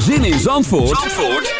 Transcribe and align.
Zin 0.00 0.24
in 0.24 0.38
Zandvoort, 0.38 0.98
Zandvoort 0.98 1.54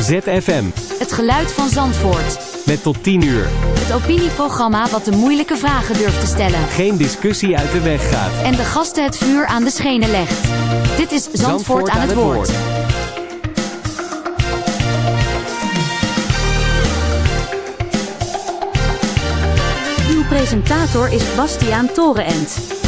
ZFM. 0.00 0.64
Het 0.98 1.12
geluid 1.12 1.52
van 1.52 1.68
Zandvoort. 1.68 2.38
Met 2.66 2.82
tot 2.82 3.02
10 3.02 3.22
uur. 3.22 3.48
Het 3.78 3.92
opinieprogramma 3.92 4.88
wat 4.88 5.04
de 5.04 5.10
moeilijke 5.10 5.56
vragen 5.56 5.98
durft 5.98 6.20
te 6.20 6.26
stellen. 6.26 6.68
Geen 6.68 6.96
discussie 6.96 7.56
uit 7.56 7.72
de 7.72 7.80
weg 7.80 8.10
gaat. 8.10 8.42
En 8.42 8.52
de 8.52 8.64
gasten 8.64 9.04
het 9.04 9.16
vuur 9.16 9.46
aan 9.46 9.64
de 9.64 9.70
schenen 9.70 10.10
legt. 10.10 10.48
Dit 10.96 11.12
is 11.12 11.28
Zandvoort, 11.32 11.88
aan, 11.88 12.00
het, 12.00 12.14
woord. 12.14 12.50
Uw 20.10 20.24
presentator 20.28 21.12
is 21.12 21.34
Bastiaan 21.34 21.92
Torenent. 21.92 22.83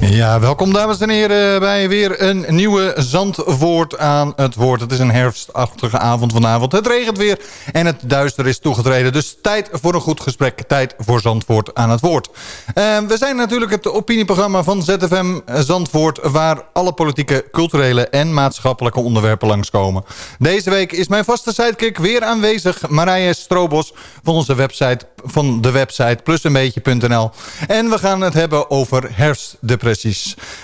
Ja, 0.00 0.40
welkom 0.40 0.72
dames 0.72 1.00
en 1.00 1.10
heren 1.10 1.60
bij 1.60 1.88
weer 1.88 2.22
een 2.22 2.46
nieuwe 2.48 2.94
Zandvoort 2.96 3.98
aan 3.98 4.32
het 4.36 4.54
woord. 4.54 4.80
Het 4.80 4.92
is 4.92 4.98
een 4.98 5.10
herfstachtige 5.10 5.98
avond 5.98 6.32
vanavond. 6.32 6.72
Het 6.72 6.86
regent 6.86 7.18
weer 7.18 7.40
en 7.72 7.86
het 7.86 7.96
duister 8.04 8.46
is 8.46 8.58
toegetreden. 8.58 9.12
Dus 9.12 9.36
tijd 9.42 9.68
voor 9.72 9.94
een 9.94 10.00
goed 10.00 10.20
gesprek. 10.20 10.62
Tijd 10.62 10.94
voor 10.98 11.20
Zandvoort 11.20 11.74
aan 11.74 11.90
het 11.90 12.00
woord. 12.00 12.28
Uh, 12.28 12.98
we 12.98 13.16
zijn 13.16 13.36
natuurlijk 13.36 13.70
het 13.70 13.88
opinieprogramma 13.88 14.62
van 14.62 14.82
ZFM 14.82 15.38
Zandvoort... 15.54 16.18
waar 16.22 16.62
alle 16.72 16.92
politieke, 16.92 17.44
culturele 17.50 18.08
en 18.08 18.34
maatschappelijke 18.34 19.00
onderwerpen 19.00 19.48
langskomen. 19.48 20.04
Deze 20.38 20.70
week 20.70 20.92
is 20.92 21.08
mijn 21.08 21.24
vaste 21.24 21.52
sidekick 21.52 21.98
weer 21.98 22.22
aanwezig. 22.22 22.88
Marije 22.88 23.34
Strobos 23.34 23.94
van 24.22 24.34
onze 24.34 24.54
website, 24.54 25.06
van 25.24 25.60
de 25.60 25.70
website 25.70 26.18
plusenbeetje.nl. 26.24 27.30
En 27.68 27.90
we 27.90 27.98
gaan 27.98 28.20
het 28.20 28.34
hebben 28.34 28.70
over 28.70 29.08
herfstdepressie. 29.12 29.89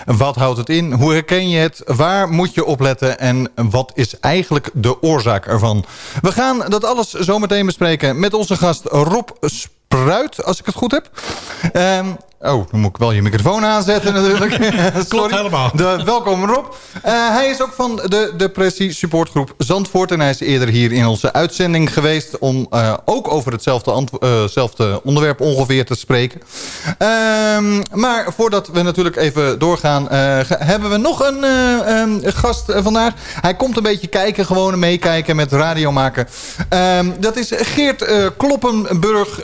Wat 0.05 0.37
houdt 0.37 0.59
het 0.59 0.69
in? 0.69 0.93
Hoe 0.93 1.13
herken 1.13 1.49
je 1.49 1.59
het? 1.59 1.83
Waar 1.85 2.29
moet 2.29 2.55
je 2.55 2.65
opletten? 2.65 3.19
En 3.19 3.51
wat 3.55 3.93
is 3.95 4.21
eigenlijk 4.21 4.71
de 4.73 5.03
oorzaak 5.03 5.47
ervan? 5.47 5.85
We 6.21 6.33
gaan 6.33 6.59
dat 6.69 6.85
alles 6.85 7.13
zometeen 7.13 7.67
bespreken 7.67 8.19
met 8.19 8.35
onze 8.35 8.57
gast 8.57 8.85
Rob 8.85 9.29
Spruit, 9.41 10.45
als 10.45 10.59
ik 10.59 10.67
het 10.67 10.75
goed 10.75 10.91
heb. 10.91 11.11
Um, 11.75 12.17
Oh, 12.41 12.71
dan 12.71 12.81
moet 12.81 12.91
ik 12.91 12.97
wel 12.97 13.13
je 13.13 13.23
microfoon 13.23 13.65
aanzetten 13.65 14.15
natuurlijk. 14.15 14.59
Klopt 15.09 15.35
helemaal. 15.35 15.71
De, 15.75 16.03
welkom 16.05 16.45
Rob. 16.45 16.65
Uh, 16.67 17.13
hij 17.37 17.49
is 17.49 17.63
ook 17.63 17.73
van 17.73 17.97
de 17.97 18.33
depressie 18.37 18.93
supportgroep 18.93 19.55
Zandvoort. 19.59 20.11
En 20.11 20.21
hij 20.21 20.31
is 20.31 20.41
eerder 20.41 20.69
hier 20.69 20.93
in 20.93 21.07
onze 21.07 21.33
uitzending 21.33 21.93
geweest... 21.93 22.39
om 22.39 22.67
uh, 22.71 22.95
ook 23.05 23.33
over 23.33 23.53
hetzelfde 23.53 24.07
uh, 24.79 24.97
onderwerp 25.03 25.41
ongeveer 25.41 25.85
te 25.85 25.95
spreken. 25.95 26.41
Ehm, 26.99 27.83
maar 27.93 28.33
voordat 28.37 28.69
we 28.69 28.83
natuurlijk 28.83 29.17
even 29.17 29.59
doorgaan... 29.59 30.07
hebben 30.11 30.91
we 30.91 30.97
nog 30.97 31.21
een 31.21 31.45
um, 31.45 32.21
gast 32.25 32.65
vandaag. 32.67 33.13
Hij 33.41 33.55
komt 33.55 33.77
een 33.77 33.83
beetje 33.83 34.07
kijken, 34.07 34.47
gewoon 34.47 34.79
meekijken 34.79 35.37
met 35.37 35.53
radio 35.53 35.93
maken. 35.93 36.29
Um, 36.99 37.15
dat 37.21 37.37
is 37.37 37.51
Geert 37.55 38.33
Kloppenburg. 38.37 39.43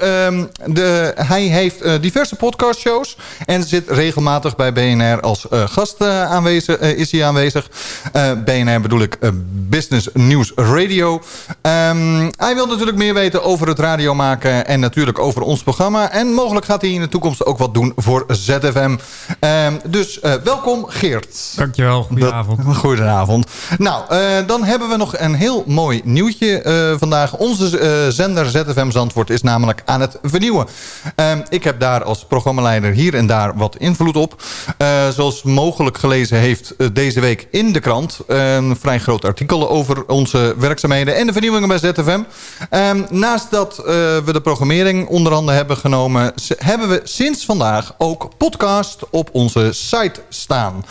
de, 0.67 1.13
hij 1.17 1.43
heeft 1.43 2.03
diverse 2.03 2.37
podcasts 2.37 2.82
shows. 2.83 3.17
En 3.45 3.65
zit 3.65 3.91
regelmatig 3.91 4.57
bij 4.57 4.73
BNR 4.73 5.21
als 5.21 5.47
uh, 5.53 5.67
gast 5.67 5.97
uh, 5.99 6.25
aanwezig, 6.25 6.81
uh, 6.81 6.99
is 6.99 7.13
hij 7.13 7.25
aanwezig. 7.25 7.71
BNR 8.45 8.81
bedoel 8.81 9.01
ik 9.01 9.19
Business 9.69 10.09
News 10.13 10.53
Radio. 10.55 11.15
Um, 11.63 12.31
hij 12.37 12.55
wil 12.55 12.67
natuurlijk 12.67 12.97
meer 12.97 13.15
weten 13.15 13.43
over 13.43 13.69
het 13.69 13.79
radio 13.79 14.15
maken 14.15 14.67
en 14.67 14.81
natuurlijk 14.81 15.19
over 15.19 15.43
ons 15.43 15.63
programma. 15.63 16.11
En 16.11 16.33
mogelijk 16.33 16.67
gaat 16.67 16.81
hij 16.81 16.91
in 16.91 17.01
de 17.01 17.09
toekomst 17.09 17.47
ook 17.47 17.59
wat 17.59 17.75
doen 17.75 17.93
voor 17.97 18.25
ZFM. 18.29 18.97
Um, 19.41 19.81
dus 19.87 20.19
welkom 20.45 20.85
Geert. 20.87 21.53
Dankjewel, 21.57 22.03
goedenavond. 22.03 22.65
Dat, 22.65 22.77
goedenavond. 22.77 23.47
Nou, 23.79 24.05
dan 24.47 24.65
hebben 24.65 24.89
we 24.89 24.97
nog 24.97 25.19
een 25.19 25.35
heel 25.35 25.65
mooi 25.67 26.01
nieuwtje 26.05 26.97
vandaag. 26.99 27.37
Onze 27.37 28.11
zender 28.13 28.47
ZFM 28.47 28.91
Zandvoort 28.91 29.31
is 29.31 29.43
namelijk 29.43 29.83
aan 29.85 30.01
het 30.01 30.19
vernieuwen. 30.23 30.67
Um, 31.17 31.43
ik 31.49 31.65
heb 31.65 31.81
daar 31.81 32.05
als 32.05 32.25
programmaleider 32.25 32.72
hier 32.81 33.15
en 33.15 33.27
daar 33.27 33.57
wat 33.57 33.77
invloed 33.77 34.17
op. 34.17 34.43
Uh, 34.79 35.09
zoals 35.09 35.43
mogelijk 35.43 35.99
gelezen 35.99 36.39
heeft 36.39 36.75
uh, 36.79 36.89
deze 36.93 37.21
week 37.21 37.49
in 37.51 37.73
de 37.73 37.81
krant... 37.81 38.21
Een 38.27 38.77
vrij 38.77 38.99
groot 38.99 39.25
artikel 39.25 39.71
over 39.71 40.07
onze 40.07 40.55
werkzaamheden... 40.59 41.17
en 41.17 41.27
de 41.27 41.33
vernieuwingen 41.33 41.69
bij 41.69 41.79
ZFM. 41.79 42.21
Ehm, 42.71 43.03
naast 43.11 43.51
dat 43.51 43.77
we 44.25 44.33
de 44.33 44.41
programmering 44.41 45.09
onder 45.09 45.33
handen 45.33 45.55
hebben 45.55 45.77
genomen... 45.77 46.33
hebben 46.57 46.89
we 46.89 47.01
sinds 47.05 47.45
vandaag 47.45 47.95
ook 47.99 48.29
podcast 48.37 48.99
op 49.11 49.29
onze 49.33 49.73
site 49.73 50.21
staan. 50.29 50.85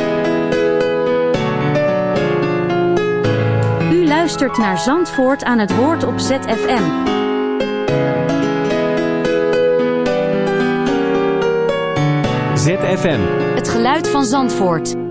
U 3.92 4.08
luistert 4.08 4.58
naar 4.58 4.80
Zandvoort 4.80 5.44
aan 5.44 5.60
het 5.60 5.76
woord 5.76 6.04
op 6.04 6.20
ZFM. 6.20 7.18
ZFM. 12.60 13.20
Het 13.56 13.70
geluid 13.70 14.10
van 14.10 14.26
Zandvoort. 14.26 15.09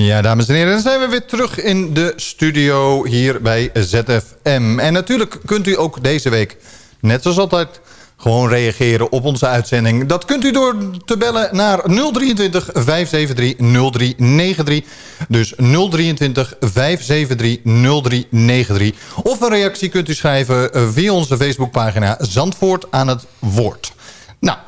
Ja, 0.00 0.22
dames 0.22 0.48
en 0.48 0.54
heren, 0.54 0.72
dan 0.72 0.80
zijn 0.80 1.00
we 1.00 1.08
weer 1.08 1.24
terug 1.24 1.60
in 1.60 1.94
de 1.94 2.12
studio 2.16 3.04
hier 3.04 3.42
bij 3.42 3.70
ZFM. 3.74 4.78
En 4.78 4.92
natuurlijk 4.92 5.38
kunt 5.44 5.66
u 5.66 5.78
ook 5.78 6.02
deze 6.02 6.30
week, 6.30 6.56
net 7.00 7.22
zoals 7.22 7.38
altijd, 7.38 7.80
gewoon 8.16 8.48
reageren 8.48 9.12
op 9.12 9.24
onze 9.24 9.46
uitzending. 9.46 10.06
Dat 10.06 10.24
kunt 10.24 10.44
u 10.44 10.50
door 10.50 10.76
te 11.04 11.16
bellen 11.16 11.56
naar 11.56 11.82
023 11.82 12.70
573 12.72 13.56
0393. 13.56 14.84
Dus 15.28 15.54
023 15.56 16.54
573 16.60 17.58
0393. 17.64 18.92
Of 19.22 19.40
een 19.40 19.48
reactie 19.48 19.88
kunt 19.88 20.08
u 20.08 20.14
schrijven 20.14 20.72
eh, 20.72 20.88
via 20.92 21.12
onze 21.12 21.36
Facebookpagina 21.36 22.16
Zandvoort 22.20 22.86
aan 22.90 23.08
het 23.08 23.26
woord. 23.38 23.92
Nou, 24.40 24.58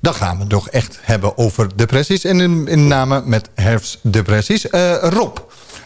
dan 0.00 0.14
gaan 0.14 0.34
we 0.34 0.40
het 0.40 0.50
toch 0.50 0.68
echt 0.68 0.98
hebben 1.02 1.38
over 1.38 1.76
depressies. 1.76 2.24
En 2.24 2.40
in, 2.40 2.66
in 2.68 2.86
name 2.86 3.22
met 3.24 3.48
herfstdepressies. 3.54 4.66
Uh, 4.70 4.96
Rob, 5.00 5.38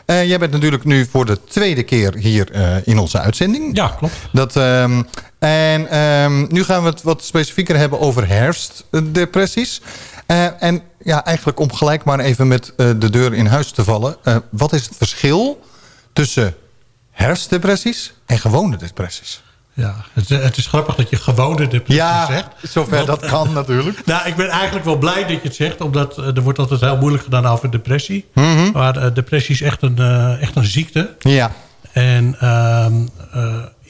uh, 0.06 0.24
jij 0.24 0.38
bent 0.38 0.52
natuurlijk 0.52 0.84
nu 0.84 1.06
voor 1.10 1.26
de 1.26 1.44
tweede 1.44 1.82
keer 1.82 2.14
hier 2.14 2.54
uh, 2.54 2.86
in 2.86 2.98
onze 2.98 3.18
uitzending. 3.18 3.76
Ja, 3.76 3.88
klopt. 3.88 4.14
Dat, 4.32 4.56
um, 4.56 5.06
en 5.38 5.98
um, 5.98 6.46
nu 6.50 6.64
gaan 6.64 6.82
we 6.82 6.88
het 6.88 7.02
wat 7.02 7.24
specifieker 7.24 7.76
hebben 7.76 8.00
over 8.00 8.28
herfstdepressies. 8.28 9.80
En 10.58 10.82
ja, 11.02 11.24
eigenlijk 11.24 11.60
om 11.60 11.72
gelijk 11.72 12.04
maar 12.04 12.18
even 12.20 12.48
met 12.48 12.72
de 12.76 13.10
deur 13.10 13.34
in 13.34 13.46
huis 13.46 13.70
te 13.70 13.84
vallen. 13.84 14.16
wat 14.50 14.72
is 14.72 14.84
het 14.84 14.96
verschil 14.96 15.60
tussen 16.12 16.54
herfstdepressies 17.10 18.14
en 18.26 18.38
gewone 18.38 18.76
depressies? 18.76 19.42
Ja, 19.74 19.94
het, 20.12 20.28
het, 20.28 20.56
is 20.56 20.66
grappig 20.66 20.94
dat 20.94 21.10
je 21.10 21.16
gewone 21.16 21.68
depressie 21.68 21.94
ja, 21.94 22.26
zegt. 22.26 22.48
zover 22.62 22.94
Want, 22.96 23.06
dat 23.06 23.30
kan 23.30 23.52
natuurlijk. 23.52 24.02
nou, 24.06 24.26
ik 24.26 24.36
ben 24.36 24.48
eigenlijk 24.48 24.84
wel 24.84 24.98
blij 24.98 25.20
dat 25.20 25.30
je 25.30 25.40
het 25.42 25.54
zegt. 25.54 25.80
Omdat 25.80 26.18
uh, 26.18 26.36
er 26.36 26.42
wordt 26.42 26.58
altijd 26.58 26.80
heel 26.80 26.96
moeilijk 26.96 27.22
gedaan 27.22 27.46
over 27.46 27.70
depressie. 27.70 28.28
Mm 28.34 28.56
-hmm. 28.56 28.70
Maar 28.72 28.96
uh, 28.96 29.14
depressie 29.14 29.54
is 29.54 29.60
echt 29.60 29.82
een, 29.82 29.96
uh, 29.98 30.42
echt 30.42 30.56
een 30.56 30.64
ziekte. 30.64 31.14
Ja. 31.18 31.52
En 31.92 32.36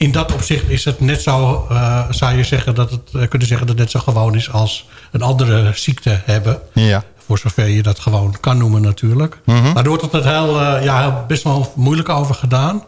in 0.03 0.11
dat 0.11 0.33
opzicht 0.33 0.69
is 0.69 0.85
het 0.85 0.99
net 0.99 1.21
zo, 1.21 1.67
zou 2.09 2.37
je 2.37 2.43
zeggen 2.43 2.75
dat 2.75 2.91
het, 2.91 3.29
kunnen 3.29 3.47
zeggen 3.47 3.67
dat 3.67 3.77
het 3.77 3.77
net 3.77 3.91
zo 3.91 3.99
gewoon 3.99 4.35
is 4.35 4.51
als 4.51 4.87
een 5.11 5.21
andere 5.21 5.71
ziekte 5.75 6.21
hebben. 6.25 6.59
Ja. 6.73 7.03
Voor 7.25 7.37
zover 7.37 7.67
je 7.67 7.83
dat 7.83 7.99
gewoon 7.99 8.35
kan 8.39 8.57
noemen 8.57 8.81
natuurlijk. 8.81 9.39
Mm 9.45 9.55
-hmm. 9.55 9.73
Maar 9.73 9.83
er 9.83 9.89
wordt 9.89 10.03
altijd 10.03 10.23
heel, 10.23 10.59
ja, 10.81 11.25
best 11.27 11.43
wel 11.43 11.73
moeilijk 11.75 12.09
over 12.09 12.35
gedaan. 12.35 12.83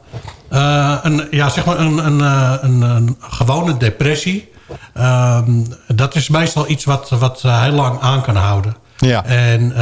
Een, 0.49 1.27
ja, 1.31 1.49
zeg 1.49 1.65
maar 1.65 1.79
een, 1.79 2.05
een, 2.05 2.19
een, 2.63 2.81
een 2.81 3.17
gewone 3.19 3.77
depressie. 3.77 4.51
Uh, 4.97 5.41
dat 5.87 6.15
is 6.15 6.29
meestal 6.29 6.69
iets 6.69 6.83
wat, 6.85 7.09
wat 7.09 7.41
heel 7.41 7.71
lang 7.71 7.99
aan 7.99 8.21
kan 8.21 8.35
houden. 8.35 8.75
Ja. 8.97 9.25
En 9.25 9.73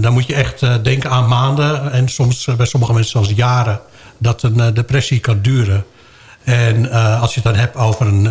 dan 0.00 0.12
moet 0.12 0.26
je 0.26 0.34
echt 0.34 0.84
denken 0.84 1.10
aan 1.10 1.28
maanden. 1.28 1.92
En 1.92 2.08
soms 2.08 2.48
bij 2.56 2.66
sommige 2.66 2.92
mensen 2.92 3.12
zelfs 3.12 3.30
jaren. 3.36 3.80
Dat 4.18 4.42
een 4.42 4.74
depressie 4.74 5.20
kan 5.20 5.40
duren. 5.42 5.84
En 6.44 6.90
als 7.20 7.34
je 7.34 7.40
het 7.40 7.52
dan 7.52 7.60
hebt 7.60 7.76
over 7.76 8.06
een... 8.06 8.22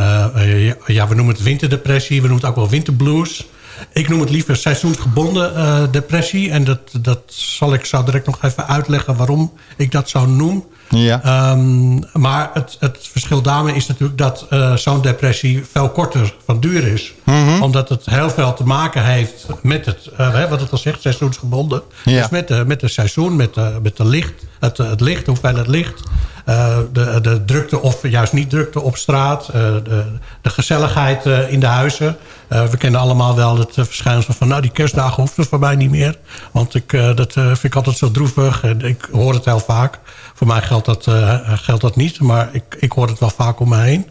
ja, 0.86 1.08
we 1.08 1.16
noemen 1.16 1.34
het 1.34 1.44
winterdepressie. 1.44 2.22
We 2.22 2.28
noemen 2.28 2.46
het 2.46 2.50
ook 2.50 2.56
wel 2.56 2.70
winterblues. 2.70 3.46
Ik 3.94 4.10
noem 4.10 4.20
het 4.20 4.30
liever 4.30 4.56
seizoensgebonden 4.56 5.92
depressie. 5.92 6.52
En 6.52 6.64
dat, 6.64 6.80
dat 7.02 7.22
zal 7.26 7.74
ik 7.74 7.86
zo 7.86 8.04
direct 8.04 8.26
nog 8.26 8.44
even 8.44 8.68
uitleggen 8.68 9.16
waarom 9.16 9.54
ik 9.78 9.92
dat 9.92 10.10
zo 10.10 10.26
noem. 10.26 10.66
Ja. 10.90 11.22
Ehm, 11.24 12.00
maar 12.14 12.50
het, 12.54 12.78
het 12.80 12.98
verschil 13.12 13.42
daarmee 13.42 13.76
is 13.76 13.88
natuurlijk 13.88 14.18
dat 14.18 14.46
eh, 14.50 14.76
zo'n 14.76 15.02
depressie 15.02 15.66
veel 15.72 15.90
korter 15.90 16.34
van 16.46 16.60
duur 16.60 16.88
is. 16.88 17.14
Mhm. 17.24 17.62
Omdat 17.62 17.90
het 17.90 18.06
heel 18.06 18.30
veel 18.30 18.54
te 18.54 18.64
maken 18.64 19.04
heeft 19.06 19.46
met 19.62 19.86
het, 19.86 20.10
hè, 20.16 20.48
wat 20.48 20.62
het 20.62 20.72
al 20.72 20.78
zegt, 20.78 21.02
seizoensgebonden. 21.02 21.82
Ja. 22.06 22.22
Dus 22.22 22.30
met, 22.30 22.48
de, 22.48 22.64
met 22.68 22.82
het 22.82 22.92
seizoen, 22.92 23.36
met, 23.36 23.54
de, 23.54 23.80
met 23.82 23.98
de 23.98 24.06
licht, 24.06 24.34
het, 24.60 24.78
het 24.78 25.02
licht, 25.02 25.26
de 25.26 25.32
hoeveelheid 25.32 25.68
licht. 25.68 26.02
eh, 26.46 26.78
de, 26.94 27.20
de 27.22 27.46
drukte 27.46 27.82
of 27.82 28.08
juist 28.08 28.34
niet 28.34 28.50
drukte 28.50 28.82
op 28.82 28.98
straat. 28.98 29.46
de, 29.52 30.04
de 30.42 30.50
gezelligheid 30.50 31.26
in 31.50 31.60
de 31.60 31.66
huizen. 31.66 32.18
Eh, 32.50 32.66
we 32.66 32.78
kennen 32.78 33.00
allemaal 33.00 33.36
wel 33.36 33.58
het 33.58 33.78
eh, 33.78 33.86
verschijnsel 33.86 34.34
van... 34.34 34.48
nou, 34.48 34.62
die 34.62 34.72
kerstdagen 34.72 35.16
hoeft 35.22 35.38
het 35.38 35.48
voor 35.48 35.60
mij 35.60 35.76
niet 35.76 35.90
meer. 35.90 36.18
Want 36.52 36.76
ik, 36.76 36.94
eh, 36.94 37.16
dat 37.16 37.34
vind 37.34 37.64
ik 37.64 37.76
altijd 37.76 37.98
zo 37.98 38.12
droevig. 38.12 38.64
En 38.64 38.82
ik 38.82 39.08
hoor 39.12 39.34
het 39.34 39.46
heel 39.46 39.60
vaak. 39.60 40.00
Voor 40.34 40.48
mij 40.48 40.62
geldt 40.62 40.86
dat, 40.86 41.08
geldt 41.46 41.82
dat 41.82 41.96
niet. 41.96 42.20
Maar 42.20 42.50
ik, 42.52 42.64
ik 42.80 42.92
hoor 42.92 43.08
het 43.08 43.20
wel 43.20 43.30
vaak 43.30 43.60
om 43.60 43.70
me 43.70 43.78
heen. 43.78 44.06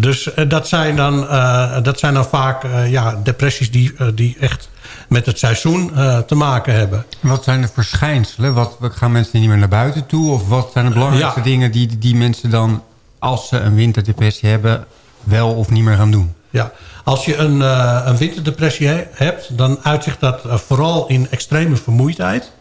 Dus 0.00 0.34
eh, 0.34 0.48
dat, 0.48 0.68
zijn 0.68 0.96
dan, 0.96 1.20
dat 1.82 1.98
zijn 1.98 2.14
dan 2.14 2.24
vaak 2.24 2.62
ja, 2.88 3.20
depressies 3.22 3.70
die, 3.70 3.92
die 4.14 4.36
echt 4.40 4.68
met 5.08 5.26
het 5.26 5.38
seizoen 5.38 5.90
te 6.26 6.34
maken 6.34 6.74
hebben. 6.74 7.04
Wat 7.20 7.44
zijn 7.44 7.60
de 7.60 7.68
verschijnselen? 7.68 8.54
Wat, 8.54 8.76
wat 8.80 8.92
gaan 8.96 9.12
mensen 9.12 9.40
niet 9.40 9.48
meer 9.48 9.58
naar 9.58 9.68
buiten 9.68 10.06
toe? 10.06 10.30
Of 10.32 10.48
wat 10.48 10.70
zijn 10.72 10.86
de 10.86 10.92
belangrijkste 10.92 11.38
Ja. 11.38 11.44
dingen 11.44 11.72
die, 11.72 11.98
die 11.98 12.14
mensen 12.14 12.50
dan... 12.50 12.82
als 13.18 13.48
ze 13.48 13.58
een 13.58 13.74
winterdepressie 13.74 14.48
hebben, 14.48 14.84
wel 15.24 15.54
of 15.54 15.70
niet 15.70 15.84
meer 15.84 15.96
gaan 15.96 16.10
doen? 16.10 16.34
Ja, 16.50 16.72
als 17.04 17.24
je 17.24 17.36
een, 17.36 17.62
eh, 17.62 18.02
een 18.04 18.16
winterdepressie 18.16 18.86
he- 18.88 19.06
hebt, 19.12 19.56
dan 19.58 19.78
uitzicht 19.82 20.20
dat 20.20 20.44
eh, 20.44 20.54
vooral 20.54 21.06
in 21.08 21.30
extreme 21.30 21.76
vermoeidheid, 21.76 22.52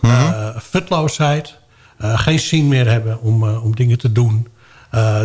eh, 0.00 0.48
futloosheid, 0.62 1.56
geen 2.00 2.38
zin 2.38 2.68
meer 2.68 2.90
hebben 2.90 3.20
om, 3.20 3.48
om 3.48 3.74
dingen 3.74 3.98
te 3.98 4.12
doen. 4.12 4.48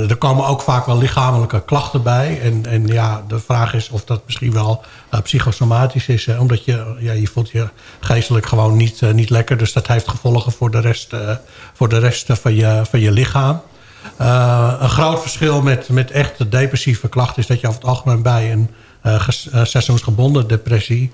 Er 0.09 0.15
komen 0.15 0.45
ook 0.47 0.61
vaak 0.61 0.85
wel 0.85 0.97
lichamelijke 0.97 1.63
klachten 1.65 2.03
bij. 2.03 2.41
En, 2.41 2.65
en 2.65 2.87
ja, 2.87 3.23
de 3.27 3.39
vraag 3.39 3.73
is 3.73 3.89
of 3.89 4.03
dat 4.05 4.21
misschien 4.25 4.53
wel 4.53 4.83
psychosomatisch 5.23 6.07
is. 6.07 6.25
Hè? 6.25 6.39
Omdat 6.39 6.65
je, 6.65 6.95
ja, 6.99 7.11
je 7.11 7.27
voelt 7.27 7.49
je 7.49 7.67
geestelijk 7.99 8.45
gewoon 8.45 8.77
niet, 8.77 9.01
niet 9.13 9.29
lekker. 9.29 9.57
Dus 9.57 9.73
dat 9.73 9.87
heeft 9.87 10.07
gevolgen 10.07 10.51
voor 10.51 10.71
de 10.71 10.79
rest, 10.79 11.13
voor 11.73 11.89
de 11.89 11.99
rest 11.99 12.27
van, 12.31 12.55
je, 12.55 12.81
van 12.89 12.99
je 12.99 13.11
lichaam. 13.11 13.61
Eh, 14.17 14.73
een 14.79 14.89
groot 14.89 15.21
verschil 15.21 15.61
met, 15.61 15.89
met 15.89 16.11
echt 16.11 16.51
depressieve 16.51 17.09
klachten... 17.09 17.41
is 17.41 17.47
dat 17.47 17.59
je 17.61 17.67
over 17.67 17.79
het 17.79 17.89
algemeen 17.89 18.21
bij 18.21 18.51
een 18.51 18.69
eh, 19.01 19.27
seizoensgebonden 19.63 20.47
depressie... 20.47 21.11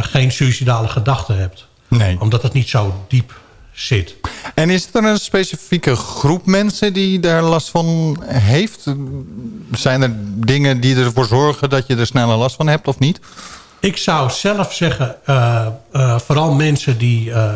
geen 0.00 0.32
suïcidale 0.32 0.88
gedachten 0.88 1.38
hebt. 1.38 1.66
Nee. 1.88 2.20
Omdat 2.20 2.42
het 2.42 2.52
niet 2.52 2.68
zo 2.68 3.04
diep 3.08 3.40
zit. 3.72 4.14
En 4.54 4.70
is 4.70 4.88
er 4.92 5.04
een 5.04 5.18
specifieke 5.18 5.96
groep 5.96 6.46
mensen 6.46 6.92
die 6.92 7.20
daar 7.20 7.42
last 7.42 7.68
van 7.68 8.18
heeft? 8.24 8.84
Zijn 9.72 10.02
er 10.02 10.12
dingen 10.34 10.80
die 10.80 10.96
ervoor 10.96 11.26
zorgen 11.26 11.70
dat 11.70 11.86
je 11.86 11.96
er 11.96 12.06
sneller 12.06 12.36
last 12.36 12.56
van 12.56 12.66
hebt 12.66 12.88
of 12.88 12.98
niet? 12.98 13.20
Ik 13.80 13.96
zou 13.96 14.30
zelf 14.30 14.72
zeggen, 14.72 15.16
eh, 15.24 15.66
eh, 15.92 16.18
vooral 16.18 16.52
mensen 16.52 16.98
die, 16.98 17.32
eh, 17.32 17.50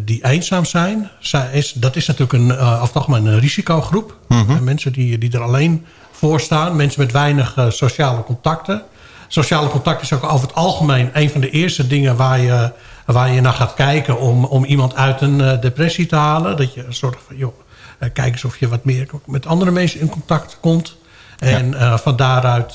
die 0.00 0.24
eenzaam 0.24 0.64
zijn. 0.64 1.10
Zij 1.18 1.48
is, 1.52 1.72
dat 1.72 1.96
is 1.96 2.06
natuurlijk 2.06 2.38
een, 2.38 2.48
het 2.80 2.94
algemeen 2.94 3.26
een 3.26 3.38
risicogroep. 3.40 4.16
Eh, 4.28 4.58
mensen 4.60 4.92
die, 4.92 5.18
die 5.18 5.32
er 5.32 5.42
alleen 5.42 5.86
voor 6.12 6.40
staan. 6.40 6.76
Mensen 6.76 7.00
met 7.00 7.12
weinig 7.12 7.56
sociale 7.68 8.22
contacten. 8.24 8.82
Sociale 9.28 9.68
contact 9.68 10.02
is 10.02 10.12
ook 10.12 10.24
over 10.24 10.46
het 10.46 10.56
algemeen 10.56 11.10
een 11.12 11.30
van 11.30 11.40
de 11.40 11.50
eerste 11.50 11.86
dingen 11.86 12.16
waar 12.16 12.38
je, 12.40 12.72
waar 13.06 13.30
je 13.30 13.40
naar 13.40 13.52
gaat 13.52 13.74
kijken... 13.74 14.18
om, 14.20 14.44
om 14.44 14.64
iemand 14.64 14.94
uit 14.94 15.20
een 15.20 15.60
depressie 15.60 16.06
te 16.06 16.16
halen. 16.16 16.56
Dat 16.56 16.74
je 16.74 16.84
zorgt 16.88 17.18
van, 17.26 17.36
joh, 17.36 17.54
kijk 17.98 18.32
eens 18.32 18.44
of 18.44 18.58
je 18.58 18.68
wat 18.68 18.84
meer 18.84 19.06
met 19.26 19.46
andere 19.46 19.70
mensen 19.70 20.00
in 20.00 20.08
contact 20.08 20.58
komt. 20.60 20.96
En 21.38 21.74
van 21.98 22.16
daaruit 22.16 22.74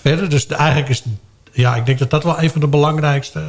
verder. 0.00 0.28
Dus 0.28 0.46
de- 0.46 0.54
eigenlijk 0.54 0.88
is 0.88 1.02
ja, 1.60 1.74
ik 1.76 1.86
denk 1.86 1.98
dat 1.98 2.10
dat 2.10 2.24
wel 2.24 2.42
een 2.42 2.50
van 2.50 2.60
de 2.60 2.66
belangrijkste 2.68 3.42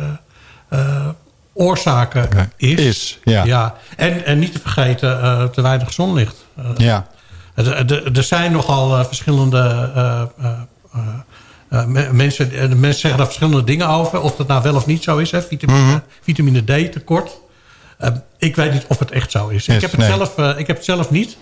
eh, 0.70 1.08
oorzaken 1.54 2.52
is. 2.58 2.80
Is, 2.80 3.20
ja. 3.24 3.76
En, 3.98 4.26
en 4.26 4.40
niet 4.40 4.52
te 4.52 4.60
vergeten, 4.60 5.22
eh, 5.22 5.44
te 5.44 5.62
weinig 5.62 5.94
zonlicht. 5.94 6.46
Eh, 6.58 6.66
Ja. 6.78 7.08
er- 7.56 8.24
zijn 8.24 8.52
nogal 8.52 8.98
eh, 9.00 9.06
verschillende 9.06 9.60
eh, 9.96 10.22
eh, 10.46 10.52
eh, 10.94 11.00
eh, 11.70 11.86
me- 11.86 12.10
mensen, 12.14 12.52
eh, 12.52 12.60
mensen 12.70 12.94
zeggen 13.00 13.18
daar 13.18 13.26
verschillende 13.26 13.64
dingen 13.64 13.88
over. 13.88 14.22
Of 14.22 14.36
dat 14.36 14.48
nou 14.48 14.62
wel 14.64 14.76
of 14.76 14.86
niet 14.86 15.04
zo 15.04 15.18
is. 15.18 15.32
Hè. 15.32 15.42
Vitamine, 15.42 15.80
Mhm. 15.80 16.00
vitamine 16.22 16.62
D 16.64 16.92
tekort. 16.92 17.38
Eh, 17.98 18.10
ik 18.38 18.56
weet 18.56 18.74
niet 18.74 18.86
of 18.88 19.00
het 19.00 19.12
echt 19.12 19.32
zo 19.32 19.48
is. 19.48 19.68
Is, 19.68 19.76
ik, 19.76 19.82
heb 19.82 19.92
het 19.92 20.00
nee. 20.00 20.10
zelf, 20.10 20.38
eh, 20.38 20.58
ik 20.58 20.68
heb 20.68 20.76
het 20.76 20.86
zelf 20.86 21.10
niet. 21.12 21.38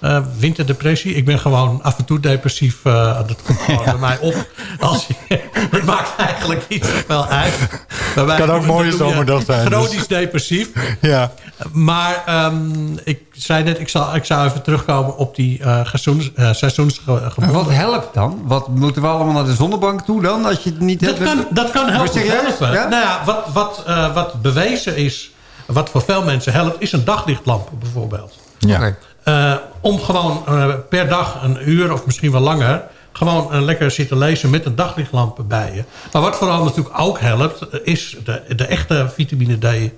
Eh, 0.00 0.18
winterdepressie. 0.38 1.14
Ik 1.14 1.24
ben 1.24 1.38
gewoon 1.38 1.82
af 1.82 1.98
en 1.98 2.04
toe 2.04 2.20
depressief. 2.20 2.76
eh, 2.84 3.16
dat 3.26 3.42
komt 3.46 3.58
gewoon 3.58 3.84
bij 3.84 3.96
mij 3.96 4.18
op. 4.20 4.46
Als 4.80 5.06
je, 5.06 5.14
het 5.70 5.84
maakt 5.84 6.10
eigenlijk 6.16 6.64
niet 6.68 6.84
zoveel 6.84 7.26
uit. 7.26 7.54
Mij- 8.26 8.36
Kan 8.38 8.50
ook 8.50 8.66
mooie 8.66 8.92
zomerdag 8.96 9.42
zijn, 9.44 9.68
dus. 9.68 9.78
Chronisch 9.78 10.06
depressief. 10.06 10.68
Ja. 11.00 11.32
Maar 11.72 12.22
ehm, 12.26 12.96
ik 13.04 13.20
zei 13.32 13.64
net, 13.64 13.80
ik 13.80 13.88
zou, 13.88 14.16
ik 14.16 14.24
zou 14.24 14.46
even 14.48 14.62
terugkomen 14.62 15.16
op 15.16 15.34
die 15.36 15.62
eh 15.62 15.84
seizoens, 15.84 16.32
eh, 16.34 16.52
seizoensgebonden. 16.52 17.32
Maar 17.36 17.52
wat 17.52 17.70
helpt 17.70 18.14
dan? 18.14 18.40
Wat 18.44 18.68
moeten 18.68 19.02
we 19.02 19.08
allemaal 19.08 19.32
naar 19.34 19.44
de 19.44 19.54
zonnebank 19.54 20.00
toe 20.00 20.22
dan? 20.22 20.44
Als 20.44 20.62
je 20.62 20.70
het 20.70 20.80
niet 20.80 21.00
Dat 21.04 21.18
hebt? 21.18 21.30
kan, 21.30 21.46
dat 21.50 21.70
kan 21.70 21.88
helpen. 21.88 22.26
Ja? 22.72 22.88
Nou 22.88 23.02
ja, 23.02 23.22
wat, 23.24 23.44
wat, 23.52 23.82
eh, 23.86 24.14
wat 24.14 24.42
bewezen 24.42 24.96
is, 24.96 25.30
wat 25.66 25.90
voor 25.90 26.02
veel 26.02 26.22
mensen 26.24 26.52
helpt, 26.52 26.76
is 26.78 26.92
een 26.92 27.04
daglichtlamp 27.04 27.68
bijvoorbeeld. 27.80 28.34
Ja. 28.58 28.94
Om 29.80 30.00
gewoon 30.00 30.42
eh, 30.46 30.68
per 30.88 31.08
dag 31.08 31.42
een 31.42 31.68
uur 31.70 31.92
of 31.92 32.06
misschien 32.06 32.32
wel 32.32 32.40
langer... 32.40 32.82
gewoon 33.12 33.52
eh, 33.52 33.60
lekker 33.60 33.90
zitten 33.90 34.18
lezen 34.18 34.50
met 34.50 34.64
een 34.66 34.74
daglichtlamp 34.74 35.38
bij 35.48 35.74
je. 35.74 35.84
Maar 36.12 36.22
wat 36.22 36.36
vooral 36.36 36.64
natuurlijk 36.64 37.00
ook 37.00 37.20
helpt... 37.20 37.68
eh, 37.68 37.80
is 37.84 38.16
de, 38.24 38.54
de 38.56 38.66
echte 38.66 39.10
vitamine 39.14 39.58
D 39.58 39.90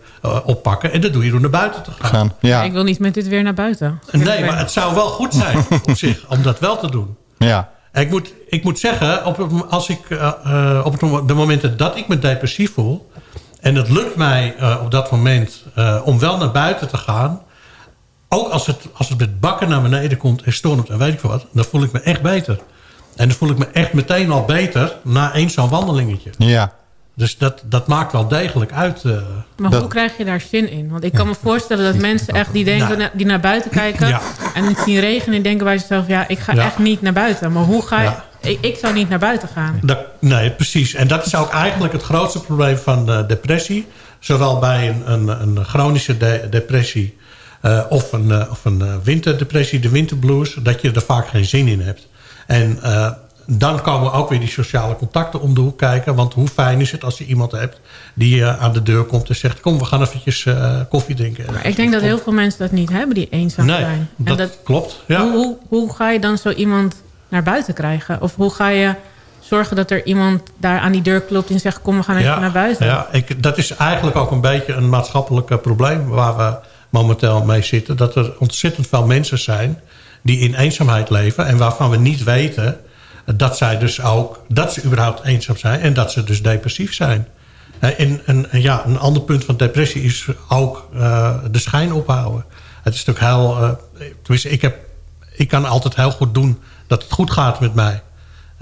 oppakken. 0.45 0.93
En 0.93 1.01
dat 1.01 1.13
doe 1.13 1.25
je 1.25 1.31
door 1.31 1.41
naar 1.41 1.51
buiten 1.51 1.83
te 1.83 1.91
gaan. 1.91 2.11
Gaan. 2.11 2.35
Ja. 2.41 2.63
Ik 2.63 2.73
wil 2.73 2.85
niet 2.85 2.99
met 2.99 3.15
dit 3.15 3.29
weer 3.29 3.43
naar 3.43 3.55
buiten. 3.55 4.01
Nee, 4.13 4.45
maar 4.45 4.59
het 4.59 4.71
zou 4.71 4.95
wel 4.95 5.09
goed 5.09 5.35
zijn 5.35 5.67
op 5.83 5.97
zich 6.07 6.25
om 6.29 6.43
dat 6.43 6.59
wel 6.59 6.79
te 6.79 6.91
doen. 6.91 7.17
Ja. 7.39 7.71
Ik 7.93 8.11
moet, 8.11 8.33
ik 8.49 8.65
moet 8.65 8.79
zeggen, 8.79 9.27
op, 9.27 9.67
als 9.69 9.89
ik, 9.89 10.01
op 10.85 11.01
het, 11.01 11.29
de 11.29 11.35
momenten 11.35 11.77
dat 11.77 11.97
ik 11.97 12.09
me 12.09 12.19
depressief 12.19 12.73
voel... 12.73 13.11
en 13.61 13.75
het 13.75 13.89
lukt 13.89 14.17
mij 14.17 14.55
op 14.83 14.91
dat 14.91 15.11
moment 15.11 15.65
eh, 15.75 16.01
om 16.05 16.19
wel 16.19 16.37
naar 16.37 16.51
buiten 16.51 16.89
te 16.89 16.97
gaan... 16.97 17.43
ook 18.29 18.49
als 18.49 18.67
het, 18.67 18.79
als 18.93 19.09
het 19.09 19.19
met 19.19 19.41
bakken 19.41 19.69
naar 19.69 19.83
beneden 19.83 20.19
komt 20.19 20.43
en 20.43 20.53
stormt 20.53 20.89
en 20.89 20.99
weet 20.99 21.13
ik 21.13 21.21
wat... 21.21 21.47
dan 21.53 21.65
voel 21.65 21.83
ik 21.83 21.93
me 21.93 22.01
echt 22.01 22.23
beter. 22.23 22.59
En 23.17 23.29
dan 23.29 23.37
voel 23.37 23.51
ik 23.51 23.59
me 23.59 23.67
echt 23.73 23.93
meteen 23.93 24.31
al 24.31 24.45
beter 24.45 24.97
na 25.05 25.33
één 25.33 25.51
zo'n 25.51 25.69
wandelingetje. 25.69 26.31
Ja. 26.39 26.73
Dus 27.15 27.39
dat, 27.39 27.63
dat 27.65 27.87
maakt 27.87 28.13
wel 28.13 28.29
degelijk 28.29 28.73
uit. 28.73 29.03
eh. 29.05 29.13
Maar 29.57 29.71
Dat- 29.71 29.81
hoe 29.81 29.89
krijg 29.91 30.17
je 30.17 30.25
daar 30.25 30.41
zin 30.41 30.71
in? 30.71 30.89
Want 30.91 31.05
ik 31.05 31.13
kan 31.13 31.27
me 31.27 31.35
voorstellen 31.43 31.93
dat 31.93 32.03
mensen 32.03 32.35
echt 32.35 32.53
die, 32.53 32.65
denken, 32.65 32.99
Nou. 32.99 33.11
die 33.15 33.27
naar 33.27 33.41
buiten 33.41 33.71
kijken... 33.71 34.09
Ja. 34.09 34.21
en 34.55 34.65
het 34.65 34.79
zien 34.79 35.01
regenen 35.01 35.37
en 35.37 35.43
denken 35.43 35.65
bij 35.65 35.79
zichzelf... 35.79 36.07
ja, 36.09 36.29
ik 36.29 36.39
ga 36.39 36.55
Ja. 36.55 36.65
echt 36.65 36.79
niet 36.79 37.03
naar 37.03 37.13
buiten. 37.13 37.53
Maar 37.53 37.63
hoe 37.63 37.83
ga 37.87 38.03
je... 38.03 38.11
Ik, 38.41 38.59
ik 38.61 38.77
zou 38.77 38.95
niet 38.95 39.09
naar 39.09 39.19
buiten 39.19 39.49
gaan. 39.49 39.79
Dat, 39.83 39.99
nee, 40.21 40.51
precies. 40.51 40.95
En 40.95 41.09
dat 41.09 41.27
is 41.27 41.35
ook 41.35 41.51
eigenlijk 41.51 41.93
het 41.93 42.03
grootste 42.03 42.41
probleem 42.41 42.77
van 42.77 43.11
eh, 43.11 43.29
depressie. 43.29 43.87
Zowel 44.19 44.59
bij 44.59 44.89
een, 44.89 45.13
een, 45.13 45.29
een 45.29 45.65
chronische 45.65 46.17
de- 46.17 46.47
depressie 46.51 47.17
eh, 47.61 47.85
of 47.89 48.13
een, 48.13 48.31
eh, 48.31 48.51
of 48.51 48.65
een 48.65 48.83
eh, 48.83 48.95
winterdepressie, 49.03 49.81
de 49.81 49.89
winterblues... 49.89 50.55
dat 50.55 50.81
je 50.81 50.93
er 50.93 51.03
vaak 51.03 51.29
geen 51.29 51.45
zin 51.45 51.67
in 51.69 51.81
hebt. 51.81 52.07
En 52.47 52.79
dan 53.47 53.83
komen 53.83 54.13
ook 54.13 54.29
weer 54.29 54.41
die 54.41 54.49
sociale 54.49 54.97
contacten 54.97 55.41
om 55.41 55.55
de 55.55 55.61
hoek 55.61 55.79
kijken. 55.79 56.15
Want 56.15 56.35
hoe 56.35 56.49
fijn 56.49 56.81
is 56.81 56.93
het 56.93 57.05
als 57.05 57.19
je 57.19 57.27
iemand 57.27 57.53
hebt 57.53 57.81
die 58.15 58.45
aan 58.45 58.73
de 58.73 58.83
deur 58.83 59.05
komt 59.05 59.29
en 59.29 59.37
zegt... 59.37 59.61
kom, 59.61 59.79
we 59.79 59.85
gaan 59.85 60.03
eventjes 60.03 60.47
koffie 60.89 61.15
drinken. 61.15 61.53
Maar 61.53 61.67
ik 61.67 61.77
denk 61.77 61.93
dat 61.93 62.03
heel 62.03 62.19
veel 62.19 62.33
mensen 62.33 62.59
dat 62.59 62.71
niet 62.71 62.91
hebben, 62.91 63.15
die 63.15 63.29
eenzaam 63.31 63.67
Nee, 63.67 63.81
zijn. 63.81 64.09
En 64.19 64.25
dat, 64.25 64.39
dat, 64.39 64.59
klopt. 64.65 65.03
Ja. 65.07 65.23
hoe, 65.23 65.33
hoe, 65.33 65.57
hoe 65.69 65.95
ga 65.95 66.11
je 66.11 66.21
dan 66.21 66.39
zo 66.39 66.51
iemand 66.51 67.03
naar 67.29 67.43
buiten 67.43 67.75
krijgen? 67.75 68.23
Of 68.23 68.35
hoe 68.35 68.51
ga 68.51 68.69
je 68.69 68.95
zorgen 69.41 69.77
dat 69.77 69.91
er 69.91 70.07
iemand 70.07 70.43
daar 70.59 70.81
aan 70.81 70.93
die 70.93 71.03
deur 71.03 71.21
klopt... 71.21 71.51
en 71.51 71.61
zegt, 71.61 71.83
kom, 71.83 71.97
we 71.97 72.03
gaan 72.03 72.17
even 72.17 72.41
naar 72.41 72.53
buiten? 72.53 72.87
Ja, 72.87 73.07
ik, 73.13 73.43
dat 73.43 73.59
is 73.59 73.71
eigenlijk 73.71 74.17
ook 74.17 74.31
een 74.31 74.41
beetje 74.41 74.73
een 74.73 74.89
maatschappelijk 74.89 75.63
probleem... 75.63 76.09
waar 76.09 76.37
we 76.37 76.57
momenteel 76.89 77.45
mee 77.45 77.63
zitten. 77.63 77.97
Dat 77.97 78.15
er 78.17 78.39
ontzettend 78.39 78.87
veel 78.87 79.07
mensen 79.07 79.39
zijn 79.39 79.81
die 80.23 80.39
in 80.39 80.55
eenzaamheid 80.55 81.11
leven... 81.11 81.47
en 81.47 81.57
waarvan 81.57 81.91
we 81.91 81.97
niet 81.97 82.25
weten 82.25 82.81
dat 83.37 83.57
zij 83.57 83.79
dus 83.79 84.03
ook... 84.03 84.45
dat 84.49 84.73
ze 84.73 84.85
überhaupt 84.85 85.25
eenzaam 85.25 85.57
zijn 85.57 85.81
en 85.81 85.95
dat 85.95 86.13
ze 86.13 86.25
dus 86.25 86.43
depressief 86.43 86.95
zijn. 86.95 87.27
En, 87.79 88.47
ja, 88.53 88.87
een 88.87 88.99
ander 88.99 89.23
punt 89.23 89.45
van 89.45 89.57
depressie 89.57 90.03
is 90.03 90.27
ook 90.49 90.89
eh, 90.95 91.35
de 91.51 91.59
schijn 91.59 91.93
ophouden. 91.93 92.45
Het 92.83 92.95
is 92.95 93.05
natuurlijk 93.05 93.35
heel... 93.35 93.57
eh, 93.63 94.07
tenminste, 94.23 94.51
ik, 94.51 94.63
heb, 94.63 94.77
ik 95.37 95.49
kan 95.49 95.65
altijd 95.65 95.97
heel 95.97 96.11
goed 96.11 96.35
doen 96.35 96.61
dat 96.87 97.03
het 97.03 97.13
goed 97.13 97.31
gaat 97.31 97.61
met 97.61 97.75
mij... 97.75 98.03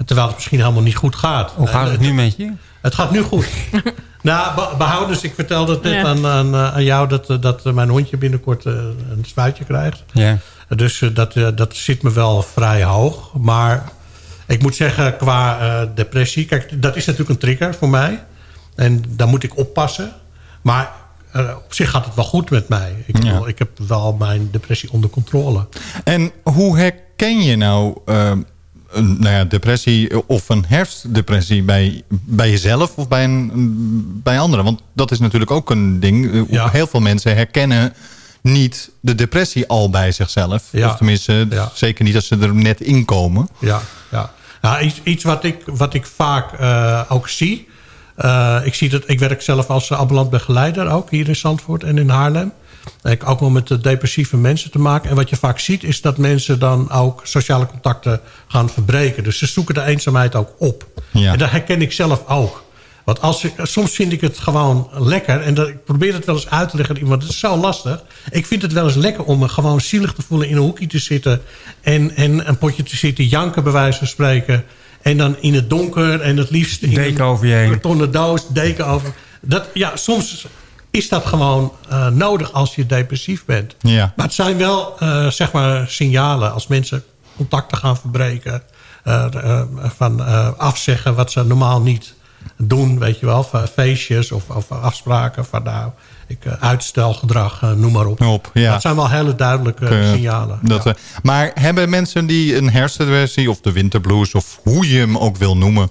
Terwijl 0.05 0.27
het 0.27 0.35
misschien 0.35 0.59
helemaal 0.59 0.81
niet 0.81 0.95
goed 0.95 1.15
gaat. 1.15 1.51
Hoe 1.51 1.67
gaat 1.67 1.89
het 1.89 1.93
Eh, 1.99 1.99
nu 2.01 2.13
met 2.13 2.35
je? 2.37 2.51
het 2.81 2.95
gaat 2.95 3.11
nu 3.11 3.21
goed. 3.21 3.47
Nou, 4.21 4.55
be- 4.55 4.75
behouden, 4.77 5.07
dus 5.13 5.23
ik 5.23 5.33
vertelde 5.35 5.71
het 5.71 5.83
net 5.83 5.93
Ja. 5.93 6.03
aan, 6.03 6.25
aan, 6.27 6.53
eh, 6.53 6.73
aan 6.73 6.83
jou... 6.83 7.07
dat, 7.07 7.29
eh, 7.29 7.41
dat 7.41 7.63
mijn 7.63 7.89
hondje 7.89 8.17
binnenkort 8.17 8.65
eh, 8.65 8.73
een 9.11 9.23
spuitje 9.25 9.63
krijgt. 9.63 10.03
Ja. 10.13 10.37
Dus 10.75 11.01
eh, 11.01 11.09
dat, 11.15 11.35
eh, 11.35 11.47
dat 11.55 11.75
zit 11.75 12.01
me 12.03 12.11
wel 12.11 12.41
vrij 12.41 12.83
hoog. 12.83 13.33
Maar 13.33 13.83
ik 14.47 14.61
moet 14.61 14.75
zeggen, 14.75 15.17
qua 15.17 15.59
eh, 15.59 15.87
depressie... 15.95 16.45
Kijk, 16.45 16.81
dat 16.81 16.95
is 16.95 17.05
natuurlijk 17.05 17.31
een 17.31 17.37
trigger 17.47 17.73
voor 17.75 17.89
mij. 17.89 18.23
En 18.75 19.03
daar 19.09 19.27
moet 19.27 19.43
ik 19.43 19.57
oppassen. 19.57 20.11
Maar 20.61 20.91
eh, 21.31 21.49
op 21.65 21.73
zich 21.73 21.89
gaat 21.89 22.05
het 22.05 22.15
wel 22.15 22.25
goed 22.25 22.49
met 22.49 22.67
mij. 22.69 23.03
Ik, 23.05 23.23
Ja. 23.23 23.41
ik 23.45 23.59
heb 23.59 23.69
wel 23.87 24.13
mijn 24.19 24.47
depressie 24.51 24.91
onder 24.91 25.09
controle. 25.09 25.67
En 26.03 26.31
hoe 26.43 26.77
herken 26.77 27.41
je 27.41 27.55
nou 27.55 27.97
eh, 28.05 28.31
een 28.91 29.17
nou 29.19 29.35
ja, 29.35 29.43
depressie 29.43 30.27
of 30.27 30.49
een 30.49 30.65
herfstdepressie 30.67 31.63
bij, 31.63 32.01
bij 32.09 32.49
jezelf 32.49 32.95
of 32.95 33.07
bij, 33.07 33.23
een, 33.23 34.21
bij 34.23 34.39
anderen? 34.39 34.65
Want 34.65 34.81
dat 34.93 35.11
is 35.11 35.19
natuurlijk 35.19 35.51
ook 35.51 35.69
een 35.69 35.99
ding. 35.99 36.33
Eh, 36.33 36.41
Ja. 36.49 36.69
Heel 36.69 36.87
veel 36.87 36.99
mensen 36.99 37.35
herkennen 37.35 37.93
niet 38.41 38.89
de 38.99 39.15
depressie 39.15 39.67
al 39.67 39.89
bij 39.89 40.11
zichzelf. 40.11 40.63
Ja. 40.71 40.89
Of 40.89 40.95
tenminste, 40.97 41.47
zeker 41.73 42.03
niet 42.05 42.15
als 42.15 42.27
ze 42.27 42.37
er 42.41 42.55
net 42.55 42.81
in 42.81 43.05
komen. 43.05 43.49
Ja, 43.59 43.81
ja. 44.11 44.31
Nou, 44.61 44.83
iets, 44.83 44.99
iets 45.03 45.23
wat, 45.23 45.43
ik, 45.43 45.63
wat 45.65 45.93
ik 45.93 46.05
vaak 46.05 46.53
eh, 46.53 47.01
ook 47.09 47.29
zie. 47.29 47.67
eh, 48.15 48.59
ik, 48.63 48.73
zie 48.73 48.89
dat, 48.89 49.03
ik 49.05 49.19
werk 49.19 49.41
zelf 49.41 49.69
als 49.69 49.91
ambulant 49.91 50.29
begeleider 50.29 50.89
ook 50.91 51.09
hier 51.09 51.27
in 51.27 51.35
Zandvoort 51.35 51.83
en 51.83 51.97
in 51.97 52.09
Haarlem. 52.09 52.51
Ik 53.03 53.29
ook 53.29 53.39
wel 53.39 53.49
met 53.49 53.67
de 53.67 53.79
depressieve 53.79 54.37
mensen 54.37 54.71
te 54.71 54.79
maken. 54.79 55.09
En 55.09 55.15
wat 55.15 55.29
je 55.29 55.35
vaak 55.35 55.59
ziet 55.59 55.83
is 55.83 56.01
dat 56.01 56.17
mensen 56.17 56.59
dan 56.59 56.91
ook 56.91 57.21
sociale 57.23 57.65
contacten 57.65 58.21
gaan 58.47 58.69
verbreken. 58.69 59.23
Dus 59.23 59.37
ze 59.37 59.45
zoeken 59.45 59.73
de 59.73 59.83
eenzaamheid 59.83 60.35
ook 60.35 60.53
op. 60.57 60.87
Ja. 61.11 61.31
En 61.31 61.37
dat 61.37 61.51
herken 61.51 61.81
ik 61.81 61.91
zelf 61.91 62.27
ook. 62.27 62.65
Want 63.07 63.21
als 63.21 63.43
ik, 63.43 63.53
soms 63.61 63.91
vind 63.91 64.11
ik 64.11 64.21
het 64.21 64.37
gewoon 64.37 64.89
lekker. 64.91 65.41
En 65.41 65.53
dat, 65.53 65.67
ik 65.67 65.83
probeer 65.83 66.13
het 66.13 66.25
wel 66.25 66.35
eens 66.35 66.49
uit 66.49 66.69
te 66.69 66.75
leggen 66.77 66.95
aan 66.95 67.01
iemand. 67.01 67.21
Het 67.21 67.31
is 67.31 67.39
zo 67.39 67.57
lastig. 67.57 68.03
Ik 68.31 68.45
vind 68.45 68.61
het 68.61 68.73
wel 68.73 68.85
eens 68.85 68.95
lekker 68.95 69.23
om 69.23 69.39
me 69.39 69.47
gewoon 69.47 69.81
zielig 69.81 70.13
te 70.13 70.21
voelen... 70.21 70.47
in 70.49 70.55
een 70.55 70.61
hoekje 70.61 70.87
te 70.87 70.99
zitten. 70.99 71.41
En, 71.81 72.15
en 72.15 72.47
een 72.47 72.57
potje 72.57 72.83
te 72.83 72.95
zitten 72.95 73.25
janken 73.25 73.63
bij 73.63 73.71
wijze 73.71 73.97
van 73.97 74.07
spreken. 74.07 74.63
En 75.01 75.17
dan 75.17 75.35
in 75.39 75.53
het 75.53 75.69
donker. 75.69 76.21
En 76.21 76.37
het 76.37 76.49
liefst 76.49 76.81
in 76.81 76.93
Deken 76.93 77.15
een 77.15 77.21
over 77.21 77.47
je 77.47 77.53
heen. 77.53 77.69
kartonnen 77.69 78.11
doos. 78.11 78.47
Deken 78.47 78.85
over. 78.85 79.13
Dat, 79.41 79.67
ja, 79.73 79.95
soms 79.95 80.47
is 80.91 81.09
dat 81.09 81.25
gewoon 81.25 81.73
eh, 81.89 82.07
nodig 82.07 82.53
als 82.53 82.75
je 82.75 82.85
depressief 82.85 83.45
bent. 83.45 83.75
Ja. 83.79 84.13
Maar 84.15 84.25
het 84.25 84.35
zijn 84.35 84.57
wel, 84.57 84.99
eh, 84.99 85.27
zeg 85.27 85.51
maar, 85.51 85.89
signalen. 85.89 86.53
Als 86.53 86.67
mensen 86.67 87.03
contacten 87.35 87.77
gaan 87.77 87.97
verbreken. 87.97 88.61
eh, 89.03 89.61
van 89.97 90.27
afzeggen 90.57 91.15
wat 91.15 91.31
ze 91.31 91.43
normaal 91.43 91.81
niet 91.81 92.13
doen. 92.57 92.99
Weet 92.99 93.19
je 93.19 93.25
wel, 93.25 93.43
van 93.43 93.67
feestjes 93.67 94.31
of, 94.31 94.49
of 94.49 94.71
afspraken. 94.71 95.45
Van 95.45 95.63
nou, 95.63 95.91
ik, 96.27 96.37
uitstelgedrag, 96.59 97.61
noem 97.61 97.91
maar 97.91 98.05
op. 98.05 98.21
Op, 98.21 98.51
ja. 98.53 98.71
Dat 98.71 98.81
zijn 98.81 98.95
wel 98.95 99.09
hele 99.09 99.35
duidelijke 99.35 100.09
signalen. 100.13 100.59
Dat, 100.61 100.83
ja. 100.83 100.95
maar 101.23 101.51
hebben 101.53 101.89
mensen 101.89 102.25
die 102.25 102.55
een 102.55 102.69
herfstdepressie 102.69 103.49
of 103.49 103.61
de 103.61 103.71
winterblues... 103.71 104.33
of 104.33 104.59
hoe 104.63 104.89
je 104.89 104.99
hem 104.99 105.17
ook 105.17 105.37
wil 105.37 105.57
noemen... 105.57 105.89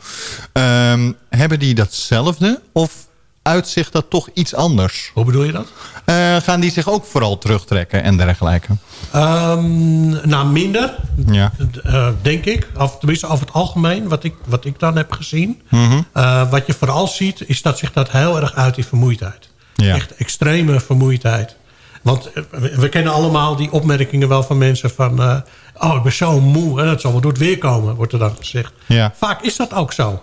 ehm, 0.53 1.13
hebben 1.29 1.59
die 1.59 1.75
datzelfde 1.75 2.61
of 2.73 3.06
uitzicht 3.47 3.93
dat 3.93 4.11
toch 4.11 4.29
iets 4.35 4.55
anders? 4.55 5.11
Hoe 5.15 5.25
bedoel 5.25 5.45
je 5.45 5.53
dat? 5.53 5.67
Eh, 6.05 6.37
gaan 6.37 6.61
die 6.61 6.71
zich 6.71 6.89
ook 6.89 7.05
vooral 7.05 7.39
terugtrekken 7.39 8.03
en 8.03 8.17
dergelijke? 8.17 8.73
Ehm, 9.13 10.29
nou, 10.29 10.47
minder, 10.47 10.95
Ja. 11.27 11.53
eh, 11.83 12.09
denk 12.23 12.45
ik. 12.45 12.69
Of 12.79 12.99
tenminste, 12.99 13.27
over 13.27 13.47
het 13.47 13.55
algemeen, 13.55 14.09
wat 14.09 14.25
ik, 14.25 14.35
wat 14.47 14.65
ik 14.65 14.79
dan 14.79 14.97
heb 14.97 15.13
gezien. 15.13 15.63
Mhm. 15.71 16.01
Eh, 16.13 16.51
wat 16.51 16.67
je 16.67 16.73
vooral 16.75 17.07
ziet, 17.09 17.43
is 17.47 17.63
dat 17.63 17.79
zich 17.79 17.93
dat 17.93 18.11
heel 18.11 18.41
erg 18.41 18.55
uit 18.55 18.77
in 18.77 18.85
vermoeidheid. 18.85 19.49
Ja. 19.75 19.95
Echt 19.95 20.15
extreme 20.15 20.81
vermoeidheid. 20.81 21.57
Want 22.03 22.31
we, 22.51 22.89
kennen 22.89 23.13
allemaal 23.13 23.57
die 23.57 23.73
opmerkingen 23.73 24.29
wel 24.29 24.43
van 24.43 24.59
mensen 24.59 24.91
van... 24.91 25.21
oh, 25.75 25.95
ik 25.97 26.03
ben 26.03 26.13
zo 26.13 26.41
moe, 26.41 26.81
en 26.81 26.87
dat 26.87 27.01
zal 27.01 27.13
wel 27.13 27.21
door 27.21 27.31
het 27.31 27.41
weer 27.41 27.59
komen, 27.59 27.95
wordt 27.95 28.13
er 28.13 28.19
dan 28.19 28.37
gezegd. 28.39 28.73
Ja. 28.87 29.13
Vaak 29.17 29.43
is 29.43 29.57
dat 29.57 29.75
ook 29.75 29.93
zo. 29.93 30.23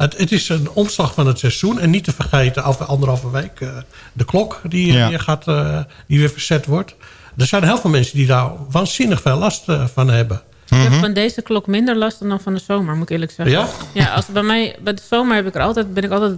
Het, 0.00 0.16
het 0.18 0.32
is 0.32 0.48
een 0.48 0.68
omslag 0.72 1.14
van 1.14 1.26
het 1.26 1.38
seizoen. 1.38 1.78
En 1.78 1.90
niet 1.90 2.04
te 2.04 2.12
vergeten, 2.12 2.64
over 2.64 2.84
anderhalve 2.84 3.30
week... 3.30 3.60
eh, 3.60 3.68
de 4.12 4.24
klok 4.24 4.60
die, 4.68 4.92
Ja. 4.92 5.08
weer 5.08 5.20
gaat, 5.20 5.48
eh, 5.48 5.78
die 6.06 6.18
weer 6.18 6.30
verzet 6.30 6.66
wordt. 6.66 6.94
Er 7.36 7.46
zijn 7.46 7.64
heel 7.64 7.78
veel 7.78 7.90
mensen 7.90 8.16
die 8.16 8.26
daar 8.26 8.50
waanzinnig 8.70 9.20
veel 9.20 9.36
last 9.36 9.68
eh, 9.68 9.84
van 9.94 10.08
hebben. 10.10 10.42
Ik 10.70 10.76
heb 10.76 10.92
van 10.92 11.12
deze 11.12 11.42
klok 11.42 11.66
minder 11.66 11.96
last 11.96 12.28
dan 12.28 12.40
van 12.40 12.54
de 12.54 12.60
zomer, 12.66 12.94
moet 12.94 13.02
ik 13.02 13.10
eerlijk 13.10 13.32
zeggen. 13.32 13.54
Ja? 13.54 13.66
Ja, 13.94 14.14
als 14.14 14.26
bij 14.26 14.42
mij, 14.42 14.76
bij 14.82 14.94
de 14.94 15.02
zomer 15.08 15.36
heb 15.36 15.46
ik 15.46 15.54
er 15.54 15.60
altijd, 15.60 15.94
ben 15.94 16.02
ik 16.04 16.10
altijd 16.10 16.36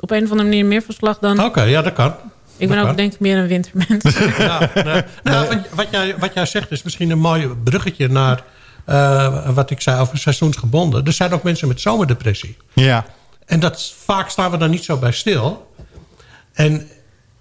op 0.00 0.10
een 0.10 0.24
of 0.24 0.30
andere 0.30 0.48
manier 0.48 0.64
meer 0.66 0.82
verslag 0.82 1.18
dan... 1.18 1.44
Oké, 1.44 1.62
ja, 1.62 1.82
dat 1.82 1.92
kan. 1.92 2.14
ik 2.56 2.68
ben 2.68 2.68
dat 2.68 2.78
ook 2.78 2.86
kan. 2.86 2.96
denk 2.96 3.12
ik 3.12 3.20
meer 3.20 3.36
een 3.36 3.46
wintermens. 3.46 4.18
Ja, 4.38 4.70
nee. 4.74 5.02
Nou, 5.22 5.46
wat, 5.48 5.58
wat, 5.74 5.86
jij, 5.90 6.14
wat 6.18 6.34
jij 6.34 6.46
zegt 6.46 6.70
is 6.70 6.82
misschien 6.82 7.10
een 7.10 7.18
mooi 7.18 7.48
bruggetje 7.64 8.08
naar 8.08 8.42
eh, 8.88 9.48
wat 9.48 9.70
ik 9.70 9.80
zei 9.80 10.00
over 10.00 10.18
seizoensgebonden. 10.18 11.04
Er 11.04 11.12
zijn 11.12 11.32
ook 11.32 11.42
mensen 11.42 11.68
met 11.68 11.80
zomerdepressie. 11.80 12.56
Ja. 12.72 13.04
En 13.46 13.60
dat, 13.60 13.94
vaak 14.04 14.28
staan 14.28 14.50
we 14.50 14.56
daar 14.56 14.68
niet 14.68 14.84
zo 14.84 14.96
bij 14.96 15.12
stil. 15.12 15.72
En 16.52 16.88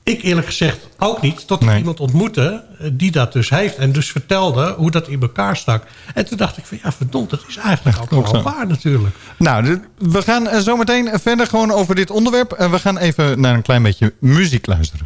ik 0.03 0.21
eerlijk 0.23 0.47
gezegd 0.47 0.87
ook 0.97 1.21
niet, 1.21 1.47
tot 1.47 1.61
ik 1.61 1.67
Nee. 1.67 1.77
iemand 1.77 1.99
ontmoette 1.99 2.63
eh, 2.79 2.89
die 2.93 3.11
dat 3.11 3.33
dus 3.33 3.49
heeft. 3.49 3.75
En 3.75 3.91
dus 3.91 4.11
vertelde 4.11 4.73
hoe 4.77 4.91
dat 4.91 5.07
in 5.07 5.21
elkaar 5.21 5.57
stak. 5.57 5.83
En 6.13 6.25
toen 6.25 6.37
dacht 6.37 6.57
ik 6.57 6.65
van 6.65 6.79
ja, 6.83 6.91
verdomd, 6.91 7.29
dat 7.29 7.43
is 7.47 7.57
eigenlijk 7.57 8.13
ook 8.13 8.31
wel 8.31 8.41
waar 8.41 8.67
natuurlijk. 8.67 9.15
Nou, 9.37 9.81
we 9.97 10.21
gaan 10.21 10.47
eh, 10.47 10.59
zo 10.59 10.75
meteen 10.77 11.09
verder 11.13 11.47
gewoon 11.47 11.71
over 11.71 11.95
dit 11.95 12.09
onderwerp. 12.11 12.51
En 12.51 12.71
we 12.71 12.79
gaan 12.79 12.97
even 12.97 13.39
naar 13.39 13.53
een 13.53 13.61
klein 13.61 13.83
beetje 13.83 14.13
muziek 14.19 14.65
luisteren. 14.65 15.05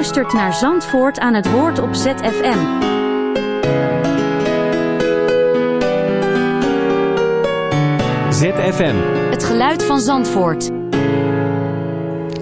Luistert 0.00 0.32
naar 0.32 0.54
Zandvoort 0.54 1.18
aan 1.18 1.34
het 1.34 1.50
woord 1.50 1.78
op 1.78 1.94
ZFM. 1.94 2.58
ZFM. 8.30 8.94
Het 9.30 9.44
geluid 9.44 9.84
van 9.84 10.00
Zandvoort. 10.00 10.79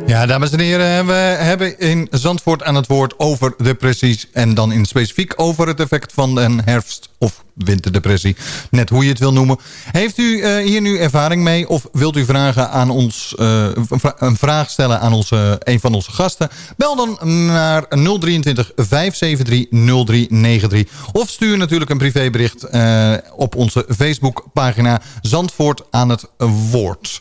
Ja, 0.08 0.26
dames 0.26 0.50
en 0.50 0.60
heren, 0.60 1.06
we 1.06 1.12
hebben 1.12 1.78
in 1.78 2.08
Zandvoort 2.10 2.62
aan 2.62 2.74
het 2.74 2.86
woord 2.86 3.18
over 3.18 3.54
depressies... 3.62 4.26
en 4.32 4.54
dan 4.54 4.72
in 4.72 4.84
specifiek 4.84 5.32
over 5.36 5.66
het 5.66 5.80
effect 5.80 6.12
van 6.12 6.38
een 6.38 6.62
herfst- 6.64 7.08
of 7.18 7.44
winterdepressie. 7.54 8.36
Net 8.70 8.88
hoe 8.88 9.02
je 9.02 9.08
het 9.08 9.18
wil 9.18 9.32
noemen. 9.32 9.58
Heeft 9.90 10.18
u 10.18 10.40
eh, 10.40 10.56
hier 10.56 10.80
nu 10.80 10.98
ervaring 10.98 11.42
mee 11.42 11.68
of 11.68 11.86
wilt 11.92 12.16
u 12.16 12.24
vragen 12.24 12.70
aan 12.70 12.90
ons, 12.90 13.34
eh, 13.34 13.68
een 13.74 14.00
vra- 14.00 14.14
een 14.18 14.36
vraag 14.36 14.70
stellen 14.70 15.00
aan 15.00 15.12
onze, 15.12 15.60
een 15.62 15.80
van 15.80 15.94
onze 15.94 16.10
gasten? 16.10 16.48
Bel 16.76 16.96
dan 16.96 17.18
naar 17.46 17.88
023 17.88 18.72
573 18.76 19.66
0393. 19.70 20.88
Of 21.12 21.28
stuur 21.28 21.58
natuurlijk 21.58 21.90
een 21.90 21.98
privébericht 21.98 22.62
eh, 22.62 23.12
op 23.36 23.54
onze 23.54 23.86
Facebookpagina 23.96 25.00
Zandvoort 25.20 25.82
aan 25.90 26.08
het 26.08 26.24
woord. 26.70 27.20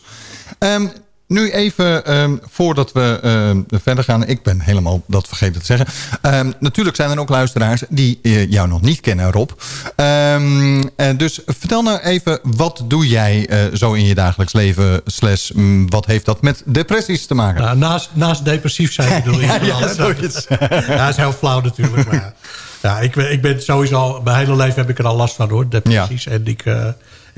Ehm, 0.58 0.86
nu 1.28 1.50
even, 1.50 2.04
ehm, 2.04 2.36
voordat 2.50 2.92
we 2.92 3.18
ehm, 3.22 3.80
verder 3.80 4.04
gaan. 4.04 4.26
Ik 4.26 4.42
ben 4.42 4.60
helemaal 4.60 5.02
dat 5.06 5.28
vergeten 5.28 5.60
te 5.60 5.66
zeggen. 5.66 5.86
Ehm, 6.22 6.50
natuurlijk 6.60 6.96
zijn 6.96 7.10
er 7.10 7.18
ook 7.18 7.28
luisteraars 7.28 7.82
die 7.88 8.18
eh, 8.22 8.50
jou 8.50 8.68
nog 8.68 8.80
niet 8.80 9.00
kennen, 9.00 9.32
Rob. 9.32 9.50
Eh, 9.96 11.16
dus 11.16 11.40
vertel 11.46 11.82
nou 11.82 11.98
even, 11.98 12.38
wat 12.42 12.82
doe 12.84 13.08
jij 13.08 13.46
eh, 13.48 13.58
zo 13.74 13.92
in 13.92 14.04
je 14.04 14.14
dagelijks 14.14 14.52
leven? 14.52 15.00
Slash, 15.04 15.50
mm, 15.50 15.90
wat 15.90 16.06
heeft 16.06 16.24
dat 16.24 16.42
met 16.42 16.62
depressies 16.64 17.26
te 17.26 17.34
maken? 17.34 17.62
Nou, 17.62 17.76
naast, 17.76 18.10
naast 18.12 18.44
depressief 18.44 18.92
zijn 18.92 19.22
bedoel 19.22 19.40
je 19.40 19.46
Ja, 19.46 19.58
ja, 19.62 19.78
hè? 19.78 19.94
zoiets. 19.94 20.46
Ja, 20.88 20.96
dat 20.96 21.08
is 21.08 21.16
heel 21.16 21.32
flauw 21.32 21.60
natuurlijk. 21.60 22.06
Maar 22.06 22.14
ja, 22.14 22.34
ja 22.82 23.00
ik, 23.00 23.14
ben, 23.14 23.32
ik 23.32 23.42
ben 23.42 23.62
sowieso... 23.62 24.20
Mijn 24.24 24.36
hele 24.36 24.56
leven 24.56 24.74
heb 24.74 24.90
ik 24.90 24.98
er 24.98 25.06
al 25.06 25.16
last 25.16 25.34
van 25.34 25.50
hoor, 25.50 25.68
depressies. 25.68 26.26
En 26.26 26.46
ik, 26.46 26.64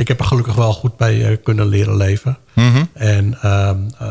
ik 0.01 0.09
heb 0.09 0.21
er 0.21 0.27
gelukkig 0.27 0.55
wel 0.55 0.73
goed 0.73 0.97
bij 0.97 1.27
eh, 1.27 1.37
kunnen 1.43 1.67
leren 1.67 1.97
leven. 1.97 2.39
Mhm. 2.53 2.85
En 2.93 3.39
ehm, 3.43 3.79
eh, 3.99 4.09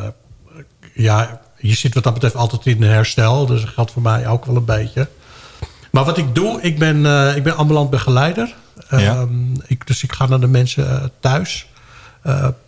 ja, 0.93 1.41
je 1.57 1.73
zit 1.73 1.93
wat 1.93 2.03
dat 2.03 2.13
betreft 2.13 2.35
altijd 2.35 2.65
in 2.65 2.83
herstel. 2.83 3.45
Dus 3.45 3.61
dat 3.61 3.69
geldt 3.69 3.91
voor 3.91 4.01
mij 4.01 4.27
ook 4.27 4.45
wel 4.45 4.55
een 4.55 4.65
beetje. 4.65 5.07
Maar 5.91 6.05
wat 6.05 6.17
ik 6.17 6.35
doe, 6.35 6.61
ik 6.61 6.79
ben, 6.79 7.05
eh, 7.05 7.35
ik 7.35 7.43
ben 7.43 7.55
ambulant 7.55 7.89
begeleider. 7.89 8.55
Ja. 8.89 8.97
Ehm, 8.97 9.53
ik, 9.67 9.87
dus 9.87 10.03
ik 10.03 10.11
ga 10.11 10.25
naar 10.25 10.39
de 10.39 10.47
mensen 10.47 11.11
thuis. 11.19 11.67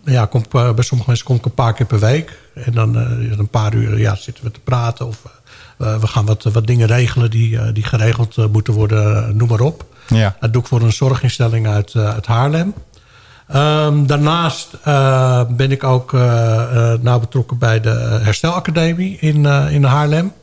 Ja, 0.05 0.25
kom, 0.25 0.43
bij 0.49 0.73
sommige 0.77 1.09
mensen 1.09 1.25
kom 1.25 1.35
ik 1.35 1.45
een 1.45 1.53
paar 1.53 1.73
keer 1.73 1.85
per 1.85 1.99
week. 1.99 2.39
En 2.53 2.71
dan 2.71 2.95
een 2.95 3.49
paar 3.49 3.73
uur 3.73 3.99
ja, 3.99 4.15
zitten 4.15 4.43
we 4.43 4.51
te 4.51 4.59
praten. 4.59 5.07
Of 5.07 5.21
we 5.77 6.07
gaan 6.07 6.25
wat, 6.25 6.43
wat 6.43 6.67
dingen 6.67 6.87
regelen 6.87 7.29
die, 7.29 7.71
die 7.71 7.83
geregeld 7.83 8.51
moeten 8.51 8.73
worden. 8.73 9.37
noem 9.37 9.49
maar 9.49 9.59
op. 9.59 9.85
Ja. 10.07 10.35
Dat 10.39 10.53
doe 10.53 10.61
ik 10.61 10.67
voor 10.67 10.81
een 10.81 10.93
zorginstelling 10.93 11.67
uit, 11.67 11.95
uit 11.95 12.25
Haarlem. 12.25 12.73
Ehm, 13.51 14.05
daarnaast 14.05 14.67
eh, 14.84 15.41
ben 15.50 15.72
ik 15.72 15.84
ook 15.84 16.13
eh, 16.13 16.62
eh, 16.93 17.00
nauw 17.01 17.20
betrokken 17.20 17.58
bij 17.58 17.79
de 17.81 18.20
Herstelacademie 18.24 19.17
in, 19.20 19.46
eh, 19.46 19.74
in 19.74 19.84
Haarlem. 19.84 20.34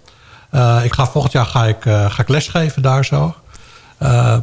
Eh, 0.51 0.81
ik 0.85 0.93
ga, 0.93 1.07
volgend 1.07 1.33
jaar 1.33 1.47
ga 1.47 1.67
ik, 1.67 1.87
eh, 1.87 2.11
ga 2.11 2.23
ik 2.23 2.29
lesgeven 2.29 2.83
daar 2.83 3.05
zo. 3.05 3.35
Eh, 3.99 4.37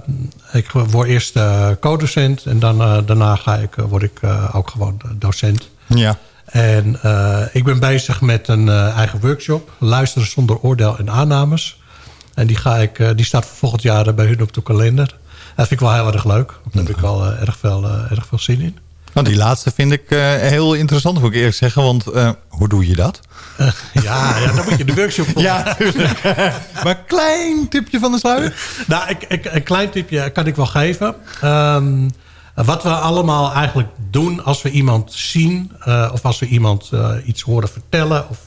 ik 0.52 0.70
word 0.72 1.08
eerst 1.08 1.36
eh, 1.36 1.68
co-docent 1.80 2.46
en 2.46 2.60
dan, 2.60 2.82
eh, 2.82 2.98
daarna 3.06 3.36
ga 3.36 3.56
ik, 3.56 3.78
eh, 3.78 3.86
word 3.86 4.04
ik 4.04 4.20
eh, 4.22 4.56
ook 4.56 4.70
gewoon 4.70 5.02
docent. 5.14 5.70
Ja. 5.88 6.18
En 6.46 7.00
eh, 7.02 7.42
ik 7.52 7.64
ben 7.64 7.80
bezig 7.80 8.22
met 8.22 8.48
een 8.48 8.70
eh, 8.70 8.98
eigen 8.98 9.20
workshop. 9.20 9.72
Luisteren 9.78 10.28
zonder 10.28 10.58
oordeel 10.60 10.98
en 10.98 11.10
aannames. 11.10 11.82
En 12.34 12.48
die, 12.48 12.56
ga 12.56 12.76
ik, 12.78 13.00
eh, 13.00 13.10
die 13.16 13.26
staat 13.26 13.46
voor 13.46 13.56
volgend 13.58 13.82
jaar 13.82 14.08
eh, 14.08 14.14
bij 14.14 14.26
hun 14.26 14.42
op 14.42 14.54
de 14.54 14.64
kalender. 14.64 15.16
Dat 15.56 15.68
vind 15.68 15.82
ik 15.82 15.88
wel 15.88 15.96
heel 15.96 16.14
erg 16.14 16.26
leuk. 16.26 16.54
Daar 16.72 16.84
heb 16.86 16.98
ik 16.98 17.04
al 17.04 17.26
eh, 17.26 17.42
erg, 17.42 17.58
veel, 17.58 17.84
eh, 17.84 18.12
erg 18.12 18.26
veel 18.28 18.40
zin 18.40 18.62
in. 18.62 18.78
Nou, 19.14 19.28
die 19.28 19.38
laatste 19.38 19.72
vind 19.76 19.92
ik 19.92 20.12
eh, 20.12 20.20
heel 20.36 20.74
interessant, 20.74 21.20
moet 21.20 21.30
ik 21.30 21.36
eerlijk 21.36 21.56
zeggen. 21.56 21.84
Want 21.84 22.04
hoe 22.48 22.70
doe 22.70 22.88
je 22.88 22.96
dat? 22.96 23.20
Ja, 23.94 24.38
ja, 24.38 24.52
dan 24.52 24.66
moet 24.66 24.78
je 24.78 24.86
de 24.86 24.94
workshop 24.94 25.26
volgen. 25.26 25.44
Ja, 25.52 25.64
natuurlijk. 25.64 26.24
maar 26.84 26.98
een 26.98 27.06
klein 27.06 27.68
tipje 27.70 28.00
van 28.00 28.12
de 28.12 28.18
sluier. 28.18 28.56
Nou, 28.88 29.10
ik, 29.10 29.24
ik, 29.24 29.46
een 29.46 29.64
klein 29.64 29.90
tipje 29.90 30.30
kan 30.30 30.48
ik 30.48 30.56
wel 30.56 30.66
geven. 30.66 31.16
Ehm, 31.42 32.10
wat 32.54 32.84
we 32.84 32.90
allemaal 32.90 33.54
eigenlijk 33.54 33.90
doen 34.10 34.44
als 34.44 34.62
we 34.62 34.70
iemand 34.70 35.14
zien... 35.14 35.72
of 36.12 36.26
als 36.26 36.40
we 36.40 36.46
iemand 36.46 36.92
iets 37.26 37.42
horen 37.42 37.70
vertellen... 37.70 38.30
Of, 38.30 38.38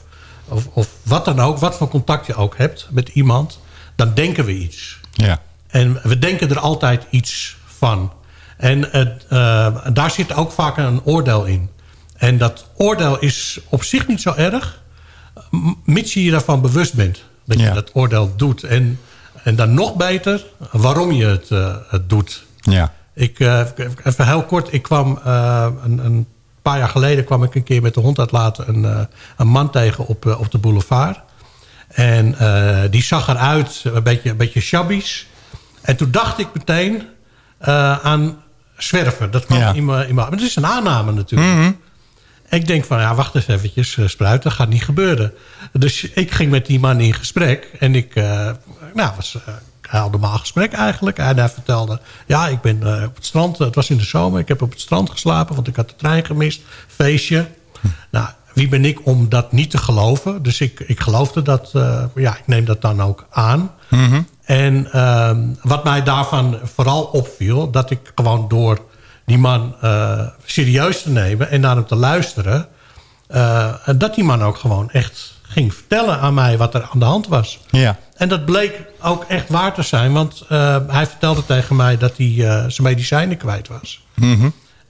of, 0.47 0.67
of 0.73 0.87
wat 1.03 1.25
dan 1.25 1.39
ook, 1.39 1.57
wat 1.57 1.77
voor 1.77 1.87
contact 1.87 2.25
je 2.25 2.35
ook 2.35 2.57
hebt 2.57 2.87
met 2.91 3.09
iemand... 3.09 3.59
dan 3.95 4.13
denken 4.13 4.45
we 4.45 4.53
iets. 4.53 4.99
Ja. 5.11 5.39
En 5.69 5.99
we 6.03 6.19
denken 6.19 6.49
er 6.49 6.59
altijd 6.59 7.05
iets 7.09 7.57
van. 7.65 8.13
En 8.57 8.87
het, 8.91 9.25
eh, 9.29 9.75
daar 9.93 10.11
zit 10.11 10.33
ook 10.33 10.51
vaak 10.51 10.77
een 10.77 11.01
oordeel 11.03 11.45
in. 11.45 11.69
En 12.17 12.37
dat 12.37 12.67
oordeel 12.75 13.19
is 13.19 13.59
op 13.69 13.83
zich 13.83 14.07
niet 14.07 14.21
zo 14.21 14.33
erg... 14.33 14.81
mits 15.83 16.13
je 16.13 16.23
je 16.23 16.31
daarvan 16.31 16.61
bewust 16.61 16.93
bent. 16.93 17.23
Dat 17.45 17.59
Ja. 17.59 17.67
je 17.67 17.73
dat 17.73 17.89
oordeel 17.93 18.33
doet. 18.35 18.63
En, 18.63 18.99
en 19.43 19.55
dan 19.55 19.73
nog 19.73 19.95
beter 19.95 20.45
waarom 20.71 21.11
je 21.11 21.25
het, 21.25 21.51
eh, 21.51 21.75
het 21.87 22.09
doet. 22.09 22.43
Ja. 22.59 22.93
Ik, 23.13 23.39
eh, 23.39 23.61
even 24.03 24.27
heel 24.27 24.43
kort, 24.43 24.73
ik 24.73 24.81
kwam 24.81 25.19
een, 25.83 25.97
een 26.05 26.27
paar 26.61 26.77
jaar 26.77 26.89
geleden... 26.89 27.25
kwam 27.25 27.43
ik 27.43 27.55
een 27.55 27.63
keer 27.63 27.81
met 27.81 27.93
de 27.93 27.99
hond 27.99 28.19
uitlaten 28.19 28.69
een, 28.69 29.07
een 29.37 29.47
man 29.47 29.71
tegen 29.71 30.07
op, 30.07 30.25
op 30.25 30.51
de 30.51 30.57
boulevard. 30.57 31.19
En 31.87 32.35
die 32.89 33.03
zag 33.03 33.27
eruit 33.27 33.81
een 33.83 34.03
beetje, 34.03 34.29
een 34.29 34.37
beetje 34.37 34.61
shabbies. 34.61 35.27
En 35.89 35.95
toen 35.95 36.11
dacht 36.11 36.39
ik 36.39 36.47
meteen 36.53 37.01
eh, 37.57 37.99
aan 37.99 38.37
zwerven. 38.77 39.31
Dat 39.31 39.45
kwam 39.45 39.57
Ja. 39.59 39.73
in 39.73 39.85
mijn... 39.85 40.15
maar 40.15 40.31
het 40.31 40.41
is 40.41 40.55
een 40.55 40.65
aanname 40.65 41.11
natuurlijk. 41.11 41.75
Ik 42.49 42.67
denk 42.67 42.85
van, 42.85 42.99
ja, 42.99 43.15
wacht 43.15 43.35
eens 43.35 43.47
eventjes, 43.47 43.97
eh, 43.97 44.07
Spruit, 44.07 44.43
dat 44.43 44.53
gaat 44.53 44.69
niet 44.69 44.83
gebeuren. 44.83 45.33
Dus 45.71 46.03
ik 46.03 46.31
ging 46.31 46.51
met 46.51 46.65
die 46.65 46.79
man 46.79 46.99
in 46.99 47.13
gesprek. 47.13 47.71
En 47.79 47.95
ik, 47.95 48.15
eh 48.15 48.51
nou, 48.93 49.11
was 49.15 49.33
een 49.33 49.53
heel 49.89 50.09
normaal 50.09 50.37
gesprek 50.37 50.71
eigenlijk. 50.73 51.17
En 51.17 51.37
hij 51.37 51.49
vertelde, 51.49 51.99
ja, 52.25 52.47
ik 52.47 52.61
ben 52.61 53.05
op 53.05 53.15
het 53.15 53.25
strand, 53.25 53.57
het 53.57 53.75
was 53.75 53.89
in 53.89 53.97
de 53.97 54.03
zomer. 54.03 54.39
Ik 54.39 54.47
heb 54.47 54.61
op 54.61 54.71
het 54.71 54.81
strand 54.81 55.09
geslapen, 55.09 55.55
want 55.55 55.67
ik 55.67 55.75
had 55.75 55.89
de 55.89 55.95
trein 55.95 56.25
gemist. 56.25 56.61
Feestje. 56.87 57.47
Nou, 58.11 58.27
wie 58.53 58.67
ben 58.67 58.85
ik 58.85 59.05
om 59.05 59.29
dat 59.29 59.51
niet 59.51 59.69
te 59.71 59.77
geloven? 59.77 60.43
Dus 60.43 60.61
ik, 60.61 60.79
ik 60.79 60.99
geloofde 60.99 61.41
dat, 61.41 61.69
ja, 62.15 62.37
ik 62.37 62.47
neem 62.47 62.65
dat 62.65 62.81
dan 62.81 63.01
ook 63.01 63.25
aan. 63.29 63.71
En 64.49 64.91
ehm, 64.91 65.39
wat 65.61 65.83
mij 65.83 66.03
daarvan 66.03 66.59
vooral 66.63 67.03
opviel... 67.03 67.71
dat 67.71 67.89
ik 67.89 68.11
gewoon 68.15 68.47
door 68.47 68.79
die 69.25 69.37
man 69.37 69.75
eh, 69.81 70.27
serieus 70.45 71.01
te 71.01 71.09
nemen 71.09 71.49
en 71.49 71.61
naar 71.61 71.75
hem 71.75 71.85
te 71.85 71.95
luisteren... 71.95 72.67
eh, 73.27 73.73
dat 73.95 74.15
die 74.15 74.23
man 74.23 74.43
ook 74.43 74.57
gewoon 74.57 74.89
echt 74.91 75.33
ging 75.41 75.73
vertellen 75.73 76.19
aan 76.19 76.33
mij 76.33 76.57
wat 76.57 76.73
er 76.73 76.89
aan 76.91 76.99
de 76.99 77.05
hand 77.05 77.27
was. 77.27 77.59
Ja. 77.69 77.97
En 78.15 78.29
dat 78.29 78.45
bleek 78.45 78.81
ook 79.01 79.23
echt 79.23 79.49
waar 79.49 79.73
te 79.73 79.81
zijn. 79.81 80.13
Want 80.13 80.45
eh, 80.49 80.77
hij 80.87 81.07
vertelde 81.07 81.45
tegen 81.45 81.75
mij 81.75 81.97
dat 81.97 82.17
hij 82.17 82.33
zijn 82.67 82.87
medicijnen 82.87 83.37
kwijt 83.37 83.67
was. 83.67 84.05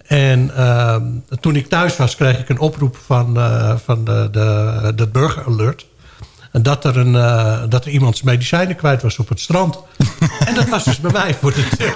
En 0.05 0.55
ehm, 0.55 1.05
toen 1.39 1.55
ik 1.55 1.67
thuis 1.67 1.97
was, 1.97 2.15
kreeg 2.15 2.39
ik 2.39 2.49
een 2.49 2.59
oproep 2.59 2.97
van, 3.05 3.37
van 3.85 4.03
de, 4.03 4.27
de, 4.31 4.91
de 4.95 5.07
Burger 5.07 5.45
Alert. 5.45 5.85
En 6.51 6.63
dat 6.63 6.85
er, 6.85 6.97
een, 6.97 7.15
eh, 7.15 7.63
dat 7.69 7.85
er 7.85 7.91
iemand 7.91 8.17
zijn 8.17 8.29
medicijnen 8.29 8.75
kwijt 8.75 9.01
was 9.01 9.17
op 9.17 9.29
het 9.29 9.39
strand. 9.39 9.79
en 10.47 10.55
dat 10.55 10.69
was 10.69 10.83
dus 10.83 10.99
bij 10.99 11.11
mij 11.11 11.33
voor 11.33 11.53
de 11.53 11.67
deur. 11.77 11.93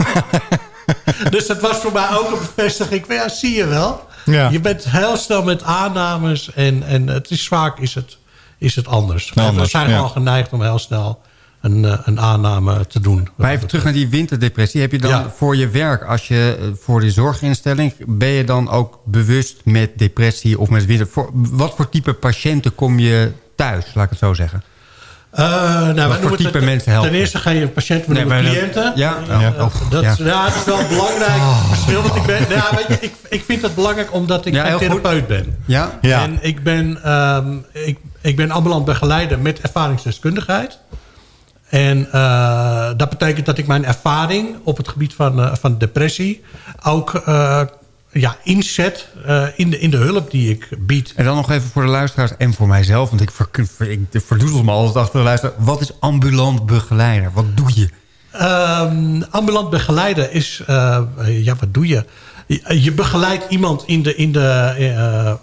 dus 1.30 1.48
dat 1.48 1.62
was 1.62 1.78
voor 1.78 1.92
mij 1.92 2.10
ook 2.18 2.32
een 2.32 2.38
bevestiging. 2.56 3.06
Ja, 3.08 3.30
zie 3.30 3.56
je 3.56 3.66
wel. 3.66 4.08
Ja. 4.26 4.50
Je 4.50 4.60
bent 4.60 4.84
heel 4.84 5.18
snel 5.18 5.44
met 5.44 5.64
aannames. 5.64 6.54
En, 6.54 6.84
en 6.84 7.08
het 7.08 7.32
is 7.32 7.48
vaak 7.48 7.80
is 7.80 7.96
het, 7.96 8.18
is 8.58 8.76
het 8.76 8.88
anders. 8.88 9.32
we 9.34 9.42
Anders, 9.42 9.72
zijn 9.72 9.90
ja. 9.90 9.96
gewoon 9.96 10.10
geneigd 10.10 10.52
om 10.54 10.62
heel 10.62 10.80
snel 10.80 11.22
een, 11.62 11.86
eh, 11.86 12.00
een 12.04 12.20
aanname 12.20 12.88
te 12.88 13.00
doen. 13.00 13.28
Maar 13.36 13.52
even 13.52 13.68
terug 13.68 13.84
naar 13.84 13.94
die 13.94 14.08
winterdepressie. 14.08 14.82
Heb 14.82 14.92
je 14.92 14.98
dan 15.00 15.12
Ja. 15.12 15.30
voor 15.36 15.56
je 15.56 15.70
werk, 15.70 16.04
als 16.04 16.28
je 16.28 16.58
eh, 16.60 16.68
voor 16.82 17.00
de 17.00 17.12
zorginstelling... 17.12 17.94
ben 18.08 18.30
je 18.30 18.44
dan 18.44 18.70
ook 18.70 19.00
bewust 19.06 19.62
met 19.64 19.98
depressie 19.98 20.60
of 20.60 20.70
met 20.70 20.86
winter... 20.86 21.08
Voor, 21.08 21.30
wat 21.34 21.74
voor 21.76 21.90
type 21.90 22.14
patiënten 22.14 22.76
kom 22.76 23.00
je 23.00 23.32
thuis, 23.56 23.86
laat 23.94 24.04
ik 24.04 24.10
het 24.10 24.20
zo 24.20 24.34
zeggen? 24.34 24.64
Eh, 25.32 25.46
nou, 25.46 25.94
wij 25.96 26.08
voor 26.08 26.20
noemen 26.20 26.38
type 26.38 26.58
het- 26.58 26.66
mensen 26.66 26.92
helpen? 26.92 27.10
Ten 27.12 27.20
eerste 27.20 27.38
ga 27.38 27.50
je 27.50 27.62
een 27.62 27.74
patiënt 27.74 28.08
met 28.08 28.28
Nee, 28.28 28.44
dat- 28.44 28.52
cliënten. 28.52 28.92
ja, 28.96 29.18
ja. 29.28 29.54
eh, 29.56 29.64
Oh, 29.64 29.74
dat, 29.90 30.04
ja. 30.04 30.16
ja. 30.18 30.44
dat 30.46 30.56
is 30.56 30.64
wel 30.66 30.80
een 30.80 30.88
belangrijk 30.88 31.42
verschil. 31.68 32.02
Want 32.02 32.16
ik, 32.16 32.24
ben, 32.26 32.40
ja, 32.50 32.70
weet 32.76 32.88
je, 32.88 32.98
ik, 33.08 33.14
ik 33.30 33.44
vind 33.46 33.62
het 33.62 33.76
belangrijk 33.76 34.14
omdat 34.14 34.46
ik 34.46 34.54
Ja, 34.54 34.70
goed. 34.70 34.80
therapeut 34.80 35.28
ben. 35.28 35.58
Ja? 35.66 35.98
Ja. 36.02 36.22
En 36.22 36.38
ik 36.42 36.64
ben, 36.64 37.04
ehm, 37.04 37.56
ik, 37.72 37.98
ik 38.22 38.36
ben 38.36 38.52
ambulant 38.52 38.86
begeleider 38.86 39.40
met 39.40 39.60
ervaringsdeskundigheid. 39.62 40.78
En 41.70 42.08
eh, 42.12 42.90
dat 42.98 43.10
betekent 43.10 43.46
dat 43.46 43.58
ik 43.58 43.68
mijn 43.68 43.86
ervaring 43.86 44.56
op 44.64 44.78
het 44.78 44.88
gebied 44.88 45.14
van, 45.14 45.42
eh, 45.42 45.56
van 45.56 45.78
depressie... 45.78 46.44
ook 46.84 47.14
eh, 47.26 47.62
ja, 48.14 48.38
inzet 48.44 49.08
eh, 49.26 49.46
in, 49.56 49.70
de, 49.70 49.80
in 49.80 49.90
de 49.90 49.98
hulp 49.98 50.32
die 50.32 50.50
ik 50.50 50.70
bied. 50.80 51.14
En 51.16 51.26
dan 51.26 51.36
nog 51.36 51.52
even 51.52 51.70
voor 51.70 51.82
de 51.82 51.88
luisteraars 51.88 52.32
en 52.38 52.54
voor 52.54 52.68
mijzelf... 52.68 53.10
want 53.10 53.22
ik, 53.22 53.32
ver, 53.32 53.90
ik 53.90 54.00
verdoezel 54.12 54.64
me 54.64 54.72
altijd 54.72 54.98
achter 54.98 55.20
de 55.20 55.26
luisteraar. 55.26 55.56
Wat 55.58 55.82
is 55.82 55.92
ambulant 56.00 56.66
begeleider? 56.66 57.32
Wat 57.34 57.58
doe 57.58 57.70
je? 57.74 57.90
Ehm, 58.32 59.22
ambulant 59.30 59.70
begeleider 59.70 60.32
is... 60.32 60.62
eh, 60.68 61.02
ja, 61.26 61.56
wat 61.60 61.74
doe 61.74 61.88
je? 61.88 62.06
Je- 62.68 62.92
begeleidt 62.92 63.46
iemand 63.50 63.84
in, 63.86 64.04
de, 64.04 64.16
in, 64.16 64.32
de, 64.32 64.74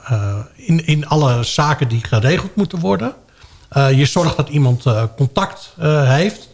eh, 0.06 0.38
in, 0.56 0.86
in 0.86 1.06
alle 1.06 1.42
zaken 1.42 1.88
die 1.88 2.04
geregeld 2.04 2.56
moeten 2.56 2.78
worden. 2.78 3.14
Je 3.94 4.06
zorgt 4.06 4.36
dat 4.36 4.48
iemand 4.48 4.84
contact 5.16 5.74
heeft. 6.04 6.48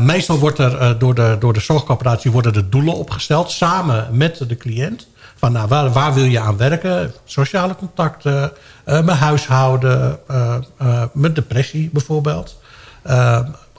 Meestal 0.00 0.38
wordt 0.38 0.58
er 0.58 0.98
door, 0.98 1.14
de, 1.14 1.36
door 1.38 1.52
de 1.52 1.60
zorgcoöperatie 1.60 2.30
worden 2.30 2.52
de 2.52 2.68
doelen 2.68 2.94
opgesteld... 2.94 3.50
samen 3.50 4.08
met 4.12 4.44
de 4.48 4.56
cliënt. 4.56 5.06
Van, 5.44 5.52
nou, 5.52 5.68
waar, 5.68 5.92
waar 5.92 6.14
wil 6.14 6.24
je 6.24 6.40
aan 6.40 6.56
werken? 6.56 7.12
Sociale 7.24 7.74
contacten, 7.76 8.52
eh 8.84 9.00
mijn 9.02 9.18
huishouden, 9.18 10.18
eh, 10.28 10.56
eh, 10.78 11.02
met 11.12 11.34
depressie 11.34 11.90
bijvoorbeeld. 11.92 12.60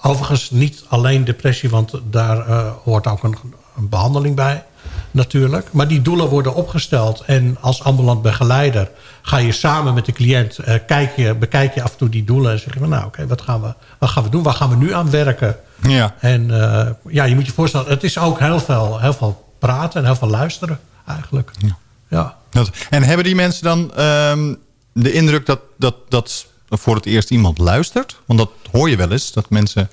Overigens 0.01 0.49
niet 0.49 0.83
alleen 0.87 1.23
depressie, 1.23 1.69
want 1.69 1.91
daar 2.09 2.45
hoort 2.83 3.07
ook 3.07 3.23
een, 3.23 3.37
een 3.77 3.89
behandeling 3.89 4.35
bij 4.35 4.63
natuurlijk. 5.11 5.67
Maar 5.71 5.87
die 5.87 6.01
doelen 6.01 6.27
worden 6.27 6.55
opgesteld 6.55 7.23
en 7.25 7.57
als 7.61 7.83
ambulant 7.83 8.21
begeleider 8.21 8.89
ga 9.21 9.37
je 9.37 9.51
samen 9.51 9.93
met 9.93 10.05
de 10.05 10.11
cliënt, 10.11 10.57
eh, 10.57 10.75
kijk 10.87 11.15
je, 11.15 11.35
bekijk 11.35 11.73
je 11.73 11.83
af 11.83 11.91
en 11.91 11.97
toe 11.97 12.09
die 12.09 12.23
doelen 12.23 12.51
en 12.51 12.59
zeg 12.59 12.73
je 12.73 12.79
van 12.79 12.89
nou 12.89 13.05
oké, 13.05 13.27
wat, 13.27 13.41
gaan 13.41 13.61
we, 13.61 13.73
wat 13.99 14.09
gaan 14.09 14.23
we 14.23 14.29
doen? 14.29 14.43
Waar 14.43 14.53
gaan 14.53 14.69
we 14.69 14.75
nu 14.75 14.93
aan 14.93 15.09
werken? 15.09 15.55
Ja. 15.81 16.13
En 16.19 16.47
ja, 17.07 17.23
je 17.23 17.35
moet 17.35 17.45
je 17.45 17.51
voorstellen, 17.51 17.89
het 17.89 18.03
is 18.03 18.17
ook 18.17 18.39
heel 18.39 18.59
veel, 18.59 18.99
heel 18.99 19.13
veel 19.13 19.45
praten 19.59 19.99
en 19.99 20.05
heel 20.05 20.15
veel 20.15 20.29
luisteren 20.29 20.79
eigenlijk. 21.07 21.51
Ja. 22.09 22.37
Dat- 22.49 22.69
En 22.89 23.03
hebben 23.03 23.25
die 23.25 23.35
mensen 23.35 23.63
dan 23.63 23.93
ehm, 23.95 24.53
de 24.93 25.11
indruk 25.11 25.45
dat, 25.45 25.59
dat, 25.77 25.95
dat 26.09 26.45
voor 26.69 26.95
het 26.95 27.05
eerst 27.05 27.29
iemand 27.31 27.57
luistert? 27.57 28.19
Want 28.25 28.39
dat 28.39 28.49
hoor 28.71 28.89
je 28.89 28.95
wel 28.95 29.11
eens, 29.11 29.31
dat 29.31 29.49
mensen... 29.49 29.89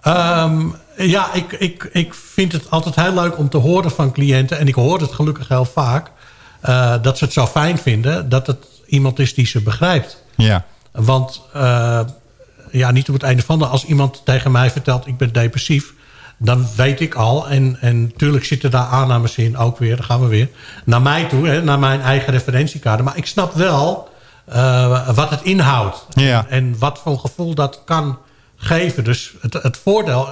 Ehm, 0.00 0.66
ja, 0.96 1.32
ik, 1.32 1.52
ik, 1.52 1.88
ik 1.92 2.14
vind 2.14 2.52
het 2.52 2.70
altijd 2.70 2.94
heel 2.94 3.14
leuk 3.14 3.38
om 3.38 3.48
te 3.48 3.56
horen 3.56 3.90
van 3.90 4.12
cliënten... 4.12 4.58
en 4.58 4.68
ik 4.68 4.74
hoor 4.74 5.00
het 5.00 5.12
gelukkig 5.12 5.48
heel 5.48 5.64
vaak... 5.64 6.10
eh, 6.60 6.94
dat 7.02 7.18
ze 7.18 7.24
het 7.24 7.32
zo 7.32 7.46
fijn 7.46 7.78
vinden 7.78 8.28
dat 8.28 8.46
het 8.46 8.66
iemand 8.86 9.18
is 9.18 9.34
die 9.34 9.46
ze 9.46 9.62
begrijpt. 9.62 10.22
Ja, 10.36 10.64
Want 10.92 11.42
eh, 11.52 12.00
ja, 12.70 12.90
niet 12.90 13.08
op 13.08 13.14
het 13.14 13.22
einde 13.22 13.42
van 13.42 13.58
de... 13.58 13.66
als 13.66 13.84
iemand 13.84 14.20
tegen 14.24 14.50
mij 14.50 14.70
vertelt 14.70 15.06
ik 15.06 15.16
ben 15.16 15.32
depressief... 15.32 15.92
dan 16.38 16.66
weet 16.76 17.00
ik 17.00 17.14
al, 17.14 17.48
en, 17.48 17.76
en 17.80 18.02
natuurlijk 18.02 18.44
zitten 18.44 18.70
daar 18.70 18.86
aannames 18.86 19.36
in 19.36 19.56
ook 19.56 19.78
weer... 19.78 19.96
dan 19.96 20.04
gaan 20.04 20.20
we 20.20 20.26
weer 20.26 20.48
naar 20.84 21.02
mij 21.02 21.24
toe, 21.24 21.48
hè, 21.48 21.62
naar 21.62 21.78
mijn 21.78 22.00
eigen 22.00 22.32
referentiekader. 22.32 23.04
Maar 23.04 23.16
ik 23.16 23.26
snap 23.26 23.52
wel 23.54 24.08
eh, 24.44 25.08
wat 25.14 25.30
het 25.30 25.42
inhoudt. 25.42 26.06
Ja. 26.08 26.46
En 26.48 26.78
wat 26.78 26.98
voor 26.98 27.18
gevoel 27.18 27.54
dat 27.54 27.82
kan 27.84 28.18
geven. 28.56 29.04
Dus 29.04 29.34
het, 29.40 29.52
het 29.52 29.76
voordeel 29.76 30.28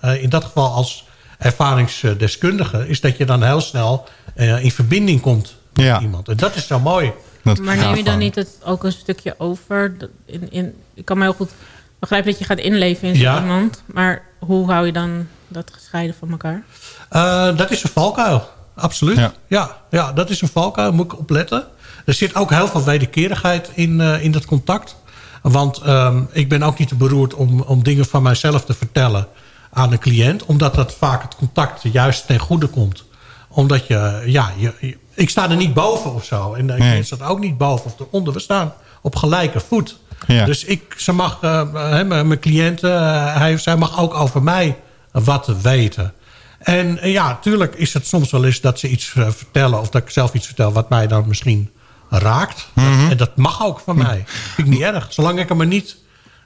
eh, 0.00 0.22
in 0.22 0.28
dat 0.28 0.44
geval 0.44 0.72
als 0.72 1.06
ervaringsdeskundige... 1.38 2.88
is 2.88 3.00
dat 3.00 3.16
je 3.16 3.24
dan 3.26 3.42
heel 3.42 3.60
snel 3.60 4.04
eh, 4.34 4.64
in 4.64 4.70
verbinding 4.70 5.20
komt 5.20 5.56
met 5.72 5.84
Ja. 5.84 6.00
iemand. 6.00 6.28
En 6.28 6.36
dat 6.36 6.54
is 6.54 6.66
zo 6.66 6.80
mooi. 6.80 7.12
dat 7.42 7.58
Maar 7.58 7.76
neem 7.76 7.94
je 7.94 8.04
dan 8.04 8.18
niet 8.18 8.34
het 8.34 8.58
ook 8.64 8.84
een 8.84 8.92
stukje 8.92 9.34
over? 9.38 9.98
Dat 9.98 10.08
In, 10.26 10.50
in, 10.50 10.74
ik 10.94 11.04
kan 11.04 11.18
me 11.18 11.24
heel 11.24 11.32
goed 11.32 11.50
begrijpen 11.98 12.30
dat 12.30 12.38
je 12.38 12.44
gaat 12.44 12.58
inleven 12.58 13.08
in 13.08 13.14
zo 13.16 13.22
Ja. 13.22 13.40
iemand. 13.40 13.82
Maar 13.86 14.22
hoe 14.38 14.70
hou 14.70 14.86
je 14.86 14.92
dan 14.92 15.26
dat 15.52 15.70
gescheiden 15.72 16.16
van 16.18 16.30
elkaar? 16.30 16.62
Eh, 17.08 17.56
dat 17.56 17.70
is 17.70 17.82
een 17.82 17.90
valkuil, 17.90 18.48
absoluut. 18.74 19.16
Ja. 19.16 19.32
Ja. 19.46 19.76
Ja, 19.90 20.12
dat 20.12 20.30
is 20.30 20.40
een 20.40 20.48
valkuil, 20.48 20.92
moet 20.92 21.12
ik 21.12 21.18
opletten. 21.18 21.64
Er 22.04 22.14
zit 22.14 22.34
ook 22.34 22.50
heel 22.50 22.68
veel 22.68 22.84
wederkerigheid 22.84 23.70
in, 23.74 24.00
eh, 24.00 24.24
in 24.24 24.30
dat 24.32 24.44
contact. 24.44 24.96
Want 25.42 25.78
ehm, 25.78 26.22
ik 26.30 26.48
ben 26.48 26.62
ook 26.62 26.78
niet 26.78 26.88
te 26.88 26.94
beroerd 26.94 27.34
om, 27.34 27.60
om 27.60 27.82
dingen 27.82 28.04
van 28.04 28.22
mijzelf 28.22 28.64
te 28.64 28.74
vertellen 28.74 29.26
aan 29.72 29.92
een 29.92 29.98
cliënt. 29.98 30.44
Omdat 30.44 30.74
dat 30.74 30.94
vaak 30.94 31.22
het 31.22 31.36
contact 31.36 31.82
juist 31.82 32.26
ten 32.26 32.38
goede 32.38 32.66
komt. 32.66 33.04
Omdat 33.48 33.86
je, 33.86 34.22
ja, 34.26 34.52
je, 34.56 34.72
je- 34.80 34.98
ik 35.14 35.30
sta 35.30 35.50
er 35.50 35.56
niet 35.56 35.74
boven 35.74 36.14
of 36.14 36.24
zo. 36.24 36.54
En 36.54 36.66
de 36.66 36.74
cliënt 36.74 37.06
staat 37.06 37.22
ook 37.22 37.38
niet 37.38 37.58
boven 37.58 37.84
of 37.86 37.94
eronder. 38.00 38.32
We 38.32 38.40
staan 38.40 38.72
op 39.02 39.16
gelijke 39.16 39.60
voet. 39.60 39.98
Ja. 40.26 40.44
Dus 40.44 40.64
ik, 40.64 40.94
ze 40.96 41.12
mag, 41.12 41.38
eh, 41.40 41.62
hè, 41.72 42.04
mijn 42.04 42.40
eh, 42.42 43.36
hij, 43.36 43.56
zij 43.58 43.76
mag 43.76 43.98
ook 44.00 44.14
over 44.14 44.42
mij 44.42 44.76
wat 45.12 45.46
weten. 45.62 46.14
En 46.62 46.98
eh, 46.98 47.12
ja, 47.12 47.28
natuurlijk 47.28 47.74
is 47.74 47.94
het 47.94 48.06
soms 48.06 48.30
wel 48.30 48.44
eens 48.44 48.60
dat 48.60 48.78
ze 48.78 48.88
iets 48.88 49.12
eh, 49.14 49.28
vertellen... 49.30 49.80
of 49.80 49.88
dat 49.88 50.02
ik 50.02 50.10
zelf 50.10 50.34
iets 50.34 50.46
vertel 50.46 50.72
wat 50.72 50.88
mij 50.88 51.06
dan 51.06 51.28
misschien 51.28 51.70
raakt. 52.10 52.68
Mhm. 52.74 53.10
En 53.10 53.16
dat 53.16 53.36
mag 53.36 53.64
ook 53.64 53.80
van 53.80 53.96
mij. 53.96 54.24
Vind 54.26 54.68
ik 54.68 54.74
niet 54.74 54.82
erg. 54.82 55.12
Zolang 55.12 55.38
ik 55.38 55.54
maar 55.54 55.66
niet, 55.66 55.96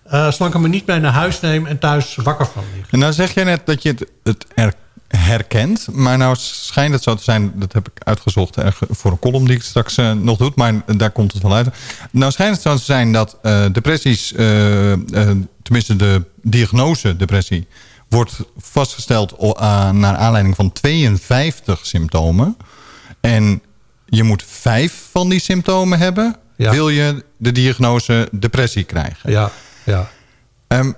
eh, 0.04 0.30
zolang 0.30 0.54
ik 0.54 0.60
maar 0.60 0.70
niet 0.70 0.86
mee 0.86 1.00
naar 1.00 1.12
huis 1.12 1.40
neem... 1.40 1.66
en 1.66 1.78
thuis 1.78 2.14
wakker 2.14 2.46
van 2.46 2.64
lig. 2.76 2.90
En 2.90 2.98
nou 2.98 3.12
zeg 3.12 3.34
jij 3.34 3.44
net 3.44 3.66
dat 3.66 3.82
je 3.82 3.88
het, 3.88 4.06
het 4.22 4.46
er- 4.54 4.74
herkent. 5.08 5.88
Maar 5.92 6.18
nou 6.18 6.36
schijnt 6.38 6.94
het 6.94 7.02
zo 7.02 7.14
te 7.14 7.22
zijn, 7.22 7.52
dat 7.54 7.72
heb 7.72 7.88
ik 7.88 8.04
uitgezocht 8.04 8.56
voor 8.90 9.10
een 9.10 9.18
column 9.18 9.44
die 9.46 9.56
ik 9.56 9.62
straks 9.62 9.96
nog 10.14 10.38
doe. 10.38 10.52
Maar 10.54 10.82
daar 10.96 11.10
komt 11.10 11.32
het 11.32 11.42
wel 11.42 11.54
uit. 11.54 11.68
Nou 12.10 12.32
schijnt 12.32 12.52
het 12.52 12.62
zo 12.62 12.76
te 12.76 12.82
zijn 12.82 13.12
dat 13.12 13.38
depressies, 13.72 14.32
tenminste 15.62 15.96
de 15.96 16.24
diagnose 16.42 17.16
depressie... 17.16 17.66
wordt 18.08 18.38
vastgesteld 18.56 19.38
ah, 19.38 19.90
naar 19.90 20.16
aanleiding 20.16 20.56
van 20.56 20.72
52 20.72 21.86
symptomen. 21.86 22.56
En 23.20 23.62
je 24.06 24.22
moet 24.22 24.44
vijf 24.46 25.08
van 25.10 25.28
die 25.28 25.40
symptomen 25.40 25.98
hebben... 25.98 26.36
Ja. 26.56 26.70
wil 26.70 26.88
je 26.88 27.24
de 27.36 27.52
diagnose 27.52 28.28
depressie 28.32 28.84
krijgen. 28.84 29.30
Ja, 29.30 29.50
ja. 29.84 30.10
Ehm, 30.66 30.92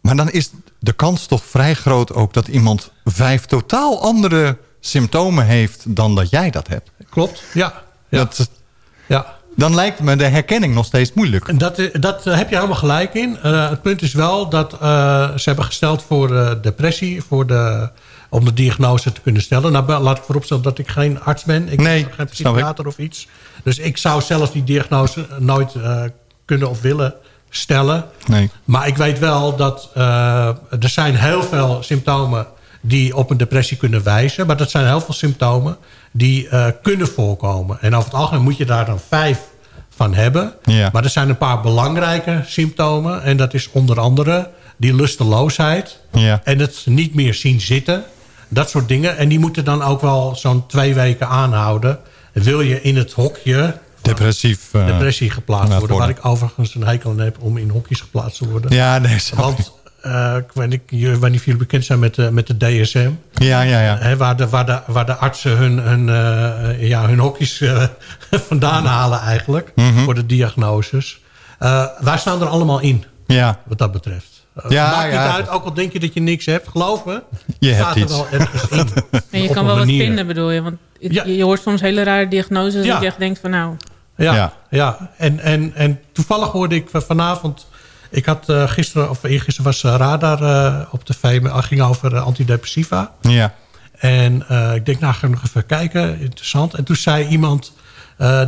maar 0.00 0.16
dan 0.16 0.30
is 0.30 0.50
de 0.78 0.92
kans 0.92 1.26
toch 1.26 1.44
vrij 1.44 1.74
groot 1.74 2.12
ook 2.12 2.32
dat 2.32 2.48
iemand 2.48 2.92
vijf 3.04 3.44
totaal 3.44 4.02
andere 4.02 4.58
symptomen 4.80 5.46
heeft 5.46 5.96
dan 5.96 6.14
dat 6.14 6.30
jij 6.30 6.50
dat 6.50 6.68
hebt. 6.68 6.90
Klopt, 7.08 7.42
ja. 7.54 7.82
ja. 8.08 8.18
Dat, 8.18 8.50
ja. 9.06 9.38
Dan 9.60 9.74
lijkt 9.74 10.00
me 10.00 10.16
de 10.16 10.24
herkenning 10.24 10.74
nog 10.74 10.86
steeds 10.86 11.12
moeilijk. 11.12 11.58
Dat, 11.58 11.78
eh, 11.78 11.86
dat 12.00 12.26
eh, 12.26 12.36
heb 12.36 12.48
je 12.48 12.54
helemaal 12.54 12.76
gelijk 12.76 13.14
in. 13.14 13.38
Eh, 13.42 13.70
het 13.70 13.82
punt 13.82 14.02
is 14.02 14.12
wel 14.12 14.48
dat 14.48 14.76
ze 15.36 15.42
hebben 15.44 15.64
gesteld 15.64 16.02
voor 16.02 16.58
depressie... 16.62 17.22
Voor 17.22 17.46
de, 17.46 17.90
om 18.28 18.44
de 18.44 18.52
diagnose 18.52 19.12
te 19.12 19.20
kunnen 19.20 19.42
stellen. 19.42 19.72
Nou, 19.72 20.02
laat 20.02 20.16
ik 20.16 20.22
vooropstellen 20.22 20.62
dat 20.62 20.78
ik 20.78 20.88
geen 20.88 21.20
arts 21.22 21.44
ben. 21.44 21.72
Ik 21.72 21.80
Nee, 21.80 22.04
ben 22.04 22.12
geen 22.12 22.28
psychiater 22.28 22.86
of 22.86 22.98
iets. 22.98 23.28
Dus 23.62 23.78
ik 23.78 23.96
zou 23.96 24.22
zelf 24.22 24.50
die 24.50 24.64
diagnose 24.64 25.26
nooit 25.38 25.72
kunnen 26.44 26.70
of 26.70 26.80
willen 26.80 27.14
stellen. 27.48 28.04
Nee. 28.26 28.50
Maar 28.64 28.86
ik 28.86 28.96
weet 28.96 29.18
wel 29.18 29.56
dat 29.56 29.90
er 29.94 30.88
zijn 30.88 31.14
heel 31.14 31.42
veel 31.42 31.78
symptomen 31.82 32.46
die 32.80 33.16
op 33.16 33.30
een 33.30 33.36
depressie 33.36 33.76
kunnen 33.76 34.02
wijzen. 34.02 34.46
Maar 34.46 34.56
dat 34.56 34.70
zijn 34.70 34.86
heel 34.86 35.00
veel 35.00 35.14
symptomen 35.14 35.76
die 36.12 36.48
kunnen 36.82 37.08
voorkomen. 37.08 37.80
En 37.80 37.94
over 37.94 38.10
het 38.10 38.20
algemeen 38.20 38.42
moet 38.42 38.56
je 38.56 38.66
daar 38.66 38.86
dan 38.86 39.00
vijf 39.08 39.49
van 40.00 40.14
hebben. 40.14 40.54
Ja. 40.64 40.88
Maar 40.92 41.04
er 41.04 41.10
zijn 41.10 41.28
een 41.28 41.36
paar 41.36 41.60
belangrijke 41.60 42.42
symptomen. 42.46 43.22
En 43.22 43.36
dat 43.36 43.54
is 43.54 43.70
onder 43.70 44.00
andere 44.00 44.50
die 44.76 44.94
lusteloosheid. 44.94 45.98
Ja. 46.12 46.40
En 46.44 46.58
het 46.58 46.82
niet 46.84 47.14
meer 47.14 47.34
zien 47.34 47.60
zitten. 47.60 48.04
Dat 48.48 48.70
soort 48.70 48.88
dingen. 48.88 49.16
En 49.16 49.28
die 49.28 49.38
moeten 49.38 49.64
dan 49.64 49.82
ook 49.82 50.00
wel 50.00 50.36
zo'n 50.36 50.66
twee 50.66 50.94
weken 50.94 51.28
aanhouden. 51.28 51.98
Wil 52.32 52.60
je 52.60 52.82
in 52.82 52.96
het 52.96 53.12
hokje 53.12 53.78
Depressief. 54.02 54.68
eh, 54.72 54.86
depressie 54.86 55.30
geplaatst 55.30 55.68
laat 55.68 55.78
worden. 55.78 55.96
Waar 55.96 56.06
worden. 56.06 56.24
ik 56.24 56.30
overigens 56.30 56.74
een 56.74 56.86
hekel 56.86 57.10
aan 57.10 57.20
heb 57.20 57.36
om 57.40 57.56
in 57.56 57.70
hokjes 57.70 58.00
geplaatst 58.00 58.38
te 58.38 58.48
worden. 58.48 58.72
Ja, 58.74 58.98
nee, 58.98 59.14
ik. 59.14 59.32
Want 59.34 59.72
eh, 60.02 60.36
ik 60.36 60.50
weet 60.54 60.68
niet, 60.68 60.80
je- 60.86 61.12
ik 61.12 61.16
weet 61.20 61.30
niet 61.30 61.38
of 61.38 61.44
jullie 61.44 61.60
bekend 61.60 61.84
zijn 61.84 61.98
met 61.98 62.14
de, 62.14 62.30
met 62.30 62.46
de 62.46 62.56
DSM. 62.56 63.10
Ja, 63.32 63.60
ja, 63.60 63.80
ja. 63.80 63.96
Hè, 63.98 64.16
waar, 64.16 64.36
de, 64.36 64.48
waar, 64.48 64.66
de, 64.66 64.80
waar 64.86 65.06
de 65.06 65.14
artsen 65.14 65.56
hun, 65.56 65.78
hun, 65.78 66.08
eh, 66.08 66.88
ja, 66.88 67.06
hun 67.06 67.18
hokjes 67.18 67.60
eh, 67.60 67.82
vandaan 68.48 68.84
halen 68.84 69.20
eigenlijk. 69.20 69.72
Mhm. 69.74 69.98
Voor 70.04 70.14
de 70.14 70.26
diagnoses. 70.26 71.20
Eh, 71.58 71.84
wij 72.00 72.18
staan 72.18 72.40
er 72.40 72.46
allemaal 72.48 72.80
in, 72.80 73.04
Ja, 73.26 73.58
wat 73.66 73.78
dat 73.78 73.92
betreft. 73.92 74.28
Ja, 74.68 74.90
maakt 74.90 75.12
ja. 75.12 75.24
niet 75.26 75.32
uit, 75.36 75.48
ook 75.48 75.64
al 75.64 75.74
denk 75.74 75.92
je 75.92 76.00
dat 76.00 76.14
je 76.14 76.20
niks 76.20 76.46
hebt. 76.46 76.68
Geloof 76.68 77.04
me, 77.04 77.22
Je 77.58 77.74
staat 77.74 77.84
hebt 77.84 77.96
er 77.96 78.02
iets. 78.02 78.12
wel 78.12 78.26
ergens 78.30 78.68
in. 78.68 78.88
En 79.30 79.42
je 79.42 79.48
kan 79.48 79.64
wel 79.66 79.76
wat 79.76 79.86
vinden, 79.86 80.26
bedoel 80.26 80.50
je? 80.50 80.62
Want 80.62 80.76
Ja. 80.98 81.24
je, 81.24 81.42
hoort 81.42 81.60
soms 81.62 81.80
hele 81.80 82.02
rare 82.02 82.28
diagnoses... 82.28 82.84
Ja. 82.84 82.92
dat 82.92 83.00
je 83.00 83.06
echt 83.06 83.18
denkt 83.18 83.38
van 83.40 83.50
nou... 83.50 83.74
Ja, 84.16 84.34
Ja. 84.34 84.52
ja. 84.70 85.10
En, 85.16 85.38
en, 85.40 85.72
en 85.74 86.00
toevallig 86.12 86.48
hoorde 86.48 86.74
ik 86.74 86.88
van- 86.90 87.02
vanavond... 87.02 87.66
Ik 88.10 88.24
had 88.24 88.48
eh, 88.48 88.70
gisteren, 88.70 89.10
of 89.10 89.22
eergisteren 89.22 89.70
was 89.70 89.84
eh, 89.84 89.94
Radar 89.96 90.42
eh, 90.42 90.86
op 90.90 91.04
tv. 91.04 91.42
Het 91.42 91.64
ging 91.64 91.80
over 91.80 92.18
antidepressiva. 92.18 93.14
ja. 93.20 93.54
En 93.98 94.34
ik 94.74 94.86
denk, 94.86 95.00
nou 95.00 95.14
ga 95.14 95.26
nog 95.26 95.42
even 95.44 95.66
kijken. 95.66 96.20
Interessant. 96.20 96.74
En 96.74 96.84
toen 96.84 96.96
zei 96.96 97.26
iemand, 97.26 97.72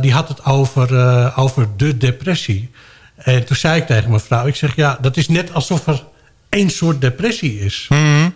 die 0.01 0.13
had 0.13 0.27
het 0.27 0.45
over, 0.45 1.35
over 1.35 1.67
de 1.77 1.97
depressie. 1.97 2.71
En 3.15 3.45
toen 3.45 3.55
zei 3.55 3.79
ik 3.79 3.87
tegen 3.87 4.09
mijn 4.09 4.21
vrouw, 4.21 4.47
ik 4.47 4.55
zeg, 4.55 4.75
ja, 4.75 4.97
dat 5.01 5.17
is 5.17 5.27
net 5.27 5.53
alsof 5.53 5.87
er 5.87 6.03
één 6.49 6.69
soort 6.69 7.01
depressie 7.01 7.59
is. 7.59 7.85
Mhm. 7.89 8.29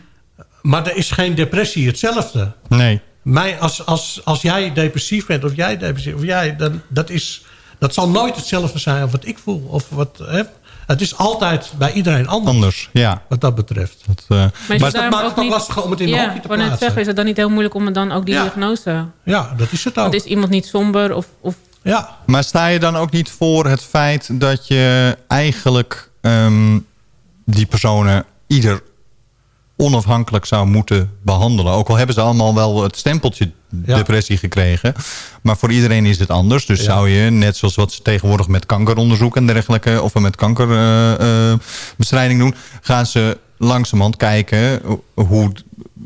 Maar 0.61 0.85
er 0.87 0.95
is 0.95 1.11
geen 1.11 1.35
depressie 1.35 1.87
hetzelfde. 1.87 2.51
Nee. 2.67 3.01
Mij, 3.21 3.59
als, 3.59 3.85
als, 3.85 4.21
als 4.23 4.41
jij 4.41 4.73
depressief 4.73 5.25
bent, 5.25 5.43
of 5.43 5.55
jij 5.55 5.77
depressief, 5.77 6.13
of 6.13 6.23
jij, 6.23 6.55
dan, 6.55 6.81
dat, 6.87 7.09
is, 7.09 7.45
dat 7.79 7.93
zal 7.93 8.09
nooit 8.09 8.35
hetzelfde 8.35 8.79
zijn 8.79 9.01
als 9.01 9.11
wat 9.11 9.25
ik 9.25 9.37
voel. 9.37 9.67
Of 9.69 9.89
wat, 9.89 10.17
hè? 10.23 10.41
Het 10.87 11.01
is 11.01 11.17
altijd 11.17 11.71
bij 11.77 11.91
iedereen 11.93 12.27
anders, 12.27 12.55
Anders, 12.55 12.89
ja. 12.93 13.21
wat 13.29 13.41
dat 13.41 13.55
betreft. 13.55 14.03
Dat, 14.07 14.23
eh, 14.27 14.37
Maar, 14.37 14.45
is 14.47 14.67
Maar 14.67 14.79
het 14.79 14.93
dat 14.93 14.93
maakt 15.09 15.13
ook 15.15 15.21
het 15.29 15.37
ook 15.37 15.43
niet- 15.43 15.51
lastiger 15.51 15.83
om 15.83 15.91
het 15.91 15.99
in 15.99 16.07
een 16.07 16.13
ja, 16.13 16.19
hokje 16.19 16.33
te 16.35 16.41
ik 16.41 16.47
wou 16.47 16.57
net 16.57 16.65
plaatsen. 16.67 16.85
zeggen, 16.85 17.01
is 17.01 17.07
het 17.07 17.15
dan 17.15 17.25
niet 17.25 17.37
heel 17.37 17.49
moeilijk 17.49 17.73
om 17.75 17.85
het 17.85 17.93
dan 17.93 18.11
ook 18.11 18.25
die 18.25 18.33
Ja. 18.33 18.41
diagnose... 18.41 19.05
Ja, 19.23 19.53
dat 19.57 19.71
is 19.71 19.83
het 19.83 19.93
ook. 19.97 20.03
Want 20.03 20.13
is 20.13 20.23
iemand 20.23 20.49
niet 20.49 20.65
somber 20.65 21.13
of... 21.15 21.27
of 21.41 21.55
Ja, 21.81 22.17
Maar 22.25 22.43
sta 22.43 22.67
je 22.67 22.79
dan 22.79 22.95
ook 22.95 23.11
niet 23.11 23.29
voor 23.29 23.65
het 23.65 23.81
feit 23.83 24.29
dat 24.39 24.67
je 24.67 25.17
eigenlijk 25.27 26.09
ehm, 26.21 26.79
die 27.45 27.65
personen 27.65 28.25
ieder 28.47 28.81
onafhankelijk 29.77 30.45
zou 30.45 30.67
moeten 30.67 31.11
behandelen? 31.23 31.73
Ook 31.73 31.89
al 31.89 31.95
hebben 31.95 32.15
ze 32.15 32.21
allemaal 32.21 32.55
wel 32.55 32.83
het 32.83 32.97
stempeltje 32.97 33.51
Ja. 33.85 33.95
depressie 33.95 34.37
gekregen. 34.37 34.93
Maar 35.41 35.57
voor 35.57 35.71
iedereen 35.71 36.05
is 36.05 36.19
het 36.19 36.29
anders. 36.29 36.65
Dus 36.65 36.79
Ja. 36.79 36.85
zou 36.85 37.09
je, 37.09 37.29
net 37.29 37.57
zoals 37.57 37.75
wat 37.75 37.91
ze 37.91 38.01
tegenwoordig 38.01 38.47
met 38.47 38.65
kankeronderzoek 38.65 39.35
en 39.35 39.47
dergelijke... 39.47 40.01
of 40.01 40.13
met 40.13 40.35
kankerbestrijding 40.35 42.39
doen... 42.39 42.55
gaan 42.81 43.05
ze 43.05 43.37
langzamerhand 43.57 44.17
kijken 44.17 44.81
hoe... 45.13 45.51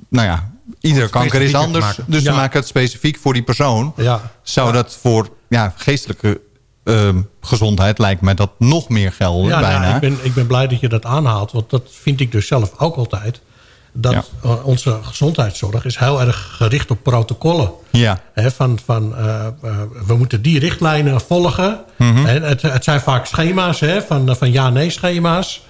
Nou 0.10 0.28
ja, 0.28 0.52
iedere 0.80 1.10
kanker 1.10 1.42
is 1.42 1.54
anders. 1.56 2.00
Dus 2.06 2.24
ze 2.24 2.30
Ja. 2.30 2.36
maken 2.36 2.60
het 2.60 2.68
specifiek 2.68 3.18
voor 3.22 3.34
die 3.34 3.44
persoon 3.44 3.94
ja. 3.96 4.32
zou 4.44 4.72
dat 4.72 4.98
voor 5.02 5.30
ja, 5.50 5.74
geestelijke 5.78 6.42
ehm, 6.84 7.22
gezondheid 7.42 7.98
lijkt 7.98 8.22
mij 8.22 8.34
dat 8.34 8.52
nog 8.58 8.90
meer 8.90 9.12
gelden 9.12 9.48
Ja, 9.50 9.60
bijna. 9.60 9.80
nou, 9.80 9.96
ik, 9.96 10.02
ben, 10.02 10.18
ik 10.26 10.34
ben 10.34 10.48
blij 10.48 10.68
dat 10.68 10.80
je 10.80 10.90
dat 10.90 11.06
aanhaalt. 11.06 11.52
Want 11.52 11.70
dat 11.70 11.84
vind 12.02 12.20
ik 12.20 12.32
dus 12.32 12.48
zelf 12.48 12.72
ook 12.78 12.96
altijd. 12.96 13.42
Dat 13.94 14.12
Ja. 14.14 14.24
eh, 14.44 14.66
onze 14.66 14.98
gezondheidszorg 15.02 15.86
is 15.86 15.98
heel 15.98 16.22
erg 16.22 16.54
gericht 16.58 16.92
op 16.92 17.04
protocollen. 17.04 17.72
Ja, 17.90 18.20
van, 18.36 18.80
van, 18.86 19.16
eh, 19.16 19.46
eh, 19.48 19.52
we 20.08 20.16
moeten 20.16 20.42
die 20.42 20.60
richtlijnen 20.60 21.22
volgen. 21.22 21.80
Mhm. 21.98 22.26
En 22.26 22.44
het, 22.44 22.62
het 22.62 22.84
zijn 22.84 23.02
vaak 23.02 23.26
schema's, 23.26 23.80
hè, 23.80 24.02
van, 24.02 24.36
van 24.36 24.52
ja-nee 24.52 24.90
schema's. 24.90 25.62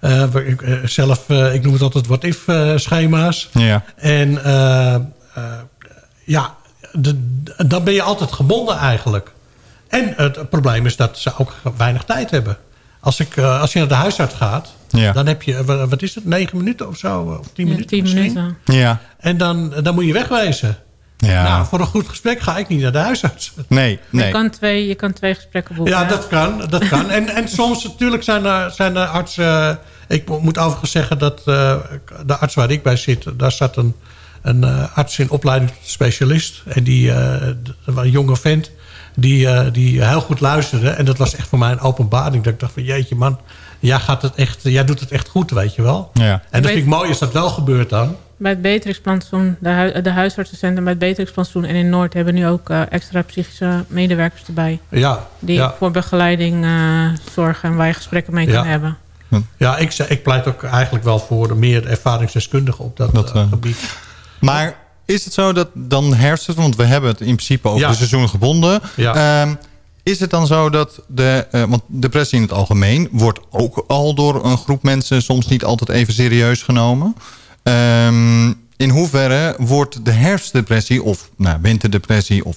Eh, 0.00 0.24
we- 0.24 0.46
ik, 0.46 0.80
zelf, 0.88 1.28
ik 1.28 1.62
noem 1.62 1.72
het 1.72 1.82
altijd 1.82 2.06
what-if 2.06 2.48
eh, 2.48 2.72
schema's. 2.76 3.48
ja, 3.52 3.84
En 3.96 4.40
ja, 6.24 6.54
de- 6.92 7.38
dan 7.66 7.84
ben 7.84 7.94
je 7.94 8.02
altijd 8.02 8.32
gebonden 8.32 8.76
eigenlijk. 8.76 9.32
En 9.88 10.12
het 10.16 10.50
probleem 10.50 10.86
is 10.86 10.96
dat 10.96 11.18
ze 11.18 11.32
ook 11.38 11.54
weinig 11.76 12.04
tijd 12.04 12.30
hebben. 12.30 12.56
Als, 13.08 13.20
ik, 13.20 13.36
eh, 13.36 13.60
als 13.60 13.72
je 13.72 13.78
naar 13.78 13.88
de 13.88 13.94
huisarts 13.94 14.34
gaat, 14.34 14.74
Ja. 14.88 15.12
dan 15.12 15.26
heb 15.26 15.42
je, 15.42 15.54
eh, 15.56 15.64
wa- 15.64 15.86
wat 15.86 16.02
is 16.02 16.14
het, 16.14 16.24
negen 16.24 16.56
minuten 16.56 16.88
of 16.88 16.96
zo? 16.96 17.38
Of 17.40 17.46
tien 17.52 17.64
ja, 17.66 17.70
minuten 17.72 17.86
tien 17.86 18.02
misschien. 18.02 18.22
minuten. 18.22 18.56
ja, 18.64 19.00
En 19.18 19.36
dan, 19.36 19.72
dan 19.82 19.94
moet 19.94 20.06
je 20.06 20.12
wegwezen. 20.12 20.76
ja. 21.16 21.42
Nou, 21.42 21.66
voor 21.66 21.80
een 21.80 21.86
goed 21.86 22.08
gesprek 22.08 22.40
ga 22.40 22.56
ik 22.58 22.68
niet 22.68 22.80
naar 22.80 22.92
de 22.92 22.98
huisarts. 22.98 23.52
nee, 23.68 23.90
Je, 23.90 23.98
nee. 24.18 24.30
kan 24.30 24.50
twee, 24.50 24.86
je 24.86 24.94
kan 24.94 25.12
twee 25.12 25.34
gesprekken 25.34 25.74
boeken. 25.74 25.94
Ja, 25.94 26.04
dat 26.04 26.26
kan. 26.26 26.62
Dat 26.68 26.88
kan. 26.88 27.10
En, 27.10 27.28
en 27.28 27.48
soms 27.48 27.84
natuurlijk 27.84 28.22
zijn 28.22 28.44
er, 28.44 28.70
zijn 28.70 28.96
er 28.96 29.06
artsen... 29.06 29.78
Ik 30.08 30.28
mo- 30.28 30.40
moet 30.40 30.58
overigens 30.58 30.90
zeggen 30.90 31.18
dat 31.18 31.42
eh, 31.44 31.76
de 32.26 32.36
arts 32.36 32.54
waar 32.54 32.70
ik 32.70 32.82
bij 32.82 32.96
zit... 32.96 33.24
daar 33.38 33.52
zat 33.52 33.76
een, 33.76 33.94
een 34.42 34.64
eh, 34.64 34.96
arts 34.96 35.18
in 35.18 35.30
opleiding 35.30 35.70
tot 35.70 35.88
specialist. 35.90 36.62
En 36.66 36.84
die, 36.84 37.12
eh, 37.12 37.48
was 37.84 38.04
een 38.04 38.10
jonge 38.10 38.36
vent... 38.36 38.70
Die, 39.20 39.48
eh, 39.48 39.72
die 39.72 40.04
heel 40.04 40.20
goed 40.20 40.40
luisterde. 40.40 40.88
En 40.90 41.04
dat 41.04 41.18
was 41.18 41.36
echt 41.36 41.48
voor 41.48 41.58
mij 41.58 41.70
een 41.72 41.80
openbaring. 41.80 42.44
Dat 42.44 42.52
ik 42.52 42.60
dacht 42.60 42.72
van 42.72 42.82
jeetje 42.82 43.14
man... 43.14 43.38
Jij, 43.80 43.98
gaat 43.98 44.22
het 44.22 44.34
echt, 44.34 44.58
jij 44.62 44.84
doet 44.84 45.00
het 45.00 45.10
echt 45.10 45.28
goed, 45.28 45.50
weet 45.50 45.74
je 45.74 45.82
wel. 45.82 46.10
Ja. 46.12 46.42
En 46.50 46.62
dat 46.62 46.70
vind 46.70 46.82
ik 46.82 46.88
mooi 46.90 47.08
als 47.08 47.18
dat 47.18 47.32
wel 47.32 47.48
gebeurt 47.48 47.90
dan. 47.90 48.16
Bij 48.36 48.50
het 48.50 48.62
Beatrixplantsoen, 48.62 49.56
de, 49.60 49.68
hu 49.68 50.02
de 50.02 50.10
huisartsencentrum 50.10 50.84
bij 50.84 50.92
het 50.92 51.02
Beatrixplantsoen 51.02 51.64
en 51.64 51.74
in 51.74 51.88
Noord 51.88 52.12
hebben 52.14 52.34
nu 52.34 52.46
ook 52.46 52.70
eh, 52.70 52.80
extra 52.92 53.22
psychische 53.22 53.84
medewerkers 53.88 54.42
erbij. 54.46 54.78
Ja, 54.88 55.26
Die 55.38 55.54
ja. 55.56 55.74
voor 55.78 55.90
begeleiding 55.90 56.64
eh, 56.64 57.06
zorgen 57.34 57.68
en 57.70 57.76
waar 57.76 57.86
je 57.86 57.92
gesprekken 57.92 58.34
mee 58.34 58.46
Ja. 58.46 58.52
kan 58.52 58.66
hebben. 58.66 58.96
ja 59.56 59.76
ik, 59.76 59.92
ik 59.94 60.22
pleit 60.22 60.46
ook 60.46 60.62
eigenlijk 60.62 61.04
wel 61.04 61.18
voor 61.18 61.56
meer 61.56 61.86
ervaringsdeskundigen 61.86 62.84
op 62.84 62.96
dat, 62.96 63.14
Dat, 63.14 63.32
gebied. 63.50 63.76
Maar 64.40 64.76
is 65.08 65.24
het 65.24 65.34
zo 65.34 65.52
dat 65.52 65.68
dan 65.74 66.14
herfst, 66.14 66.54
want 66.54 66.76
we 66.76 66.84
hebben 66.84 67.10
het 67.10 67.20
in 67.20 67.34
principe 67.34 67.68
over 67.68 67.80
Ja. 67.80 67.88
de 67.88 67.94
seizoen 67.96 68.28
gebonden. 68.28 68.80
Ja. 68.96 69.42
Ehm, 69.42 69.54
is 70.02 70.20
het 70.20 70.30
dan 70.30 70.46
zo 70.46 70.70
dat 70.70 71.00
de, 71.06 71.46
eh, 71.50 71.62
want 71.64 71.82
depressie 71.86 72.36
in 72.36 72.42
het 72.42 72.52
algemeen 72.52 73.08
wordt 73.12 73.40
ook 73.50 73.84
al 73.86 74.14
door 74.14 74.44
een 74.44 74.58
groep 74.58 74.82
mensen 74.82 75.22
soms 75.22 75.46
niet 75.48 75.64
altijd 75.64 75.90
even 75.90 76.14
serieus 76.14 76.62
genomen. 76.62 77.14
Ehm, 77.62 78.46
in 78.76 78.90
hoeverre 78.90 79.54
wordt 79.58 80.04
de 80.04 80.10
herfstdepressie 80.10 81.02
of 81.02 81.30
nou, 81.36 81.58
winterdepressie 81.62 82.44
of 82.44 82.56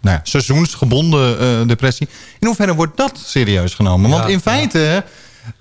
nou, 0.00 0.16
ja, 0.16 0.20
seizoensgebonden 0.24 1.38
eh, 1.40 1.66
depressie, 1.68 2.08
in 2.38 2.46
hoeverre 2.46 2.74
wordt 2.74 2.96
dat 2.96 3.18
serieus 3.24 3.74
genomen? 3.74 4.10
Want 4.10 4.22
Ja, 4.24 4.28
in 4.30 4.40
feite 4.40 5.04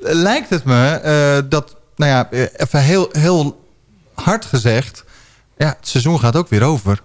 eh, 0.03 0.13
lijkt 0.13 0.49
het 0.49 0.63
me 0.63 1.45
dat, 1.49 1.75
nou 1.95 2.11
ja, 2.11 2.29
even 2.57 2.81
heel, 2.83 3.09
heel 3.11 3.65
hard 4.13 4.45
gezegd, 4.45 5.03
ja, 5.57 5.67
het 5.67 5.87
seizoen 5.87 6.19
gaat 6.19 6.35
ook 6.35 6.49
weer 6.49 6.63
over. 6.63 6.99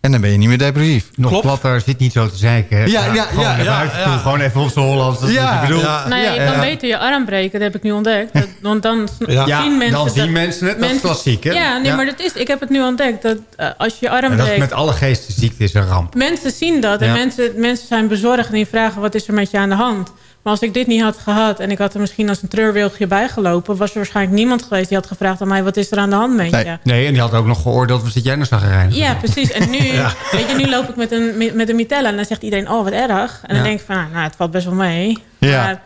En 0.00 0.10
dan 0.12 0.20
ben 0.20 0.30
je 0.30 0.36
niet 0.38 0.48
meer 0.48 0.58
depressief. 0.58 1.08
Nog 1.14 1.28
Klopt. 1.30 1.44
platter, 1.44 1.80
zit 1.80 1.98
niet 1.98 2.12
zo 2.12 2.28
te 2.28 2.36
zeiken. 2.36 2.90
Ja, 2.90 3.12
ja, 3.14 3.22
gewoon 3.22 3.44
ja, 3.44 3.56
naar 3.56 3.64
ja, 3.64 4.04
toe. 4.04 4.18
Gewoon 4.18 4.40
even 4.40 4.60
op 4.60 4.70
z'n 4.70 4.78
Hollands. 4.80 5.20
Dat 5.20 5.28
is 5.28 5.34
Ja, 5.34 5.44
wat 5.54 5.62
ik 5.62 5.68
bedoel. 5.68 5.80
ja. 5.82 6.08
Nou 6.08 6.22
ja, 6.22 6.32
je 6.32 6.40
ja. 6.40 6.50
kan 6.50 6.60
beter 6.60 6.88
je 6.88 6.98
arm 6.98 7.24
breken, 7.24 7.52
dat 7.52 7.72
heb 7.72 7.74
ik 7.76 7.82
nu 7.82 7.90
ontdekt. 7.92 8.32
Dat- 8.32 8.48
want 8.62 8.82
dan 8.82 9.08
zien 9.18 9.76
mensen... 9.78 9.90
dan 9.90 10.08
zien 10.10 10.22
dat- 10.22 10.30
mensen 10.30 10.66
het. 10.68 10.80
Dat 10.80 10.90
is 10.90 11.00
klassiek, 11.00 11.44
hè? 11.44 11.52
Ja, 11.52 11.76
nee, 11.76 11.86
Ja. 11.86 11.96
maar 11.96 12.06
dat 12.06 12.20
is, 12.20 12.32
ik 12.32 12.48
heb 12.48 12.60
het 12.60 12.70
nu 12.70 12.82
ontdekt. 12.82 13.22
Dat 13.22 13.36
eh, 13.56 13.68
als 13.78 13.92
je 13.92 14.06
je 14.06 14.10
arm 14.10 14.24
En 14.24 14.30
dat 14.30 14.38
is 14.38 14.44
breekt... 14.44 14.60
met 14.60 14.72
alle 14.72 14.92
geestesziekten 14.92 15.64
is 15.64 15.74
een 15.74 15.86
ramp. 15.86 16.14
Mensen 16.14 16.50
zien 16.50 16.80
dat 16.80 17.00
en 17.00 17.12
mensen, 17.12 17.52
mensen 17.56 17.86
zijn 17.86 18.08
bezorgd 18.08 18.46
en 18.48 18.54
die 18.54 18.66
vragen 18.66 19.00
wat 19.00 19.14
is 19.14 19.28
er 19.28 19.34
met 19.34 19.50
je 19.50 19.58
aan 19.58 19.68
de 19.68 19.74
hand. 19.74 20.12
Maar 20.48 20.56
als 20.56 20.66
ik 20.66 20.74
dit 20.74 20.86
niet 20.86 21.02
had 21.02 21.18
gehad 21.18 21.60
en 21.60 21.70
ik 21.70 21.78
had 21.78 21.94
er 21.94 22.00
misschien 22.00 22.28
als 22.28 22.42
een 22.42 22.48
treurwilgje 22.48 23.06
bijgelopen... 23.06 23.76
was 23.76 23.90
er 23.90 23.96
waarschijnlijk 23.96 24.36
niemand 24.36 24.62
geweest 24.62 24.88
die 24.88 24.96
had 24.96 25.06
gevraagd 25.06 25.40
aan 25.40 25.48
mij... 25.48 25.62
wat 25.62 25.76
is 25.76 25.90
er 25.90 25.98
aan 25.98 26.10
de 26.10 26.16
hand 26.16 26.36
met 26.36 26.50
Nee. 26.50 26.64
je? 26.64 26.78
Nee, 26.82 27.06
en 27.06 27.12
die 27.12 27.20
had 27.20 27.34
ook 27.34 27.46
nog 27.46 27.62
geoordeeld, 27.62 28.02
wat 28.02 28.12
zit 28.12 28.24
jij 28.24 28.34
nou 28.34 28.46
zagrijnig? 28.46 28.94
Ja, 28.96 29.14
precies. 29.14 29.50
En 29.50 29.70
nu, 29.70 29.78
weet 30.32 30.50
je, 30.50 30.54
nu 30.56 30.68
loop 30.68 30.88
ik 30.88 30.96
met 30.96 31.12
een, 31.12 31.52
met 31.54 31.68
een 31.68 31.76
mitella 31.76 32.08
en 32.08 32.16
dan 32.16 32.24
zegt 32.24 32.42
iedereen... 32.42 32.70
oh, 32.70 32.84
wat 32.84 32.92
erg. 32.92 33.42
En 33.46 33.54
dan 33.54 33.64
denk 33.64 33.80
ik 33.80 33.86
van, 33.86 33.96
nou, 33.96 34.10
nou, 34.10 34.22
het 34.24 34.36
valt 34.36 34.50
best 34.50 34.64
wel 34.64 34.74
mee. 34.74 35.18
Ja. 35.38 35.62
Maar, 35.62 35.82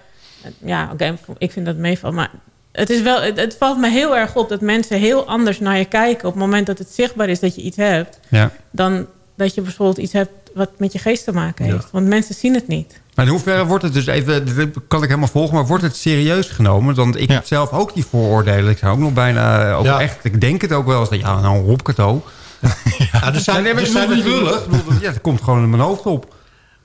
ja, 0.65 0.89
oké, 0.93 1.19
ik 1.39 1.53
vind 1.53 1.67
dat 1.67 1.77
meevalt. 1.77 2.15
Maar 2.15 2.31
het, 2.73 2.91
is 2.91 3.03
wel, 3.03 3.23
het, 3.23 3.37
het 3.37 3.57
valt 3.59 3.79
me 3.79 3.91
heel 3.91 4.17
erg 4.17 4.37
op 4.37 4.49
dat 4.49 4.61
mensen 4.61 4.99
heel 4.99 5.27
anders 5.27 5.61
naar 5.61 5.79
je 5.79 5.85
kijken... 5.85 6.29
op 6.29 6.35
het 6.35 6.43
moment 6.43 6.67
dat 6.67 6.79
het 6.79 6.89
zichtbaar 6.89 7.29
is 7.29 7.41
dat 7.41 7.55
je 7.55 7.63
iets 7.63 7.77
hebt... 7.77 8.21
Ja. 8.29 8.51
dan 8.71 9.07
dat 9.37 9.55
je 9.55 9.61
bijvoorbeeld 9.61 9.99
iets 9.99 10.13
hebt 10.13 10.31
wat 10.55 10.71
met 10.77 10.93
je 10.93 10.99
geest 10.99 11.25
te 11.25 11.33
maken 11.33 11.65
heeft. 11.65 11.91
Want 11.91 12.07
mensen 12.07 12.35
zien 12.35 12.55
het 12.55 12.69
niet. 12.69 13.01
Maar 13.15 13.25
in 13.25 13.31
hoeverre 13.31 13.65
wordt 13.65 13.85
het 13.85 13.93
dus 13.93 14.07
even, 14.07 14.57
dat 14.57 14.69
kan 14.89 15.03
ik 15.03 15.09
helemaal 15.09 15.29
volgen, 15.29 15.55
maar 15.55 15.67
wordt 15.67 15.83
het 15.83 15.97
serieus 15.97 16.49
genomen? 16.49 16.95
Want 16.95 17.17
ik 17.21 17.29
Ja. 17.29 17.35
heb 17.35 17.47
zelf 17.47 17.71
ook 17.71 17.95
die 17.95 18.05
vooroordelen. 18.11 18.71
Ik 18.71 18.79
zou 18.79 18.93
ook 18.93 18.99
nog 18.99 19.13
bijna, 19.13 19.69
eh, 19.71 19.79
ook 19.79 19.85
Ja. 19.85 20.01
echt, 20.01 20.25
ik 20.25 20.41
denk 20.41 20.61
het 20.61 20.73
ook 20.73 20.87
wel 20.87 21.01
eens, 21.01 21.09
dat 21.11 21.19
ja, 21.21 21.41
nou 21.41 21.65
Rob 21.67 21.81
Kato. 21.83 22.25
Ja, 23.13 23.35
er 23.35 23.41
zijn, 23.41 23.67
er 23.67 23.79
ik 23.79 23.87
zijn 23.87 24.11
niet 24.11 24.25
lullig. 24.25 24.67
Ja, 25.01 25.11
het 25.13 25.21
komt 25.21 25.43
gewoon 25.43 25.63
in 25.63 25.71
mijn 25.71 25.83
hoofd 25.83 26.03
op. 26.07 26.35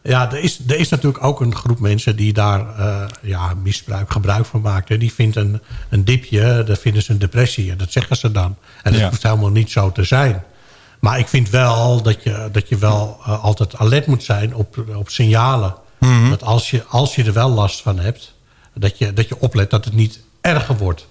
Ja, 0.02 0.32
er 0.32 0.40
is, 0.44 0.60
er 0.68 0.80
is 0.80 0.90
natuurlijk 0.90 1.24
ook 1.24 1.42
een 1.42 1.56
groep 1.56 1.80
mensen 1.80 2.16
die 2.16 2.34
daar 2.34 2.78
eh, 2.78 3.06
ja, 3.22 3.54
misbruik, 3.64 4.12
gebruik 4.12 4.46
van 4.46 4.62
maakt. 4.62 4.90
hè. 4.90 4.98
Die 4.98 5.14
vindt 5.14 5.36
een, 5.36 5.62
een 5.90 6.06
dipje, 6.06 6.64
dat 6.66 6.80
vinden 6.80 7.04
ze 7.04 7.12
een 7.12 7.20
depressie. 7.20 7.72
En 7.72 7.78
dat 7.78 7.92
zeggen 7.92 8.16
ze 8.18 8.32
dan. 8.32 8.56
En 8.84 8.94
dat 8.94 9.02
hoeft 9.02 9.24
helemaal 9.24 9.50
niet 9.50 9.72
zo 9.72 9.92
te 9.92 10.04
zijn. 10.04 10.44
Maar 11.00 11.20
ik 11.20 11.28
vind 11.28 11.50
wel 11.50 12.02
dat 12.02 12.24
je, 12.24 12.50
dat 12.52 12.70
je 12.70 12.78
wel 12.78 13.18
eh, 13.26 13.44
altijd 13.44 13.78
alert 13.78 14.08
moet 14.08 14.24
zijn 14.24 14.56
op, 14.56 14.84
op 14.96 15.10
signalen. 15.10 15.76
Dat 16.30 16.44
als 16.44 16.70
je, 16.70 16.84
als 16.88 17.16
je 17.16 17.24
er 17.24 17.34
wel 17.34 17.50
last 17.50 17.82
van 17.82 18.00
hebt, 18.00 18.34
dat 18.74 18.98
je, 18.98 19.14
dat 19.14 19.28
je 19.28 19.40
oplet 19.40 19.70
dat 19.70 19.86
het 19.86 19.94
niet 19.94 20.20
erger 20.42 20.78
wordt. 20.78 21.08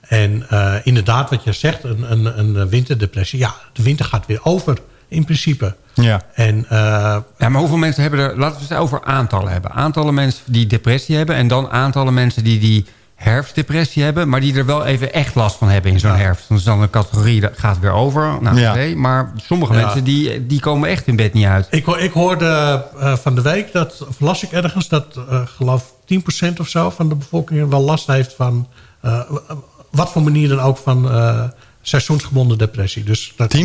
En 0.00 0.48
eh, 0.48 0.74
inderdaad, 0.82 1.30
wat 1.30 1.44
je 1.44 1.52
zegt, 1.52 1.84
een, 1.84 2.12
een, 2.12 2.38
een 2.38 2.68
winterdepressie. 2.68 3.38
Ja, 3.38 3.54
de 3.72 3.82
winter 3.82 4.04
gaat 4.04 4.26
weer 4.26 4.40
over, 4.42 4.78
in 5.08 5.24
principe. 5.24 5.76
Ja. 5.94 6.22
En 6.34 6.64
eh, 6.68 7.16
Ja, 7.38 7.48
maar 7.48 7.60
hoeveel 7.60 7.76
mensen 7.76 8.02
hebben 8.02 8.20
er... 8.20 8.38
Laten 8.38 8.60
we 8.60 8.66
het 8.68 8.82
over 8.82 9.04
aantallen 9.04 9.52
hebben. 9.52 9.72
Aantallen 9.72 10.14
mensen 10.14 10.42
die 10.46 10.66
depressie 10.66 11.16
hebben... 11.16 11.36
en 11.36 11.48
dan 11.48 11.70
aantallen 11.70 12.14
mensen 12.14 12.44
die 12.44 12.58
die 12.58 12.86
herfstdepressie 13.18 14.02
hebben... 14.02 14.28
maar 14.28 14.40
die 14.40 14.54
er 14.56 14.66
wel 14.66 14.84
even 14.84 15.12
echt 15.12 15.34
last 15.34 15.56
van 15.56 15.68
hebben 15.68 15.92
in 15.92 16.00
zo'n 16.00 16.14
herfst. 16.16 16.48
Dat 16.48 16.58
is 16.58 16.64
dan 16.64 16.82
een 16.82 16.90
categorie, 16.90 17.40
dat 17.40 17.52
gaat 17.56 17.78
weer 17.78 17.92
over. 17.92 18.42
Nou, 18.42 18.60
Ja. 18.60 18.96
maar 18.96 19.32
sommige 19.36 19.72
Ja. 19.74 19.80
mensen 19.80 20.04
die, 20.04 20.46
die 20.46 20.60
komen 20.60 20.88
echt 20.88 21.06
in 21.06 21.16
bed 21.16 21.32
niet 21.32 21.44
uit. 21.44 21.66
Ik, 21.70 21.86
ik 21.86 22.12
hoorde 22.12 22.84
eh, 23.00 23.16
van 23.16 23.34
de 23.34 23.42
week, 23.42 23.72
dat, 23.72 24.04
of 24.08 24.20
las 24.20 24.42
ik 24.42 24.52
ergens... 24.52 24.88
dat 24.88 25.06
eh 25.28 25.40
geloof 25.56 25.92
10% 26.14 26.52
of 26.60 26.68
zo 26.68 26.90
van 26.90 27.08
de 27.08 27.14
bevolking 27.14 27.68
wel 27.70 27.80
last 27.80 28.06
heeft 28.06 28.34
van... 28.36 28.68
eh, 29.00 29.20
wat 29.90 30.10
voor 30.10 30.22
manier 30.22 30.48
dan 30.48 30.60
ook 30.60 30.76
van 30.76 31.10
eh, 31.10 31.42
seizoensgebonden 31.82 32.58
depressie. 32.58 33.04
Dus 33.04 33.32
dat 33.36 33.56
10%? 33.56 33.60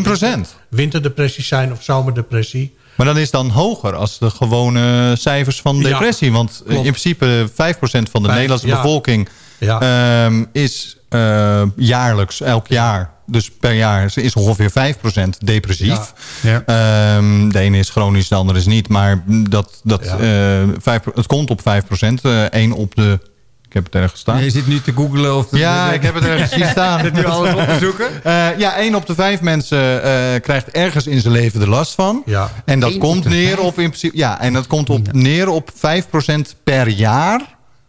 Winterdepressie 0.70 1.44
zijn 1.44 1.72
of 1.72 1.84
zomerdepressie. 1.84 2.76
Maar 2.96 3.06
dan 3.06 3.18
is 3.18 3.32
dan 3.32 3.50
hoger 3.50 3.96
als 3.96 4.20
de 4.20 4.30
gewone 4.30 5.16
cijfers 5.16 5.62
van 5.62 5.76
Ja, 5.78 5.84
depressie. 5.90 6.32
Want 6.32 6.64
in 6.68 6.82
principe 6.82 7.50
5% 7.50 7.52
van 7.54 7.94
de 7.94 8.10
Vijf, 8.12 8.34
Nederlandse 8.34 8.68
ja. 8.68 8.76
bevolking 8.82 9.30
Ja. 9.64 9.80
ehm, 10.26 10.44
is 10.52 10.98
eh, 11.10 11.62
jaarlijks, 11.76 12.42
elk 12.42 12.68
jaar, 12.68 13.10
dus 13.26 13.52
per 13.52 13.74
jaar, 13.74 14.12
is 14.16 14.34
ongeveer 14.36 14.72
5% 14.72 15.38
depressief. 15.44 16.14
Ja. 16.42 16.64
Ehm, 16.66 17.50
de 17.50 17.60
ene 17.60 17.78
is 17.78 17.90
chronisch, 17.90 18.28
de 18.28 18.36
andere 18.36 18.60
is 18.60 18.66
niet. 18.66 18.88
Maar 18.88 19.24
dat, 19.28 19.80
dat, 19.84 20.04
Ja. 20.04 20.18
eh, 20.18 20.68
vijf, 20.82 21.02
het 21.16 21.28
komt 21.28 21.50
op 21.50 21.62
5%. 21.62 22.22
eh 22.26 22.44
één 22.44 22.72
op 22.72 22.96
de... 22.96 23.20
Ik 23.68 23.80
heb 23.84 23.94
het 23.94 24.02
ergens 24.02 24.20
staan. 24.22 24.44
je 24.44 24.50
zit 24.50 24.68
nu 24.68 24.82
te 24.82 24.92
googlen 24.96 25.38
of... 25.38 25.48
Ja, 25.52 25.92
ik 25.92 26.04
heb 26.04 26.14
het 26.14 26.26
ergens 26.26 26.52
zien 26.52 26.68
staan. 26.68 27.00
Zit 27.04 27.14
nu 27.14 27.26
alles 27.26 27.54
op 27.54 27.60
te 27.68 27.78
zoeken? 27.80 28.24
Eh, 28.24 28.58
ja, 28.58 28.76
één 28.78 28.96
op 28.96 29.06
de 29.06 29.16
vijf 29.16 29.42
mensen 29.42 30.04
eh, 30.04 30.42
krijgt 30.42 30.68
ergens 30.72 31.08
in 31.08 31.22
zijn 31.22 31.34
leven 31.34 31.62
er 31.62 31.70
last 31.70 31.94
van. 31.94 32.22
Ja. 32.26 32.50
En 32.66 32.80
dat 32.80 32.92
Eén 32.92 33.00
komt 33.00 33.18
op 33.18 33.24
de 33.24 33.30
neer 33.30 33.46
vijf? 33.56 33.60
op 33.60 33.80
in 33.80 33.88
principe. 33.88 34.18
Ja, 34.18 34.40
en 34.42 34.54
dat 34.54 34.68
komt 34.68 34.90
op 34.90 35.12
neer 35.14 35.50
op 35.50 35.70
5% 35.72 36.56
per 36.64 36.88
jaar 36.88 37.42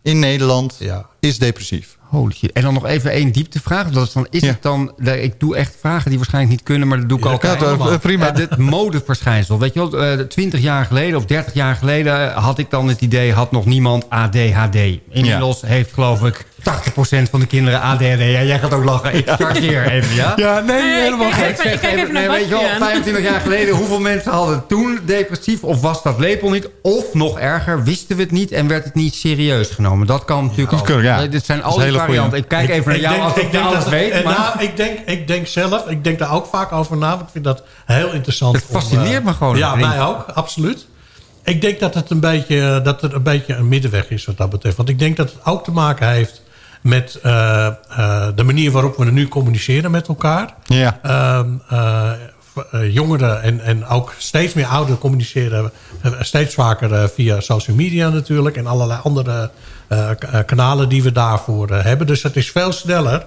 in 0.05 0.19
Nederland 0.19 0.77
Ja. 0.79 1.07
is 1.21 1.39
depressief. 1.39 1.97
Holy 2.01 2.33
shit. 2.35 2.53
En 2.53 2.63
dan 2.63 2.75
nog 2.75 2.87
even 2.87 3.11
één 3.11 3.33
dieptevraag. 3.33 3.91
Dat 3.91 4.07
is, 4.07 4.13
dan, 4.13 4.27
is 4.31 4.41
Ja. 4.41 4.47
het 4.49 4.63
dan, 4.63 4.93
ik 5.05 5.41
doe 5.41 5.57
echt 5.57 5.77
vragen 5.81 6.09
die 6.09 6.19
waarschijnlijk 6.19 6.53
niet 6.55 6.63
kunnen, 6.63 6.89
maar 6.89 6.99
dat 6.99 7.09
doe 7.09 7.19
ik 7.19 7.25
Ja, 7.25 7.31
altijd. 7.31 7.61
Ja, 7.61 7.99
prima. 7.99 8.33
Het 8.33 8.57
modeverschijnsel. 8.57 9.59
Weet 9.59 9.75
je 9.75 9.91
wel, 9.91 10.03
eh, 10.05 10.19
20 10.27 10.61
jaar 10.61 10.85
geleden 10.85 11.19
of 11.19 11.25
30 11.25 11.55
jaar 11.55 11.75
geleden 11.75 12.33
had 12.33 12.59
ik 12.59 12.71
dan 12.71 12.89
het 12.89 13.01
idee, 13.01 13.33
had 13.33 13.53
nog 13.53 13.65
niemand 13.65 14.11
ADHD. 14.11 14.77
Inmiddels 15.11 15.61
heeft 15.61 15.93
geloof 15.93 16.23
ik 16.25 16.47
80% 16.65 17.31
van 17.31 17.41
de 17.41 17.47
kinderen 17.47 17.81
ADHD. 17.81 18.03
Ja, 18.19 18.43
jij 18.43 18.59
gaat 18.59 18.73
ook 18.75 18.85
lachen. 18.85 19.15
Ik 19.15 19.29
chargeer 19.31 19.91
even, 19.91 20.15
ja? 20.15 20.33
Ja, 20.37 20.61
nee, 20.61 20.83
Nee, 20.83 21.03
helemaal 21.03 21.27
ik- 21.29 21.33
gek. 21.35 21.59
ik- 21.59 21.81
kijk 21.81 21.97
even 21.99 22.13
naar 22.15 22.23
nee, 22.23 22.31
weet 22.31 22.45
je 22.45 22.49
wel, 22.51 22.59
Bastiaan. 22.61 22.81
25 22.89 23.25
jaar 23.25 23.41
geleden, 23.41 23.75
hoeveel 23.75 24.01
mensen 24.01 24.33
hadden 24.33 24.67
toen 24.67 24.99
depressief? 25.05 25.63
Of 25.63 25.81
was 25.81 26.03
dat 26.03 26.19
lepel 26.19 26.51
niet? 26.51 26.69
Of 26.83 27.15
nog 27.15 27.39
erger, 27.39 27.83
wisten 27.85 28.17
we 28.17 28.23
het 28.23 28.31
niet 28.33 28.53
en 28.53 28.69
werd 28.69 28.85
het 28.85 28.95
niet 28.95 29.15
serieus 29.15 29.71
genomen? 29.71 30.07
Dat 30.07 30.25
kan 30.25 30.43
natuurlijk 30.45 30.71
Dat 30.71 30.81
ook. 30.81 30.87
kan, 30.87 31.03
ja. 31.03 31.23
Eh, 31.23 31.31
Dit 31.31 31.45
zijn 31.45 31.61
Dat 31.61 31.69
is 31.69 31.75
al 31.83 31.85
die 31.89 31.99
varianten. 31.99 32.39
Ik 32.39 32.49
kijk 32.49 32.69
even 32.69 32.91
naar 32.91 33.01
jou 33.01 33.21
als 33.21 33.35
ik, 33.37 33.55
alles 33.57 33.75
dat- 33.79 33.89
weet. 33.89 34.25
maar- 34.25 34.39
nou, 34.39 34.63
ik, 34.63 34.77
denk, 34.77 34.99
ik 35.07 35.27
denk 35.27 35.47
zelf, 35.47 35.87
ik 35.89 36.05
denk 36.05 36.19
daar 36.19 36.33
ook 36.33 36.47
vaak 36.47 36.73
over 36.73 36.97
na. 36.97 37.09
want 37.09 37.21
Ik 37.21 37.29
vind 37.33 37.45
dat 37.45 37.63
heel 37.87 38.13
interessant. 38.13 38.57
Het 38.57 38.65
fascineert 38.71 39.19
om, 39.19 39.25
me 39.25 39.33
gewoon, 39.33 39.57
Ja, 39.57 39.75
mij 39.75 40.01
ook, 40.03 40.25
absoluut. 40.35 40.87
Ik 41.45 41.61
denk 41.61 41.81
dat 41.81 41.95
het 41.95 42.11
een 42.11 42.21
beetje, 42.21 42.81
dat 42.85 43.03
er 43.03 43.15
een 43.15 43.23
beetje 43.23 43.55
een 43.55 43.69
middenweg 43.69 44.11
is 44.11 44.25
wat 44.25 44.37
dat 44.37 44.51
betreft. 44.51 44.77
Want 44.77 44.89
ik 44.89 44.99
denk 44.99 45.17
dat 45.17 45.33
het 45.33 45.45
ook 45.45 45.65
te 45.65 45.71
maken 45.71 46.09
heeft 46.09 46.43
met 46.85 47.19
eh, 47.23 47.67
eh, 47.67 48.29
de 48.35 48.43
manier 48.43 48.71
waarop 48.71 48.97
we 48.97 49.05
nu 49.05 49.29
communiceren 49.29 49.91
met 49.91 50.09
elkaar. 50.09 50.55
Ja. 50.65 50.99
Ehm, 51.03 51.49
eh, 51.69 52.13
jongeren 52.93 53.43
en, 53.43 53.61
en 53.61 53.87
ook 53.87 54.15
steeds 54.19 54.55
meer 54.55 54.67
ouderen 54.67 54.99
communiceren 54.99 55.71
steeds 56.21 56.55
vaker 56.55 57.09
via 57.09 57.41
social 57.41 57.77
media 57.77 58.09
natuurlijk. 58.09 58.57
En 58.57 58.67
allerlei 58.67 59.01
andere 59.03 59.51
kanalen 60.47 60.89
die 60.89 61.03
we 61.03 61.13
daarvoor 61.13 61.71
hebben. 61.71 62.07
Dus 62.07 62.23
het 62.23 62.37
is 62.37 62.51
veel 62.51 62.73
sneller 62.73 63.27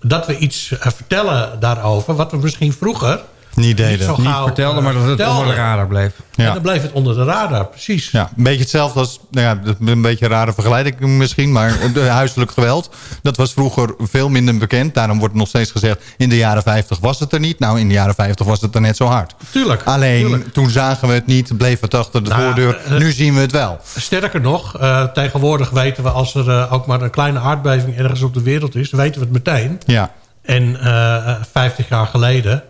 dat 0.00 0.26
we 0.26 0.38
iets 0.38 0.72
vertellen 0.78 1.60
daarover. 1.60 2.14
Wat 2.14 2.30
we 2.30 2.36
misschien 2.36 2.72
vroeger 2.72 3.20
Niet 3.54 3.76
deden. 3.76 4.08
niet 4.18 4.26
gauw, 4.26 4.44
vertelde, 4.46 4.78
eh, 4.78 4.84
maar 4.84 4.92
dat 4.92 5.02
het 5.18 5.28
onder 5.28 5.46
de 5.46 5.54
radar 5.54 5.86
bleef. 5.86 6.12
Ja. 6.34 6.52
dan 6.52 6.62
bleef 6.62 6.82
het 6.82 6.92
onder 6.92 7.14
de 7.14 7.24
radar, 7.24 7.66
precies. 7.66 8.10
Ja, 8.10 8.30
een 8.36 8.42
beetje 8.42 8.60
hetzelfde 8.60 8.98
als, 9.00 9.20
nou 9.30 9.46
ja, 9.46 9.74
een 9.86 10.02
beetje 10.02 10.24
een 10.24 10.30
rare 10.30 10.52
vergelijking 10.52 11.10
misschien, 11.10 11.52
maar 11.52 11.72
de 11.94 12.00
huiselijk 12.00 12.50
geweld, 12.50 12.90
dat 13.22 13.36
was 13.36 13.52
vroeger 13.52 13.94
veel 13.98 14.28
minder 14.28 14.58
bekend. 14.58 14.94
Daarom 14.94 15.18
wordt 15.18 15.34
nog 15.34 15.48
steeds 15.48 15.70
gezegd, 15.70 16.02
in 16.16 16.28
de 16.28 16.36
jaren 16.36 16.62
50 16.62 16.98
was 16.98 17.18
het 17.20 17.32
er 17.32 17.40
niet. 17.40 17.58
Nou, 17.58 17.80
in 17.80 17.88
de 17.88 17.94
jaren 17.94 18.14
50 18.14 18.46
was 18.46 18.60
het 18.60 18.74
er 18.74 18.80
net 18.80 18.96
zo 18.96 19.04
hard. 19.06 19.34
Tuurlijk. 19.50 19.82
Alleen, 19.84 20.20
tuurlijk. 20.20 20.52
toen 20.52 20.70
zagen 20.70 21.08
we 21.08 21.14
het 21.14 21.26
niet, 21.26 21.56
bleef 21.56 21.80
het 21.80 21.94
achter 21.94 22.24
de 22.24 22.30
Nou, 22.30 22.42
voordeur. 22.42 22.78
eh, 22.84 22.98
nu 22.98 23.12
zien 23.12 23.34
we 23.34 23.40
het 23.40 23.52
wel. 23.52 23.78
Sterker 23.96 24.40
nog, 24.40 24.78
eh, 24.78 25.02
tegenwoordig 25.04 25.70
weten 25.70 26.02
we 26.02 26.10
als 26.10 26.34
er 26.34 26.48
eh, 26.50 26.72
ook 26.72 26.86
maar 26.86 27.02
een 27.02 27.10
kleine 27.10 27.38
aardbeving 27.38 27.96
ergens 27.98 28.22
op 28.22 28.34
de 28.34 28.42
wereld 28.42 28.74
is, 28.74 28.90
dan 28.90 29.00
weten 29.00 29.20
we 29.20 29.26
het 29.26 29.34
meteen. 29.44 29.80
Ja, 29.86 30.10
En 30.42 30.80
eh, 30.80 31.34
50 31.52 31.88
jaar 31.88 32.06
geleden... 32.06 32.62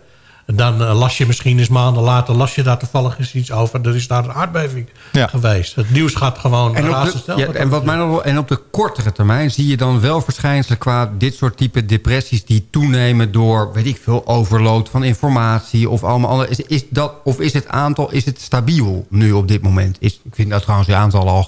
dan 0.55 0.81
eh, 0.81 0.99
las 0.99 1.17
je 1.17 1.25
misschien 1.27 1.59
eens 1.59 1.67
maanden 1.69 2.03
later... 2.03 2.35
las 2.35 2.55
je 2.55 2.63
daar 2.63 2.77
toevallig 2.77 3.19
eens 3.19 3.33
iets 3.33 3.51
over. 3.51 3.87
Er 3.87 3.95
is 3.95 4.07
daar 4.07 4.23
een 4.23 4.33
aardbeving 4.33 4.89
Ja. 5.11 5.27
geweest. 5.27 5.75
Het 5.75 5.91
nieuws 5.91 6.13
gaat 6.15 6.37
gewoon 6.37 6.75
En 6.75 6.89
op, 6.95 7.11
de, 7.25 7.33
ja, 7.35 7.47
en, 7.47 7.69
wat 7.69 7.85
mij 7.85 7.95
nog 7.95 8.23
en 8.23 8.37
op 8.37 8.47
de 8.47 8.55
kortere 8.71 9.11
termijn 9.11 9.51
zie 9.51 9.67
je 9.67 9.77
dan 9.77 9.99
wel 10.01 10.21
verschijnselen 10.21 10.77
qua 10.77 11.11
dit 11.17 11.35
soort 11.35 11.57
type 11.57 11.85
depressies 11.85 12.45
die 12.45 12.67
toenemen 12.71 13.31
door, 13.31 13.73
weet 13.73 13.85
ik 13.85 13.99
veel, 14.03 14.27
overload 14.27 14.89
van 14.89 15.03
informatie 15.03 15.89
of 15.89 16.03
allemaal 16.03 16.29
andere. 16.29 16.49
Is, 16.49 16.59
is 16.59 16.83
dat, 16.89 17.13
of 17.23 17.39
is 17.39 17.53
het 17.53 17.67
aantal, 17.67 18.11
is 18.11 18.25
het 18.25 18.41
stabiel 18.41 19.05
nu 19.09 19.31
op 19.31 19.47
dit 19.47 19.61
moment? 19.61 19.97
Is, 19.99 20.13
ik 20.23 20.35
vind 20.35 20.49
dat 20.49 20.61
trouwens 20.61 20.89
de 20.89 20.95
aantal 20.95 21.27
al 21.27 21.37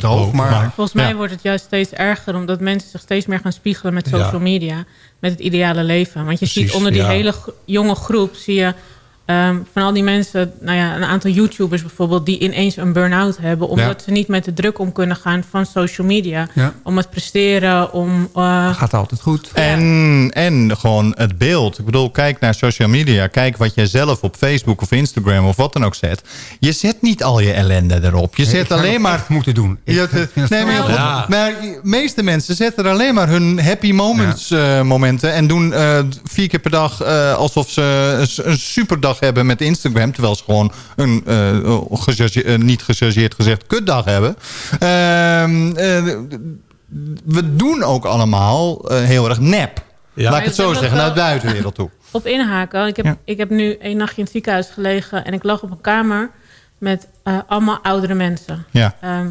hoog, 0.00 0.32
maar 0.32 0.72
Volgens 0.74 0.96
mij 0.96 1.08
Ja. 1.08 1.14
wordt 1.14 1.32
het 1.32 1.42
juist 1.42 1.64
steeds 1.64 1.90
erger... 1.92 2.34
omdat 2.34 2.60
mensen 2.60 2.90
zich 2.90 3.00
steeds 3.00 3.26
meer 3.26 3.40
gaan 3.40 3.52
spiegelen 3.52 3.94
met 3.94 4.08
social 4.08 4.40
media. 4.40 4.84
Met 5.18 5.30
het 5.30 5.40
ideale 5.40 5.82
leven. 5.82 6.24
Want 6.24 6.38
je 6.40 6.46
ziet 6.46 6.72
onder 6.72 6.92
die 6.92 7.04
hele 7.04 7.34
jonge 7.64 7.94
groep... 7.94 8.34
zie 8.34 8.54
je 8.54 8.74
ehm, 9.28 9.56
van 9.72 9.82
al 9.82 9.92
die 9.92 10.02
mensen... 10.02 10.52
Nou 10.60 10.76
ja, 10.76 10.96
een 10.96 11.04
aantal 11.04 11.30
YouTubers 11.30 11.80
bijvoorbeeld... 11.82 12.26
die 12.26 12.38
ineens 12.38 12.76
een 12.76 12.92
burn-out 12.92 13.36
hebben... 13.40 13.68
omdat 13.68 13.86
Ja. 13.98 14.04
ze 14.04 14.10
niet 14.10 14.28
met 14.28 14.44
de 14.44 14.52
druk 14.52 14.78
om 14.78 14.92
kunnen 14.92 15.16
gaan 15.16 15.44
van 15.50 15.66
social 15.66 16.06
media. 16.06 16.48
Ja. 16.54 16.72
Om 16.82 16.96
het 16.96 17.10
presteren, 17.10 17.92
om... 17.92 18.28
eh, 18.34 18.74
gaat 18.74 18.94
altijd 18.94 19.20
goed. 19.20 19.50
En, 19.54 20.30
en 20.32 20.76
gewoon 20.78 21.14
het 21.16 21.38
beeld. 21.38 21.78
Ik 21.78 21.84
bedoel, 21.84 22.10
kijk 22.10 22.40
naar 22.40 22.54
social 22.54 22.88
media. 22.88 23.26
Kijk 23.26 23.56
wat 23.56 23.74
jij 23.74 23.86
zelf 23.86 24.22
op 24.22 24.36
Facebook 24.36 24.80
of 24.82 24.90
Instagram 24.92 25.46
of 25.46 25.56
wat 25.56 25.72
dan 25.72 25.84
ook 25.84 25.94
zet. 25.94 26.22
Je 26.60 26.72
zet 26.72 27.02
niet 27.02 27.22
al 27.22 27.40
je 27.40 27.52
ellende 27.52 28.00
erop. 28.02 28.36
Je 28.36 28.42
Ik 28.42 28.48
zet 28.48 28.72
alleen 28.72 29.00
maar... 29.00 29.24
moeten 29.28 29.54
doen. 29.54 29.78
Ik 29.84 29.94
Je- 29.94 30.08
vind 30.08 30.28
het 30.34 30.50
nee, 30.50 30.64
maar, 30.64 30.76
goed, 30.82 31.28
de 31.28 31.80
meeste 31.82 32.22
mensen 32.22 32.54
zetten 32.54 32.84
er 32.84 32.90
alleen 32.90 33.14
maar 33.14 33.28
hun 33.28 33.60
happy 33.62 33.92
moments 33.92 34.50
eh, 34.50 34.82
momenten... 34.82 35.32
en 35.32 35.46
doen 35.46 35.72
eh, 35.72 35.98
vier 36.24 36.48
keer 36.48 36.60
per 36.60 36.70
dag 36.70 37.02
eh, 37.02 37.34
alsof 37.34 37.70
ze 37.70 37.82
een, 38.42 38.50
een 38.50 38.58
superdag 39.18 39.20
hebben 39.20 39.46
met 39.46 39.60
Instagram... 39.60 40.12
terwijl 40.12 40.34
ze 40.36 40.44
gewoon 40.44 40.72
een 40.96 41.22
eh, 41.26 42.54
eh, 42.54 42.60
niet 42.60 42.82
gechargeerd 42.82 43.34
gezegd 43.34 43.66
kutdag 43.66 44.04
hebben. 44.04 44.36
Ehm, 44.78 45.76
eh, 45.76 46.02
we 47.24 47.56
doen 47.56 47.82
ook 47.82 48.04
allemaal 48.04 48.88
eh, 48.90 49.02
heel 49.04 49.28
erg 49.28 49.40
nep. 49.40 49.86
Ja. 50.14 50.30
Laat 50.30 50.38
ik 50.40 50.44
het 50.46 50.54
zo 50.54 50.72
zeggen, 50.72 50.96
naar 50.96 51.08
de 51.08 51.20
buitenwereld 51.20 51.74
toe. 51.74 51.90
op 52.10 52.26
inhaken. 52.26 52.86
Ik 52.86 52.96
heb, 52.96 53.04
Ja. 53.04 53.16
ik 53.24 53.38
heb 53.38 53.50
nu 53.50 53.76
een 53.80 53.96
nachtje 53.96 54.16
in 54.16 54.22
het 54.22 54.32
ziekenhuis 54.32 54.68
gelegen... 54.68 55.24
en 55.24 55.32
ik 55.32 55.42
lag 55.42 55.62
op 55.62 55.70
een 55.70 55.80
kamer 55.80 56.30
met 56.78 57.08
eh, 57.22 57.38
allemaal 57.46 57.78
oudere 57.82 58.14
mensen. 58.14 58.64
Ja. 58.70 58.94
Ehm, 59.00 59.30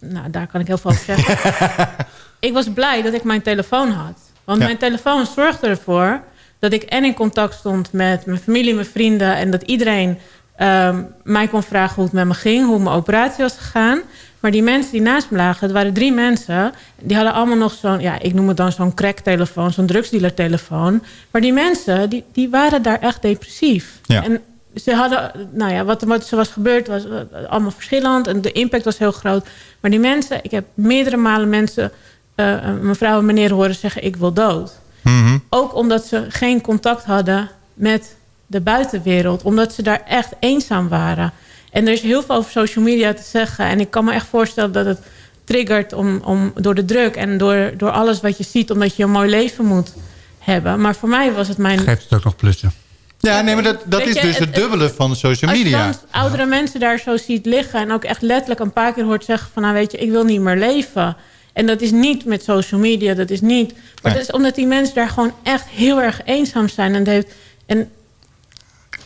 nou, 0.00 0.30
daar 0.30 0.46
kan 0.46 0.60
ik 0.60 0.66
heel 0.66 0.78
veel 0.78 0.90
over 0.90 1.04
zeggen. 1.04 1.88
ik 2.48 2.52
was 2.52 2.66
blij 2.74 3.02
dat 3.02 3.12
ik 3.12 3.24
mijn 3.24 3.42
telefoon 3.42 3.90
had. 3.90 4.18
Want 4.44 4.58
Ja. 4.58 4.64
mijn 4.64 4.78
telefoon 4.78 5.26
zorgde 5.26 5.66
ervoor 5.66 6.22
dat 6.58 6.72
ik 6.72 6.82
en 6.82 7.04
in 7.04 7.14
contact 7.14 7.54
stond 7.54 7.92
met 7.92 8.26
mijn 8.26 8.38
familie, 8.38 8.74
mijn 8.74 8.86
vrienden... 8.86 9.36
en 9.36 9.50
dat 9.50 9.62
iedereen 9.62 10.18
ehm, 10.56 11.02
mij 11.22 11.48
kon 11.48 11.62
vragen 11.62 11.94
hoe 11.94 12.04
het 12.04 12.12
met 12.12 12.26
me 12.26 12.34
ging, 12.34 12.66
hoe 12.66 12.78
mijn 12.78 12.96
operatie 12.96 13.42
was 13.44 13.56
gegaan. 13.56 14.00
Maar 14.40 14.50
die 14.50 14.62
mensen 14.62 14.92
die 14.92 15.00
naast 15.00 15.30
me 15.30 15.36
lagen, 15.36 15.64
het 15.64 15.72
waren 15.72 15.92
drie 15.92 16.12
mensen... 16.12 16.72
die 17.00 17.16
hadden 17.16 17.34
allemaal 17.34 17.56
nog 17.56 17.72
zo'n, 17.72 18.00
ja, 18.00 18.20
ik 18.20 18.34
noem 18.34 18.48
het 18.48 18.56
dan 18.56 18.72
zo'n 18.72 18.94
crack-telefoon... 18.94 19.72
zo'n 19.72 19.86
drugsdealer-telefoon. 19.86 21.02
Maar 21.30 21.40
die 21.40 21.52
mensen, 21.52 22.10
die, 22.10 22.24
die 22.32 22.48
waren 22.48 22.82
daar 22.82 23.00
echt 23.00 23.22
depressief. 23.22 24.00
Ja. 24.02 24.24
En 24.24 24.40
ze 24.74 24.94
hadden, 24.94 25.48
nou 25.52 25.72
ja, 25.72 25.84
wat, 25.84 26.02
wat 26.02 26.30
er 26.30 26.36
was 26.36 26.48
gebeurd 26.48 26.86
was 26.86 27.04
eh, 27.08 27.20
allemaal 27.48 27.70
verschillend. 27.70 28.26
En 28.26 28.40
de 28.40 28.52
impact 28.52 28.84
was 28.84 28.98
heel 28.98 29.12
groot. 29.12 29.46
Maar 29.80 29.90
die 29.90 30.00
mensen, 30.00 30.38
ik 30.42 30.50
heb 30.50 30.64
meerdere 30.74 31.16
malen 31.16 31.48
mensen, 31.48 31.92
eh, 32.34 32.72
mevrouw 32.80 33.18
en 33.18 33.24
meneer 33.24 33.52
horen 33.52 33.74
zeggen... 33.74 34.04
ik 34.04 34.16
wil 34.16 34.32
dood. 34.32 34.72
Mhm. 35.10 35.38
Ook 35.50 35.74
omdat 35.74 36.06
ze 36.06 36.24
geen 36.28 36.60
contact 36.60 37.04
hadden 37.04 37.50
met 37.74 38.16
de 38.46 38.60
buitenwereld. 38.60 39.42
Omdat 39.42 39.74
ze 39.74 39.82
daar 39.82 40.02
echt 40.08 40.32
eenzaam 40.40 40.88
waren. 40.88 41.32
En 41.72 41.86
er 41.86 41.92
is 41.92 42.00
heel 42.00 42.22
veel 42.22 42.34
over 42.34 42.50
social 42.50 42.84
media 42.84 43.12
te 43.14 43.22
zeggen. 43.22 43.64
En 43.64 43.80
ik 43.80 43.90
kan 43.90 44.04
me 44.04 44.12
echt 44.12 44.26
voorstellen 44.26 44.72
dat 44.72 44.86
het 44.86 44.98
triggert 45.44 45.92
om, 45.92 46.20
om, 46.24 46.52
door 46.54 46.74
de 46.74 46.84
druk... 46.84 47.16
en 47.16 47.38
door, 47.38 47.70
door 47.76 47.90
alles 47.90 48.20
wat 48.20 48.38
je 48.38 48.44
ziet, 48.44 48.70
omdat 48.70 48.96
je 48.96 49.02
een 49.02 49.10
mooi 49.10 49.30
leven 49.30 49.64
moet 49.64 49.92
hebben. 50.38 50.80
Maar 50.80 50.94
voor 50.96 51.08
mij 51.08 51.32
was 51.32 51.48
het 51.48 51.58
mijn... 51.58 51.78
Geeft 51.78 52.02
het 52.02 52.12
ook 52.18 52.24
nog 52.24 52.36
plussen. 52.36 52.72
Ja, 53.18 53.40
nee, 53.40 53.54
maar 53.54 53.62
dat, 53.64 53.78
dat 53.84 53.98
Weet 54.04 54.08
is 54.08 54.14
je, 54.14 54.20
dus 54.26 54.38
het- 54.38 54.46
het 54.48 54.54
dubbele 54.54 54.88
van 54.90 55.16
social 55.16 55.50
Als 55.50 55.58
je 55.58 55.64
media. 55.64 55.94
oudere 56.10 56.46
mensen 56.46 56.80
daar 56.80 56.98
zo 56.98 57.16
ziet 57.16 57.46
liggen... 57.46 57.80
en 57.80 57.92
ook 57.92 58.04
echt 58.04 58.22
letterlijk 58.22 58.60
een 58.60 58.72
paar 58.72 58.92
keer 58.92 59.04
hoort 59.04 59.24
zeggen 59.24 59.50
van... 59.52 59.62
nou 59.62 59.74
weet 59.74 59.92
je, 59.92 59.98
ik 59.98 60.10
wil 60.10 60.24
niet 60.24 60.40
meer 60.40 60.56
leven. 60.56 61.16
En 61.56 61.66
dat 61.66 61.80
is 61.80 61.90
niet 61.90 62.24
met 62.24 62.42
social 62.42 62.80
media, 62.80 63.14
dat 63.14 63.30
is 63.30 63.40
niet... 63.40 63.72
Maar 63.72 63.82
Nee. 64.02 64.12
dat 64.12 64.22
is 64.22 64.30
omdat 64.30 64.54
die 64.54 64.66
mensen 64.66 64.94
daar 64.94 65.08
gewoon 65.08 65.32
echt 65.42 65.66
heel 65.68 66.00
erg 66.02 66.20
eenzaam 66.24 66.68
zijn. 66.68 66.94
En, 66.94 67.08
heeft, 67.08 67.32
en 67.66 67.90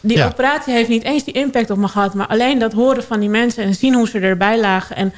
die 0.00 0.16
Ja. 0.16 0.26
operatie 0.26 0.72
heeft 0.72 0.88
niet 0.88 1.02
eens 1.02 1.24
die 1.24 1.34
impact 1.34 1.70
op 1.70 1.78
me 1.78 1.88
gehad... 1.88 2.14
maar 2.14 2.26
alleen 2.26 2.58
dat 2.58 2.72
horen 2.72 3.04
van 3.04 3.20
die 3.20 3.28
mensen 3.28 3.64
en 3.64 3.74
zien 3.74 3.94
hoe 3.94 4.08
ze 4.08 4.18
erbij 4.18 4.60
lagen... 4.60 4.96
en 4.96 5.12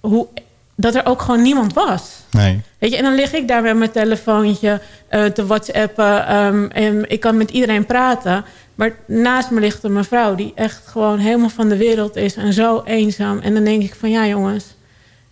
hoe, 0.00 0.26
dat 0.74 0.94
er 0.94 1.06
ook 1.06 1.22
gewoon 1.22 1.42
niemand 1.42 1.72
was. 1.72 2.02
Nee. 2.30 2.60
Weet 2.78 2.90
je, 2.90 2.96
en 2.96 3.02
dan 3.02 3.14
lig 3.14 3.32
ik 3.32 3.48
daar 3.48 3.62
met 3.62 3.76
mijn 3.76 3.90
telefoontje 3.90 4.80
eh, 5.08 5.24
te 5.24 5.46
whatsappen. 5.46 6.26
ehm, 6.26 6.64
en 6.64 7.10
ik 7.10 7.20
kan 7.20 7.36
met 7.36 7.50
iedereen 7.50 7.86
praten. 7.86 8.44
Maar 8.74 8.92
naast 9.06 9.50
me 9.50 9.60
ligt 9.60 9.82
een 9.82 9.92
mevrouw 9.92 10.34
die 10.34 10.52
echt 10.54 10.86
gewoon 10.86 11.18
helemaal 11.18 11.48
van 11.48 11.68
de 11.68 11.76
wereld 11.76 12.16
is. 12.16 12.34
En 12.36 12.52
zo 12.52 12.82
eenzaam. 12.84 13.38
En 13.38 13.54
dan 13.54 13.64
denk 13.64 13.82
ik 13.82 13.94
van 13.94 14.10
ja 14.10 14.26
jongens. 14.26 14.64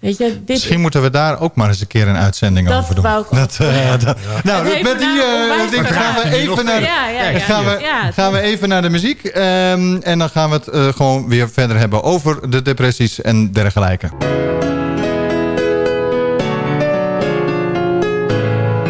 Weet 0.01 0.17
je, 0.19 0.25
dit 0.25 0.49
Misschien 0.49 0.81
moeten 0.81 1.03
we 1.03 1.11
daar 1.11 1.41
ook 1.41 1.55
maar 1.55 1.69
eens 1.69 1.81
een 1.81 1.87
keer 1.87 2.09
een 2.09 2.17
uitzending 2.17 2.69
Dat 2.69 2.83
over 2.83 2.95
doen. 2.95 3.05
wou 3.05 3.21
ik 3.21 3.27
ook. 3.33 3.39
Dat, 3.39 3.57
eh, 3.61 3.91
dat- 4.05 4.17
Nou, 4.43 4.65
met 4.83 4.99
die 4.99 5.07
nou 5.07 5.61
eh, 5.61 5.71
ding 5.71 5.87
gaan 5.89 6.15
we 6.15 6.37
even 6.37 6.65
naar, 6.65 6.81
Ja, 6.83 7.09
ja, 7.09 7.29
ja. 7.29 7.39
gaan 7.39 7.65
we, 7.65 7.79
Ja, 7.81 8.11
gaan 8.13 8.33
we 8.33 8.41
even 8.41 8.69
naar 8.69 8.83
de 8.83 8.89
muziek. 8.91 9.25
ehm, 9.25 9.97
en 10.01 10.19
dan 10.19 10.29
gaan 10.31 10.49
we 10.51 10.55
het 10.57 10.69
eh, 10.69 10.87
gewoon 10.89 11.29
weer 11.29 11.51
verder 11.51 11.79
hebben 11.79 12.03
over 12.03 12.51
de 12.51 12.63
depressies 12.63 13.21
en 13.21 13.53
dergelijke. 13.53 14.09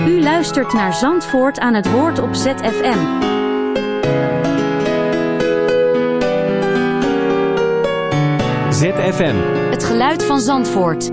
U 0.06 0.22
luistert 0.22 0.72
naar 0.72 0.94
Zandvoort 0.94 1.58
aan 1.58 1.74
het 1.74 1.90
woord 1.90 2.18
op 2.20 2.34
ZFM. 2.34 2.98
ZFM. 8.78 9.36
Het 9.70 9.84
geluid 9.84 10.24
van 10.24 10.40
Zandvoort. 10.40 11.10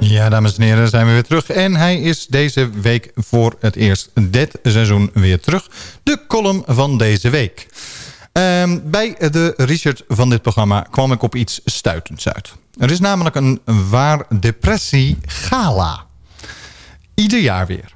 Ja, 0.00 0.28
dames 0.28 0.56
en 0.56 0.62
heren, 0.62 0.88
zijn 0.88 1.06
we 1.06 1.12
weer 1.12 1.22
terug. 1.22 1.50
En 1.50 1.74
hij 1.74 2.00
is 2.00 2.26
deze 2.26 2.70
week 2.70 3.10
voor 3.14 3.56
het 3.60 3.76
eerst 3.76 4.10
dit 4.30 4.58
seizoen 4.62 5.10
weer 5.14 5.40
terug. 5.40 5.70
De 6.02 6.20
column 6.28 6.62
van 6.66 6.98
deze 6.98 7.30
week. 7.30 7.66
Ehm, 8.32 8.78
bij 8.84 9.16
de 9.18 9.54
research 9.56 10.02
van 10.08 10.30
dit 10.30 10.42
programma 10.42 10.86
kwam 10.90 11.12
ik 11.12 11.22
op 11.22 11.34
iets 11.34 11.60
stuitends 11.64 12.28
uit. 12.28 12.52
Er 12.78 12.90
is 12.90 13.00
namelijk 13.00 13.34
een 13.34 13.60
waar 13.90 14.26
depressie 14.40 15.18
gala. 15.26 16.06
Ieder 17.14 17.40
jaar 17.40 17.66
weer. 17.66 17.93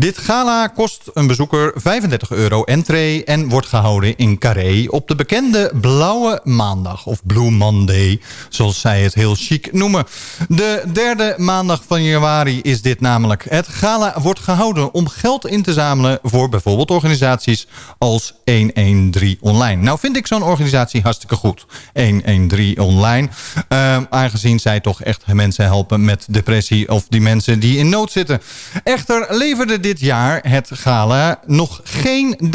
Dit 0.00 0.18
gala 0.18 0.66
kost 0.66 1.10
een 1.14 1.26
bezoeker 1.26 1.72
35 1.74 2.30
euro 2.30 2.62
entree... 2.64 3.24
en 3.24 3.48
wordt 3.48 3.66
gehouden 3.66 4.16
in 4.16 4.38
Carré 4.38 4.86
op 4.88 5.08
de 5.08 5.14
bekende 5.14 5.72
Blauwe 5.80 6.40
Maandag... 6.44 7.06
of 7.06 7.26
Blue 7.26 7.50
Monday, 7.50 8.20
zoals 8.48 8.80
zij 8.80 9.02
het 9.02 9.14
heel 9.14 9.34
chic 9.34 9.72
noemen. 9.72 10.06
De 10.48 10.84
derde 10.92 11.34
maandag 11.36 11.82
van 11.86 12.02
januari 12.02 12.60
is 12.60 12.82
dit 12.82 13.00
namelijk. 13.00 13.46
Het 13.48 13.68
gala 13.68 14.20
wordt 14.20 14.40
gehouden 14.40 14.94
om 14.94 15.08
geld 15.08 15.46
in 15.46 15.62
te 15.62 15.72
zamelen... 15.72 16.18
voor 16.22 16.48
bijvoorbeeld 16.48 16.90
organisaties 16.90 17.66
als 17.98 18.34
113 18.44 19.36
Online. 19.40 19.82
Nou 19.82 19.98
vind 19.98 20.16
ik 20.16 20.26
zo'n 20.26 20.42
organisatie 20.42 21.02
hartstikke 21.02 21.36
goed. 21.36 21.66
113 21.94 22.78
Online. 22.78 23.28
Ehm, 23.68 24.04
aangezien 24.10 24.60
zij 24.60 24.80
toch 24.80 25.02
echt 25.02 25.26
mensen 25.32 25.64
helpen 25.64 26.04
met 26.04 26.26
depressie... 26.30 26.88
of 26.88 27.06
die 27.08 27.20
mensen 27.20 27.60
die 27.60 27.78
in 27.78 27.88
nood 27.88 28.12
zitten. 28.12 28.40
Echter 28.84 29.26
leverde 29.30 29.80
dit 29.80 29.89
jaar 29.98 30.48
het 30.48 30.70
gala 30.72 31.40
nog 31.46 31.80
geen 31.84 32.52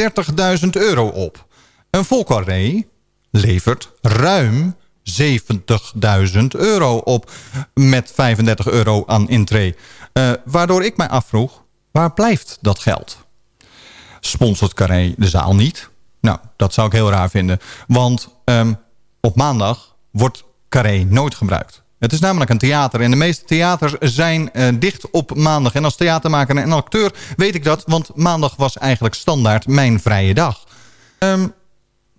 30.000 0.64 0.70
euro 0.70 1.08
op. 1.08 1.46
Een 1.90 2.06
vol 2.06 2.24
carré 2.24 2.84
levert 3.32 3.92
ruim 4.02 4.76
70.000 5.04 6.48
euro 6.48 6.98
op 6.98 7.32
met 7.74 8.12
35 8.14 8.68
euro 8.68 9.04
aan 9.06 9.30
intree. 9.30 9.76
Eh, 10.14 10.32
waardoor 10.46 10.84
ik 10.84 10.98
mij 10.98 11.10
afvroeg, 11.10 11.64
waar 11.92 12.14
blijft 12.14 12.58
dat 12.62 12.80
geld? 12.80 13.18
Sponsort 14.20 14.74
Carré 14.74 15.14
de 15.18 15.28
zaal 15.28 15.56
niet? 15.56 15.90
Nou, 16.22 16.38
dat 16.56 16.74
zou 16.74 16.88
ik 16.88 16.94
heel 16.94 17.10
raar 17.10 17.30
vinden. 17.30 17.60
Want 17.88 18.30
ehm, 18.46 18.74
op 19.22 19.36
maandag 19.36 19.96
wordt 20.12 20.44
Carré 20.70 21.04
nooit 21.10 21.36
gebruikt. 21.36 21.84
Het 22.00 22.14
is 22.14 22.20
namelijk 22.20 22.50
een 22.50 22.58
theater 22.58 23.02
en 23.02 23.12
de 23.12 23.18
meeste 23.18 23.46
theaters 23.46 23.94
zijn 24.00 24.52
eh, 24.52 24.68
dicht 24.80 25.10
op 25.10 25.36
maandag. 25.36 25.74
En 25.74 25.84
als 25.84 25.96
theatermaker 25.96 26.58
en 26.58 26.72
acteur 26.72 27.14
weet 27.36 27.56
ik 27.56 27.64
dat, 27.64 27.84
want 27.86 28.16
maandag 28.16 28.56
was 28.56 28.78
eigenlijk 28.78 29.16
standaard 29.16 29.68
mijn 29.68 30.00
vrije 30.00 30.34
dag. 30.34 30.64
Ehm, 31.20 31.48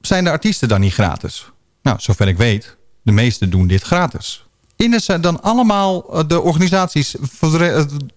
zijn 0.01 0.25
de 0.25 0.31
artiesten 0.31 0.69
dan 0.69 0.81
niet 0.81 0.93
gratis? 0.93 1.51
Nou, 1.83 1.97
zover 2.01 2.29
ik 2.29 2.37
weet, 2.37 2.77
de 3.03 3.13
meesten 3.13 3.51
doen 3.51 3.67
dit 3.67 3.83
gratis. 3.83 4.45
Innen 4.77 5.01
ze 5.01 5.21
dan 5.21 5.43
allemaal 5.43 6.15
eh, 6.15 6.25
de 6.27 6.41
organisaties 6.41 7.17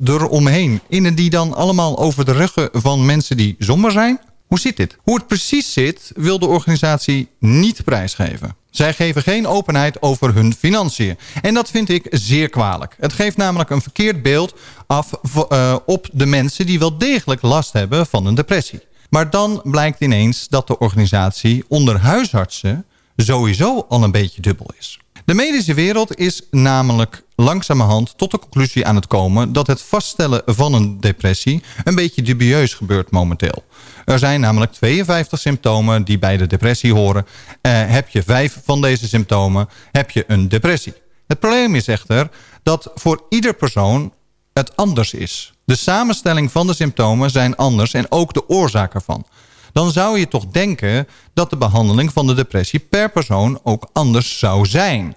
eromheen? 0.04 0.82
Innen 0.88 1.16
die 1.16 1.30
dan 1.30 1.54
allemaal 1.54 1.98
over 1.98 2.26
de 2.26 2.32
ruggen 2.32 2.70
van 2.72 3.06
mensen 3.06 3.38
die 3.38 3.56
somber 3.60 3.92
zijn? 3.92 4.20
Hoe 4.48 4.60
zit 4.60 4.78
dit? 4.78 4.98
Hoe 5.02 5.18
het 5.18 5.28
precies 5.28 5.74
zit, 5.74 6.12
wil 6.16 6.40
de 6.40 6.48
organisatie 6.48 7.30
niet 7.40 7.84
prijsgeven. 7.84 8.56
Zij 8.70 8.94
geven 8.94 9.22
geen 9.22 9.48
openheid 9.48 10.02
over 10.02 10.34
hun 10.34 10.54
financiën. 10.54 11.18
En 11.42 11.54
dat 11.54 11.70
vind 11.70 11.90
ik 11.90 12.08
zeer 12.10 12.50
kwalijk. 12.50 12.96
Het 13.00 13.14
geeft 13.14 13.38
namelijk 13.38 13.70
een 13.70 13.82
verkeerd 13.82 14.22
beeld 14.22 14.54
af 14.88 15.12
uh, 15.52 15.76
op 15.86 16.08
de 16.12 16.26
mensen 16.26 16.66
die 16.66 16.80
wel 16.80 16.98
degelijk 16.98 17.42
last 17.42 17.74
hebben 17.74 18.06
van 18.06 18.26
een 18.26 18.36
depressie. 18.36 18.82
Maar 19.10 19.30
dan 19.30 19.62
blijkt 19.64 20.02
ineens 20.02 20.48
dat 20.48 20.68
de 20.68 20.78
organisatie 20.78 21.64
onder 21.68 22.00
huisartsen 22.00 22.86
sowieso 23.16 23.86
al 23.90 24.04
een 24.04 24.12
beetje 24.12 24.42
dubbel 24.42 24.72
is. 24.78 25.00
De 25.26 25.34
medische 25.34 25.74
wereld 25.74 26.18
is 26.18 26.42
namelijk 26.52 27.24
langzamerhand 27.36 28.18
tot 28.18 28.32
de 28.32 28.40
conclusie 28.40 28.86
aan 28.86 28.96
het 28.96 29.08
komen... 29.08 29.54
dat 29.54 29.68
het 29.68 29.82
vaststellen 29.82 30.42
van 30.46 30.74
een 30.74 31.00
depressie 31.00 31.64
een 31.84 31.96
beetje 31.96 32.22
dubieus 32.22 32.74
gebeurt 32.74 33.12
momenteel. 33.12 33.64
Er 34.10 34.20
zijn 34.20 34.40
namelijk 34.40 34.72
52 34.72 35.40
symptomen 35.40 36.04
die 36.04 36.20
bij 36.20 36.38
de 36.38 36.48
depressie 36.48 36.94
horen. 36.94 37.26
Eh, 37.62 37.72
heb 37.88 38.10
je 38.10 38.24
vijf 38.24 38.60
van 38.64 38.82
deze 38.82 39.08
symptomen, 39.08 39.70
heb 39.92 40.12
je 40.12 40.24
een 40.28 40.50
depressie. 40.50 40.94
Het 41.28 41.40
probleem 41.40 41.76
is 41.76 41.88
echter 41.88 42.30
dat 42.64 42.92
voor 42.96 43.24
ieder 43.30 43.54
persoon 43.54 44.14
het 44.54 44.76
anders 44.76 45.14
is. 45.14 45.54
De 45.66 45.76
samenstelling 45.76 46.52
van 46.52 46.68
de 46.68 46.74
symptomen 46.74 47.32
zijn 47.32 47.56
anders 47.56 47.94
en 47.94 48.12
ook 48.12 48.34
de 48.34 48.50
oorzaak 48.50 48.94
ervan. 48.94 49.26
Dan 49.72 49.92
zou 49.92 50.20
je 50.20 50.28
toch 50.28 50.46
denken 50.46 51.08
dat 51.34 51.50
de 51.50 51.58
behandeling 51.58 52.14
van 52.14 52.28
de 52.28 52.34
depressie 52.34 52.80
per 52.80 53.12
persoon 53.12 53.60
ook 53.64 53.90
anders 53.94 54.40
zou 54.40 54.66
zijn. 54.66 55.16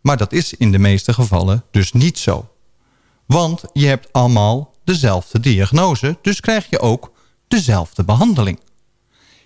Maar 0.00 0.16
dat 0.16 0.32
is 0.32 0.54
in 0.54 0.72
de 0.72 0.78
meeste 0.78 1.12
gevallen 1.12 1.64
dus 1.70 1.92
niet 1.92 2.18
zo. 2.18 2.48
Want 3.26 3.62
je 3.72 3.86
hebt 3.86 4.12
allemaal 4.12 4.74
dezelfde 4.84 5.40
diagnose, 5.40 6.18
dus 6.22 6.40
krijg 6.40 6.66
je 6.70 6.80
ook 6.80 7.14
dezelfde 7.48 8.04
behandeling. 8.04 8.60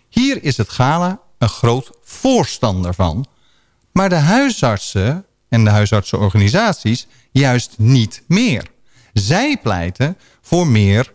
Hier 0.09 0.43
is 0.43 0.57
het 0.57 0.69
GALA 0.69 1.21
een 1.39 1.49
groot 1.49 1.91
voorstander 2.03 2.95
van. 2.95 3.27
Maar 3.93 4.09
de 4.09 4.15
huisartsen 4.15 5.25
en 5.49 5.65
de 5.65 5.71
huisartsenorganisaties 5.71 7.07
juist 7.31 7.75
niet 7.79 8.23
meer. 8.27 8.67
Zij 9.13 9.59
pleiten 9.63 10.19
voor 10.41 10.67
meer, 10.67 11.15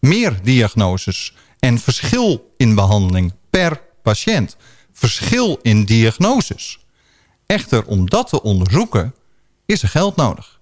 meer 0.00 0.42
diagnoses 0.42 1.34
en 1.58 1.78
verschil 1.78 2.54
in 2.56 2.74
behandeling 2.74 3.32
per 3.50 3.80
patiënt. 4.02 4.56
Verschil 4.92 5.58
in 5.62 5.84
diagnoses. 5.84 6.78
Echter, 7.46 7.84
om 7.84 8.08
dat 8.08 8.28
te 8.28 8.42
onderzoeken 8.42 9.14
is 9.66 9.82
er 9.82 9.88
geld 9.88 10.16
nodig. 10.16 10.60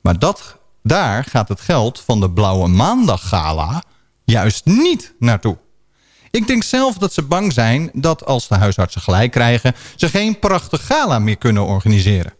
Maar 0.00 0.18
dat, 0.18 0.56
daar 0.82 1.24
gaat 1.24 1.48
het 1.48 1.60
geld 1.60 2.00
van 2.00 2.20
de 2.20 2.30
Blauwe 2.30 2.68
Maandag 2.68 3.28
Gala 3.28 3.82
juist 4.26 4.64
niet 4.64 5.14
naartoe. 5.18 5.58
Ik 6.30 6.46
denk 6.46 6.62
zelf 6.62 6.98
dat 6.98 7.12
ze 7.12 7.22
bang 7.22 7.52
zijn 7.52 7.90
dat 7.92 8.24
als 8.24 8.48
de 8.48 8.54
huisartsen 8.54 9.00
gelijk 9.00 9.30
krijgen... 9.30 9.74
ze 9.96 10.08
geen 10.08 10.38
prachtig 10.38 10.86
gala 10.86 11.18
meer 11.18 11.36
kunnen 11.36 11.64
organiseren. 11.64 12.34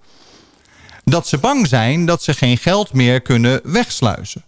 Dat 1.04 1.28
ze 1.28 1.38
bang 1.38 1.66
zijn 1.66 2.06
dat 2.06 2.22
ze 2.22 2.34
geen 2.34 2.58
geld 2.58 2.92
meer 2.92 3.20
kunnen 3.20 3.60
wegsluizen. 3.64 4.44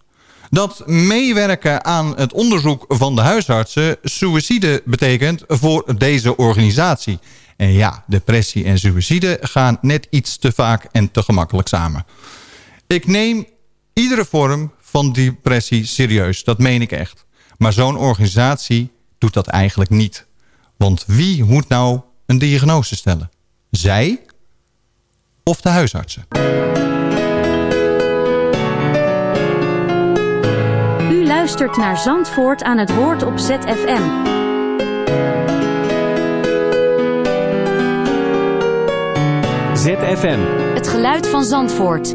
Dat 0.50 0.82
meewerken 0.86 1.84
aan 1.84 2.16
het 2.16 2.32
onderzoek 2.32 2.84
van 2.88 3.14
de 3.14 3.20
huisartsen... 3.20 3.96
suïcide 4.02 4.82
betekent 4.84 5.42
voor 5.46 5.98
deze 5.98 6.36
organisatie. 6.36 7.18
En 7.56 7.72
ja, 7.72 8.04
depressie 8.06 8.64
en 8.64 8.78
suïcide 8.78 9.38
gaan 9.40 9.78
net 9.80 10.06
iets 10.10 10.36
te 10.36 10.52
vaak 10.52 10.88
en 10.92 11.10
te 11.10 11.22
gemakkelijk 11.22 11.68
samen. 11.68 12.06
Ik 12.86 13.06
neem 13.06 13.46
iedere 13.92 14.24
vorm 14.24 14.72
van 14.80 15.12
depressie 15.12 15.86
serieus. 15.86 16.44
Dat 16.44 16.58
meen 16.58 16.82
ik 16.82 16.92
echt. 16.92 17.26
Maar 17.58 17.72
zo'n 17.72 17.96
organisatie 17.96 18.92
doet 19.18 19.34
dat 19.34 19.46
eigenlijk 19.46 19.90
niet. 19.90 20.26
Want 20.76 21.04
wie 21.06 21.44
moet 21.44 21.68
nou 21.68 22.00
een 22.26 22.38
diagnose 22.38 22.96
stellen? 22.96 23.30
Zij 23.70 24.20
of 25.42 25.60
de 25.60 25.68
huisartsen? 25.68 26.26
U 31.10 31.26
luistert 31.26 31.76
naar 31.76 31.98
Zandvoort 31.98 32.62
aan 32.62 32.78
het 32.78 32.94
woord 32.94 33.22
op 33.22 33.38
ZFM. 33.38 34.36
ZFM. 39.74 40.40
Het 40.74 40.88
geluid 40.88 41.28
van 41.28 41.44
Zandvoort. 41.44 42.14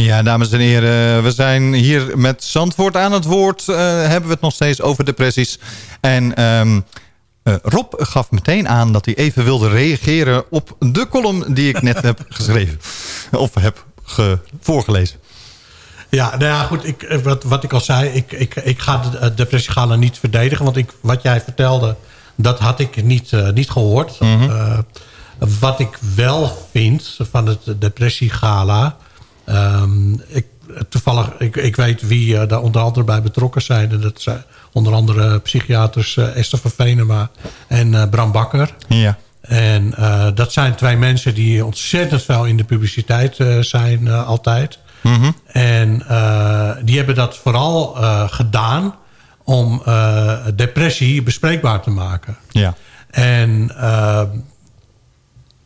Ja, 0.00 0.22
dames 0.22 0.50
en 0.50 0.60
heren, 0.60 1.22
we 1.22 1.32
zijn 1.32 1.72
hier 1.72 2.18
met 2.18 2.44
Zandvoort 2.44 2.96
aan 2.96 3.12
het 3.12 3.24
woord. 3.24 3.64
Uh, 3.66 3.76
hebben 4.00 4.28
we 4.28 4.32
het 4.32 4.40
nog 4.40 4.52
steeds 4.52 4.82
over 4.82 5.04
depressies. 5.04 5.58
En 6.00 6.44
um, 6.44 6.84
uh, 7.44 7.54
Rob 7.62 7.92
gaf 7.96 8.30
meteen 8.30 8.68
aan 8.68 8.92
dat 8.92 9.04
hij 9.04 9.14
even 9.14 9.44
wilde 9.44 9.68
reageren 9.68 10.44
op 10.50 10.76
de 10.78 11.08
column 11.08 11.54
die 11.54 11.68
ik 11.68 11.82
net 11.82 12.02
heb 12.08 12.24
geschreven. 12.28 12.80
Of 13.30 13.54
heb 13.54 13.84
ge 14.02 14.38
voorgelezen. 14.60 15.18
Ja, 16.10 16.28
nou 16.30 16.44
ja, 16.44 16.62
goed. 16.62 16.86
Ik, 16.86 17.02
eh, 17.02 17.18
wat, 17.18 17.44
wat 17.44 17.64
ik 17.64 17.72
al 17.72 17.80
zei, 17.80 18.08
ik, 18.08 18.32
ik, 18.32 18.54
ik 18.54 18.78
ga 18.78 19.02
de 19.20 19.34
depressiegala 19.34 19.96
niet 19.96 20.18
verdedigen. 20.18 20.64
Want 20.64 20.76
ik, 20.76 20.90
wat 21.00 21.22
jij 21.22 21.40
vertelde, 21.40 21.96
dat 22.34 22.58
had 22.58 22.80
ik 22.80 23.04
niet, 23.04 23.32
uh, 23.32 23.50
niet 23.50 23.70
gehoord. 23.70 24.20
Mm 24.20 24.38
-hmm. 24.38 24.50
uh, 24.50 24.78
wat 25.60 25.80
ik 25.80 25.98
wel 26.14 26.68
vind 26.72 27.16
van 27.30 27.46
het 27.46 27.80
depressiegala... 27.80 28.96
Um, 29.50 30.22
ik, 30.26 30.46
toevallig, 30.88 31.30
ik, 31.38 31.56
ik 31.56 31.76
weet 31.76 32.06
wie 32.06 32.34
uh, 32.34 32.48
daar 32.48 32.60
onder 32.60 32.80
andere 32.82 33.04
bij 33.04 33.22
betrokken 33.22 33.62
zijn. 33.62 33.90
En 33.90 34.00
dat 34.00 34.20
zijn 34.20 34.42
onder 34.72 34.92
andere 34.92 35.38
psychiaters 35.38 36.16
uh, 36.16 36.36
Esther 36.36 36.58
van 36.58 36.70
Venema 36.70 37.30
en 37.68 37.92
uh, 37.92 38.08
Bram 38.10 38.32
Bakker. 38.32 38.74
Ja. 38.88 39.18
En 39.40 39.94
dat 40.34 40.52
zijn 40.52 40.74
twee 40.74 40.96
mensen 40.96 41.34
die 41.34 41.64
ontzettend 41.64 42.22
veel 42.22 42.44
in 42.44 42.56
de 42.56 42.64
publiciteit 42.64 43.36
zijn 43.60 44.08
altijd. 44.08 44.78
Mm 45.02 45.14
-hmm. 45.14 45.34
En 45.46 46.02
die 46.84 46.96
hebben 46.96 47.14
dat 47.14 47.36
vooral 47.36 47.96
gedaan 48.28 48.94
om 49.44 49.82
depressie 50.54 51.22
bespreekbaar 51.22 51.82
te 51.82 51.90
maken. 51.90 52.36
Ja. 52.50 52.74
En 53.10 53.72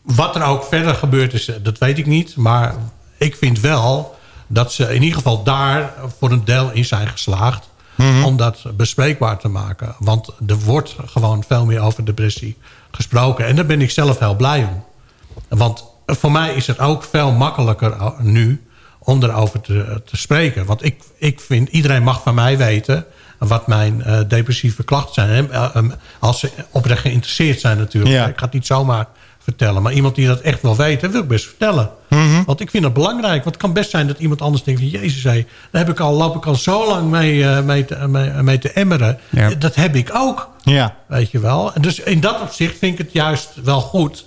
wat 0.03 0.37
er 0.37 0.43
ook 0.43 0.65
verder 0.65 0.95
gebeurd 0.95 1.33
is, 1.33 1.51
dat 1.63 1.79
weet 1.79 1.99
ik 1.99 2.07
niet. 2.07 2.37
Maar 2.37 2.75
ik 3.19 3.37
vind 3.37 3.61
wel 3.61 4.17
dat 4.47 4.73
ze 4.73 4.95
in 4.95 5.03
ieder 5.03 5.17
geval 5.17 5.43
daar 5.43 5.93
voor 6.19 6.31
een 6.31 6.45
deel 6.45 6.71
in 6.73 6.85
zijn 6.85 7.09
geslaagd. 7.09 7.69
Mhm. 7.95 8.09
Mm 8.09 8.15
-hmm. 8.15 8.25
Om 8.25 8.37
dat 8.37 8.65
bespreekbaar 8.77 9.39
te 9.39 9.49
maken. 9.49 9.95
Want 9.99 10.29
er 10.47 10.59
wordt 10.59 10.97
gewoon 11.07 11.45
veel 11.47 11.67
meer 11.67 11.81
over 11.81 12.05
depressie 12.05 12.57
gesproken. 12.91 13.47
En 13.47 13.57
daar 13.57 13.67
ben 13.67 13.81
ik 13.81 13.91
zelf 13.91 14.19
heel 14.19 14.37
blij 14.37 14.65
om. 14.65 14.85
Want 15.59 15.85
voor 16.07 16.33
mij 16.33 16.55
is 16.55 16.67
het 16.67 16.79
ook 16.79 17.05
veel 17.05 17.33
makkelijker 17.33 18.15
nu 18.19 18.67
om 18.99 19.23
erover 19.23 19.61
te, 19.61 20.03
te 20.05 20.17
spreken. 20.17 20.67
Want 20.67 20.85
ik, 20.85 21.03
ik 21.19 21.41
vind, 21.41 21.69
iedereen 21.69 22.03
mag 22.03 22.23
van 22.23 22.35
mij 22.35 22.57
weten 22.59 23.07
wat 23.39 23.67
mijn 23.67 24.03
uh, 24.07 24.21
depressieve 24.29 24.85
klachten 24.85 25.15
zijn. 25.15 25.49
Uh, 25.51 25.71
um, 25.77 25.93
als 26.19 26.41
ze 26.41 26.51
oprecht 26.71 27.01
geïnteresseerd 27.01 27.61
zijn 27.61 27.79
natuurlijk. 27.79 28.15
Ja. 28.15 28.27
Ik 28.27 28.39
ga 28.39 28.45
het 28.45 28.55
niet 28.55 28.67
zomaar 28.67 29.07
vertellen. 29.45 29.83
Maar 29.83 29.93
iemand 29.93 30.15
die 30.15 30.27
dat 30.27 30.41
echt 30.41 30.63
wil 30.63 30.77
weten, 30.77 31.11
wil 31.11 31.23
ik 31.23 31.29
best 31.29 31.45
vertellen. 31.45 31.91
Mm 32.09 32.19
-hmm. 32.19 32.45
Want 32.45 32.61
ik 32.61 32.71
vind 32.71 32.85
het 32.85 32.93
belangrijk. 32.93 33.45
Want 33.45 33.55
het 33.55 33.57
kan 33.57 33.73
best 33.73 33.91
zijn 33.91 34.07
dat 34.07 34.19
iemand 34.19 34.43
anders 34.43 34.63
denkt... 34.63 34.81
Jezus, 34.91 35.23
hé, 35.23 35.47
daar 35.71 35.85
heb 35.85 35.91
ik 35.91 36.01
al, 36.01 36.15
loop 36.15 36.37
ik 36.37 36.47
al 36.47 36.55
zo 36.55 36.89
lang 36.89 37.11
mee, 37.11 37.35
uh, 37.35 37.61
mee, 37.61 37.85
te, 37.85 38.09
mee, 38.09 38.31
mee, 38.31 38.59
te 38.59 38.71
emmeren. 38.71 39.19
Ja. 39.31 39.51
Dat 39.51 39.75
heb 39.75 39.95
ik 39.95 40.11
ook. 40.13 40.51
Ja. 40.63 40.97
Weet 41.07 41.31
je 41.31 41.39
wel. 41.39 41.75
En 41.75 41.83
dus 41.83 41.99
in 41.99 42.21
dat 42.21 42.41
opzicht 42.41 42.79
vind 42.79 42.93
ik 42.93 42.99
het 42.99 43.13
juist 43.13 43.51
wel 43.65 43.81
goed... 43.81 44.27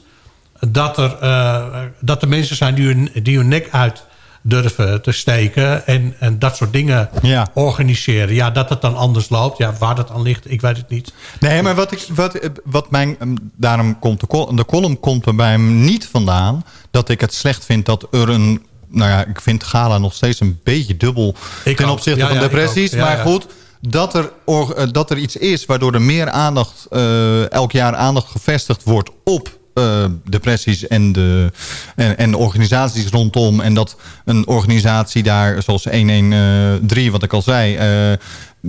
dat 0.59 0.97
er, 0.97 1.17
uh, 1.23 1.65
dat 1.99 2.21
er 2.21 2.27
mensen 2.27 2.55
zijn 2.55 2.75
die 2.75 2.85
hun, 2.85 3.09
die 3.23 3.37
hun 3.37 3.47
nek 3.47 3.67
uit 3.71 4.03
durven 4.41 5.01
te 5.01 5.11
steken 5.11 5.87
en, 5.87 6.15
en 6.19 6.39
dat 6.39 6.55
soort 6.55 6.73
dingen 6.73 7.09
ja. 7.21 7.47
organiseren. 7.53 8.35
Ja, 8.35 8.51
dat 8.51 8.69
het 8.69 8.81
dan 8.81 8.95
anders 8.95 9.29
loopt. 9.29 9.57
Ja, 9.57 9.73
waar 9.79 9.95
dat 9.95 10.11
aan 10.11 10.21
ligt, 10.21 10.51
ik 10.51 10.61
weet 10.61 10.77
het 10.77 10.89
niet. 10.89 11.13
Nee, 11.39 11.61
maar 11.61 11.75
wat, 11.75 11.91
ik, 11.91 12.07
wat, 12.15 12.49
wat 12.63 12.91
mijn... 12.91 13.17
Daarom 13.55 13.99
komt 13.99 14.19
de, 14.19 14.27
column, 14.27 14.55
de 14.55 14.65
column 14.65 14.99
komt 14.99 15.25
er 15.25 15.35
bij 15.35 15.51
hem 15.51 15.83
niet 15.83 16.07
vandaan... 16.07 16.63
dat 16.91 17.09
ik 17.09 17.21
het 17.21 17.33
slecht 17.33 17.65
vind 17.65 17.85
dat 17.85 18.07
er 18.11 18.29
een... 18.29 18.65
Nou 18.87 19.11
ja, 19.11 19.25
ik 19.25 19.41
vind 19.41 19.63
Gala 19.63 19.97
nog 19.97 20.13
steeds 20.13 20.39
een 20.39 20.59
beetje 20.63 20.97
dubbel... 20.97 21.35
Ik 21.63 21.77
ten 21.77 21.89
opzichte 21.89 22.19
ja, 22.19 22.27
van 22.27 22.35
ja, 22.35 22.41
depressies. 22.41 22.95
Maar 22.95 23.17
goed, 23.17 23.47
dat 23.81 24.13
er, 24.13 24.31
or, 24.45 24.91
dat 24.91 25.11
er 25.11 25.17
iets 25.17 25.35
is 25.35 25.65
waardoor 25.65 25.93
er 25.93 26.01
meer 26.01 26.29
aandacht... 26.29 26.87
Uh, 26.91 27.51
elk 27.51 27.71
jaar 27.71 27.95
aandacht 27.95 28.31
gevestigd 28.31 28.83
wordt 28.83 29.09
op 29.23 29.57
uh, 29.77 30.05
depressies 30.23 30.87
en 30.87 31.11
de, 31.11 31.51
en, 31.95 32.17
en 32.17 32.35
organisaties 32.35 33.09
rondom. 33.09 33.61
En 33.61 33.73
dat 33.73 33.97
een 34.25 34.47
organisatie 34.47 35.23
daar, 35.23 35.63
zoals 35.63 35.83
113, 35.83 37.11
wat 37.11 37.23
ik 37.23 37.33
al 37.33 37.41
zei... 37.41 37.77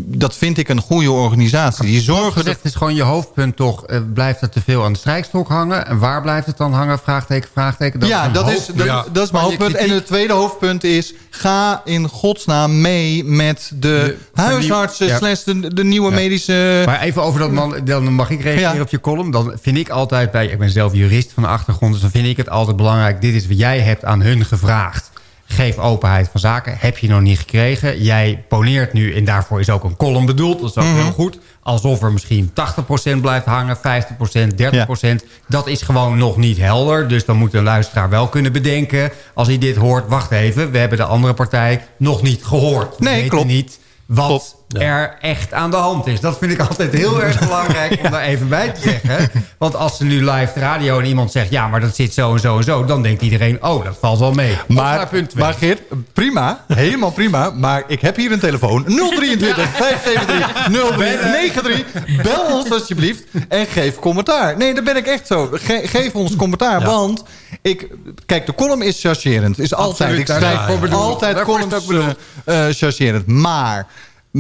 Dat 0.07 0.37
vind 0.37 0.59
ik 0.59 0.69
een 0.69 0.81
goede 0.81 1.11
organisatie. 1.11 1.85
Die 1.85 2.01
zorgen 2.01 2.45
dat... 2.45 2.57
is 2.63 2.75
gewoon 2.75 2.95
je 2.95 3.03
hoofdpunt 3.03 3.57
toch... 3.57 3.87
eh, 3.87 4.01
blijft 4.15 4.41
er 4.41 4.49
te 4.49 4.61
veel 4.65 4.85
aan 4.85 4.93
de 4.93 4.99
strijkstok 4.99 5.49
hangen? 5.49 5.87
En 5.87 5.99
waar 5.99 6.23
blijft 6.23 6.47
het 6.47 6.57
dan 6.57 6.73
hangen? 6.73 6.99
Vraagteken, 6.99 7.49
vraagteken. 7.53 8.07
ja, 8.07 8.25
een 8.27 8.33
dat 8.33 8.51
is, 8.51 8.67
dat, 8.75 8.87
Ja. 8.87 9.05
dat 9.13 9.25
is 9.25 9.31
mijn 9.31 9.45
hoofdpunt. 9.45 9.75
En 9.75 9.91
het 9.91 10.07
tweede 10.07 10.33
hoofdpunt 10.33 10.85
is... 10.85 11.15
ga 11.31 11.83
in 11.85 12.09
godsnaam 12.09 12.81
mee 12.81 13.25
met 13.25 13.71
de, 13.75 13.79
De- 13.79 14.17
huisartsen... 14.43 15.07
ja. 15.07 15.17
slash 15.17 15.43
de, 15.43 15.75
de 15.75 15.85
nieuwe 15.85 16.11
medische... 16.11 16.83
Maar 16.87 17.01
even 17.01 17.23
over 17.23 17.41
dat 17.41 17.51
man, 17.51 17.75
dan 17.85 18.13
mag 18.13 18.31
ik 18.31 18.41
reageren 18.43 18.75
Ja. 18.75 18.81
op 18.81 18.89
je 18.89 19.01
column. 19.01 19.31
Dan 19.31 19.53
vind 19.61 19.77
ik 19.77 19.89
altijd 19.89 20.31
bij, 20.31 20.47
ik 20.47 20.59
ben 20.59 20.71
zelf 20.71 20.95
jurist 20.95 21.31
van 21.35 21.43
de 21.43 21.49
achtergrond, 21.49 21.93
dus 21.93 22.01
dan 22.03 22.11
vind 22.11 22.27
ik 22.27 22.37
het 22.37 22.51
altijd 22.51 22.77
belangrijk. 22.77 23.21
Dit 23.21 23.35
is 23.35 23.49
wat 23.49 23.59
jij 23.59 23.81
hebt 23.81 24.05
aan 24.05 24.23
hun 24.23 24.45
gevraagd. 24.45 25.11
Geef 25.51 25.79
openheid 25.79 26.29
van 26.31 26.41
zaken. 26.41 26.77
Heb 26.79 26.99
je 26.99 27.09
nog 27.09 27.21
niet 27.21 27.39
gekregen. 27.39 28.03
Jij 28.03 28.45
poneert 28.49 28.93
nu, 28.93 29.15
en 29.15 29.25
daarvoor 29.25 29.61
is 29.61 29.71
ook 29.71 29.85
een 29.85 29.97
column 29.97 30.27
bedoeld. 30.27 30.61
Dat 30.61 30.71
is 30.71 30.77
ook 30.77 30.85
Mhm. 30.85 30.95
heel 31.03 31.13
goed. 31.13 31.39
Alsof 31.63 32.03
er 32.03 32.13
misschien 32.13 32.51
80% 32.53 33.21
blijft 33.21 33.47
hangen, 33.47 33.77
50%, 33.77 34.57
30%. 34.59 35.25
Dat 35.49 35.67
is 35.67 35.83
gewoon 35.83 36.19
nog 36.19 36.37
niet 36.37 36.59
helder. 36.59 37.09
Dus 37.09 37.25
dan 37.25 37.37
moet 37.37 37.51
de 37.53 37.63
luisteraar 37.63 38.09
wel 38.09 38.29
kunnen 38.29 38.53
bedenken... 38.53 39.11
als 39.35 39.49
hij 39.49 39.59
dit 39.59 39.77
hoort, 39.77 40.09
wacht 40.09 40.31
even, 40.31 40.71
we 40.71 40.79
hebben 40.79 40.99
de 40.99 41.05
andere 41.05 41.35
partij 41.35 41.85
nog 41.97 42.23
niet 42.23 42.45
gehoord. 42.45 42.97
We 42.99 43.05
Nee, 43.05 43.29
klopt. 43.29 43.47
niet 43.47 43.79
wat 44.07 44.57
Er 44.69 45.17
echt 45.21 45.53
aan 45.53 45.71
de 45.71 45.77
hand 45.77 46.07
is. 46.07 46.21
Dat 46.21 46.39
vind 46.39 46.53
ik 46.53 46.61
altijd 46.61 46.93
heel 46.93 47.23
erg 47.23 47.39
belangrijk 47.49 47.99
om 48.05 48.11
daar 48.11 48.23
even 48.23 48.49
bij 48.49 48.69
te 48.71 48.81
zeggen. 48.81 49.31
Want 49.59 49.75
als 49.77 49.97
ze 49.97 50.05
nu 50.05 50.25
live 50.31 50.51
de 50.55 50.61
radio 50.61 50.99
en 50.99 51.05
iemand 51.05 51.33
zegt... 51.33 51.51
ja, 51.51 51.69
maar 51.69 51.81
dat 51.81 51.95
zit 51.97 52.15
zo 52.15 52.33
en 52.33 52.41
zo 52.41 52.57
en 52.57 52.65
zo... 52.65 52.85
dan 52.85 53.03
denkt 53.03 53.23
iedereen, 53.23 53.63
oh, 53.65 53.85
dat 53.85 53.97
valt 54.01 54.19
wel 54.19 54.33
mee. 54.33 54.57
Maar, 54.69 55.09
maar 55.35 55.53
Geert, 55.55 55.81
prima, 56.13 56.65
helemaal 56.75 57.11
prima. 57.11 57.51
Maar 57.51 57.83
ik 57.87 58.01
heb 58.01 58.17
hier 58.17 58.33
een 58.33 58.39
telefoon. 58.39 58.85
023 58.85 59.69
573 59.69 60.69
0393. 60.69 62.23
Bel 62.23 62.57
ons 62.57 62.71
alsjeblieft 62.71 63.25
en 63.49 63.67
geef 63.67 63.99
commentaar. 63.99 64.57
Nee, 64.57 64.75
dat 64.75 64.85
ben 64.85 64.97
ik 64.97 65.07
echt 65.07 65.27
zo. 65.27 65.49
Ge- 65.53 65.83
geef 65.85 66.15
ons 66.15 66.37
commentaar, 66.37 66.83
want... 66.83 67.23
Ik, 67.63 67.87
kijk, 68.27 68.47
de 68.47 68.55
column 68.55 68.83
is 68.83 69.01
chargerend. 69.01 69.59
Is 69.59 69.75
altijd. 69.75 70.19
Ik 70.19 70.27
schrijf 70.27 70.93
altijd 70.93 71.43
columns 71.43 71.75
ook 71.75 71.87
bedoeld. 71.87 72.15
eh, 72.45 72.69
eh, 72.69 72.75
chargerend. 72.75 73.27
Maar 73.27 73.87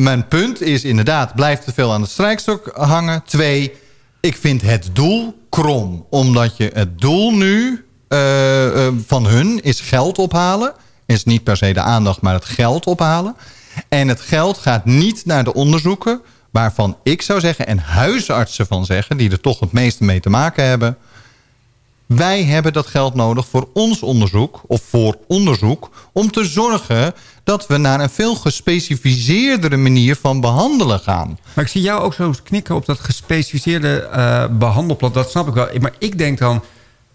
mijn 0.02 0.28
punt 0.28 0.60
is 0.60 0.84
inderdaad... 0.84 1.34
blijft 1.34 1.64
te 1.64 1.72
veel 1.72 1.92
aan 1.92 2.02
de 2.02 2.08
strijkstok 2.08 2.70
hangen. 2.74 3.22
Twee, 3.24 3.72
ik 4.20 4.36
vind 4.36 4.62
het 4.62 4.90
doel 4.92 5.42
krom. 5.48 6.06
Omdat 6.10 6.56
je 6.56 6.70
het 6.74 7.00
doel 7.00 7.30
nu 7.30 7.84
eh, 8.08 8.86
eh, 8.86 8.94
van 9.06 9.26
hun 9.26 9.62
is 9.62 9.80
geld 9.80 10.18
ophalen. 10.18 10.72
Is 11.06 11.24
niet 11.24 11.44
per 11.44 11.56
se 11.56 11.72
de 11.72 11.80
aandacht, 11.80 12.20
maar 12.20 12.34
het 12.34 12.44
geld 12.44 12.86
ophalen. 12.86 13.36
En 13.88 14.08
het 14.08 14.20
geld 14.20 14.58
gaat 14.58 14.84
niet 14.84 15.24
naar 15.24 15.44
de 15.44 15.54
onderzoeken... 15.54 16.20
waarvan 16.50 16.96
ik 17.02 17.22
zou 17.22 17.40
zeggen, 17.40 17.66
en 17.66 17.78
huisartsen 17.78 18.66
van 18.66 18.84
zeggen... 18.84 19.16
die 19.16 19.30
er 19.30 19.40
toch 19.40 19.60
het 19.60 19.72
meeste 19.72 20.04
mee 20.04 20.20
te 20.20 20.30
maken 20.30 20.64
hebben... 20.64 20.96
wij 22.06 22.44
hebben 22.44 22.72
dat 22.72 22.86
geld 22.86 23.14
nodig 23.14 23.46
voor 23.46 23.68
ons 23.74 24.02
onderzoek... 24.02 24.60
of 24.66 24.82
voor 24.88 25.16
onderzoek... 25.26 25.90
om 26.12 26.30
te 26.30 26.44
zorgen 26.44 27.14
dat 27.48 27.66
we 27.66 27.76
naar 27.76 28.00
een 28.00 28.10
veel 28.10 28.34
gespecificeerdere 28.34 29.76
manier 29.76 30.16
van 30.16 30.40
behandelen 30.40 31.00
gaan. 31.00 31.38
Maar 31.54 31.64
ik 31.64 31.70
zie 31.70 31.80
jou 31.82 32.00
ook 32.02 32.14
zo 32.14 32.34
knikken 32.44 32.74
op 32.74 32.86
dat 32.86 33.00
gespecificeerde 33.00 33.98
eh, 34.12 34.44
behandelplan. 34.50 35.12
Dat 35.12 35.30
snap 35.30 35.48
ik 35.48 35.54
wel. 35.54 35.68
Maar 35.80 35.92
ik 35.98 36.18
denk 36.18 36.38
dan... 36.38 36.62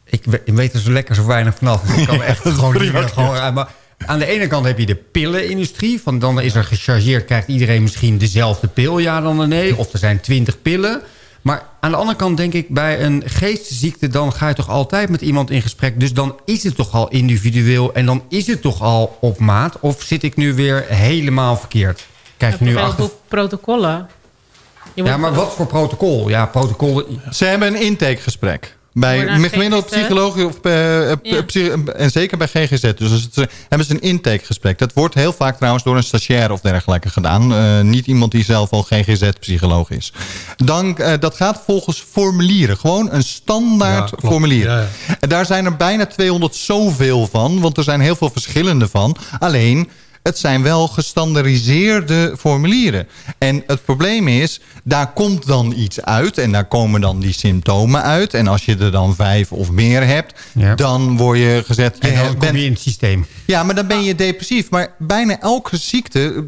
Ik 0.05 0.23
we- 0.25 0.41
ik 0.45 0.53
weet 0.53 0.73
er 0.73 0.79
zo 0.79 0.91
lekker 0.91 1.15
zo 1.15 1.25
weinig 1.25 1.55
vanaf. 1.55 1.97
Ik 1.97 2.07
kan 2.07 2.21
echt 2.31 2.41
gewoon 2.41 2.81
niet 2.81 2.93
meer 2.93 3.09
gewoon 3.09 3.35
uit. 3.35 3.53
Maar 3.53 3.67
aan 4.05 4.19
de 4.19 4.25
ene 4.25 4.47
kant 4.47 4.65
heb 4.65 4.79
je 4.79 4.85
de 4.85 4.95
pillenindustrie. 4.95 6.01
Van 6.01 6.19
dan 6.19 6.41
is 6.41 6.55
er 6.55 6.63
gechargeerd, 6.63 7.25
krijgt 7.25 7.47
iedereen 7.47 7.81
misschien 7.81 8.17
dezelfde 8.17 8.67
pil, 8.67 8.97
ja 8.99 9.21
dan 9.21 9.49
nee. 9.49 9.77
Of 9.77 9.93
er 9.93 9.99
zijn 9.99 10.19
twintig 10.21 10.61
pillen. 10.61 11.01
Maar 11.43 11.63
aan 11.79 11.91
de 11.91 11.97
andere 11.97 12.17
kant 12.17 12.37
denk 12.37 12.53
ik, 12.53 12.69
bij 12.69 13.01
een 13.01 13.23
geestesziekte... 13.25 14.07
dan 14.07 14.33
ga 14.33 14.47
je 14.47 14.53
toch 14.53 14.69
altijd 14.69 15.09
met 15.09 15.21
iemand 15.21 15.49
in 15.49 15.61
gesprek. 15.61 15.99
Dus 15.99 16.13
dan 16.13 16.39
is 16.45 16.63
het 16.63 16.75
toch 16.75 16.93
al 16.93 17.09
individueel 17.09 17.93
en 17.93 18.05
dan 18.05 18.23
is 18.29 18.47
het 18.47 18.61
toch 18.61 18.81
al 18.81 19.17
op 19.21 19.39
maat. 19.39 19.79
Of 19.79 20.01
zit 20.01 20.23
ik 20.23 20.35
nu 20.35 20.53
weer 20.53 20.85
helemaal 20.87 21.57
verkeerd? 21.57 22.07
Kijk 22.37 22.59
je 22.59 22.65
nu 22.65 22.77
achter... 22.77 23.09
protocollen. 23.27 24.09
Je 24.93 25.03
Ja, 25.03 25.17
maar 25.17 25.33
wat 25.33 25.53
voor 25.53 25.65
protocol? 25.65 26.29
Ja, 26.29 26.45
protocol... 26.45 27.19
Ze 27.31 27.45
hebben 27.45 27.67
een 27.67 27.81
intakegesprek. 27.81 28.77
Bij 28.93 29.27
gemiddeld 29.49 29.85
GGZ? 29.87 29.95
psychologie 29.95 30.45
of, 30.45 30.59
eh, 30.61 31.11
eh, 31.11 31.17
Ja. 31.23 31.41
psy- 31.41 31.71
en 31.95 32.11
zeker 32.11 32.37
bij 32.37 32.47
GGZ. 32.47 32.93
Dus 32.93 33.11
het, 33.11 33.49
hebben 33.69 33.87
ze 33.87 33.93
een 33.93 34.01
intakegesprek. 34.01 34.77
Dat 34.79 34.93
wordt 34.93 35.15
heel 35.15 35.33
vaak 35.33 35.55
trouwens 35.57 35.83
door 35.83 35.97
een 35.97 36.03
stagiair 36.03 36.51
of 36.51 36.61
dergelijke 36.61 37.09
gedaan. 37.09 37.53
Eh, 37.53 37.79
niet 37.81 38.07
iemand 38.07 38.31
die 38.31 38.43
zelf 38.43 38.71
al 38.71 38.81
GGZ-psycholoog 38.83 39.89
is. 39.89 40.13
Dan, 40.55 40.97
eh, 40.97 41.13
dat 41.19 41.35
gaat 41.35 41.61
volgens 41.65 42.03
formulieren. 42.11 42.77
Gewoon 42.77 43.07
een 43.11 43.23
standaard 43.23 44.09
Ja, 44.21 44.29
formulier. 44.29 44.65
Ja, 44.69 44.79
ja. 44.79 44.87
En 45.19 45.29
daar 45.29 45.45
zijn 45.45 45.65
er 45.65 45.75
bijna 45.75 46.05
200 46.05 46.55
zoveel 46.55 47.27
van. 47.31 47.59
Want 47.59 47.77
er 47.77 47.83
zijn 47.83 47.99
heel 48.01 48.15
veel 48.15 48.29
verschillende 48.29 48.87
van. 48.87 49.15
Alleen... 49.39 49.89
Het 50.23 50.37
zijn 50.37 50.63
wel 50.63 50.87
gestandardiseerde 50.87 52.33
formulieren. 52.37 53.07
En 53.37 53.63
het 53.67 53.85
probleem 53.85 54.27
is, 54.27 54.59
daar 54.83 55.13
komt 55.13 55.45
dan 55.47 55.73
iets 55.77 56.01
uit. 56.01 56.37
En 56.37 56.51
daar 56.51 56.65
komen 56.65 57.01
dan 57.01 57.19
die 57.19 57.33
symptomen 57.33 58.01
uit. 58.01 58.33
En 58.33 58.47
als 58.47 58.65
je 58.65 58.75
er 58.77 58.91
dan 58.91 59.15
vijf 59.15 59.51
of 59.51 59.71
meer 59.71 60.05
hebt, 60.07 60.39
Ja. 60.53 60.75
dan 60.75 61.17
word 61.17 61.37
je 61.37 61.63
gezet... 61.65 61.97
Je 61.99 62.07
En 62.07 62.15
dan 62.15 62.25
bent- 62.37 62.45
kom 62.51 62.55
je 62.57 62.65
in 62.65 62.71
het 62.71 62.81
systeem. 62.81 63.25
ja, 63.45 63.63
maar 63.63 63.75
dan 63.75 63.87
ben 63.87 64.03
je 64.03 64.15
depressief. 64.15 64.69
Maar 64.69 64.93
bijna 64.99 65.39
elke 65.39 65.77
ziekte, 65.77 66.45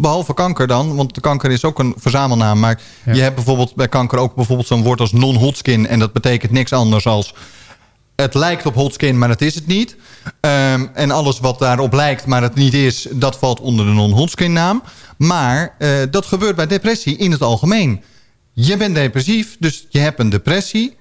behalve 0.00 0.34
kanker 0.34 0.66
dan... 0.66 0.96
want 0.96 1.14
de 1.14 1.20
kanker 1.20 1.50
is 1.50 1.64
ook 1.64 1.78
een 1.78 1.94
verzamelnaam... 1.96 2.58
maar 2.58 2.80
Ja. 3.04 3.12
je 3.14 3.20
hebt 3.20 3.34
bijvoorbeeld 3.34 3.74
bij 3.74 3.88
kanker 3.88 4.18
ook 4.18 4.34
bijvoorbeeld 4.34 4.68
zo'n 4.68 4.82
woord 4.82 5.00
als 5.00 5.12
non-Hodgkin... 5.12 5.86
en 5.86 5.98
dat 5.98 6.12
betekent 6.12 6.52
niks 6.52 6.72
anders 6.72 7.06
als... 7.06 7.34
het 8.22 8.34
lijkt 8.34 8.66
op 8.66 8.74
Hodgkin, 8.74 9.18
maar 9.18 9.28
het 9.28 9.42
is 9.42 9.54
het 9.54 9.66
niet. 9.66 9.96
Ehm, 10.40 10.86
en 10.94 11.10
alles 11.10 11.40
wat 11.40 11.58
daarop 11.58 11.92
lijkt, 11.92 12.26
maar 12.26 12.42
het 12.42 12.54
niet 12.54 12.74
is... 12.74 13.06
dat 13.10 13.38
valt 13.38 13.60
onder 13.60 13.86
de 13.86 13.92
non-Hodgkin 13.92 14.52
naam. 14.52 14.82
Maar 15.16 15.74
eh, 15.78 15.90
dat 16.10 16.26
gebeurt 16.26 16.56
bij 16.56 16.66
depressie 16.66 17.16
in 17.16 17.30
het 17.30 17.42
algemeen. 17.42 18.02
Je 18.52 18.76
bent 18.76 18.94
depressief, 18.94 19.56
dus 19.58 19.86
je 19.88 19.98
hebt 19.98 20.18
een 20.18 20.30
depressie... 20.30 20.96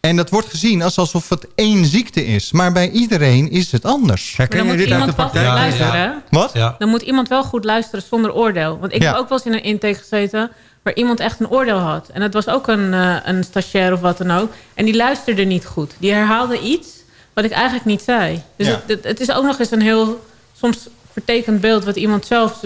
En 0.00 0.16
dat 0.16 0.30
wordt 0.30 0.48
gezien 0.48 0.82
als 0.82 0.98
alsof 0.98 1.28
het 1.28 1.46
één 1.54 1.84
ziekte 1.84 2.26
is. 2.26 2.52
Maar 2.52 2.72
bij 2.72 2.90
iedereen 2.90 3.50
is 3.50 3.72
het 3.72 3.84
anders. 3.84 4.36
Herken 4.36 4.56
dan 4.58 4.66
je 4.66 4.72
moet 4.72 4.82
dit 4.82 4.92
uit 4.92 5.00
de 5.00 5.08
iemand 5.08 5.16
wel 5.16 5.26
goed 5.26 5.34
praktijk? 5.34 5.80
Ja, 5.80 5.94
ja. 5.94 6.00
luisteren. 6.00 6.22
Wat? 6.30 6.50
Ja. 6.54 6.74
Dan 6.78 6.88
moet 6.88 7.02
iemand 7.02 7.28
wel 7.28 7.42
goed 7.44 7.64
luisteren 7.64 8.04
zonder 8.08 8.32
oordeel. 8.32 8.78
Want 8.78 8.92
ik 8.92 9.02
Ja. 9.02 9.08
heb 9.10 9.16
ook 9.20 9.28
wel 9.28 9.38
eens 9.38 9.46
in 9.46 9.52
een 9.54 9.62
intake 9.62 9.94
gezeten... 9.94 10.50
waar 10.86 10.94
iemand 10.94 11.20
echt 11.20 11.40
een 11.40 11.50
oordeel 11.50 11.78
had. 11.78 12.08
En 12.12 12.20
dat 12.20 12.32
was 12.32 12.48
ook 12.48 12.68
een, 12.68 12.94
eh, 12.94 13.16
een 13.24 13.44
stagiair 13.44 13.92
of 13.92 14.00
wat 14.00 14.18
dan 14.18 14.30
ook. 14.30 14.52
En 14.74 14.84
die 14.84 14.96
luisterde 14.96 15.44
niet 15.44 15.66
goed. 15.66 15.92
Die 15.98 16.12
herhaalde 16.12 16.60
iets 16.60 16.88
wat 17.32 17.44
ik 17.44 17.50
eigenlijk 17.50 17.84
niet 17.84 18.02
zei. 18.02 18.42
Dus 18.56 18.66
Ja. 18.66 18.72
het, 18.72 18.82
het, 18.86 19.04
het 19.04 19.20
is 19.20 19.30
ook 19.32 19.44
nog 19.44 19.58
eens 19.58 19.70
een 19.70 19.80
heel... 19.82 20.24
soms 20.58 20.88
vertekend 21.12 21.60
beeld 21.60 21.84
wat 21.84 21.96
iemand 21.96 22.26
zelf 22.26 22.60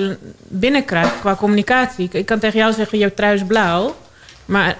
binnenkrijgt 0.48 1.20
qua 1.20 1.34
communicatie. 1.34 2.04
Ik, 2.04 2.12
ik 2.14 2.26
kan 2.26 2.38
tegen 2.38 2.58
jou 2.58 2.72
zeggen, 2.72 2.98
je 2.98 3.14
trui 3.14 3.34
is 3.34 3.44
blauw. 3.46 3.96
Maar 4.44 4.76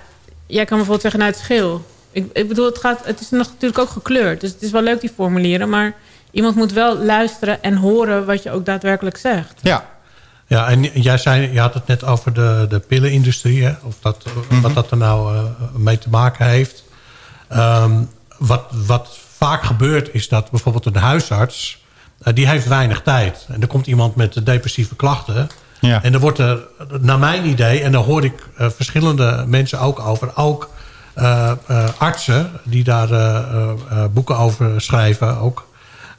jij 0.46 0.64
kan 0.64 0.76
bijvoorbeeld 0.76 1.00
zeggen, 1.00 1.20
nou 1.20 1.32
het 1.32 1.40
is 1.40 1.46
geel. 1.46 1.84
Ik, 2.12 2.26
ik 2.32 2.48
bedoel, 2.48 2.66
het, 2.66 2.78
gaat, 2.78 3.00
het 3.04 3.20
is 3.20 3.30
nog 3.30 3.46
natuurlijk 3.46 3.78
ook 3.80 3.88
gekleurd. 3.88 4.40
Dus 4.40 4.50
het 4.50 4.62
is 4.62 4.70
wel 4.70 4.82
leuk 4.82 5.00
die 5.00 5.12
formulieren. 5.14 5.68
Maar 5.68 5.94
iemand 6.30 6.54
moet 6.56 6.72
wel 6.72 6.96
luisteren 6.96 7.62
en 7.62 7.74
horen 7.76 8.26
wat 8.26 8.42
je 8.42 8.50
ook 8.50 8.64
daadwerkelijk 8.64 9.16
zegt. 9.16 9.58
Ja. 9.62 9.84
Ja, 10.50 10.68
en 10.68 10.82
jij 10.82 11.18
zei, 11.18 11.52
je 11.52 11.60
had 11.60 11.74
het 11.74 11.86
net 11.86 12.04
over 12.04 12.32
de, 12.32 12.66
de 12.68 12.78
pillenindustrie. 12.78 13.64
Hè? 13.64 13.72
Of 13.82 13.94
dat, 14.00 14.24
wat 14.62 14.74
dat 14.74 14.90
er 14.90 14.96
nou 14.96 15.36
eh, 15.36 15.42
mee 15.74 15.98
te 15.98 16.08
maken 16.08 16.46
heeft. 16.46 16.84
Ehm, 17.48 17.92
wat, 18.38 18.62
wat 18.86 19.18
vaak 19.36 19.62
gebeurt 19.62 20.08
is 20.14 20.28
dat 20.28 20.50
bijvoorbeeld 20.50 20.86
een 20.86 20.96
huisarts... 20.96 21.84
eh, 22.22 22.34
die 22.34 22.48
heeft 22.48 22.68
weinig 22.68 23.02
tijd. 23.02 23.46
En 23.48 23.60
er 23.60 23.66
komt 23.66 23.86
iemand 23.86 24.14
met 24.16 24.46
depressieve 24.46 24.96
klachten... 24.96 25.48
Ja. 25.80 26.02
En 26.02 26.12
dan 26.12 26.20
wordt 26.20 26.38
er, 26.38 26.58
naar 27.00 27.18
mijn 27.18 27.46
idee... 27.46 27.80
en 27.82 27.92
daar 27.92 28.02
hoor 28.02 28.24
ik 28.24 28.46
eh, 28.56 28.68
verschillende 28.76 29.44
mensen 29.46 29.80
ook 29.80 30.00
over... 30.00 30.36
ook 30.36 30.70
eh, 31.14 31.50
eh, 31.66 31.84
artsen 31.98 32.50
die 32.64 32.84
daar 32.84 33.10
eh, 33.10 33.36
eh, 33.36 33.70
eh, 33.90 34.04
boeken 34.12 34.36
over 34.36 34.80
schrijven 34.80 35.38
ook... 35.38 35.68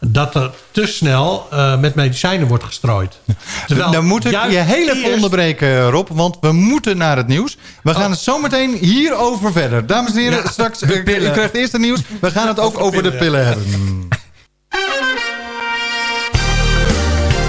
dat 0.06 0.36
er 0.36 0.52
te 0.72 0.86
snel 0.88 1.48
eh, 1.52 1.80
met 1.80 1.96
medicijnen 1.96 2.48
wordt 2.48 2.64
gestrooid. 2.64 3.20
Terwijl 3.68 3.92
Dan 3.92 4.06
moet 4.06 4.26
ik 4.26 4.32
je 4.32 4.58
heel 4.58 4.88
even 4.90 4.96
eerst- 5.04 5.14
onderbreken, 5.16 5.90
Rob. 5.90 6.08
Want 6.12 6.38
we 6.42 6.52
moeten 6.52 6.98
naar 6.98 7.18
het 7.18 7.28
nieuws. 7.28 7.58
We 7.84 7.94
gaan 7.94 8.12
het 8.12 8.20
zometeen 8.20 8.74
hierover 8.80 9.52
verder. 9.52 9.86
Dames 9.86 10.12
en 10.12 10.18
heren, 10.18 10.44
Ja, 10.44 10.50
straks 10.50 10.80
de 10.80 10.94
eh, 10.94 11.04
pillen. 11.04 11.30
u 11.30 11.32
krijgt 11.34 11.54
eerst 11.56 11.72
het 11.72 11.82
nieuws. 11.82 12.00
We 12.22 12.32
gaan 12.32 12.48
het 12.48 12.60
ook 12.60 12.80
over 12.80 13.04
de 13.04 13.12
pillen 13.12 13.46
hebben. 13.46 13.66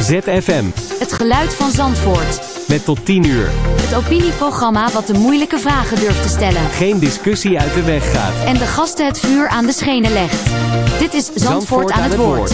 ZFM. 0.02 0.64
Het 0.98 1.12
geluid 1.12 1.54
van 1.54 1.70
Zandvoort. 1.70 2.51
Met 2.68 2.84
tot 2.84 3.06
10 3.06 3.24
uur. 3.24 3.50
Het 3.80 3.94
opinieprogramma 3.94 4.90
wat 4.90 5.06
de 5.06 5.14
moeilijke 5.14 5.58
vragen 5.58 6.00
durft 6.00 6.22
te 6.22 6.28
stellen. 6.28 6.70
Geen 6.70 6.98
discussie 6.98 7.58
uit 7.58 7.74
de 7.74 7.82
weg 7.82 8.12
gaat. 8.12 8.44
En 8.46 8.54
de 8.54 8.66
gasten 8.66 9.06
het 9.06 9.18
vuur 9.18 9.48
aan 9.48 9.66
de 9.66 9.72
schenen 9.72 10.12
legt. 10.12 10.50
Dit 10.98 11.14
is 11.14 11.30
Zandvoort, 11.34 11.90
aan 11.90 12.02
het 12.02 12.16
woord. 12.16 12.52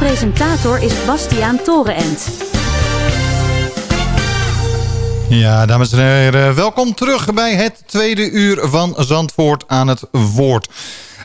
presentator 0.00 0.82
is 0.82 1.04
Bastiaan 1.06 1.62
Torenent. 1.62 2.28
Ja, 5.28 5.66
dames 5.66 5.92
en 5.92 5.98
heren, 5.98 6.54
welkom 6.54 6.94
terug 6.94 7.34
bij 7.34 7.54
het 7.54 7.82
tweede 7.86 8.30
uur 8.30 8.60
van 8.62 8.94
Zandvoort 8.98 9.64
aan 9.66 9.88
het 9.88 10.02
woord. 10.10 10.68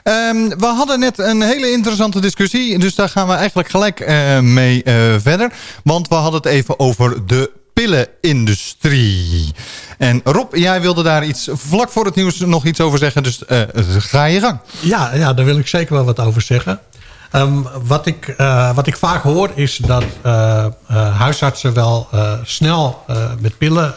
Ehm, 0.06 0.50
we 0.58 0.66
hadden 0.66 1.00
net 1.00 1.20
een 1.20 1.42
hele 1.42 1.72
interessante 1.72 2.20
discussie, 2.20 2.80
dus 2.80 2.96
daar 2.96 3.10
gaan 3.10 3.28
we 3.28 3.34
eigenlijk 3.34 3.70
gelijk 3.70 4.00
eh, 4.00 4.40
mee 4.40 4.84
eh, 4.84 4.94
verder. 5.18 5.52
Want 5.84 6.08
we 6.08 6.16
hadden 6.16 6.42
het 6.42 6.46
even 6.46 6.80
over 6.80 7.26
de 7.28 7.52
pillenindustrie. 7.74 9.54
En 9.98 10.22
Rob, 10.24 10.56
jij 10.56 10.82
wilde 10.82 11.04
daar 11.04 11.26
iets 11.26 11.50
vlak 11.52 11.90
voor 11.90 12.06
het 12.06 12.16
nieuws 12.16 12.40
nog 12.40 12.66
iets 12.66 12.82
over 12.82 13.00
zeggen, 13.00 13.24
dus 13.24 13.46
eh, 13.46 13.62
ga 13.98 14.26
je 14.26 14.40
gang. 14.40 14.60
Ja, 14.80 15.14
ja, 15.14 15.34
daar 15.34 15.46
wil 15.46 15.58
ik 15.58 15.68
zeker 15.68 15.94
wel 15.94 16.06
wat 16.06 16.20
over 16.20 16.42
zeggen. 16.42 16.80
Ehm, 17.32 17.62
wat, 17.84 18.06
ik, 18.06 18.36
wat 18.76 18.88
ik 18.88 18.98
vaak 18.98 19.24
hoor 19.24 19.52
is 19.56 19.78
dat 19.78 20.04
huisartsen 21.18 21.74
wel 21.74 22.10
snel 22.44 23.06
met 23.40 23.58
pillen 23.58 23.94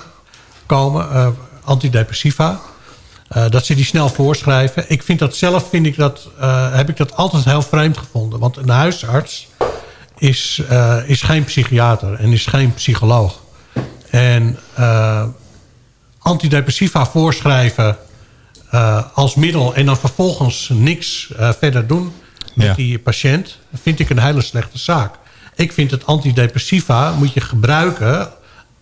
komen, 0.67 1.37
antidepressiva. 1.65 2.61
Eh, 3.29 3.51
dat 3.51 3.67
ze 3.67 3.75
die 3.75 3.85
snel 3.85 4.09
voorschrijven. 4.09 4.85
Ik 4.89 5.03
vind 5.03 5.19
dat 5.19 5.37
zelf 5.37 5.69
vind 5.69 5.87
ik 5.87 5.97
dat, 5.97 6.29
eh, 6.39 6.75
heb 6.75 6.89
ik 6.89 6.97
dat 6.97 7.17
altijd 7.17 7.45
heel 7.45 7.63
vreemd 7.63 7.99
gevonden. 7.99 8.39
Want 8.39 8.57
een 8.57 8.69
huisarts 8.69 9.49
is, 10.19 10.63
eh, 10.69 10.97
is 11.07 11.23
geen 11.23 11.45
psychiater 11.45 12.15
en 12.15 12.33
is 12.33 12.47
geen 12.47 12.75
psycholoog. 12.75 13.41
En 14.11 14.59
antidepressiva 16.19 17.07
voorschrijven 17.07 17.97
als 19.15 19.35
middel... 19.35 19.75
en 19.75 19.87
dan 19.87 19.97
vervolgens 19.97 20.71
niks 20.73 21.29
verder 21.59 21.87
doen 21.87 22.13
met 22.55 22.67
Ja. 22.67 22.75
die 22.75 22.99
patiënt... 22.99 23.59
vind 23.83 24.01
ik 24.01 24.11
een 24.11 24.19
hele 24.19 24.43
slechte 24.43 24.79
zaak. 24.79 25.15
Ik 25.55 25.73
vind 25.73 25.91
het 25.91 26.07
antidepressiva 26.07 27.13
moet 27.13 27.33
je 27.33 27.41
gebruiken 27.41 28.29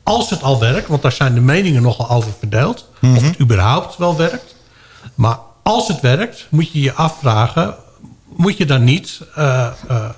als 0.07 0.30
het 0.30 0.42
al 0.42 0.61
werkt... 0.61 0.88
want 0.88 1.02
daar 1.02 1.12
zijn 1.12 1.34
de 1.34 1.40
meningen 1.40 1.82
nogal 1.82 2.11
over 2.11 2.32
verdeeld... 2.38 2.88
of 3.02 3.22
het 3.22 3.40
überhaupt 3.40 3.96
wel 3.96 4.16
werkt. 4.16 4.54
Maar 5.14 5.38
als 5.62 5.88
het 5.88 6.00
werkt, 6.00 6.46
moet 6.50 6.72
je 6.72 6.80
je 6.80 6.92
afvragen... 6.92 7.74
moet 8.36 8.57
je 8.57 8.66
dan 8.66 8.84
niet... 8.84 9.20
eh, 9.34 9.66
eh, 9.88 10.11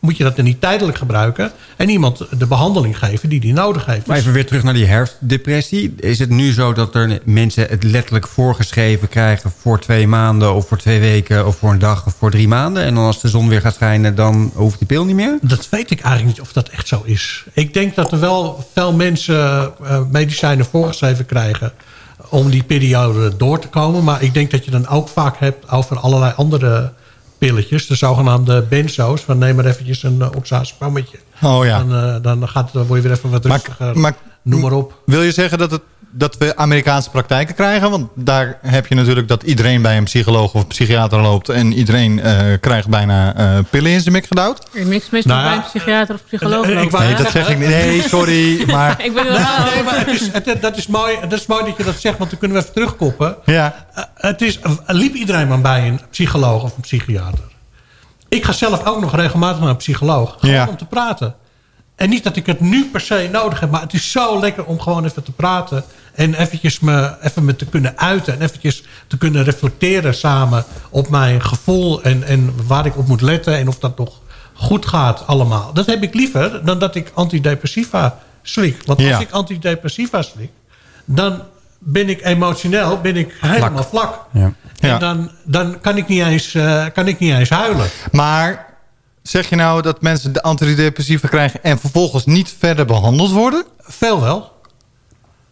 moet 0.00 0.16
je 0.16 0.24
dat 0.24 0.36
dan 0.36 0.44
niet 0.44 0.60
tijdelijk 0.60 0.98
gebruiken... 0.98 1.52
en 1.76 1.88
iemand 1.88 2.26
de 2.38 2.46
behandeling 2.46 2.98
geven 2.98 3.28
die 3.28 3.40
die 3.40 3.52
nodig 3.52 3.86
heeft. 3.86 4.06
Maar 4.06 4.16
even 4.16 4.32
weer 4.32 4.46
terug 4.46 4.62
naar 4.62 4.74
die 4.74 4.86
herfstdepressie. 4.86 5.94
Is 5.96 6.18
het 6.18 6.30
nu 6.30 6.52
zo 6.52 6.72
dat 6.72 6.94
er 6.94 7.20
mensen 7.24 7.66
het 7.68 7.82
letterlijk 7.82 8.26
voorgeschreven 8.28 9.08
krijgen... 9.08 9.52
voor 9.58 9.80
twee 9.80 10.06
maanden 10.06 10.54
of 10.54 10.68
voor 10.68 10.78
twee 10.78 11.00
weken 11.00 11.46
of 11.46 11.56
voor 11.56 11.70
een 11.70 11.78
dag 11.78 12.06
of 12.06 12.14
voor 12.18 12.30
drie 12.30 12.48
maanden... 12.48 12.82
en 12.82 12.94
dan 12.94 13.04
als 13.04 13.20
de 13.20 13.28
zon 13.28 13.48
weer 13.48 13.60
gaat 13.60 13.74
schijnen, 13.74 14.14
dan 14.14 14.50
hoeft 14.54 14.78
die 14.78 14.86
pil 14.86 15.04
niet 15.04 15.16
meer? 15.16 15.38
Dat 15.42 15.68
weet 15.68 15.90
ik 15.90 16.00
eigenlijk 16.00 16.36
niet 16.36 16.46
of 16.46 16.52
dat 16.52 16.68
echt 16.68 16.88
zo 16.88 17.02
is. 17.04 17.44
Ik 17.52 17.74
denk 17.74 17.94
dat 17.94 18.12
er 18.12 18.20
wel 18.20 18.66
veel 18.72 18.92
mensen 18.92 19.72
eh, 19.84 20.00
medicijnen 20.10 20.66
voorgeschreven 20.66 21.26
krijgen... 21.26 21.72
om 22.28 22.50
die 22.50 22.62
periode 22.62 23.36
door 23.36 23.58
te 23.58 23.68
komen. 23.68 24.04
Maar 24.04 24.22
ik 24.22 24.34
denk 24.34 24.50
dat 24.50 24.64
je 24.64 24.70
dan 24.70 24.88
ook 24.88 25.08
vaak 25.08 25.38
hebt 25.38 25.70
over 25.70 25.98
allerlei 25.98 26.32
andere 26.36 26.92
pilletjes. 27.38 27.86
De 27.86 27.94
zogenaamde 27.94 28.62
benzo's. 28.62 29.20
Van 29.20 29.38
neem 29.38 29.56
maar 29.56 29.64
eventjes 29.64 30.02
een 30.02 30.22
uh. 30.34 31.20
Oh 31.42 31.64
ja. 31.64 31.78
Dan, 31.84 31.94
eh, 31.94 32.22
dan, 32.22 32.48
gaat, 32.48 32.72
dan 32.72 32.86
word 32.86 33.02
je 33.02 33.08
weer 33.08 33.16
even 33.16 33.30
wat 33.30 33.44
Maar- 33.44 33.52
rustiger. 33.52 33.98
maar- 33.98 34.16
Noem 34.42 34.60
maar 34.60 34.72
op. 34.72 35.02
Wil 35.06 35.22
je 35.22 35.32
zeggen 35.32 35.58
dat, 35.58 35.70
het, 35.70 35.82
dat 36.10 36.36
we 36.36 36.56
Amerikaanse 36.56 37.10
praktijken 37.10 37.54
krijgen? 37.54 37.90
Want 37.90 38.08
daar 38.14 38.58
heb 38.62 38.86
je 38.86 38.94
natuurlijk 38.94 39.28
dat 39.28 39.42
iedereen 39.42 39.82
bij 39.82 39.96
een 39.96 40.04
psycholoog 40.04 40.54
of 40.54 40.66
psychiater 40.66 41.20
loopt... 41.20 41.48
en 41.48 41.72
iedereen 41.72 42.20
eh, 42.20 42.40
krijgt 42.60 42.88
bijna 42.88 43.34
eh, 43.34 43.58
pillen 43.70 43.90
in 43.90 44.00
zijn 44.00 44.12
mik 44.14 44.26
gedouwd. 44.26 44.66
Niks 44.72 45.10
mis 45.10 45.24
Nou 45.24 45.42
bij 45.44 45.56
een 45.56 45.62
psychiater 45.62 46.14
of 46.14 46.24
psycholoog. 46.26 46.64
eh, 46.66 46.82
ik 46.82 46.90
hè? 46.90 46.98
Nee, 46.98 47.14
dat 47.14 47.30
zeg 47.30 47.48
ik 47.48 47.58
niet. 47.58 47.68
Nee, 47.68 48.02
sorry. 48.08 48.62
Maar 48.72 49.04
Ik 49.04 49.12
Nee, 49.14 49.24
oh, 49.24 49.72
nee, 49.74 49.82
maar 49.82 49.98
het 49.98 50.08
is, 50.08 50.32
het- 50.32 50.62
dat, 50.62 50.76
is 50.76 50.86
mooi, 50.86 51.16
dat 51.28 51.32
is 51.40 51.46
mooi 51.46 51.64
dat 51.64 51.76
je 51.76 51.84
dat 51.84 52.00
zegt, 52.00 52.18
want 52.18 52.30
dan 52.30 52.38
kunnen 52.38 52.56
we 52.56 52.62
even 52.62 52.74
terugkoppen. 52.74 53.36
ja, 53.44 53.86
Eh, 53.94 54.04
het 54.14 54.42
is, 54.42 54.58
liep 54.86 55.14
iedereen 55.14 55.48
maar 55.48 55.60
bij 55.60 55.88
een 55.88 56.00
psycholoog 56.10 56.62
of 56.62 56.74
een 56.76 56.80
psychiater? 56.82 57.44
Ik 58.28 58.44
ga 58.44 58.52
zelf 58.52 58.84
ook 58.86 59.00
nog 59.00 59.14
regelmatig 59.16 59.60
naar 59.60 59.68
een 59.68 59.76
psycholoog. 59.76 60.36
Gewoon 60.38 60.54
Ja. 60.54 60.66
om 60.68 60.76
te 60.76 60.84
praten. 60.84 61.34
En 61.98 62.08
niet 62.08 62.24
dat 62.24 62.36
ik 62.36 62.46
het 62.46 62.60
nu 62.60 62.84
per 62.92 63.00
se 63.00 63.28
nodig 63.32 63.60
heb. 63.60 63.70
Maar 63.70 63.80
het 63.80 63.92
is 63.92 64.10
zo 64.10 64.40
lekker 64.40 64.64
om 64.64 64.80
gewoon 64.80 65.04
even 65.04 65.22
te 65.22 65.32
praten. 65.32 65.84
En 66.14 66.34
eventjes 66.34 66.80
me, 66.80 67.14
even 67.22 67.44
me 67.44 67.56
te 67.56 67.66
kunnen 67.66 67.98
uiten. 67.98 68.32
En 68.34 68.42
eventjes 68.42 68.82
te 69.06 69.18
kunnen 69.18 69.44
reflecteren 69.44 70.14
samen 70.14 70.64
op 70.90 71.08
mijn 71.08 71.42
gevoel. 71.42 72.02
En, 72.02 72.22
en 72.22 72.54
waar 72.66 72.86
ik 72.86 72.96
op 72.96 73.06
moet 73.06 73.20
letten. 73.20 73.56
En 73.56 73.68
of 73.68 73.78
dat 73.78 73.98
nog 73.98 74.20
goed 74.54 74.86
gaat 74.86 75.26
allemaal. 75.26 75.72
Dat 75.72 75.86
heb 75.86 76.02
ik 76.02 76.14
liever 76.14 76.64
dan 76.64 76.78
dat 76.78 76.94
ik 76.94 77.10
antidepressiva 77.14 78.18
slik. 78.42 78.82
Want 78.84 78.98
als 78.98 79.08
Ja. 79.08 79.18
ik 79.18 79.30
antidepressiva 79.30 80.22
slik. 80.22 80.50
Dan 81.04 81.42
ben 81.78 82.08
ik 82.08 82.24
emotioneel 82.24 83.00
ben 83.00 83.16
ik 83.16 83.34
helemaal 83.40 83.84
vlak. 83.84 84.24
Ja. 84.32 84.52
En 84.80 84.98
dan, 84.98 85.30
dan 85.44 85.80
kan, 85.80 85.96
ik 85.96 86.08
niet 86.08 86.22
eens, 86.22 86.54
eh, 86.54 86.84
kan 86.94 87.06
ik 87.08 87.18
niet 87.18 87.32
eens 87.34 87.48
huilen. 87.50 87.86
maar 88.12 88.66
zeg 89.28 89.48
je 89.48 89.56
nou 89.56 89.82
dat 89.82 90.02
mensen 90.02 90.32
de 90.32 90.42
antidepressiva 90.42 91.28
krijgen... 91.28 91.62
en 91.62 91.78
vervolgens 91.78 92.24
niet 92.26 92.54
verder 92.58 92.84
behandeld 92.84 93.30
worden? 93.30 93.64
Veel 93.78 94.20
wel. 94.20 94.52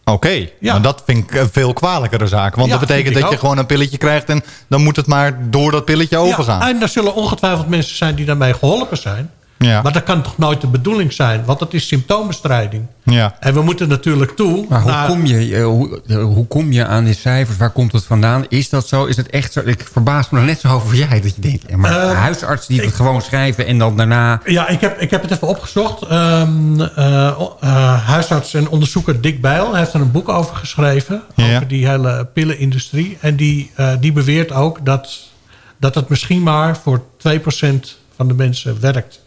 Oké, 0.03 0.49
Ja. 0.59 0.71
maar 0.71 0.81
dat 0.81 1.01
vind 1.05 1.23
ik 1.31 1.39
een 1.39 1.49
veel 1.51 1.73
kwalijkere 1.73 2.27
zaak. 2.27 2.55
Want 2.55 2.67
Ja, 2.71 2.77
dat 2.77 2.87
betekent 2.87 3.15
dat 3.21 3.31
je 3.31 3.37
gewoon 3.37 3.57
een 3.57 3.65
pilletje 3.65 3.97
krijgt... 3.97 4.29
en 4.29 4.43
dan 4.69 4.83
moet 4.83 4.95
het 4.95 5.07
maar 5.07 5.49
door 5.51 5.71
dat 5.71 5.85
pilletje 5.85 6.17
overgaan. 6.17 6.59
Ja, 6.59 6.67
en 6.69 6.81
er 6.81 6.87
zullen 6.87 7.15
ongetwijfeld 7.15 7.67
mensen 7.67 7.95
zijn 7.95 8.15
die 8.15 8.25
daarmee 8.25 8.53
geholpen 8.53 8.97
zijn. 8.97 9.31
Ja. 9.57 9.81
Maar 9.81 9.93
dat 9.93 10.03
kan 10.03 10.21
toch 10.21 10.37
nooit 10.37 10.61
de 10.61 10.67
bedoeling 10.67 11.13
zijn? 11.13 11.45
Want 11.45 11.59
dat 11.59 11.73
is 11.73 11.87
symptoombestrijding. 11.87 12.85
Ja. 13.03 13.35
En 13.39 13.53
we 13.53 13.61
moeten 13.61 13.87
natuurlijk 13.89 14.35
toe 14.35 14.65
Maar 14.69 14.81
hoe, 14.81 14.91
naar... 14.91 15.07
kom 15.07 15.25
je, 15.25 15.55
eh, 15.55 15.65
hoe, 15.65 16.01
eh, 16.07 16.23
hoe 16.23 16.47
kom 16.47 16.71
je 16.71 16.85
aan 16.85 17.03
die 17.03 17.15
cijfers? 17.15 17.57
Waar 17.57 17.69
komt 17.69 17.91
het 17.91 18.03
vandaan? 18.03 18.45
Is 18.49 18.69
dat 18.69 18.87
zo? 18.87 19.05
Is 19.05 19.17
het 19.17 19.29
echt 19.29 19.53
zo? 19.53 19.61
Ik 19.65 19.87
verbaas 19.91 20.29
me 20.29 20.39
er 20.39 20.45
net 20.45 20.59
zo 20.59 20.67
over 20.67 20.89
als 20.89 20.97
jij. 20.97 21.21
Dat 21.21 21.35
je 21.35 21.41
denkt, 21.41 21.75
maar 21.75 21.91
Eh, 21.91 22.17
huisartsen 22.17 22.73
die 22.73 22.83
het 22.83 22.93
gewoon 22.93 23.21
schrijven... 23.21 23.65
en 23.65 23.77
dan 23.77 23.97
daarna... 23.97 24.41
Ja, 24.45 24.67
ik 24.67 24.81
heb, 24.81 24.99
ik 24.99 25.11
heb 25.11 25.21
het 25.21 25.31
even 25.31 25.47
opgezocht. 25.47 26.01
Ehm, 26.01 26.81
eh, 26.81 27.27
eh, 27.27 28.05
huisarts 28.05 28.53
en 28.53 28.69
onderzoeker 28.69 29.21
Dick 29.21 29.41
Bijl 29.41 29.75
heeft 29.75 29.93
er 29.93 30.01
een 30.01 30.11
boek 30.11 30.29
over 30.29 30.55
geschreven. 30.55 31.21
Ja. 31.35 31.55
Over 31.55 31.67
die 31.67 31.87
hele 31.87 32.27
pillenindustrie. 32.33 33.17
En 33.21 33.35
die, 33.35 33.71
die 33.99 34.11
beweert 34.11 34.51
ook 34.51 34.85
dat, 34.85 35.19
dat 35.77 35.95
het 35.95 36.09
misschien 36.09 36.43
maar 36.43 36.77
voor 36.77 37.01
2% 37.17 37.97
van 38.15 38.27
de 38.27 38.33
mensen 38.33 38.81
werkt. 38.81 39.25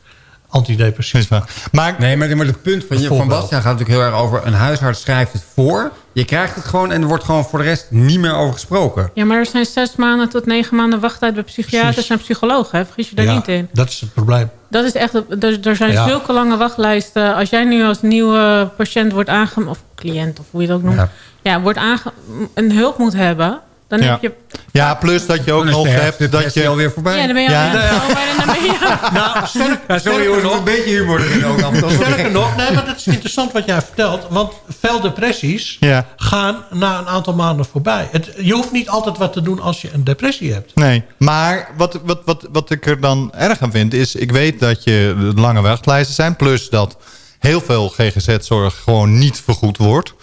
Waar. 1.28 1.44
Maar 1.72 1.94
Nee, 1.98 2.16
maar, 2.16 2.36
maar 2.36 2.46
het 2.46 2.62
punt 2.62 2.84
van, 2.88 3.01
je, 3.01 3.09
van. 3.09 3.28
Bastiaan 3.28 3.62
gaat 3.62 3.72
natuurlijk 3.78 4.01
heel 4.01 4.12
erg 4.12 4.22
over... 4.22 4.46
een 4.46 4.53
huisarts 4.53 5.01
schrijft 5.01 5.32
het 5.32 5.42
voor. 5.55 5.90
Je 6.12 6.24
krijgt 6.24 6.55
het 6.55 6.64
gewoon 6.64 6.92
en 6.92 7.03
er 7.03 7.09
wordt 7.09 7.24
gewoon 7.24 7.44
voor 7.44 7.59
de 7.59 7.64
rest 7.64 7.86
niet 7.90 8.18
meer 8.20 8.34
over 8.34 8.53
gesproken. 8.53 9.11
Ja, 9.14 9.24
maar 9.24 9.38
er 9.38 9.46
zijn 9.46 9.64
zes 9.64 9.96
maanden 9.96 10.28
tot 10.28 10.46
negen 10.46 10.76
maanden 10.76 11.01
wachttijd 11.01 11.34
bij 11.34 11.42
psychiaters 11.42 11.92
Precies. 11.94 12.11
en 12.11 12.18
psychologen. 12.18 12.78
Hè? 12.78 12.84
Vergis 12.84 13.09
je 13.09 13.14
daar 13.14 13.24
Ja, 13.24 13.34
niet 13.34 13.48
in. 13.48 13.68
dat 13.72 13.88
is 13.88 14.01
het 14.01 14.12
probleem. 14.14 14.51
Dat 14.70 14.84
is 14.84 14.92
echt, 14.92 15.14
er, 15.14 15.59
er 15.68 15.76
zijn 15.76 15.92
Ja. 15.92 16.09
zulke 16.09 16.32
lange 16.32 16.57
wachtlijsten. 16.57 17.34
Als 17.34 17.51
jij 17.51 17.64
nu 17.64 17.84
als 17.84 18.03
nieuwe 18.03 18.70
patiënt 18.76 19.12
wordt 19.12 19.28
aangemeld, 19.28 19.76
of 19.76 19.82
cliënt, 19.94 20.38
of 20.38 20.44
hoe 20.51 20.61
je 20.62 20.66
het 20.66 20.76
ook 20.76 20.82
noemt, 20.82 20.96
Ja. 20.96 21.09
ja. 21.42 21.61
wordt 21.61 21.78
aange 21.78 22.12
een 22.55 22.72
hulp 22.72 22.98
moet 22.98 23.12
hebben, 23.12 23.61
dan 23.91 24.01
Ja. 24.03 24.11
heb 24.11 24.22
je... 24.22 24.32
ja, 24.72 24.95
plus 24.95 25.26
dat 25.26 25.45
je 25.45 25.53
ook 25.53 25.64
nog 25.64 25.86
hebt 25.88 26.32
dat 26.32 26.55
je... 26.55 26.68
alweer 26.68 26.91
voorbij. 26.93 27.18
Ja, 27.18 27.24
dan 27.24 27.34
ben 27.34 27.43
je 27.43 27.51
Ja. 27.51 27.64
alweer 27.70 27.88
zomer 27.88 28.16
en 28.30 28.36
dan 28.36 28.47
ben 28.47 28.62
je... 28.62 28.99
Nou, 29.12 29.47
sterk, 29.47 29.80
Ja, 29.88 29.99
sorry 29.99 30.22
sterker 30.24 30.43
nog- 30.43 30.57
een 30.59 30.64
beetje 30.64 30.91
humor 30.91 31.20
erin 31.22 31.45
ook 31.45 31.62
af. 31.62 31.76
Sterker 31.76 32.30
nog, 32.30 32.57
nee, 32.57 32.72
maar 32.72 32.86
dat 32.86 32.97
is 32.97 33.07
interessant 33.07 33.53
wat 33.53 33.64
jij 33.66 33.82
vertelt. 33.82 34.26
Want 34.28 34.53
veel 34.80 35.01
depressies 35.01 35.76
Ja. 35.80 36.07
gaan 36.16 36.64
na 36.70 36.99
een 36.99 37.07
aantal 37.09 37.34
maanden 37.34 37.64
voorbij. 37.66 38.09
Het, 38.12 38.32
je 38.41 38.53
hoeft 38.53 38.72
niet 38.72 38.88
altijd 38.88 39.18
wat 39.18 39.32
te 39.32 39.43
doen 39.43 39.61
als 39.61 39.80
je 39.82 39.88
een 39.93 40.05
depressie 40.05 40.53
hebt. 40.53 40.74
Nee, 40.74 41.03
maar 41.18 41.68
wat, 41.76 42.01
wat, 42.05 42.20
wat, 42.24 42.47
wat 42.53 42.70
ik 42.70 42.86
er 42.86 43.01
dan 43.01 43.32
erg 43.36 43.61
aan 43.62 43.70
vind 43.70 43.95
is... 43.95 44.14
ik 44.14 44.32
weet 44.32 44.61
dat 44.61 44.84
je 44.84 45.30
lange 45.36 45.61
wachtlijsten 45.61 46.14
zijn... 46.14 46.36
plus 46.36 46.68
dat 46.68 46.97
heel 47.38 47.61
veel 47.61 47.88
GGZ-zorg 47.88 48.80
gewoon 48.84 49.18
niet 49.18 49.41
vergoed 49.45 49.76
wordt... 49.76 50.14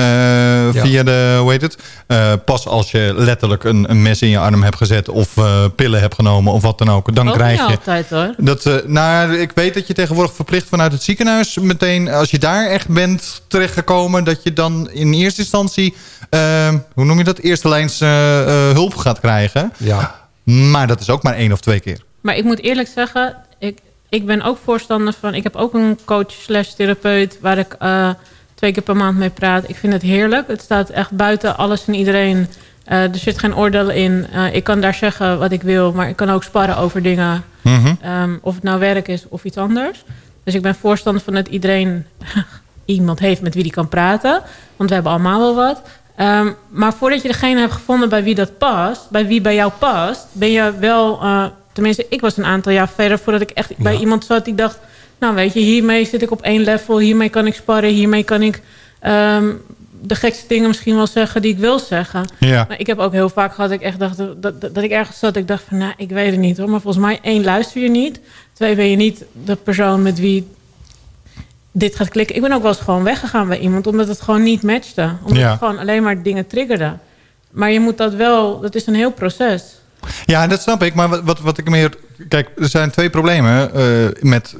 Eh, 0.00 0.82
Via 0.82 1.02
de, 1.02 1.36
hoe 1.40 1.50
heet 1.50 1.62
het? 1.62 1.78
Eh, 2.06 2.32
pas 2.44 2.66
als 2.66 2.90
je 2.90 3.12
letterlijk 3.16 3.64
een, 3.64 3.90
een 3.90 4.02
mes 4.02 4.22
in 4.22 4.28
je 4.28 4.38
arm 4.38 4.62
hebt 4.62 4.76
gezet... 4.76 5.08
of 5.08 5.36
eh, 5.36 5.64
pillen 5.76 6.00
hebt 6.00 6.14
genomen 6.14 6.52
of 6.52 6.62
wat 6.62 6.78
dan 6.78 6.90
ook... 6.90 7.14
dan 7.14 7.28
Ook 7.28 7.34
krijg 7.34 7.56
je... 7.56 7.62
altijd 7.66 8.10
hoor. 8.10 8.34
Dat, 8.36 8.82
nou, 8.86 9.38
ik 9.38 9.52
weet 9.54 9.74
dat 9.74 9.86
je 9.86 9.94
tegenwoordig 9.94 10.34
verplicht 10.34 10.68
vanuit 10.68 10.92
het 10.92 11.02
ziekenhuis 11.02 11.58
meteen... 11.58 12.08
als 12.08 12.30
je 12.30 12.38
daar 12.38 12.66
echt 12.66 12.88
bent 12.88 13.42
terechtgekomen... 13.48 14.24
dat 14.24 14.42
je 14.42 14.52
dan 14.52 14.90
in 14.90 15.12
eerste 15.12 15.40
instantie... 15.40 15.94
eh, 16.30 16.68
hoe 16.94 17.04
noem 17.04 17.18
je 17.18 17.24
dat? 17.24 17.38
Eerste 17.38 17.68
lijns 17.68 17.98
hulp 18.74 18.96
gaat 18.96 19.20
krijgen. 19.20 19.72
Ja. 19.76 20.14
Maar 20.44 20.86
dat 20.86 21.00
is 21.00 21.10
ook 21.10 21.22
maar 21.22 21.34
één 21.34 21.52
of 21.52 21.60
twee 21.60 21.80
keer. 21.80 22.00
Maar 22.20 22.36
ik 22.36 22.44
moet 22.44 22.60
eerlijk 22.62 22.88
zeggen, 22.94 23.36
ik, 23.58 23.78
ik 24.08 24.26
ben 24.26 24.42
ook 24.42 24.58
voorstander 24.64 25.14
van... 25.20 25.34
Ik 25.34 25.42
heb 25.42 25.56
ook 25.56 25.74
een 25.74 25.98
coach 26.04 26.32
slash 26.32 26.68
therapeut 26.68 27.38
waar 27.40 27.58
ik 27.58 27.76
twee 28.60 28.72
keer 28.72 28.82
per 28.82 28.96
maand 28.96 29.18
mee 29.18 29.30
praat. 29.30 29.68
Ik 29.68 29.76
vind 29.76 29.92
het 29.92 30.02
heerlijk. 30.02 30.48
Het 30.48 30.60
staat 30.60 30.90
echt 30.90 31.10
buiten 31.10 31.56
alles 31.56 31.86
en 31.86 31.94
iedereen 31.94 32.48
Eh, 32.90 33.02
er 33.02 33.18
zit 33.18 33.38
geen 33.38 33.56
oordeel 33.56 33.90
in. 33.90 34.26
Eh, 34.32 34.54
ik 34.54 34.64
kan 34.64 34.80
daar 34.80 34.94
zeggen 34.94 35.38
wat 35.38 35.52
ik 35.52 35.62
wil, 35.62 35.92
maar 35.92 36.08
ik 36.08 36.16
kan 36.16 36.30
ook 36.30 36.42
sparren 36.42 36.76
over 36.76 37.02
dingen. 37.02 37.44
Mhm. 37.60 37.94
Ehm, 38.00 38.36
of 38.42 38.54
het 38.54 38.62
nou 38.62 38.78
werk 38.78 39.08
is 39.08 39.24
of 39.28 39.44
iets 39.44 39.56
anders. 39.56 40.04
Dus 40.44 40.54
ik 40.54 40.62
ben 40.62 40.74
voorstander 40.74 41.22
van 41.22 41.34
dat 41.34 41.48
iedereen 41.48 42.06
iemand 42.84 43.18
heeft 43.18 43.42
met 43.42 43.54
wie 43.54 43.62
die 43.62 43.72
kan 43.72 43.88
praten. 43.88 44.42
Want 44.76 44.88
we 44.88 44.94
hebben 44.94 45.12
allemaal 45.12 45.40
wel 45.40 45.54
wat. 45.54 45.82
Ehm, 46.16 46.50
maar 46.68 46.92
voordat 46.92 47.22
je 47.22 47.28
degene 47.28 47.60
hebt 47.60 47.72
gevonden 47.72 48.08
bij 48.08 48.22
wie 48.22 48.34
dat 48.34 48.58
past, 48.58 49.10
bij 49.10 49.26
wie 49.26 49.40
bij 49.40 49.54
jou 49.54 49.72
past, 49.78 50.26
ben 50.32 50.50
je 50.50 50.72
wel, 50.78 51.20
eh, 51.22 51.44
tenminste, 51.72 52.06
ik 52.08 52.20
was 52.20 52.36
een 52.36 52.44
aantal 52.44 52.72
jaar 52.72 52.88
verder 52.88 53.18
voordat 53.18 53.42
ik 53.42 53.50
echt 53.50 53.76
bij 53.76 53.96
iemand 53.96 54.24
zat 54.24 54.44
die 54.44 54.54
dacht, 54.54 54.78
nou 55.20 55.34
weet 55.34 55.52
je, 55.52 55.60
hiermee 55.60 56.04
zit 56.06 56.22
ik 56.22 56.30
op 56.30 56.42
één 56.42 56.60
level, 56.62 56.98
hiermee 56.98 57.28
kan 57.28 57.46
ik 57.46 57.54
sparren, 57.54 57.90
hiermee 57.90 58.24
kan 58.24 58.42
ik 58.42 58.60
ehm, 59.00 59.52
de 60.02 60.14
gekste 60.14 60.44
dingen 60.48 60.68
misschien 60.68 60.94
wel 60.96 61.06
zeggen 61.06 61.42
die 61.42 61.52
ik 61.52 61.58
wil 61.58 61.78
zeggen. 61.78 62.24
Ja. 62.38 62.64
Maar 62.68 62.80
ik 62.80 62.86
heb 62.86 62.98
ook 62.98 63.12
heel 63.12 63.28
vaak 63.28 63.54
gehad 63.54 63.70
dat 63.70 63.78
ik 63.80 63.84
echt 63.86 63.98
dacht 63.98 64.16
dat, 64.16 64.42
dat, 64.42 64.60
dat 64.60 64.82
ik 64.84 64.90
ergens 64.90 65.18
zat. 65.18 65.36
Ik 65.36 65.48
dacht 65.48 65.62
van, 65.68 65.78
nou, 65.78 65.92
ik 65.96 66.08
weet 66.10 66.30
het 66.30 66.40
niet 66.40 66.58
hoor. 66.58 66.70
Maar 66.70 66.80
volgens 66.80 67.04
mij, 67.04 67.18
één, 67.22 67.44
luister 67.44 67.82
je 67.82 67.88
niet. 67.90 68.20
Twee, 68.52 68.74
ben 68.74 68.90
je 68.90 68.96
niet 68.96 69.24
de 69.44 69.56
persoon 69.56 70.02
met 70.02 70.18
wie 70.18 70.46
dit 71.72 71.96
gaat 71.96 72.08
klikken. 72.08 72.36
Ik 72.36 72.42
ben 72.42 72.52
ook 72.52 72.62
wel 72.62 72.70
eens 72.70 72.80
gewoon 72.80 73.02
weggegaan 73.02 73.48
bij 73.48 73.58
iemand, 73.58 73.86
omdat 73.86 74.08
het 74.08 74.20
gewoon 74.20 74.42
niet 74.42 74.62
matchte. 74.62 75.12
Omdat 75.22 75.38
Ja. 75.42 75.50
het 75.50 75.58
gewoon 75.58 75.78
alleen 75.78 76.02
maar 76.02 76.22
dingen 76.22 76.46
triggerde. 76.46 76.92
Maar 77.50 77.70
je 77.70 77.80
moet 77.80 77.98
dat 77.98 78.14
wel, 78.14 78.60
dat 78.60 78.74
is 78.74 78.86
een 78.86 78.94
heel 78.94 79.12
proces. 79.12 79.62
Ja, 80.26 80.46
dat 80.46 80.62
snap 80.62 80.82
ik. 80.82 80.94
Maar 80.94 81.08
wat, 81.08 81.22
wat, 81.22 81.40
wat 81.40 81.58
ik 81.58 81.68
meer... 81.68 81.96
Kijk, 82.28 82.50
er 82.56 82.68
zijn 82.68 82.90
twee 82.90 83.10
problemen 83.10 83.74
eh, 83.74 84.22
met... 84.22 84.56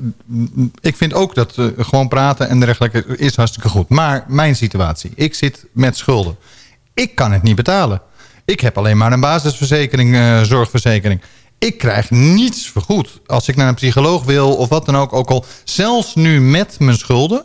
Ik 0.80 0.96
vind 0.96 1.14
ook 1.14 1.34
dat 1.34 1.56
eh, 1.56 1.66
gewoon 1.78 2.08
praten 2.08 2.48
en 2.48 2.60
dergelijke 2.60 3.04
is 3.16 3.36
hartstikke 3.36 3.68
goed. 3.68 3.88
Maar 3.88 4.24
mijn 4.28 4.56
situatie. 4.56 5.12
Ik 5.14 5.34
zit 5.34 5.66
met 5.72 5.96
schulden. 5.96 6.36
Ik 6.94 7.14
kan 7.14 7.32
het 7.32 7.42
niet 7.42 7.56
betalen. 7.56 8.02
Ik 8.44 8.60
heb 8.60 8.78
alleen 8.78 8.96
maar 8.96 9.12
een 9.12 9.20
basisverzekering, 9.20 10.14
eh, 10.14 10.42
zorgverzekering. 10.42 11.20
Ik 11.58 11.78
krijg 11.78 12.10
niets 12.10 12.70
vergoed. 12.70 13.20
Als 13.26 13.48
ik 13.48 13.56
naar 13.56 13.68
een 13.68 13.74
psycholoog 13.74 14.24
wil 14.24 14.56
of 14.56 14.68
wat 14.68 14.86
dan 14.86 14.96
ook. 14.96 15.12
Ook 15.12 15.30
al 15.30 15.44
zelfs 15.64 16.14
nu 16.14 16.40
met 16.40 16.78
mijn 16.78 16.96
schulden. 16.96 17.44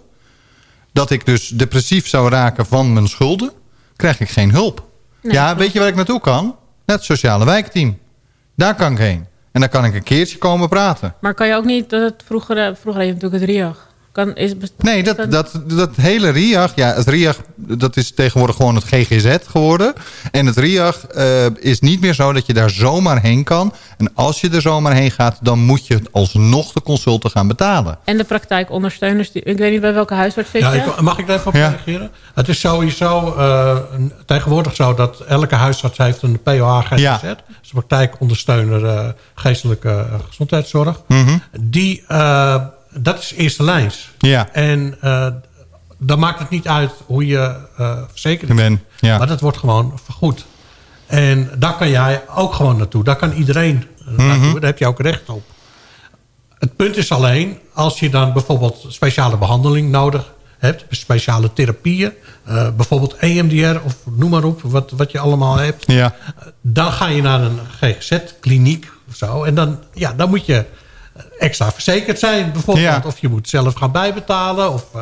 Dat 0.94 1.12
ik 1.12 1.26
dus 1.26 1.48
depressief 1.48 2.08
zou 2.08 2.30
raken 2.30 2.66
van 2.66 2.94
mijn 2.94 3.08
schulden. 3.08 3.52
Krijg 3.96 4.20
ik 4.20 4.30
geen 4.30 4.52
hulp. 4.52 4.84
Nee, 5.22 5.34
ja, 5.34 5.56
weet 5.56 5.72
je 5.72 5.80
waar 5.80 5.88
ik 5.88 5.96
naartoe 5.96 6.22
kan? 6.22 6.56
Naar 6.86 6.96
het 6.96 7.06
sociale 7.06 7.46
wijkteam. 7.46 8.00
Daar 8.56 8.76
kan 8.76 8.92
ik 8.92 8.98
heen. 8.98 9.28
En 9.52 9.62
dan 9.62 9.70
kan 9.70 9.86
ik 9.86 9.94
een 9.94 10.04
keertje 10.04 10.38
komen 10.38 10.70
praten. 10.70 11.16
Maar 11.22 11.34
kan 11.34 11.48
je 11.48 11.56
ook 11.56 11.66
niet, 11.66 11.90
dat 11.90 12.02
het 12.02 12.24
vroeger, 12.26 12.58
eh, 12.58 12.76
vroeger 12.76 13.04
je 13.04 13.14
natuurlijk 13.14 13.42
het 13.42 13.50
RIAG. 13.50 13.94
Kan, 14.16 14.36
is, 14.36 14.54
Nee, 14.78 15.04
dat, 15.04 15.32
dat, 15.32 15.52
dat 15.68 15.90
hele 15.96 16.30
RIAG, 16.30 16.72
ja, 16.76 16.94
het 16.94 17.08
RIAG, 17.08 17.38
dat 17.56 17.98
is 17.98 18.12
tegenwoordig 18.12 18.56
gewoon 18.56 18.76
het 18.76 18.84
GGZ 18.84 19.36
geworden. 19.48 19.94
En 20.32 20.46
het 20.46 20.58
RIAG 20.58 21.06
eh, 21.08 21.46
is 21.46 21.80
niet 21.80 22.02
meer 22.02 22.14
zo 22.14 22.34
dat 22.34 22.46
je 22.46 22.54
daar 22.54 22.70
zomaar 22.70 23.22
heen 23.22 23.44
kan. 23.44 23.74
En 23.98 24.12
als 24.14 24.42
je 24.42 24.50
er 24.50 24.62
zomaar 24.62 24.94
heen 24.94 25.12
gaat, 25.12 25.38
dan 25.42 25.60
moet 25.60 25.88
je 25.88 26.00
alsnog 26.12 26.72
de 26.72 26.82
consulten 26.82 27.30
gaan 27.30 27.48
betalen. 27.48 27.98
En 28.04 28.18
de 28.18 28.24
praktijkondersteuners. 28.24 29.32
Die, 29.32 29.42
ik 29.42 29.58
weet 29.58 29.72
niet 29.72 29.82
bij 29.82 29.94
welke 29.94 30.14
huisarts 30.14 30.52
zit 30.52 30.62
Ja, 30.62 30.74
je. 30.74 30.80
ik, 30.82 31.02
mag 31.02 31.18
ik 31.18 31.28
daar 31.28 31.36
even 31.36 31.48
op 31.48 31.54
Ja. 31.54 31.70
reageren? 31.70 32.12
Het 32.34 32.48
is 32.48 32.60
sowieso 32.60 33.36
eh, 33.38 33.78
tegenwoordig 34.26 34.76
zo 34.76 34.94
dat 34.94 35.20
elke 35.20 35.56
huisarts 35.56 35.98
heeft 35.98 36.22
een 36.22 36.42
POH-GGZ. 36.44 37.02
Ja. 37.02 37.18
Dat 37.22 37.38
is 37.48 37.72
een 37.74 37.84
praktijkondersteuner 37.86 38.86
eh, 38.86 39.08
geestelijke 39.36 40.06
gezondheidszorg. 40.30 41.02
Mhm. 41.08 41.38
Die, 41.62 42.04
eh, 42.08 42.56
dat 43.00 43.20
is 43.20 43.34
eerste 43.38 43.64
lijns. 43.64 44.10
Ja, 44.18 44.50
En 44.52 44.98
eh, 45.02 45.28
dan 45.98 46.20
maakt 46.20 46.40
het 46.40 46.50
niet 46.50 46.68
uit 46.68 46.92
hoe 47.06 47.26
je 47.26 47.56
eh 47.78 47.98
verzekerd 48.12 48.50
ik 48.50 48.56
is. 48.58 48.62
ben, 48.64 48.84
ja. 49.00 49.18
Maar 49.18 49.28
dat 49.28 49.40
wordt 49.42 49.58
gewoon 49.58 50.00
vergoed. 50.04 50.46
En 51.06 51.50
daar 51.58 51.76
kan 51.78 51.90
jij 51.90 52.22
ook 52.36 52.54
gewoon 52.54 52.78
naartoe. 52.78 53.04
Daar 53.04 53.16
kan 53.16 53.32
iedereen 53.32 53.84
eh, 54.00 54.08
Mhm. 54.14 54.28
naartoe. 54.28 54.54
Daar 54.60 54.70
heb 54.70 54.78
je 54.80 54.88
ook 54.88 55.00
recht 55.00 55.30
op. 55.30 55.44
Het 56.60 56.76
punt 56.76 56.98
is 56.98 57.12
alleen, 57.12 57.58
als 57.74 58.00
je 58.00 58.10
dan 58.10 58.34
bijvoorbeeld 58.34 58.86
speciale 58.88 59.38
behandeling 59.38 59.90
nodig 59.92 60.34
hebt, 60.58 60.86
speciale 60.90 61.54
therapieën, 61.54 62.12
bijvoorbeeld 62.76 63.16
EMDR 63.20 63.80
of 63.84 63.96
noem 64.16 64.30
maar 64.30 64.44
op, 64.44 64.62
wat, 64.62 64.92
wat 64.92 65.12
je 65.12 65.20
allemaal 65.20 65.58
hebt, 65.58 65.84
ja. 65.88 66.16
dan 66.62 66.92
ga 66.92 67.08
je 67.08 67.22
naar 67.22 67.42
een 67.42 67.60
GGZ-kliniek 67.82 68.92
of 69.10 69.16
zo. 69.16 69.44
En 69.44 69.56
dan, 69.56 69.80
ja, 69.94 70.14
dan 70.14 70.30
moet 70.30 70.46
je 70.46 70.66
extra 71.40 71.72
verzekerd 71.72 72.20
zijn, 72.20 72.52
bijvoorbeeld. 72.52 72.88
Ja. 72.88 73.02
Of 73.06 73.18
je 73.20 73.28
moet 73.30 73.50
zelf 73.50 73.74
gaan 73.74 73.92
bijbetalen. 73.92 74.74
Of, 74.74 74.86
eh, 74.96 75.02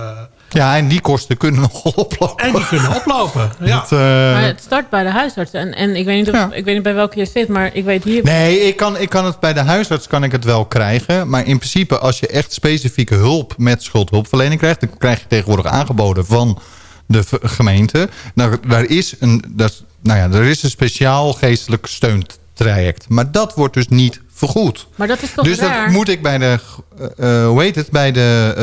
ja, 0.49 0.77
en 0.77 0.87
die 0.87 1.01
kosten 1.01 1.37
kunnen 1.37 1.61
nogal 1.71 1.91
oplopen. 1.91 2.45
en 2.45 2.53
die 2.53 2.67
kunnen 2.67 2.95
oplopen. 2.95 3.51
Ja. 3.59 3.75
Dat, 3.79 3.91
eh, 3.91 3.97
Maar 3.99 4.43
het 4.43 4.61
start 4.61 4.89
bij 4.89 5.03
de 5.03 5.09
huisarts. 5.09 5.51
En, 5.51 5.75
en 5.75 5.95
ik, 5.95 6.05
weet 6.05 6.17
niet 6.17 6.29
of, 6.29 6.35
Ja. 6.35 6.49
ik 6.53 6.65
weet 6.65 6.73
niet 6.73 6.83
bij 6.83 6.93
welke 6.93 7.19
je 7.19 7.25
zit, 7.25 7.47
maar 7.47 7.69
ik 7.75 7.83
weet 7.85 8.03
hier... 8.03 8.23
Nee, 8.23 8.59
ik 8.59 8.75
kan, 8.75 8.97
ik 8.97 9.09
kan 9.09 9.25
het 9.25 9.39
bij 9.39 9.53
de 9.53 9.59
huisarts 9.59 10.07
kan 10.07 10.23
ik 10.23 10.31
het 10.31 10.43
wel 10.43 10.65
krijgen. 10.65 11.29
Maar 11.29 11.47
in 11.47 11.57
principe, 11.57 11.97
als 11.99 12.19
je 12.19 12.27
echt 12.27 12.53
specifieke 12.53 13.15
hulp 13.15 13.53
met 13.57 13.83
schuldhulpverlening 13.83 14.59
krijgt... 14.59 14.79
dan 14.79 14.97
krijg 14.97 15.19
je 15.19 15.27
tegenwoordig 15.27 15.65
aangeboden 15.65 16.25
van 16.25 16.59
de 17.05 17.23
gemeente. 17.41 18.09
Nou, 18.35 18.57
daar, 18.67 18.85
is 18.85 19.15
een, 19.19 19.43
dat, 19.49 19.83
nou 20.01 20.19
ja, 20.19 20.37
er 20.37 20.45
is 20.45 20.63
een 20.63 20.69
speciaal 20.69 21.33
geestelijk 21.33 21.85
steuntraject. 21.85 23.09
Maar 23.09 23.31
dat 23.31 23.55
wordt 23.55 23.73
dus 23.73 23.87
niet 23.87 24.21
vergoed. 24.47 24.87
Maar 24.95 25.07
dat 25.07 25.21
is 25.21 25.31
toch 25.35 25.45
Dus 25.45 25.57
raar? 25.57 25.83
dat 25.85 25.93
moet 25.93 26.09
ik 26.09 26.21
bij 26.21 26.37
de, 26.37 26.59
eh, 26.97 27.41
eh, 27.41 27.47
hoe 27.47 27.61
heet 27.61 27.75
het, 27.75 27.91
bij 27.91 28.11
de 28.11 28.53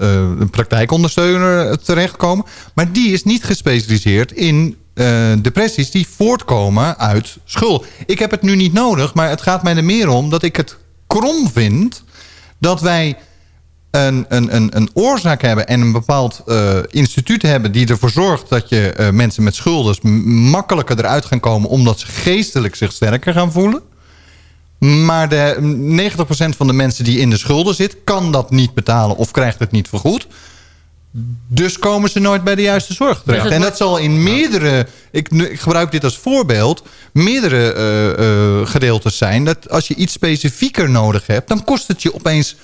eh, 0.00 0.46
praktijkondersteuner 0.50 1.78
terechtkomen. 1.78 2.44
Maar 2.74 2.92
die 2.92 3.12
is 3.12 3.24
niet 3.24 3.44
gespecialiseerd 3.44 4.32
in 4.32 4.76
depressies 5.42 5.90
die 5.90 6.06
voortkomen 6.16 6.98
uit 6.98 7.36
schuld. 7.44 7.86
Ik 8.06 8.18
heb 8.18 8.30
het 8.30 8.42
nu 8.42 8.56
niet 8.56 8.72
nodig, 8.72 9.14
maar 9.14 9.28
het 9.28 9.42
gaat 9.42 9.62
mij 9.62 9.76
er 9.76 9.84
meer 9.84 10.08
om 10.08 10.30
dat 10.30 10.42
ik 10.42 10.56
het 10.56 10.76
krom 11.06 11.50
vind 11.52 12.02
dat 12.58 12.80
wij 12.80 13.16
een, 13.90 14.26
een, 14.28 14.56
een, 14.56 14.76
een 14.76 14.90
oorzaak 14.92 15.42
hebben 15.42 15.66
en 15.66 15.80
een 15.80 15.92
bepaald 15.92 16.42
instituut 16.90 17.42
hebben... 17.42 17.72
die 17.72 17.86
ervoor 17.86 18.10
zorgt 18.10 18.48
dat 18.48 18.68
je 18.68 19.10
mensen 19.12 19.42
met 19.42 19.54
schulden 19.54 19.96
m- 20.02 20.08
makkelijker 20.50 20.98
eruit 20.98 21.24
gaan 21.24 21.40
komen... 21.40 21.68
omdat 21.68 21.98
ze 22.00 22.06
geestelijk 22.06 22.74
zich 22.74 22.92
sterker 22.92 23.32
gaan 23.32 23.52
voelen. 23.52 23.82
Maar 24.82 25.28
de 25.28 25.56
90% 26.12 26.56
van 26.56 26.66
de 26.66 26.72
mensen 26.72 27.04
die 27.04 27.18
in 27.18 27.30
de 27.30 27.38
schulden 27.38 27.74
zit... 27.74 27.96
kan 28.04 28.32
dat 28.32 28.50
niet 28.50 28.74
betalen 28.74 29.16
of 29.16 29.30
krijgt 29.30 29.58
het 29.58 29.70
niet 29.70 29.88
vergoed. 29.88 30.26
Dus 31.48 31.78
komen 31.78 32.10
ze 32.10 32.18
nooit 32.18 32.44
bij 32.44 32.54
de 32.54 32.62
juiste 32.62 32.94
zorg 32.94 33.22
terecht. 33.24 33.44
het 33.44 33.52
en 33.52 33.60
dat 33.60 33.76
zal 33.76 33.96
in 33.98 34.22
meerdere... 34.22 34.86
Ik, 35.10 35.28
ik 35.28 35.60
gebruik 35.60 35.90
dit 35.90 36.04
als 36.04 36.18
voorbeeld. 36.18 36.82
Meerdere 37.12 37.72
eh, 37.72 38.60
eh, 38.60 38.66
gedeeltes 38.66 39.16
zijn... 39.16 39.44
dat 39.44 39.70
als 39.70 39.88
je 39.88 39.94
iets 39.94 40.12
specifieker 40.12 40.90
nodig 40.90 41.26
hebt... 41.26 41.48
dan 41.48 41.64
kost 41.64 41.88
het 41.88 42.02
je 42.02 42.14
opeens 42.14 42.56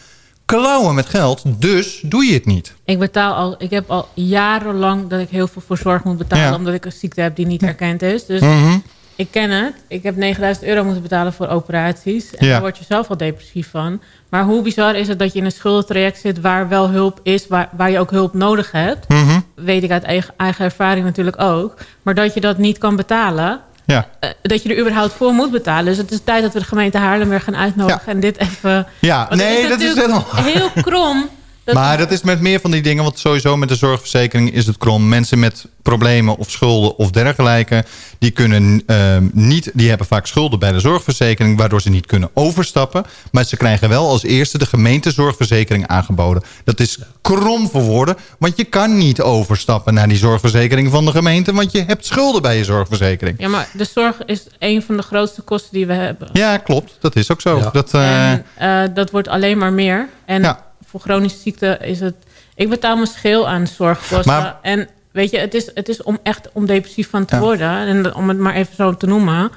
klauwen 0.45 0.95
met 0.95 1.07
geld. 1.09 1.43
Dus 1.47 2.01
doe 2.03 2.25
je 2.25 2.33
het 2.33 2.47
niet. 2.47 2.75
Ik 2.85 2.99
betaal 2.99 3.35
al, 3.35 3.55
ik 3.59 3.71
heb 3.71 3.91
al 3.91 4.09
jarenlang 4.15 5.09
dat 5.09 5.21
ik 5.21 5.29
heel 5.29 5.49
veel 5.49 5.63
voor 5.67 5.79
zorg 5.79 6.05
moet 6.05 6.19
betalen, 6.19 6.45
Ja. 6.45 6.55
omdat 6.55 6.75
ik 6.75 6.85
een 6.85 6.93
ziekte 6.93 7.21
heb 7.21 7.37
die 7.37 7.47
niet 7.47 7.63
erkend 7.63 8.03
is. 8.03 8.27
Dus 8.27 8.41
Mhm. 8.41 8.79
Ik 9.19 9.31
ken 9.31 9.51
het. 9.51 9.73
Ik 9.89 10.03
heb 10.03 10.17
9000 10.17 10.67
euro 10.67 10.85
moeten 10.85 11.03
betalen 11.03 11.33
voor 11.33 11.49
operaties. 11.49 12.35
En 12.35 12.47
Ja. 12.47 12.53
daar 12.53 12.61
word 12.61 12.79
je 12.79 12.85
zelf 12.89 13.09
al 13.11 13.17
depressief 13.17 13.71
van. 13.71 14.01
Maar 14.29 14.45
hoe 14.45 14.63
bizar 14.63 14.95
is 14.97 15.09
het 15.09 15.19
dat 15.19 15.33
je 15.33 15.39
in 15.39 15.45
een 15.45 15.53
schuldentraject 15.53 16.21
zit 16.21 16.41
waar 16.41 16.69
wel 16.69 16.89
hulp 16.89 17.21
is, 17.23 17.47
waar, 17.47 17.69
waar 17.77 17.91
je 17.91 17.99
ook 17.99 18.11
hulp 18.11 18.35
nodig 18.35 18.71
hebt. 18.73 19.09
Mhm. 19.09 19.41
Weet 19.55 19.83
ik 19.83 19.91
uit 19.91 20.03
eigen, 20.03 20.35
eigen 20.37 20.65
ervaring 20.65 21.05
natuurlijk 21.05 21.41
ook. 21.41 21.75
Maar 22.03 22.15
dat 22.15 22.35
je 22.35 22.41
dat 22.41 22.59
niet 22.59 22.79
kan 22.79 22.97
betalen. 22.97 23.61
Ja. 23.87 24.09
eh, 24.21 24.31
dat 24.43 24.63
je 24.63 24.69
er 24.75 24.81
überhaupt 24.81 25.13
voor 25.13 25.33
moet 25.33 25.51
betalen. 25.51 25.85
Dus 25.85 25.97
het 25.97 26.11
is 26.11 26.21
tijd 26.25 26.43
dat 26.43 26.53
we 26.53 26.59
de 26.59 26.65
gemeente 26.65 26.99
Haarlem 26.99 27.29
weer 27.29 27.41
gaan 27.41 27.57
uitnodigen. 27.57 28.03
Ja. 28.07 28.13
En 28.13 28.21
dit 28.21 28.39
even... 28.39 28.87
Ja, 28.99 29.35
nee, 29.35 29.69
dat 29.69 29.81
is 29.81 29.95
helemaal... 29.95 30.25
heel 30.35 30.71
krom. 30.83 31.29
Dat 31.69 31.77
maar 31.77 31.99
dat 31.99 32.11
is 32.11 32.23
met 32.23 32.41
meer 32.41 32.61
van 32.61 32.71
die 32.71 32.83
dingen. 32.83 33.03
Want 33.03 33.19
sowieso 33.19 33.57
met 33.57 33.69
de 33.69 33.77
zorgverzekering 33.77 34.53
is 34.53 34.67
het 34.67 34.79
krom. 34.79 35.09
Mensen 35.09 35.39
met 35.39 35.67
problemen 35.83 36.37
of 36.37 36.51
schulden 36.51 36.97
of 36.97 37.11
dergelijke... 37.11 37.85
die, 38.19 38.31
kunnen, 38.31 38.83
ehm, 38.87 39.29
niet, 39.33 39.71
die 39.75 39.89
hebben 39.89 40.07
vaak 40.07 40.27
schulden 40.27 40.59
bij 40.59 40.73
de 40.73 40.81
zorgverzekering... 40.81 41.59
waardoor 41.59 41.81
ze 41.81 41.91
niet 41.91 42.07
kunnen 42.07 42.31
overstappen. 42.35 43.05
Maar 43.33 43.45
ze 43.45 43.57
krijgen 43.57 43.89
wel 43.89 44.09
als 44.09 44.23
eerste 44.23 44.59
de 44.59 44.67
gemeentezorgverzekering 44.67 45.87
aangeboden. 45.87 46.43
Dat 46.65 46.81
is 46.81 46.99
krom 47.23 47.69
voor 47.69 47.83
woorden. 47.83 48.17
Want 48.39 48.57
je 48.57 48.65
kan 48.65 48.97
niet 48.97 49.21
overstappen 49.21 49.95
naar 49.95 50.09
die 50.09 50.19
zorgverzekering 50.19 50.91
van 50.91 51.05
de 51.05 51.11
gemeente... 51.11 51.53
want 51.53 51.73
je 51.73 51.85
hebt 51.87 52.07
schulden 52.07 52.43
bij 52.43 52.57
je 52.57 52.65
zorgverzekering. 52.65 53.41
Ja, 53.41 53.49
maar 53.49 53.69
de 53.73 53.85
zorg 53.85 54.25
is 54.25 54.47
een 54.59 54.83
van 54.83 54.97
de 54.97 55.03
grootste 55.03 55.43
kosten 55.43 55.73
die 55.73 55.87
we 55.87 55.93
hebben. 55.93 56.29
Ja, 56.33 56.57
klopt. 56.57 56.97
Dat 57.01 57.17
is 57.17 57.31
ook 57.31 57.41
zo. 57.41 57.59
Ja. 57.59 57.71
Dat, 57.73 57.95
eh, 57.95 58.31
En 58.33 58.45
eh, 58.55 58.83
dat 58.95 59.11
wordt 59.11 59.29
alleen 59.29 59.59
maar 59.59 59.73
meer. 59.73 60.09
En 60.27 60.43
Ja. 60.43 60.67
Voor 60.91 61.01
chronische 61.01 61.39
ziekte 61.39 61.79
is 61.83 62.01
het... 62.01 62.15
Ik 62.55 62.69
betaal 62.69 62.95
mijn 62.95 63.07
schil 63.09 63.49
aan 63.49 63.67
zorgkosten. 63.67 64.33
Maar- 64.33 64.57
En 64.63 64.89
weet 65.11 65.31
je, 65.31 65.39
het 65.39 65.55
is, 65.55 65.71
het 65.75 65.89
is 65.89 66.03
om 66.03 66.19
echt 66.23 66.49
om 66.53 66.67
depressief 66.67 67.11
van 67.11 67.25
te 67.25 67.35
Ja. 67.35 67.41
worden. 67.41 67.69
En 67.87 68.15
om 68.15 68.29
het 68.29 68.39
maar 68.39 68.55
even 68.55 68.75
zo 68.75 68.95
te 68.97 69.07
noemen. 69.07 69.51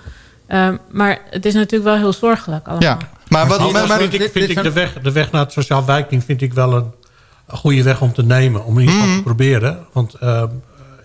Ehm, 0.48 0.78
maar 0.92 1.20
het 1.30 1.46
is 1.46 1.54
natuurlijk 1.54 1.84
wel 1.84 1.96
heel 2.00 2.14
zorgelijk 2.14 2.68
allemaal. 2.68 2.90
ja. 2.90 2.98
Maar 3.28 3.48
wat... 3.48 3.72
Maar- 3.72 3.88
maar- 3.88 3.98
vind 4.00 4.14
ik, 4.14 4.20
vind 4.22 4.34
dit 4.34 4.50
ik 4.58 4.64
de, 4.64 4.72
weg, 4.72 4.94
de 5.02 5.12
weg 5.12 5.32
naar 5.32 5.42
het 5.44 5.52
sociaal 5.52 5.86
wijking 5.86 6.24
vind 6.24 6.42
ik 6.42 6.54
wel 6.54 6.74
een, 6.74 6.92
een 7.48 7.58
goede 7.58 7.84
weg 7.84 8.02
om 8.02 8.14
te 8.14 8.24
nemen. 8.24 8.66
Om 8.66 8.74
in 8.74 8.80
ieder 8.80 8.94
geval 8.94 9.08
Mhm. 9.10 9.18
te 9.18 9.24
proberen. 9.24 9.86
Want 9.92 10.14
eh, 10.14 10.44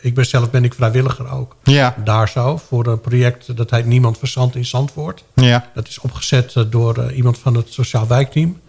ik 0.01 0.15
ben 0.15 0.27
zelf 0.27 0.51
ben 0.51 0.65
ik 0.65 0.75
vrijwilliger 0.75 1.31
ook. 1.31 1.57
Ja. 1.63 1.95
Daar 2.05 2.29
zo, 2.29 2.57
voor 2.57 2.87
een 2.87 3.01
project 3.01 3.57
dat 3.57 3.71
heet 3.71 3.87
Niemand 3.87 4.19
Verzand 4.19 4.55
in 4.55 4.65
Zandvoort. 4.65 5.25
Ja. 5.35 5.71
Dat 5.75 5.89
is 5.89 5.99
opgezet 5.99 6.53
eh, 6.55 6.63
door 6.71 6.97
eh, 6.99 7.17
iemand 7.17 7.39
van 7.39 7.55
het 7.55 7.73
Sociaal 7.73 8.07
Wijkteam. 8.07 8.61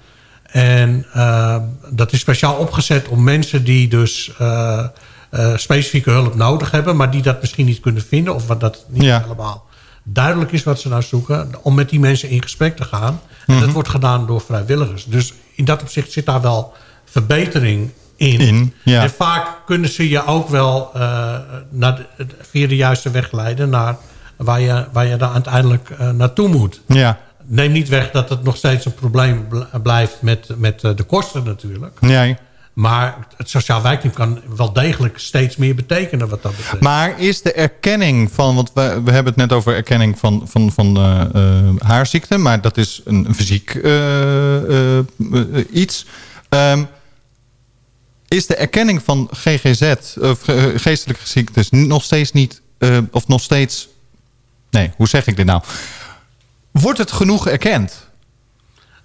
En 0.58 1.06
eh, 1.14 1.56
dat 1.90 2.12
is 2.14 2.20
speciaal 2.20 2.56
opgezet 2.56 3.08
om 3.08 3.24
mensen 3.24 3.64
die 3.64 3.88
dus 3.88 4.32
eh, 4.38 4.86
eh, 5.30 5.58
specifieke 5.58 6.10
hulp 6.10 6.36
nodig 6.36 6.72
hebben... 6.72 6.96
maar 6.96 7.12
die 7.12 7.22
dat 7.22 7.42
misschien 7.42 7.66
niet 7.66 7.80
kunnen 7.80 8.02
vinden 8.02 8.36
of 8.36 8.48
wat 8.48 8.60
dat 8.60 8.86
niet 8.88 9.04
Ja. 9.04 9.22
helemaal 9.22 9.66
duidelijk 10.04 10.52
is 10.52 10.64
wat 10.64 10.80
ze 10.80 10.90
nou 10.90 11.02
zoeken... 11.02 11.50
om 11.62 11.76
met 11.76 11.90
die 11.90 12.00
mensen 12.00 12.30
in 12.30 12.42
gesprek 12.42 12.76
te 12.76 12.84
gaan. 12.84 13.20
En 13.48 13.54
Mhm. 13.54 13.60
dat 13.64 13.72
wordt 13.72 13.90
gedaan 13.90 14.26
door 14.26 14.42
vrijwilligers. 14.42 15.06
Dus 15.06 15.34
in 15.56 15.66
dat 15.66 15.82
opzicht 15.82 16.12
zit 16.12 16.26
daar 16.26 16.42
wel 16.42 16.74
verbetering 17.06 17.90
in. 18.16 18.40
In, 18.40 18.74
ja. 18.84 19.02
En 19.02 19.10
vaak 19.10 19.48
kunnen 19.66 19.90
ze 19.90 20.10
je 20.10 20.26
ook 20.26 20.50
wel 20.50 20.92
naar 21.70 21.96
de, 22.18 22.26
via 22.42 22.68
de 22.68 22.76
juiste 22.76 23.12
weg 23.12 23.32
leiden... 23.32 23.70
naar 23.70 23.98
waar 24.38 24.60
je, 24.62 24.86
waar 24.92 25.06
je 25.06 25.16
dan 25.18 25.32
uiteindelijk 25.34 25.90
naartoe 26.14 26.48
moet. 26.48 26.82
Ja. 26.88 27.18
Neem 27.50 27.72
niet 27.72 27.90
weg 27.90 28.12
dat 28.12 28.30
het 28.30 28.44
nog 28.44 28.58
steeds 28.58 28.86
een 28.86 28.94
probleem 28.94 29.48
bl- 29.48 29.78
blijft 29.84 30.22
met, 30.22 30.48
met 30.58 30.84
eh, 30.84 30.96
de 30.96 31.04
kosten 31.04 31.44
natuurlijk. 31.44 32.02
Nee. 32.02 32.38
Maar 32.74 33.28
het 33.38 33.50
sociaal 33.50 33.82
wijkteam 33.82 34.14
kan 34.14 34.42
wel 34.56 34.74
degelijk 34.74 35.18
steeds 35.20 35.56
meer 35.56 35.76
betekenen 35.76 36.28
wat 36.30 36.44
dat 36.44 36.56
betreft. 36.56 36.80
Maar 36.84 37.20
is 37.20 37.42
de 37.42 37.54
erkenning 37.54 38.32
van... 38.32 38.56
want 38.56 38.72
we, 38.74 39.02
we 39.04 39.12
hebben 39.12 39.34
het 39.34 39.36
net 39.36 39.54
over 39.54 39.76
erkenning 39.76 40.20
van, 40.20 40.44
van, 40.48 40.72
van 40.72 40.98
eh, 40.98 41.22
eh, 41.22 41.76
haarziekte... 41.78 42.38
maar 42.38 42.62
dat 42.62 42.78
is 42.78 43.02
een, 43.06 43.26
een 43.26 43.36
fysiek 43.36 43.74
iets. 45.72 46.06
Ehm, 46.50 46.84
is 48.28 48.46
de 48.46 48.56
erkenning 48.56 49.02
van 49.04 49.30
GGZ, 49.32 49.94
of 50.20 50.42
ge- 50.42 50.74
geestelijke 50.76 51.28
ziektes... 51.28 51.70
nog 51.70 52.04
steeds 52.04 52.32
niet... 52.32 52.62
of 53.12 53.28
nog 53.28 53.42
steeds... 53.42 53.88
Nee, 54.70 54.92
hoe 54.98 55.08
zeg 55.08 55.28
ik 55.28 55.36
dit 55.36 55.46
nou? 55.46 55.62
Wordt 56.80 56.98
het 57.00 57.12
genoeg 57.12 57.48
erkend? 57.48 58.08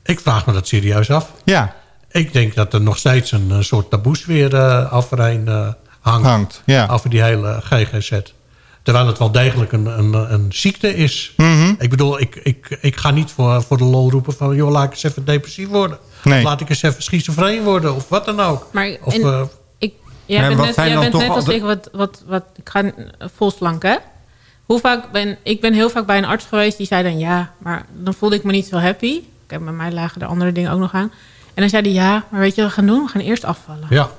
Ik 0.04 0.20
vraag 0.20 0.46
me 0.46 0.52
dat 0.52 0.68
serieus 0.68 1.10
af. 1.10 1.32
Ja, 1.44 1.74
Ik 2.10 2.32
denk 2.32 2.54
dat 2.54 2.74
er 2.74 2.80
nog 2.80 2.98
steeds 2.98 3.32
een, 3.32 3.50
eh, 3.50 3.60
soort 3.60 3.90
taboesfeer 3.90 4.54
uh, 4.54 4.94
overheen 4.94 5.48
eh, 5.48 5.68
hangt. 6.00 6.26
hangt. 6.26 6.62
Ja. 6.66 6.86
Over 6.90 7.10
die 7.10 7.22
hele 7.22 7.58
GGZ. 7.62 8.20
Terwijl 8.82 9.06
het 9.06 9.18
wel 9.18 9.30
degelijk 9.32 9.72
een, 9.72 9.86
een, 9.86 10.32
een 10.32 10.46
ziekte 10.48 10.96
is. 10.96 11.32
Mhm. 11.36 11.74
Ik 11.78 11.90
bedoel, 11.90 12.20
ik, 12.20 12.34
ik, 12.42 12.78
ik 12.80 12.96
ga 12.96 13.10
niet 13.10 13.30
voor, 13.30 13.62
voor 13.62 13.76
de 13.78 13.84
lol 13.84 14.10
roepen 14.10 14.32
van... 14.32 14.54
joh, 14.56 14.70
laat 14.70 14.84
ik 14.84 14.90
eens 14.90 15.02
even 15.02 15.24
depressief 15.24 15.68
worden. 15.68 15.98
Nee. 16.24 16.38
Of 16.38 16.44
laat 16.44 16.60
ik 16.60 16.68
eens 16.68 16.82
even 16.82 17.02
schizofreen 17.02 17.62
worden. 17.62 17.94
Of 17.94 18.08
wat 18.08 18.24
dan 18.24 18.40
ook. 18.40 18.66
Maar 18.72 18.96
Of, 19.02 19.14
en- 19.14 19.22
eh, 19.22 19.42
Ik, 19.78 19.94
jij 20.26 20.40
Ja, 20.40 20.46
bent 20.48 20.60
net, 20.60 20.74
jij 20.76 20.98
bent 20.98 21.12
net 21.12 21.28
al 21.28 21.34
als 21.34 21.44
de- 21.44 21.54
ik 21.54 21.62
wat, 21.62 21.88
wat, 21.92 22.22
wat... 22.26 22.44
Ik 22.56 22.68
ga 22.68 22.92
vol 23.36 23.50
slank, 23.50 23.82
hè? 23.82 23.96
Hoe 24.66 24.78
vaak 24.80 25.10
ben... 25.12 25.36
Ik 25.42 25.60
ben 25.60 25.72
heel 25.72 25.90
vaak 25.90 26.06
bij 26.06 26.18
een 26.18 26.24
arts 26.24 26.44
geweest 26.44 26.76
die 26.76 26.86
zei 26.86 27.02
dan... 27.02 27.18
Ja, 27.18 27.52
maar 27.58 27.84
dan 27.92 28.14
voelde 28.14 28.36
ik 28.36 28.44
me 28.44 28.52
niet 28.52 28.66
zo 28.66 28.76
happy. 28.76 29.22
Kijk, 29.46 29.64
bij 29.64 29.72
mij 29.72 29.92
lagen 29.92 30.20
er 30.20 30.26
andere 30.26 30.52
dingen 30.52 30.70
ook 30.70 30.78
nog 30.80 30.92
aan. 30.94 31.12
En 31.54 31.60
dan 31.62 31.68
zei 31.68 31.82
hij... 31.82 31.92
Ja, 31.92 32.24
maar 32.28 32.40
weet 32.40 32.54
je 32.54 32.60
wat 32.62 32.70
we 32.70 32.76
gaan 32.76 32.86
doen? 32.86 33.02
We 33.04 33.08
gaan 33.08 33.20
eerst 33.20 33.44
afvallen. 33.44 33.86
ja. 33.90 34.10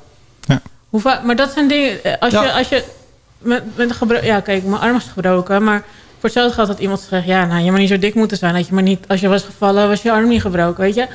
Hoe 0.89 1.01
vaak, 1.01 1.23
maar 1.23 1.35
dat 1.35 1.51
zijn 1.51 1.67
dingen... 1.67 2.03
eh, 2.03 2.13
Als 2.19 2.33
Ja. 2.33 2.43
je... 2.43 2.51
Als 2.53 2.69
je 2.69 2.83
met, 3.37 3.63
met 3.77 4.19
ja, 4.23 4.39
kijk, 4.39 4.63
mijn 4.63 4.81
arm 4.81 4.95
is 4.95 5.03
gebroken. 5.03 5.63
Maar 5.63 5.79
voor 5.79 6.21
hetzelfde 6.21 6.53
geld 6.53 6.67
had 6.67 6.79
iemand 6.79 6.99
gezegd... 7.01 7.25
Ja, 7.25 7.45
nou, 7.45 7.63
je 7.63 7.71
maar 7.71 7.79
niet 7.79 7.89
zo 7.89 7.99
dik 7.99 8.13
moeten 8.15 8.37
zijn. 8.37 8.53
Dat 8.53 8.67
je 8.67 8.73
maar 8.73 8.83
niet, 8.83 9.07
als 9.07 9.19
je 9.19 9.27
was 9.27 9.43
gevallen, 9.43 9.87
was 9.87 10.01
je 10.01 10.11
arm 10.11 10.27
niet 10.27 10.41
gebroken, 10.41 10.81
weet 10.83 10.95
je? 10.95 11.07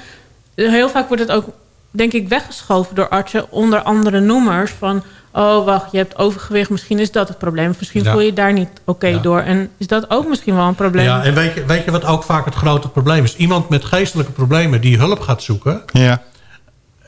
Heel 0.54 0.88
vaak 0.88 1.08
wordt 1.08 1.22
het 1.22 1.32
ook, 1.32 1.44
denk 1.90 2.12
ik, 2.12 2.28
weggeschoven 2.28 2.94
door 2.94 3.08
artsen... 3.08 3.50
onder 3.50 3.82
andere 3.82 4.20
noemers 4.20 4.70
van... 4.70 5.02
Oh, 5.32 5.64
wacht, 5.64 5.92
je 5.92 5.98
hebt 5.98 6.18
overgewicht. 6.18 6.70
Misschien 6.70 6.98
is 6.98 7.10
dat 7.12 7.28
het 7.28 7.38
probleem. 7.38 7.70
Of 7.70 7.78
Misschien 7.78 8.02
Ja. 8.02 8.10
voel 8.10 8.20
je 8.20 8.26
je 8.26 8.32
daar 8.32 8.52
niet 8.52 8.68
oké 8.84 9.06
Ja. 9.06 9.18
door. 9.18 9.40
En 9.40 9.70
is 9.76 9.86
dat 9.86 10.10
ook 10.10 10.28
misschien 10.28 10.54
wel 10.54 10.66
een 10.66 10.74
probleem? 10.74 11.04
Ja, 11.04 11.22
en 11.24 11.34
weet 11.34 11.54
je, 11.54 11.64
weet 11.64 11.84
je 11.84 11.90
wat 11.90 12.04
ook 12.04 12.22
vaak 12.22 12.44
het 12.44 12.54
grote 12.54 12.88
probleem 12.88 13.24
is? 13.24 13.36
Iemand 13.36 13.68
met 13.68 13.84
geestelijke 13.84 14.32
problemen 14.32 14.80
die 14.80 14.98
hulp 14.98 15.20
gaat 15.20 15.42
zoeken... 15.42 15.82
Ja. 15.92 16.22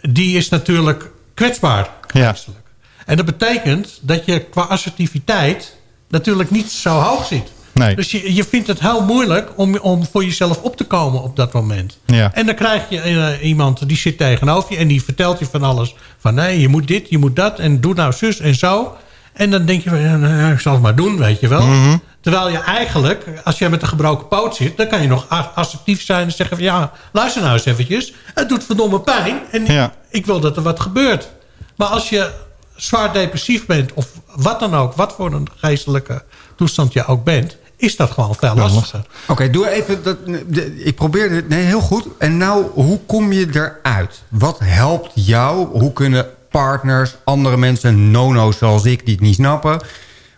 die 0.00 0.36
is 0.36 0.48
natuurlijk 0.48 1.10
kwetsbaar 1.34 1.88
Ja. 2.12 2.28
geestelijk. 2.32 2.60
En 3.06 3.16
dat 3.16 3.26
betekent 3.26 3.98
dat 4.02 4.24
je 4.24 4.40
qua 4.40 4.62
assertiviteit 4.62 5.76
natuurlijk 6.08 6.50
niet 6.50 6.70
zo 6.70 6.90
hoog 6.90 7.26
zit. 7.26 7.52
Nee. 7.86 7.96
Dus 7.96 8.10
je, 8.10 8.34
je 8.34 8.44
vindt 8.44 8.66
het 8.66 8.80
heel 8.80 9.04
moeilijk 9.04 9.50
om, 9.56 9.76
om 9.76 10.06
voor 10.12 10.24
jezelf 10.24 10.62
op 10.62 10.76
te 10.76 10.84
komen 10.84 11.22
op 11.22 11.36
dat 11.36 11.52
moment. 11.52 11.98
Ja. 12.06 12.34
En 12.34 12.46
dan 12.46 12.54
krijg 12.54 12.82
je 12.88 13.00
eh, 13.00 13.46
iemand 13.48 13.88
die 13.88 13.96
zit 13.96 14.18
tegenover 14.18 14.72
je... 14.72 14.78
en 14.78 14.88
die 14.88 15.02
vertelt 15.02 15.38
je 15.38 15.46
van 15.46 15.62
alles. 15.62 15.94
Van 16.18 16.34
nee, 16.34 16.60
je 16.60 16.68
moet 16.68 16.88
dit, 16.88 17.08
je 17.08 17.18
moet 17.18 17.36
dat 17.36 17.58
en 17.58 17.80
doe 17.80 17.94
nou 17.94 18.12
zus 18.12 18.40
en 18.40 18.54
zo. 18.54 18.96
En 19.32 19.50
dan 19.50 19.64
denk 19.64 19.82
je, 19.84 19.90
nou, 19.90 20.52
ik 20.52 20.60
zal 20.60 20.72
het 20.72 20.82
maar 20.82 20.94
doen, 20.94 21.16
weet 21.18 21.40
je 21.40 21.48
wel. 21.48 21.66
Mhm. 21.66 21.96
Terwijl 22.20 22.50
je 22.50 22.58
eigenlijk, 22.58 23.24
als 23.44 23.58
je 23.58 23.68
met 23.68 23.82
een 23.82 23.88
gebroken 23.88 24.28
poot 24.28 24.56
zit... 24.56 24.76
dan 24.76 24.88
kan 24.88 25.02
je 25.02 25.08
nog 25.08 25.26
assertief 25.54 26.02
zijn 26.02 26.24
en 26.24 26.32
zeggen 26.32 26.56
van... 26.56 26.64
ja, 26.64 26.92
luister 27.12 27.42
nou 27.42 27.54
eens 27.54 27.64
eventjes. 27.64 28.12
Het 28.34 28.48
doet 28.48 28.64
verdomme 28.64 29.00
pijn 29.00 29.40
en 29.50 29.66
Ja. 29.66 29.92
ik 30.10 30.26
wil 30.26 30.40
dat 30.40 30.56
er 30.56 30.62
wat 30.62 30.80
gebeurt. 30.80 31.30
Maar 31.76 31.88
als 31.88 32.08
je 32.08 32.30
zwaar 32.76 33.12
depressief 33.12 33.66
bent 33.66 33.92
of 33.92 34.06
wat 34.34 34.60
dan 34.60 34.74
ook... 34.74 34.94
wat 34.94 35.12
voor 35.12 35.32
een 35.32 35.48
geestelijke 35.56 36.22
toestand 36.56 36.92
je 36.92 37.06
ook 37.06 37.24
bent... 37.24 37.56
is 37.80 37.96
dat 37.96 38.10
gewoon 38.10 38.34
veel 38.34 38.54
lastiger. 38.54 39.04
Oké, 39.28 39.50
doe 39.50 39.68
even. 39.68 40.02
Dat, 40.02 40.16
de- 40.46 40.82
ik 40.84 40.94
probeer 40.94 41.30
het. 41.30 41.48
Nee, 41.48 41.64
heel 41.64 41.80
goed. 41.80 42.06
En 42.18 42.36
nou, 42.36 42.64
hoe 42.74 43.00
kom 43.06 43.32
je 43.32 43.46
eruit? 43.52 44.22
Wat 44.28 44.58
helpt 44.62 45.10
jou? 45.14 45.78
Hoe 45.78 45.92
kunnen 45.92 46.26
partners, 46.50 47.16
andere 47.24 47.56
mensen, 47.56 48.10
nono's 48.10 48.58
zoals 48.58 48.84
ik, 48.84 49.04
die 49.04 49.14
het 49.14 49.22
niet 49.22 49.34
snappen... 49.34 49.80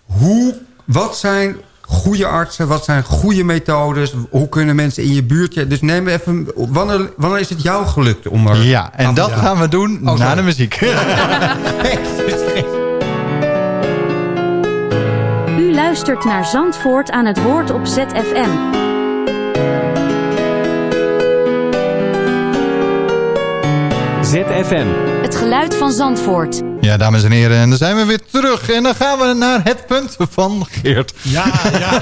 Hoe, 0.06 0.54
wat 0.84 1.16
zijn 1.16 1.56
goede 1.80 2.26
artsen? 2.26 2.68
Wat 2.68 2.84
zijn 2.84 3.04
goede 3.04 3.44
methodes? 3.44 4.14
Hoe 4.30 4.48
kunnen 4.48 4.76
mensen 4.76 5.02
in 5.02 5.14
je 5.14 5.22
buurtje... 5.22 5.66
Dus 5.66 5.80
neem 5.80 6.08
even... 6.08 6.48
Wanneer, 6.54 7.10
wanneer 7.16 7.40
is 7.40 7.48
het 7.48 7.62
jou 7.62 7.86
gelukt 7.86 8.28
om 8.28 8.46
er... 8.46 8.62
Ja, 8.62 8.92
en 8.96 9.14
dat 9.14 9.32
gaan 9.32 9.58
we 9.58 9.68
doen 9.68 9.98
na 10.02 10.16
sorry. 10.16 10.34
de 10.34 10.42
muziek. 10.42 10.74
luistert 15.92 16.24
naar 16.24 16.44
Zandvoort 16.44 17.10
aan 17.10 17.26
het 17.26 17.42
woord 17.42 17.70
op 17.70 17.86
ZFM. 17.86 18.50
ZFM. 24.22 25.21
Geluid 25.42 25.74
van 25.74 25.92
Zandvoort. 25.92 26.62
Ja, 26.80 26.96
dames 26.96 27.24
en 27.24 27.30
heren, 27.30 27.56
en 27.56 27.68
dan 27.68 27.78
zijn 27.78 27.96
we 27.96 28.04
weer 28.04 28.20
terug. 28.30 28.70
En 28.70 28.82
dan 28.82 28.94
gaan 28.94 29.18
we 29.18 29.34
naar 29.38 29.60
het 29.64 29.86
punt 29.86 30.16
van 30.18 30.66
Geert. 30.70 31.14
Ja, 31.22 31.44
ja. 31.78 32.00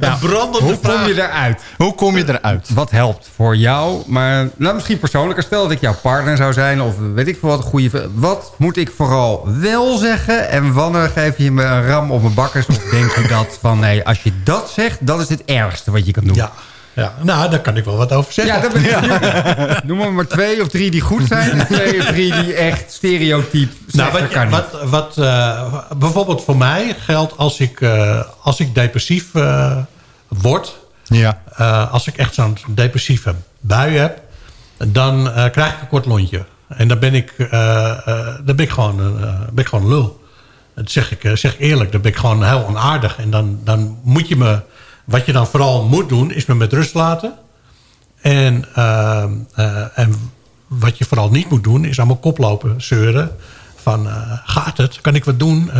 Een 0.00 0.18
brandende 0.18 0.58
Hoe 0.66 0.78
kom 0.78 0.90
vraag. 0.90 1.06
je 1.06 1.14
eruit? 1.14 1.62
Hoe 1.76 1.94
kom 1.94 2.16
je 2.16 2.24
eruit? 2.28 2.68
Wat 2.74 2.90
helpt 2.90 3.28
voor 3.34 3.56
jou? 3.56 4.02
Maar 4.06 4.48
nou, 4.56 4.74
misschien 4.74 4.98
persoonlijker. 4.98 5.42
Stel 5.44 5.62
dat 5.62 5.70
ik 5.70 5.80
jouw 5.80 5.94
partner 6.02 6.36
zou 6.36 6.52
zijn. 6.52 6.80
Of 6.82 6.94
weet 7.14 7.28
ik 7.28 7.38
veel 7.40 7.48
wat. 7.48 7.64
Goede, 7.64 8.10
wat 8.14 8.54
moet 8.56 8.76
ik 8.76 8.90
vooral 8.96 9.48
wel 9.60 9.96
zeggen? 9.96 10.48
En 10.48 10.72
wanneer 10.72 11.08
geef 11.08 11.38
je 11.38 11.50
me 11.50 11.64
een 11.64 11.86
ram 11.86 12.10
op 12.10 12.22
mijn 12.22 12.34
bakkers? 12.34 12.66
Of 12.66 12.76
denk 12.90 13.10
je 13.10 13.28
dat 13.28 13.58
van... 13.60 13.78
Nee, 13.78 14.04
als 14.04 14.22
je 14.22 14.32
dat 14.44 14.70
zegt, 14.70 15.06
dat 15.06 15.20
is 15.20 15.28
het 15.28 15.44
ergste 15.44 15.90
wat 15.90 16.06
je 16.06 16.12
kan 16.12 16.24
doen. 16.24 16.34
Ja, 16.34 16.52
ja, 16.98 17.14
nou, 17.22 17.50
daar 17.50 17.60
kan 17.60 17.76
ik 17.76 17.84
wel 17.84 17.96
wat 17.96 18.12
over 18.12 18.32
zeggen. 18.32 18.54
Ja, 18.54 18.60
dat 18.60 18.72
ben 18.72 18.84
ik. 18.84 19.84
Noem 19.88 19.98
maar, 19.98 20.12
maar 20.12 20.26
twee 20.26 20.62
of 20.62 20.68
drie 20.68 20.90
die 20.90 21.00
goed 21.00 21.26
zijn. 21.26 21.50
En 21.50 21.66
twee 21.66 21.98
of 21.98 22.04
drie 22.04 22.32
die 22.42 22.54
echt 22.54 22.92
stereotyp 22.92 23.72
Nou, 23.92 24.12
wat, 24.12 24.28
kan 24.28 24.42
niet. 24.48 24.54
wat, 24.54 24.82
wat 24.90 25.16
eh, 25.18 25.74
bijvoorbeeld 25.98 26.44
voor 26.44 26.56
mij 26.56 26.94
geldt 26.98 27.36
als 27.36 27.60
ik, 27.60 27.80
eh, 27.80 28.20
als 28.42 28.60
ik 28.60 28.74
depressief 28.74 29.34
eh, 29.34 29.76
word... 30.28 30.76
Ja. 31.04 31.40
eh, 31.56 31.92
als 31.92 32.06
ik 32.06 32.16
echt 32.16 32.34
zo'n 32.34 32.56
depressieve 32.68 33.34
bui 33.60 33.96
heb... 33.96 34.20
dan 34.86 35.30
eh, 35.30 35.50
krijg 35.50 35.72
ik 35.74 35.80
een 35.80 35.88
kort 35.88 36.06
lontje. 36.06 36.44
En 36.68 36.88
dan 36.88 36.98
ben 36.98 37.14
ik, 37.14 37.30
eh, 37.38 37.90
eh, 37.90 38.26
dan 38.44 38.56
ben 38.56 38.64
ik, 38.64 38.70
gewoon, 38.70 39.00
eh, 39.00 39.40
ben 39.52 39.64
ik 39.64 39.66
gewoon 39.68 39.88
lul. 39.88 40.20
Dat 40.74 40.90
zeg 40.90 41.10
ik, 41.12 41.24
eh, 41.24 41.32
zeg 41.34 41.52
ik 41.54 41.60
eerlijk. 41.60 41.92
Dan 41.92 42.00
ben 42.00 42.10
ik 42.10 42.16
gewoon 42.16 42.44
heel 42.44 42.64
onaardig. 42.66 43.18
En 43.18 43.30
dan, 43.30 43.58
dan 43.64 43.98
moet 44.02 44.28
je 44.28 44.36
me... 44.36 44.60
Wat 45.08 45.26
je 45.26 45.32
dan 45.32 45.46
vooral 45.46 45.84
moet 45.84 46.08
doen, 46.08 46.32
is 46.32 46.46
me 46.46 46.54
met 46.54 46.72
rust 46.72 46.94
laten. 46.94 47.34
En, 48.20 48.64
eh, 48.74 49.24
eh, 49.54 49.84
en 49.94 50.30
wat 50.66 50.98
je 50.98 51.04
vooral 51.04 51.30
niet 51.30 51.50
moet 51.50 51.64
doen, 51.64 51.84
is 51.84 51.98
allemaal 51.98 52.16
koplopen 52.16 52.82
zeuren. 52.82 53.30
Van, 53.76 54.08
eh, 54.08 54.32
gaat 54.44 54.76
het? 54.76 55.00
Kan 55.00 55.14
ik 55.14 55.24
wat 55.24 55.38
doen? 55.38 55.70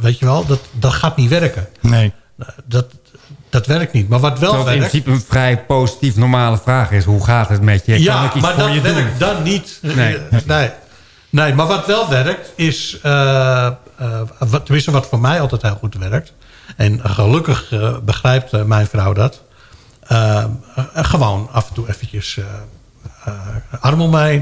Weet 0.00 0.18
je 0.18 0.24
wel, 0.24 0.46
dat, 0.46 0.60
dat 0.72 0.92
gaat 0.92 1.16
niet 1.16 1.30
werken. 1.30 1.68
Nee. 1.80 2.12
Dat, 2.64 2.86
dat 3.50 3.66
werkt 3.66 3.92
niet. 3.92 4.08
Maar 4.08 4.20
wat 4.20 4.38
wel 4.38 4.52
Terwijl 4.52 4.66
het 4.66 4.74
in 4.74 4.80
werkt... 4.80 4.90
principe 5.04 5.10
een 5.10 5.28
vrij 5.28 5.64
positief 5.64 6.16
normale 6.16 6.58
vraag 6.58 6.90
is. 6.90 7.04
Hoe 7.04 7.24
gaat 7.24 7.48
het 7.48 7.62
met 7.62 7.86
je? 7.86 7.92
kan 7.92 8.02
Ja, 8.02 8.24
ik 8.24 8.34
iets 8.34 8.42
maar 8.42 8.54
voor 8.54 8.62
dat 8.62 8.74
je 8.74 8.80
doen? 8.80 8.94
werkt 8.94 9.18
dan 9.18 9.42
niet. 9.42 9.78
Nee. 9.82 10.18
Nee. 10.46 10.70
Nee, 11.30 11.54
maar 11.54 11.66
wat 11.66 11.86
wel 11.86 12.08
werkt 12.08 12.52
is... 12.56 12.98
wat, 14.38 14.64
tenminste, 14.64 14.90
wat 14.90 15.06
voor 15.06 15.20
mij 15.20 15.40
altijd 15.40 15.62
heel 15.62 15.78
goed 15.80 15.94
werkt... 15.94 16.32
en 16.76 17.00
gelukkig 17.10 17.72
eh, 17.72 17.98
begrijpt 17.98 18.52
eh, 18.52 18.62
mijn 18.62 18.86
vrouw 18.86 19.12
dat... 19.12 19.42
eh, 20.06 20.44
gewoon 20.94 21.48
af 21.52 21.68
en 21.68 21.74
toe 21.74 21.88
eventjes 21.88 22.38
arm 23.80 24.00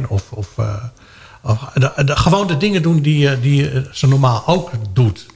of, 0.08 0.32
of, 0.32 0.48
of 1.42 1.58
de- 1.74 2.04
de- 2.04 2.16
gewoon 2.16 2.46
de 2.46 2.56
dingen 2.56 2.82
doen 2.82 3.00
die, 3.00 3.40
die 3.40 3.70
ze 3.92 4.06
normaal 4.08 4.42
ook 4.46 4.70
doet. 4.92 5.26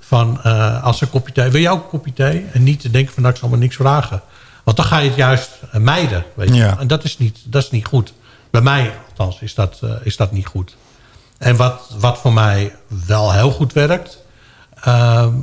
van 0.00 0.42
als 0.82 1.00
een 1.00 1.10
kopje 1.10 1.32
thee... 1.32 1.50
Wil 1.50 1.60
jij 1.60 1.70
ook 1.70 1.82
een 1.82 1.88
kopje 1.88 2.12
thee? 2.12 2.46
En 2.52 2.62
niet 2.62 2.80
te 2.80 2.90
denken 2.90 3.12
van 3.14 3.22
nou, 3.22 3.34
ik 3.34 3.40
zal 3.40 3.48
maar 3.48 3.58
niks 3.58 3.76
vragen. 3.76 4.22
Want 4.64 4.76
dan 4.76 4.86
ga 4.86 4.98
je 4.98 5.08
het 5.08 5.16
juist 5.16 5.50
mijden. 5.72 6.24
Weet 6.34 6.48
je? 6.48 6.54
Ja. 6.54 6.78
En 6.78 6.86
dat 6.86 7.04
is, 7.04 7.18
niet, 7.18 7.38
dat 7.44 7.62
is 7.62 7.70
niet 7.70 7.86
goed. 7.86 8.12
Bij 8.50 8.60
mij 8.60 8.92
althans 9.08 9.40
is 9.40 9.54
dat, 9.54 9.80
is 10.02 10.16
dat 10.16 10.32
niet 10.32 10.46
goed. 10.46 10.76
En 11.38 11.56
wat, 11.56 11.94
wat 11.98 12.18
voor 12.18 12.32
mij 12.32 12.74
wel 13.06 13.32
heel 13.32 13.50
goed 13.50 13.72
werkt... 13.72 14.18
ehm, 14.82 15.34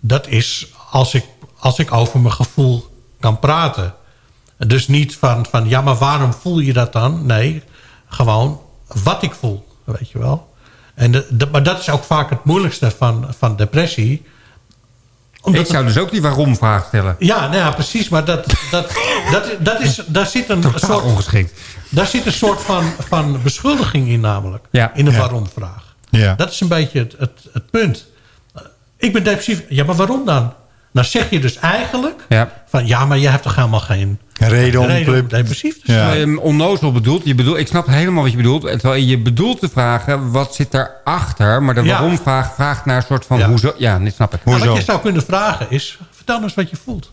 dat 0.00 0.26
is 0.28 0.66
als 0.90 1.14
ik, 1.14 1.24
als 1.58 1.78
ik 1.78 1.92
over 1.92 2.20
mijn 2.20 2.34
gevoel 2.34 2.88
kan 3.20 3.38
praten. 3.38 3.94
Dus 4.58 4.88
niet 4.88 5.16
van, 5.16 5.46
van 5.50 5.68
ja, 5.68 5.80
maar 5.80 5.96
waarom 5.96 6.32
voel 6.32 6.58
je 6.58 6.72
dat 6.72 6.92
dan? 6.92 7.26
Nee, 7.26 7.62
gewoon 8.08 8.60
wat 9.02 9.22
ik 9.22 9.32
voel, 9.32 9.66
weet 9.84 10.10
je 10.10 10.18
wel. 10.18 10.48
En 10.94 11.12
de, 11.12 11.26
de- 11.30 11.46
maar 11.46 11.62
dat 11.62 11.78
is 11.80 11.90
ook 11.90 12.04
vaak 12.04 12.30
het 12.30 12.44
moeilijkste 12.44 12.90
van, 12.98 13.26
van 13.38 13.56
depressie. 13.56 14.22
Omdat 15.42 15.60
Ik 15.60 15.66
zou 15.70 15.84
dus 15.84 15.98
ook 15.98 16.10
die 16.10 16.22
waarom-vraag 16.22 16.86
stellen. 16.86 17.16
ja, 17.18 17.40
nou 17.40 17.56
ja, 17.56 17.70
precies. 17.70 18.08
Maar 18.08 18.24
dat, 18.24 18.46
dat, 18.70 18.92
dat, 19.30 19.44
dat 19.60 19.80
is, 19.80 20.02
daar, 20.06 20.26
zit 20.26 20.48
een 20.48 20.60
Totaal 20.60 20.90
soort, 20.90 21.04
ongeschikt. 21.04 21.60
daar 21.88 22.06
zit 22.06 22.26
een 22.26 22.32
soort 22.32 22.60
van, 22.60 22.84
van 23.08 23.42
beschuldiging 23.42 24.08
in 24.08 24.20
namelijk. 24.20 24.64
Ja. 24.70 24.94
In 24.94 25.04
de 25.04 25.10
Ja. 25.10 25.18
waarom-vraag. 25.18 25.94
Ja. 26.10 26.34
Dat 26.34 26.50
is 26.50 26.60
een 26.60 26.68
beetje 26.68 26.98
het, 26.98 27.14
het, 27.18 27.40
het 27.52 27.70
punt. 27.70 28.06
Ik 29.00 29.12
ben 29.12 29.24
depressief. 29.24 29.62
Ja, 29.68 29.84
maar 29.84 29.94
waarom 29.94 30.24
dan? 30.24 30.52
Nou 30.92 31.06
zeg 31.06 31.30
je 31.30 31.40
dus 31.40 31.56
eigenlijk... 31.56 32.24
Ja. 32.28 32.52
van 32.68 32.86
ja, 32.86 33.04
maar 33.06 33.18
je 33.18 33.28
hebt 33.28 33.42
toch 33.42 33.54
helemaal 33.56 33.80
geen 33.80 34.18
Reden 34.38 34.80
om 34.80 34.86
reden 34.86 35.20
om 35.22 35.28
depressief 35.28 35.80
te 35.84 35.92
Ja. 35.92 35.98
zijn. 36.12 36.20
Ehm, 36.28 36.36
onnozel 36.38 36.92
bedoeld. 36.92 37.24
Je 37.24 37.34
bedoelt. 37.34 37.56
Ik 37.56 37.66
snap 37.66 37.86
helemaal 37.86 38.22
wat 38.22 38.30
je 38.30 38.36
bedoelt. 38.36 38.62
Terwijl 38.62 39.02
je 39.02 39.18
bedoelt 39.18 39.60
te 39.60 39.68
vragen, 39.68 40.30
wat 40.30 40.54
zit 40.54 40.70
daarachter? 40.70 41.62
Maar 41.62 41.74
de 41.74 41.82
Ja. 41.82 41.86
waarom-vraag 41.98 42.54
vraagt 42.54 42.84
naar 42.84 42.96
een 42.96 43.02
soort 43.02 43.26
van... 43.26 43.38
Ja. 43.38 43.48
Hoezo? 43.48 43.74
Ja, 43.78 43.98
dit 43.98 44.14
snap 44.14 44.34
ik. 44.34 44.44
Nou, 44.44 44.56
Hoezo? 44.56 44.70
wat 44.72 44.80
je 44.80 44.84
zou 44.90 45.00
kunnen 45.00 45.22
vragen 45.22 45.66
is... 45.70 45.98
vertel 46.10 46.42
eens 46.42 46.54
wat 46.54 46.70
je 46.70 46.76
voelt. 46.84 47.12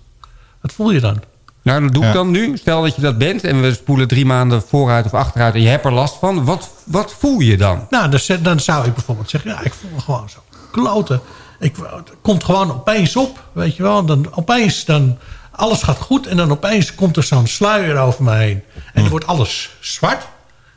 Wat 0.61 0.73
voel 0.73 0.91
je 0.91 0.99
dan? 0.99 1.21
Nou, 1.61 1.81
dat 1.81 1.93
doe 1.93 2.01
ik 2.03 2.07
Ja. 2.07 2.13
dan 2.13 2.31
nu. 2.31 2.57
Stel 2.57 2.81
dat 2.81 2.95
je 2.95 3.01
dat 3.01 3.17
bent 3.17 3.43
en 3.43 3.61
we 3.61 3.73
spoelen 3.73 4.07
drie 4.07 4.25
maanden 4.25 4.61
vooruit 4.67 5.05
of 5.05 5.13
achteruit... 5.13 5.53
en 5.53 5.61
je 5.61 5.67
hebt 5.67 5.85
er 5.85 5.93
last 5.93 6.17
van. 6.19 6.45
Wat, 6.45 6.69
wat 6.85 7.15
voel 7.19 7.39
je 7.39 7.57
dan? 7.57 7.87
Nou, 7.89 8.09
dan, 8.09 8.19
dan 8.41 8.59
zou 8.59 8.87
ik 8.87 8.93
bijvoorbeeld 8.93 9.29
zeggen... 9.29 9.49
ja, 9.51 9.61
ik 9.63 9.73
voel 9.73 9.89
me 9.95 9.99
gewoon 10.01 10.29
zo 10.29 10.39
kloten. 10.71 11.21
Ik, 11.59 11.75
het 11.75 12.11
komt 12.21 12.43
gewoon 12.43 12.71
opeens 12.71 13.15
op, 13.15 13.43
weet 13.51 13.75
je 13.75 13.83
wel. 13.83 14.05
Dan 14.05 14.27
opeens, 14.35 14.85
dan, 14.85 15.17
alles 15.51 15.83
gaat 15.83 15.97
goed... 15.97 16.27
en 16.27 16.37
dan 16.37 16.51
opeens 16.51 16.95
komt 16.95 17.17
er 17.17 17.23
zo'n 17.23 17.47
sluier 17.47 17.97
over 17.97 18.23
me 18.23 18.35
heen. 18.35 18.63
En 18.93 19.01
dan 19.01 19.09
wordt 19.09 19.27
alles 19.27 19.69
zwart. 19.79 20.27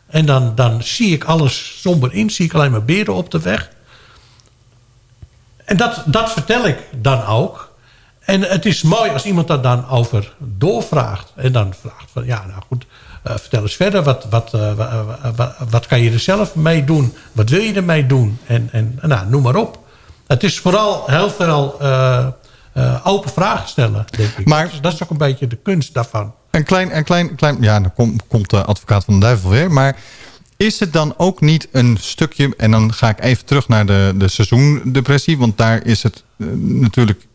En 0.06 0.26
dan, 0.26 0.54
dan 0.54 0.82
zie 0.82 1.12
ik 1.14 1.24
alles 1.24 1.80
somber 1.80 2.14
in. 2.14 2.30
Zie 2.30 2.44
ik 2.44 2.54
alleen 2.54 2.70
maar 2.70 2.84
beren 2.84 3.14
op 3.14 3.30
de 3.30 3.40
weg. 3.40 3.70
En 5.64 5.76
dat, 5.76 6.02
dat 6.06 6.32
vertel 6.32 6.66
ik 6.66 6.78
dan 6.96 7.24
ook. 7.26 7.68
En 8.20 8.42
het 8.42 8.66
is 8.66 8.82
mooi 8.82 9.10
als 9.10 9.24
iemand 9.24 9.48
daar 9.48 9.60
dan 9.62 9.88
over 9.88 10.34
doorvraagt. 10.38 11.32
En 11.36 11.52
dan 11.52 11.74
vraagt 11.80 12.10
van, 12.12 12.24
ja, 12.24 12.46
nou 12.46 12.62
goed, 12.68 12.86
eh, 13.22 13.36
vertel 13.36 13.62
eens 13.62 13.76
verder. 13.76 14.02
Wat, 14.02 14.26
wat, 14.30 14.54
eh, 14.54 14.60
wa- 14.74 15.04
wa- 15.04 15.32
wa- 15.36 15.56
wat 15.70 15.86
kan 15.86 16.00
je 16.00 16.10
er 16.10 16.20
zelf 16.20 16.54
mee 16.54 16.84
doen? 16.84 17.14
Wat 17.32 17.48
wil 17.48 17.60
je 17.60 17.72
ermee 17.72 18.06
doen? 18.06 18.38
En, 18.46 18.68
en 18.72 18.98
nou, 19.02 19.28
noem 19.28 19.42
maar 19.42 19.56
op. 19.56 19.88
Het 20.30 20.42
is 20.42 20.58
vooral 20.60 21.04
heel 21.06 21.30
veel 21.30 21.76
eh, 21.80 22.26
eh, 22.72 23.06
open 23.06 23.30
vragen 23.30 23.68
stellen, 23.68 24.06
denk 24.16 24.30
ik. 24.36 24.46
Maar- 24.46 24.64
dat, 24.64 24.72
is, 24.72 24.80
dat 24.80 24.92
is 24.92 25.02
ook 25.02 25.10
een 25.10 25.16
beetje 25.16 25.46
de 25.46 25.56
kunst 25.56 25.94
daarvan. 25.94 26.34
Een 26.50 26.64
klein, 26.64 26.96
een 26.96 27.04
klein, 27.04 27.34
klein 27.34 27.56
ja, 27.60 27.80
dan 27.80 27.92
kom- 27.94 28.16
komt 28.28 28.50
de 28.50 28.64
advocaat 28.64 29.04
van 29.04 29.14
de 29.14 29.20
duivel 29.20 29.50
weer. 29.50 29.70
Maar 29.70 29.96
is 30.56 30.80
het 30.80 30.92
dan 30.92 31.14
ook 31.16 31.40
niet 31.40 31.68
een 31.72 31.96
stukje... 32.00 32.54
en 32.56 32.70
dan 32.70 32.92
ga 32.92 33.08
ik 33.08 33.20
even 33.20 33.44
terug 33.44 33.68
naar 33.68 33.86
de, 33.86 34.12
de 34.16 34.28
seizoendepressie... 34.28 35.38
want 35.38 35.58
daar 35.58 35.86
is 35.86 36.02
het 36.02 36.24
eh, 36.36 36.46
natuurlijk... 36.56 37.26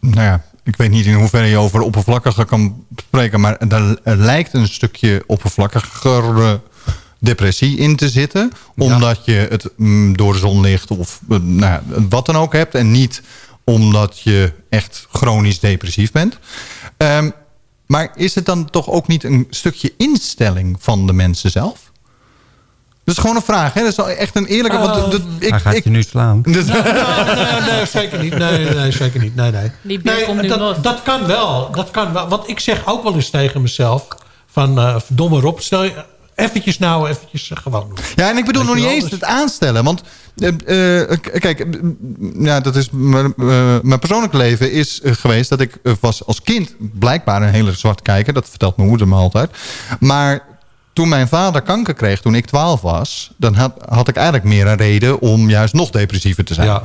nou 0.00 0.22
ja, 0.22 0.44
ik 0.62 0.76
weet 0.76 0.90
niet 0.90 1.06
in 1.06 1.14
hoeverre 1.14 1.46
je 1.46 1.56
over 1.58 1.80
oppervlakkige 1.80 2.44
kan 2.44 2.84
spreken... 2.96 3.40
maar 3.40 3.68
daar 3.68 3.96
er 4.02 4.16
lijkt 4.16 4.54
een 4.54 4.68
stukje 4.68 5.24
oppervlakkigere 5.26 6.60
depressie 7.24 7.76
in 7.78 7.96
te 7.96 8.08
zitten. 8.08 8.50
Omdat 8.76 9.24
je 9.24 9.46
het 9.50 9.70
mm, 9.76 10.16
door 10.16 10.32
de 10.32 10.38
zon 10.38 10.60
ligt 10.60 10.90
of 10.90 11.20
eh, 11.30 11.38
nou, 11.38 11.72
ja, 11.72 11.82
wat 12.08 12.26
dan 12.26 12.36
ook 12.36 12.52
hebt... 12.52 12.74
en 12.74 12.90
niet 12.90 13.22
omdat 13.64 14.20
je 14.20 14.52
echt 14.68 15.06
chronisch 15.12 15.60
depressief 15.60 16.12
bent. 16.12 16.38
Ehm, 16.96 17.30
maar 17.86 18.12
is 18.14 18.34
het 18.34 18.46
dan 18.46 18.70
toch 18.70 18.88
ook 18.90 19.06
niet 19.06 19.24
een 19.24 19.46
stukje 19.50 19.92
instelling 19.96 20.76
van 20.80 21.06
de 21.06 21.12
mensen 21.12 21.50
zelf? 21.50 21.78
Dat 23.04 23.14
is 23.14 23.20
gewoon 23.20 23.36
een 23.36 23.42
vraag. 23.42 23.72
Hè? 23.72 23.80
Dat 23.80 23.90
is 23.90 23.96
wel 23.96 24.08
echt 24.08 24.36
een 24.36 24.46
eerlijke... 24.46 24.78
want 24.78 24.94
dat- 24.94 25.10
dat- 25.10 25.20
ik, 25.38 25.50
Hij 25.50 25.60
gaat 25.60 25.74
ik, 25.74 25.84
je 25.84 25.90
nu 25.90 26.02
slaan. 26.02 26.42
dat- 26.42 26.54
nee, 26.54 27.72
nee, 27.72 27.86
zeker 27.86 28.22
niet. 28.22 28.38
Nee, 28.38 28.68
nee, 28.74 28.90
zeker 28.92 29.20
niet. 29.20 29.34
Nee, 29.34 29.50
nee. 29.50 29.70
Die 29.82 30.00
beer 30.00 30.14
nee, 30.14 30.24
komt 30.24 30.42
nu 30.42 30.48
dat, 30.82 31.02
kan 31.02 31.26
wel. 31.26 31.70
Dat 31.72 31.90
kan 31.90 32.12
wel. 32.12 32.28
Want 32.28 32.48
ik 32.48 32.60
zeg 32.60 32.86
ook 32.86 33.02
wel 33.02 33.14
eens 33.14 33.30
tegen 33.30 33.62
mezelf... 33.62 34.06
van 34.46 34.78
eh 34.78 34.96
verdomme 35.04 35.40
Rob, 35.40 35.58
stel 35.58 35.82
je 35.84 36.04
eventjes 36.34 36.78
nou 36.78 37.08
eventjes 37.08 37.50
eh, 37.50 37.56
gewoon 37.56 37.88
doen. 37.88 37.98
Ja, 38.14 38.30
en 38.30 38.36
ik 38.36 38.44
bedoel 38.44 38.64
nog 38.64 38.74
niet 38.74 38.84
eens 38.84 39.02
dus- 39.02 39.10
het 39.10 39.24
aanstellen. 39.24 39.84
Want 39.84 40.02
eh, 40.38 41.10
eh, 41.10 41.18
kijk, 41.20 41.66
ja, 42.38 42.60
dat 42.60 42.76
is 42.76 42.88
mijn 42.92 43.34
eh, 43.38 43.78
mijn 43.82 43.98
persoonlijk 43.98 44.32
leven 44.32 44.72
is 44.72 45.00
geweest... 45.02 45.50
dat 45.50 45.60
ik 45.60 45.78
was 46.00 46.26
als 46.26 46.42
kind 46.42 46.74
blijkbaar 46.98 47.42
een 47.42 47.52
hele 47.52 47.72
zwart 47.72 48.02
kijker. 48.02 48.32
Dat 48.32 48.48
vertelt 48.48 48.76
mijn 48.76 48.88
moeder 48.88 49.08
me 49.08 49.14
altijd. 49.14 49.50
Maar 50.00 50.40
toen 50.92 51.08
mijn 51.08 51.28
vader 51.28 51.62
kanker 51.62 51.94
kreeg, 51.94 52.20
toen 52.20 52.34
ik 52.34 52.46
12 52.46 52.80
was... 52.80 53.30
dan 53.36 53.54
had, 53.54 53.72
had 53.88 54.08
ik 54.08 54.16
eigenlijk 54.16 54.46
meer 54.46 54.66
een 54.66 54.76
reden 54.76 55.20
om 55.20 55.50
juist 55.50 55.74
nog 55.74 55.90
depressiever 55.90 56.44
te 56.44 56.54
zijn. 56.54 56.66
Ja. 56.66 56.82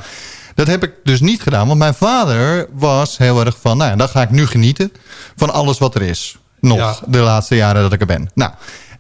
Dat 0.56 0.68
heb 0.68 0.84
ik 0.84 0.91
dus 1.04 1.20
niet 1.20 1.41
gedaan. 1.41 1.68
Want 1.68 1.80
mijn 1.80 1.93
vader 1.93 2.68
was 2.74 3.18
heel 3.18 3.45
erg 3.45 3.58
van... 3.62 3.78
nou 3.78 3.97
dan 3.97 4.10
ga 4.10 4.22
ik 4.22 4.30
nu 4.30 4.47
genieten 4.47 4.91
van 5.36 5.54
alles 5.54 5.78
wat 5.78 5.95
er 5.95 6.02
is. 6.02 6.38
Nog 6.60 6.78
Ja. 6.78 6.95
de 7.08 7.18
laatste 7.20 7.56
jaren 7.56 7.82
dat 7.82 7.93
ik 7.93 8.00
er 8.00 8.06
ben. 8.06 8.30
Nou, 8.34 8.52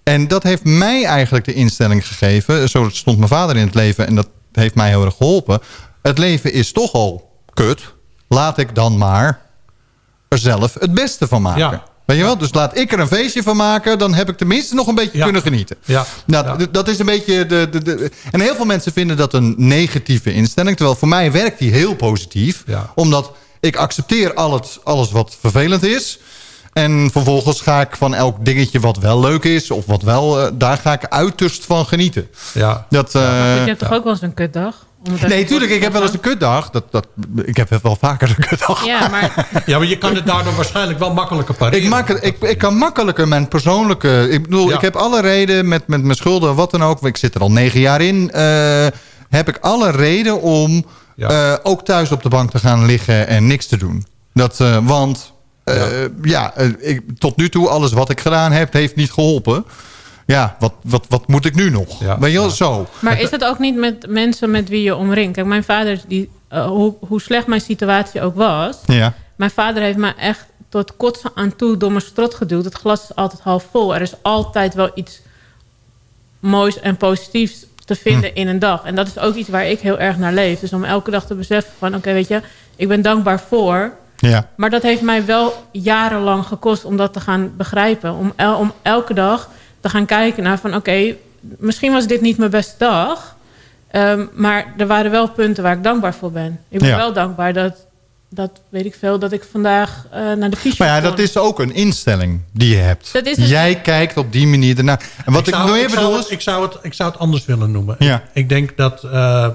en 0.09 0.27
dat 0.27 0.43
heeft 0.43 0.63
mij 0.63 1.05
eigenlijk 1.05 1.45
de 1.45 1.53
instelling 1.53 2.07
gegeven. 2.07 2.69
Zo 2.69 2.89
stond 2.91 3.17
mijn 3.17 3.29
vader 3.29 3.55
in 3.55 3.65
het 3.65 3.75
leven 3.75 4.07
en 4.07 4.15
dat 4.15 4.27
heeft 4.51 4.75
mij 4.75 4.89
heel 4.89 5.05
erg 5.05 5.15
geholpen. 5.17 5.59
Het 6.01 6.17
leven 6.17 6.53
is 6.53 6.71
toch 6.71 6.93
al 6.93 7.31
kut. 7.53 7.93
Laat 8.27 8.57
ik 8.57 8.75
dan 8.75 8.97
maar 8.97 9.41
er 10.27 10.37
zelf 10.37 10.73
het 10.79 10.93
beste 10.93 11.27
van 11.27 11.41
maken. 11.41 11.59
Ja. 11.59 11.83
Weet 12.05 12.17
je 12.17 12.23
wel? 12.23 12.37
Dus 12.37 12.53
laat 12.53 12.77
ik 12.77 12.91
er 12.91 12.99
een 12.99 13.07
feestje 13.07 13.43
van 13.43 13.55
maken. 13.57 13.97
Dan 13.99 14.13
heb 14.13 14.29
ik 14.29 14.37
tenminste 14.37 14.75
nog 14.75 14.87
een 14.87 14.95
beetje 14.95 15.17
Ja. 15.17 15.23
kunnen 15.23 15.41
genieten. 15.41 15.77
Ja. 15.85 16.05
Nou, 16.25 16.59
Ja. 16.59 16.65
dat 16.71 16.87
is 16.87 16.99
een 16.99 17.05
beetje 17.05 17.45
de, 17.45 17.67
de, 17.71 17.83
de... 17.83 18.11
En 18.31 18.39
heel 18.41 18.55
veel 18.55 18.65
mensen 18.65 18.91
vinden 18.93 19.17
dat 19.17 19.33
een 19.33 19.53
negatieve 19.57 20.33
instelling. 20.33 20.75
Terwijl 20.77 20.97
voor 20.97 21.07
mij 21.07 21.31
werkt 21.31 21.59
die 21.59 21.71
heel 21.71 21.95
positief. 21.95 22.63
Omdat 22.95 23.31
ik 23.59 23.75
accepteer 23.75 24.33
al 24.33 24.53
het, 24.53 24.79
alles 24.83 25.11
wat 25.11 25.37
vervelend 25.39 25.83
is. 25.83 26.19
En 26.83 27.09
vervolgens 27.11 27.61
ga 27.61 27.81
ik 27.81 27.95
van 27.97 28.13
elk 28.15 28.45
dingetje 28.45 28.79
wat 28.79 28.97
wel 28.97 29.19
leuk 29.19 29.43
is... 29.43 29.71
of 29.71 29.85
wat 29.85 30.01
wel, 30.01 30.39
eh, 30.41 30.51
daar 30.53 30.77
ga 30.77 30.93
ik 30.93 31.05
uiterst 31.07 31.65
van 31.65 31.85
genieten. 31.85 32.27
Ja. 32.53 32.85
Dat, 32.89 33.15
eh, 33.15 33.21
je 33.21 33.63
hebt 33.65 33.79
toch 33.79 33.93
ook 33.93 34.03
wel 34.03 34.13
eens 34.13 34.21
een 34.21 34.33
kutdag? 34.33 34.87
Nee, 35.27 35.45
tuurlijk, 35.45 35.71
ik 35.71 35.81
heb 35.81 35.93
wel 35.93 36.01
eens 36.01 36.13
een 36.13 36.19
kutdag. 36.19 36.69
Dat, 36.69 36.83
dat, 36.91 37.07
ik 37.43 37.57
heb 37.57 37.69
wel 37.83 37.95
vaker 37.99 38.29
een 38.37 38.45
kutdag. 38.47 38.85
Ja, 38.85 39.07
maar 39.07 39.47
ja, 39.65 39.77
maar 39.77 39.87
je 39.87 39.97
kan 39.97 40.15
het 40.15 40.25
daardoor 40.25 40.55
waarschijnlijk 40.55 40.99
wel 40.99 41.13
makkelijker 41.13 41.55
pareren. 41.55 41.83
Ik, 41.83 41.89
maak 41.89 42.07
het, 42.07 42.23
ik, 42.25 42.41
ik 42.41 42.57
kan 42.57 42.75
makkelijker 42.75 43.27
mijn 43.27 43.47
persoonlijke... 43.47 44.27
Ik 44.29 44.41
bedoel, 44.43 44.69
Ja. 44.69 44.75
ik 44.75 44.81
heb 44.81 44.95
alle 44.95 45.21
reden 45.21 45.67
met, 45.67 45.87
met 45.87 46.03
mijn 46.03 46.17
schulden, 46.17 46.55
wat 46.55 46.71
dan 46.71 46.83
ook. 46.83 47.05
Ik 47.05 47.17
zit 47.17 47.35
er 47.35 47.41
al 47.41 47.51
negen 47.51 47.79
jaar 47.79 48.01
in. 48.01 48.31
eh, 48.31 48.87
heb 49.29 49.47
ik 49.47 49.57
alle 49.61 49.91
reden 49.91 50.41
om 50.41 50.85
Ja. 51.15 51.27
eh, 51.29 51.57
ook 51.63 51.85
thuis 51.85 52.11
op 52.11 52.23
de 52.23 52.29
bank 52.29 52.51
te 52.51 52.59
gaan 52.59 52.85
liggen 52.85 53.27
en 53.27 53.47
niks 53.47 53.65
te 53.65 53.77
doen. 53.77 54.05
Dat, 54.33 54.59
eh, 54.59 54.77
want 54.83 55.33
Ja. 55.73 56.07
ja, 56.21 56.55
eh, 56.55 56.67
ik, 56.79 57.01
tot 57.17 57.37
nu 57.37 57.49
toe, 57.49 57.67
alles 57.67 57.91
wat 57.91 58.09
ik 58.09 58.19
gedaan 58.19 58.51
heb, 58.51 58.73
heeft 58.73 58.95
niet 58.95 59.11
geholpen. 59.11 59.65
Ja, 60.25 60.55
wat, 60.59 60.73
wat, 60.81 61.05
wat 61.09 61.27
moet 61.27 61.45
ik 61.45 61.55
nu 61.55 61.69
nog? 61.69 61.99
Ja. 61.99 62.19
Weet 62.19 62.31
je 62.31 62.39
Ja. 62.39 62.49
zo. 62.49 62.87
Maar 62.99 63.21
is 63.21 63.31
het 63.31 63.43
ook 63.43 63.59
niet 63.59 63.75
met 63.75 64.05
mensen 64.09 64.51
met 64.51 64.69
wie 64.69 64.83
je 64.83 64.95
omringt? 64.95 65.35
Kijk, 65.35 65.47
mijn 65.47 65.63
vader, 65.63 66.01
die, 66.07 66.29
eh, 66.47 66.65
hoe, 66.65 66.93
hoe 66.99 67.21
slecht 67.21 67.47
mijn 67.47 67.61
situatie 67.61 68.21
ook 68.21 68.35
was... 68.35 68.77
Ja. 68.85 69.13
Mijn 69.35 69.51
vader 69.51 69.83
heeft 69.83 69.97
me 69.97 70.13
echt 70.15 70.45
tot 70.69 70.97
kotsen 70.97 71.31
aan 71.35 71.55
toe 71.55 71.77
door 71.77 71.89
mijn 71.91 72.03
strot 72.03 72.33
geduwd. 72.35 72.65
Het 72.65 72.73
glas 72.73 73.01
is 73.03 73.15
altijd 73.15 73.41
half 73.41 73.65
vol. 73.71 73.95
Er 73.95 74.01
is 74.01 74.13
altijd 74.21 74.73
wel 74.73 74.91
iets 74.95 75.21
moois 76.39 76.79
en 76.79 76.97
positiefs 76.97 77.65
te 77.85 77.95
vinden 77.95 78.35
in 78.35 78.47
een 78.47 78.59
dag. 78.59 78.83
En 78.83 78.95
dat 78.95 79.07
is 79.07 79.19
ook 79.19 79.35
iets 79.35 79.49
waar 79.49 79.65
ik 79.65 79.79
heel 79.79 79.99
erg 79.99 80.17
naar 80.17 80.33
leef. 80.33 80.59
Dus 80.59 80.73
om 80.73 80.83
elke 80.83 81.11
dag 81.11 81.25
te 81.25 81.35
beseffen 81.35 81.71
van... 81.77 81.95
oké, 81.95 82.13
weet 82.13 82.27
je, 82.27 82.41
ik 82.75 82.87
ben 82.87 83.01
dankbaar 83.01 83.39
voor... 83.39 83.91
Ja. 84.19 84.47
Maar 84.55 84.69
dat 84.69 84.81
heeft 84.81 85.01
mij 85.01 85.25
wel 85.25 85.53
jarenlang 85.71 86.45
gekost 86.45 86.85
om 86.85 86.97
dat 86.97 87.13
te 87.13 87.19
gaan 87.19 87.51
begrijpen. 87.57 88.13
Om, 88.13 88.33
el- 88.35 88.55
om 88.57 88.71
elke 88.81 89.13
dag 89.13 89.49
te 89.79 89.89
gaan 89.89 90.05
kijken 90.05 90.43
naar 90.43 90.59
van... 90.59 90.75
oké, 90.75 91.15
misschien 91.41 91.91
was 91.91 92.07
dit 92.07 92.21
niet 92.21 92.37
mijn 92.37 92.51
beste 92.51 92.75
dag... 92.77 93.35
ehm, 93.91 94.25
maar 94.33 94.73
er 94.77 94.87
waren 94.87 95.11
wel 95.11 95.29
punten 95.29 95.63
waar 95.63 95.77
ik 95.77 95.83
dankbaar 95.83 96.13
voor 96.13 96.31
ben. 96.31 96.59
Ik 96.69 96.79
ben 96.79 96.87
Ja. 96.87 96.95
wel 96.97 97.13
dankbaar 97.13 97.53
dat, 97.53 97.73
dat, 98.29 98.51
weet 98.69 98.85
ik 98.85 98.95
veel, 98.99 99.19
dat 99.19 99.31
ik 99.31 99.43
vandaag 99.51 100.05
eh, 100.11 100.19
naar 100.33 100.49
de 100.49 100.55
fysio 100.57 100.85
Maar 100.85 100.95
ja, 100.95 101.01
kon. 101.01 101.09
dat 101.09 101.19
is 101.19 101.37
ook 101.37 101.59
een 101.59 101.73
instelling 101.73 102.41
die 102.51 102.69
je 102.69 102.81
hebt. 102.81 103.13
Dat 103.13 103.25
is 103.25 103.37
het. 103.37 103.47
Jij 103.49 103.75
kijkt 103.75 104.17
op 104.17 104.31
die 104.31 104.47
manier 104.47 104.77
ernaar. 104.77 105.03
En 105.25 105.33
wat 105.33 105.47
ik, 105.47 105.53
zou, 105.53 105.77
ik, 105.79 105.89
zou 105.89 105.95
bedoel 106.01 106.15
het, 106.15 106.25
is... 106.25 106.31
ik, 106.31 106.41
zou 106.41 106.63
het, 106.67 106.77
ik 106.81 106.93
zou 106.93 107.11
het 107.11 107.19
anders 107.19 107.45
willen 107.45 107.71
noemen. 107.71 107.95
Ja. 107.99 108.15
Ik, 108.15 108.21
ik 108.33 108.49
denk 108.49 108.77
dat... 108.77 109.03
eh, 109.03 109.47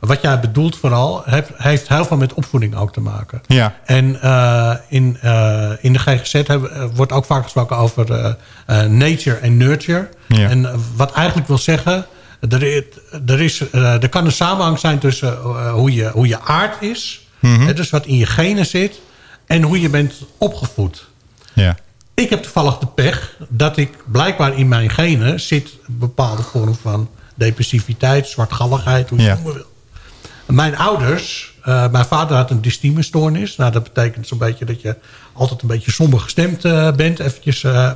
wat 0.00 0.20
jij 0.22 0.40
bedoelt 0.40 0.76
vooral... 0.76 1.22
Heeft, 1.24 1.48
heeft 1.56 1.88
heel 1.88 2.04
veel 2.04 2.16
met 2.16 2.34
opvoeding 2.34 2.74
ook 2.76 2.92
te 2.92 3.00
maken. 3.00 3.40
Ja. 3.46 3.74
En 3.84 4.22
eh, 4.22 4.74
in, 4.88 5.18
eh, 5.20 5.70
in 5.80 5.92
de 5.92 5.98
GGZ 5.98 6.32
hebben- 6.32 6.74
eh, 6.74 6.84
wordt 6.94 7.12
ook 7.12 7.24
vaak 7.24 7.42
gesproken 7.42 7.76
over 7.76 8.34
eh, 8.66 8.82
nature 8.84 9.36
en 9.36 9.56
nurture. 9.56 10.08
Ja. 10.28 10.48
En 10.48 10.70
wat 10.96 11.12
eigenlijk 11.12 11.48
wil 11.48 11.58
zeggen... 11.58 12.06
Er, 12.48 12.62
is, 12.62 12.82
er, 13.26 13.40
is, 13.40 13.60
er 13.72 14.08
kan 14.08 14.24
een 14.24 14.32
samenhang 14.32 14.78
zijn 14.78 14.98
tussen 14.98 15.36
hoe, 15.70 15.92
je, 15.94 16.10
hoe 16.10 16.26
je 16.28 16.40
aard 16.40 16.82
is... 16.82 17.28
hè, 17.40 17.74
dus 17.74 17.90
wat 17.90 18.06
in 18.06 18.16
je 18.16 18.26
genen 18.26 18.66
zit... 18.66 19.00
en 19.46 19.62
hoe 19.62 19.80
je 19.80 19.88
bent 19.88 20.12
opgevoed. 20.38 21.08
Ja. 21.52 21.76
Ik 22.14 22.30
heb 22.30 22.42
toevallig 22.42 22.78
de 22.78 22.86
pech 22.86 23.36
dat 23.48 23.76
ik 23.76 23.90
blijkbaar 24.06 24.56
in 24.56 24.68
mijn 24.68 24.90
genen... 24.90 25.40
zit 25.40 25.64
een 25.88 25.98
bepaalde 25.98 26.42
vorm 26.42 26.74
van 26.74 27.08
depressiviteit, 27.34 28.26
zwartgalligheid, 28.28 29.08
hoe 29.08 29.18
je 29.18 29.24
Ja. 29.24 29.30
het 29.30 29.38
noemen 29.42 29.54
wil. 29.62 29.69
Mijn 30.50 30.76
ouders, 30.76 31.54
eh, 31.62 31.90
mijn 31.90 32.04
vader 32.04 32.36
had 32.36 32.50
een 32.50 32.60
dystimestoornis. 32.60 33.56
Nou, 33.56 33.72
dat 33.72 33.82
betekent 33.82 34.26
zo'n 34.26 34.38
beetje 34.38 34.64
dat 34.64 34.80
je 34.80 34.96
altijd 35.32 35.62
een 35.62 35.68
beetje 35.68 35.90
somber 35.90 36.20
gestemd 36.20 36.64
eh, 36.64 36.92
bent. 36.92 37.18
Eventjes 37.18 37.64
eh, 37.64 37.90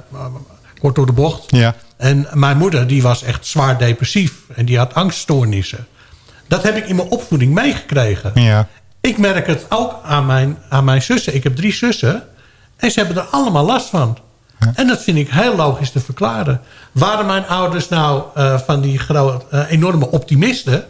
kort 0.81 0.95
door 0.95 1.07
de 1.07 1.13
bocht. 1.13 1.51
Ja. 1.51 1.75
En 1.97 2.27
mijn 2.33 2.57
moeder, 2.57 2.87
die 2.87 3.03
was 3.03 3.23
echt 3.23 3.47
zwaar 3.47 3.79
depressief. 3.79 4.35
En 4.55 4.65
die 4.65 4.79
had 4.79 4.95
angststoornissen. 4.95 5.87
Dat 6.49 6.63
heb 6.63 6.77
ik 6.77 6.87
in 6.87 6.97
mijn 6.97 7.09
opvoeding 7.09 7.55
meegekregen. 7.55 8.33
Ja. 8.35 8.69
Ik 9.01 9.19
merk 9.19 9.47
het 9.47 9.67
ook 9.69 10.01
aan 10.03 10.27
mijn, 10.27 10.59
aan 10.69 10.85
mijn 10.85 11.03
zussen. 11.03 11.35
Ik 11.35 11.43
heb 11.43 11.57
drie 11.57 11.73
zussen. 11.73 12.23
En 12.77 12.91
ze 12.91 12.99
hebben 12.99 13.17
er 13.17 13.29
allemaal 13.31 13.65
last 13.65 13.89
van. 13.89 14.19
En 14.75 14.87
dat 14.87 15.03
vind 15.03 15.19
ik 15.19 15.29
heel 15.31 15.57
logisch 15.57 15.91
te 15.91 16.01
verklaren. 16.01 16.61
Waren 16.93 17.27
mijn 17.27 17.47
ouders 17.47 17.89
nou 17.89 18.23
van 18.65 18.81
die 18.81 18.99
grote, 18.99 19.45
eh, 19.51 19.71
enorme 19.71 20.11
optimisten... 20.11 20.85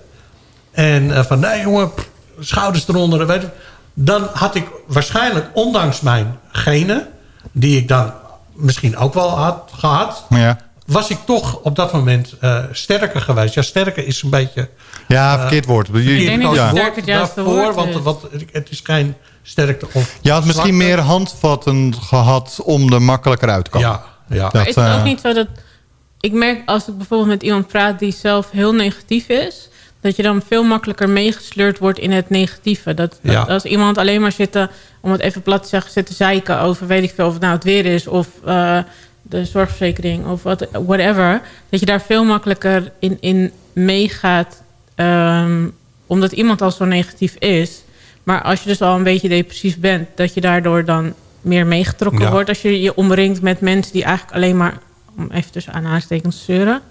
en 0.74 1.16
eh, 1.16 1.24
van 1.24 1.40
nee 1.40 1.60
jongen, 1.60 1.94
pff, 1.94 2.08
schouders 2.40 2.88
eronder... 2.88 3.26
Weet 3.26 3.40
je, 3.40 3.48
dan 3.94 4.28
had 4.32 4.54
ik 4.54 4.66
waarschijnlijk, 4.86 5.46
ondanks 5.52 6.00
mijn 6.00 6.38
genen... 6.48 7.08
die 7.52 7.76
ik 7.78 7.88
dan 7.88 8.12
misschien 8.52 8.96
ook 8.96 9.14
wel 9.14 9.30
had 9.30 9.70
gehad... 9.78 10.24
Ja. 10.28 10.58
was 10.86 11.10
ik 11.10 11.18
toch 11.26 11.60
op 11.62 11.76
dat 11.76 11.92
moment 11.92 12.34
eh, 12.40 12.64
sterker 12.72 13.20
geweest. 13.20 13.54
Ja, 13.54 13.62
sterker 13.62 14.06
is 14.06 14.22
een 14.22 14.30
beetje... 14.30 14.68
Ja, 15.08 15.38
verkeerd 15.38 15.66
woord. 15.66 15.88
Je, 15.92 16.16
Ik 16.16 16.26
denk 16.26 16.38
niet 16.38 16.46
dat 16.46 16.56
ja. 16.56 16.70
sterk 16.70 16.96
het 16.96 17.06
juiste 17.06 17.42
woord 17.42 17.74
want, 17.74 17.94
is. 17.94 18.00
want 18.00 18.22
het 18.52 18.70
is 18.70 18.80
geen 18.82 19.14
sterkte 19.42 19.86
of 19.92 20.18
Je 20.20 20.30
had 20.30 20.44
misschien 20.44 20.74
zwakte. 20.74 20.84
meer 20.86 20.98
handvatten 21.00 21.94
gehad 22.00 22.60
om 22.64 22.92
er 22.92 23.02
makkelijker 23.02 23.48
uit 23.48 23.64
te 23.64 23.70
komen. 23.70 23.88
Ja, 23.88 24.04
ja. 24.28 24.42
Dat, 24.42 24.52
Maar 24.52 24.68
is 24.68 24.74
het 24.74 24.84
eh, 24.84 24.98
ook 24.98 25.04
niet 25.04 25.20
zo 25.20 25.32
dat... 25.32 25.46
Ik 26.20 26.32
merk 26.32 26.62
als 26.66 26.88
ik 26.88 26.96
bijvoorbeeld 26.96 27.30
met 27.30 27.42
iemand 27.42 27.66
praat 27.66 27.98
die 27.98 28.12
zelf 28.12 28.50
heel 28.50 28.72
negatief 28.72 29.28
is... 29.28 29.68
dat 30.04 30.16
je 30.16 30.22
dan 30.22 30.42
veel 30.46 30.62
makkelijker 30.64 31.08
meegesleurd 31.08 31.78
wordt 31.78 31.98
in 31.98 32.10
het 32.10 32.30
negatieve. 32.30 32.94
Dat, 32.94 33.18
dat 33.22 33.32
Ja. 33.32 33.42
als 33.42 33.64
iemand 33.64 33.98
alleen 33.98 34.20
maar 34.20 34.32
zit 34.32 34.52
te, 34.52 34.68
om 35.00 35.12
het 35.12 35.20
even 35.20 35.42
plat 35.42 35.62
te 35.62 35.68
zeggen... 35.68 35.90
zit 35.90 36.06
te 36.06 36.14
zeiken 36.14 36.60
over 36.60 36.86
weet 36.86 37.02
ik 37.02 37.12
veel 37.14 37.26
of 37.26 37.32
het 37.32 37.42
nou 37.42 37.54
het 37.54 37.64
weer 37.64 37.86
is... 37.86 38.06
of 38.06 38.28
eh, 38.44 38.78
de 39.22 39.44
zorgverzekering 39.44 40.26
of 40.26 40.42
wat, 40.42 40.66
whatever... 40.72 41.42
dat 41.68 41.80
je 41.80 41.86
daar 41.86 42.00
veel 42.02 42.24
makkelijker 42.24 42.92
in, 42.98 43.16
in 43.20 43.52
meegaat... 43.72 44.62
ehm, 44.94 45.68
omdat 46.06 46.32
iemand 46.32 46.62
al 46.62 46.70
zo 46.70 46.84
negatief 46.84 47.34
is. 47.34 47.82
Maar 48.22 48.42
als 48.42 48.62
je 48.62 48.68
dus 48.68 48.82
al 48.82 48.96
een 48.96 49.02
beetje 49.02 49.28
depressief 49.28 49.78
bent... 49.78 50.08
dat 50.14 50.34
je 50.34 50.40
daardoor 50.40 50.84
dan 50.84 51.14
meer 51.40 51.66
meegetrokken 51.66 52.24
Ja. 52.24 52.30
wordt... 52.30 52.48
als 52.48 52.62
je 52.62 52.80
je 52.80 52.94
omringt 52.96 53.42
met 53.42 53.60
mensen 53.60 53.92
die 53.92 54.04
eigenlijk 54.04 54.36
alleen 54.36 54.56
maar... 54.56 54.78
om 55.16 55.30
even 55.30 55.52
tussen 55.52 55.72
aanhalingstekens 55.72 56.36
te 56.36 56.44
zeuren... 56.44 56.82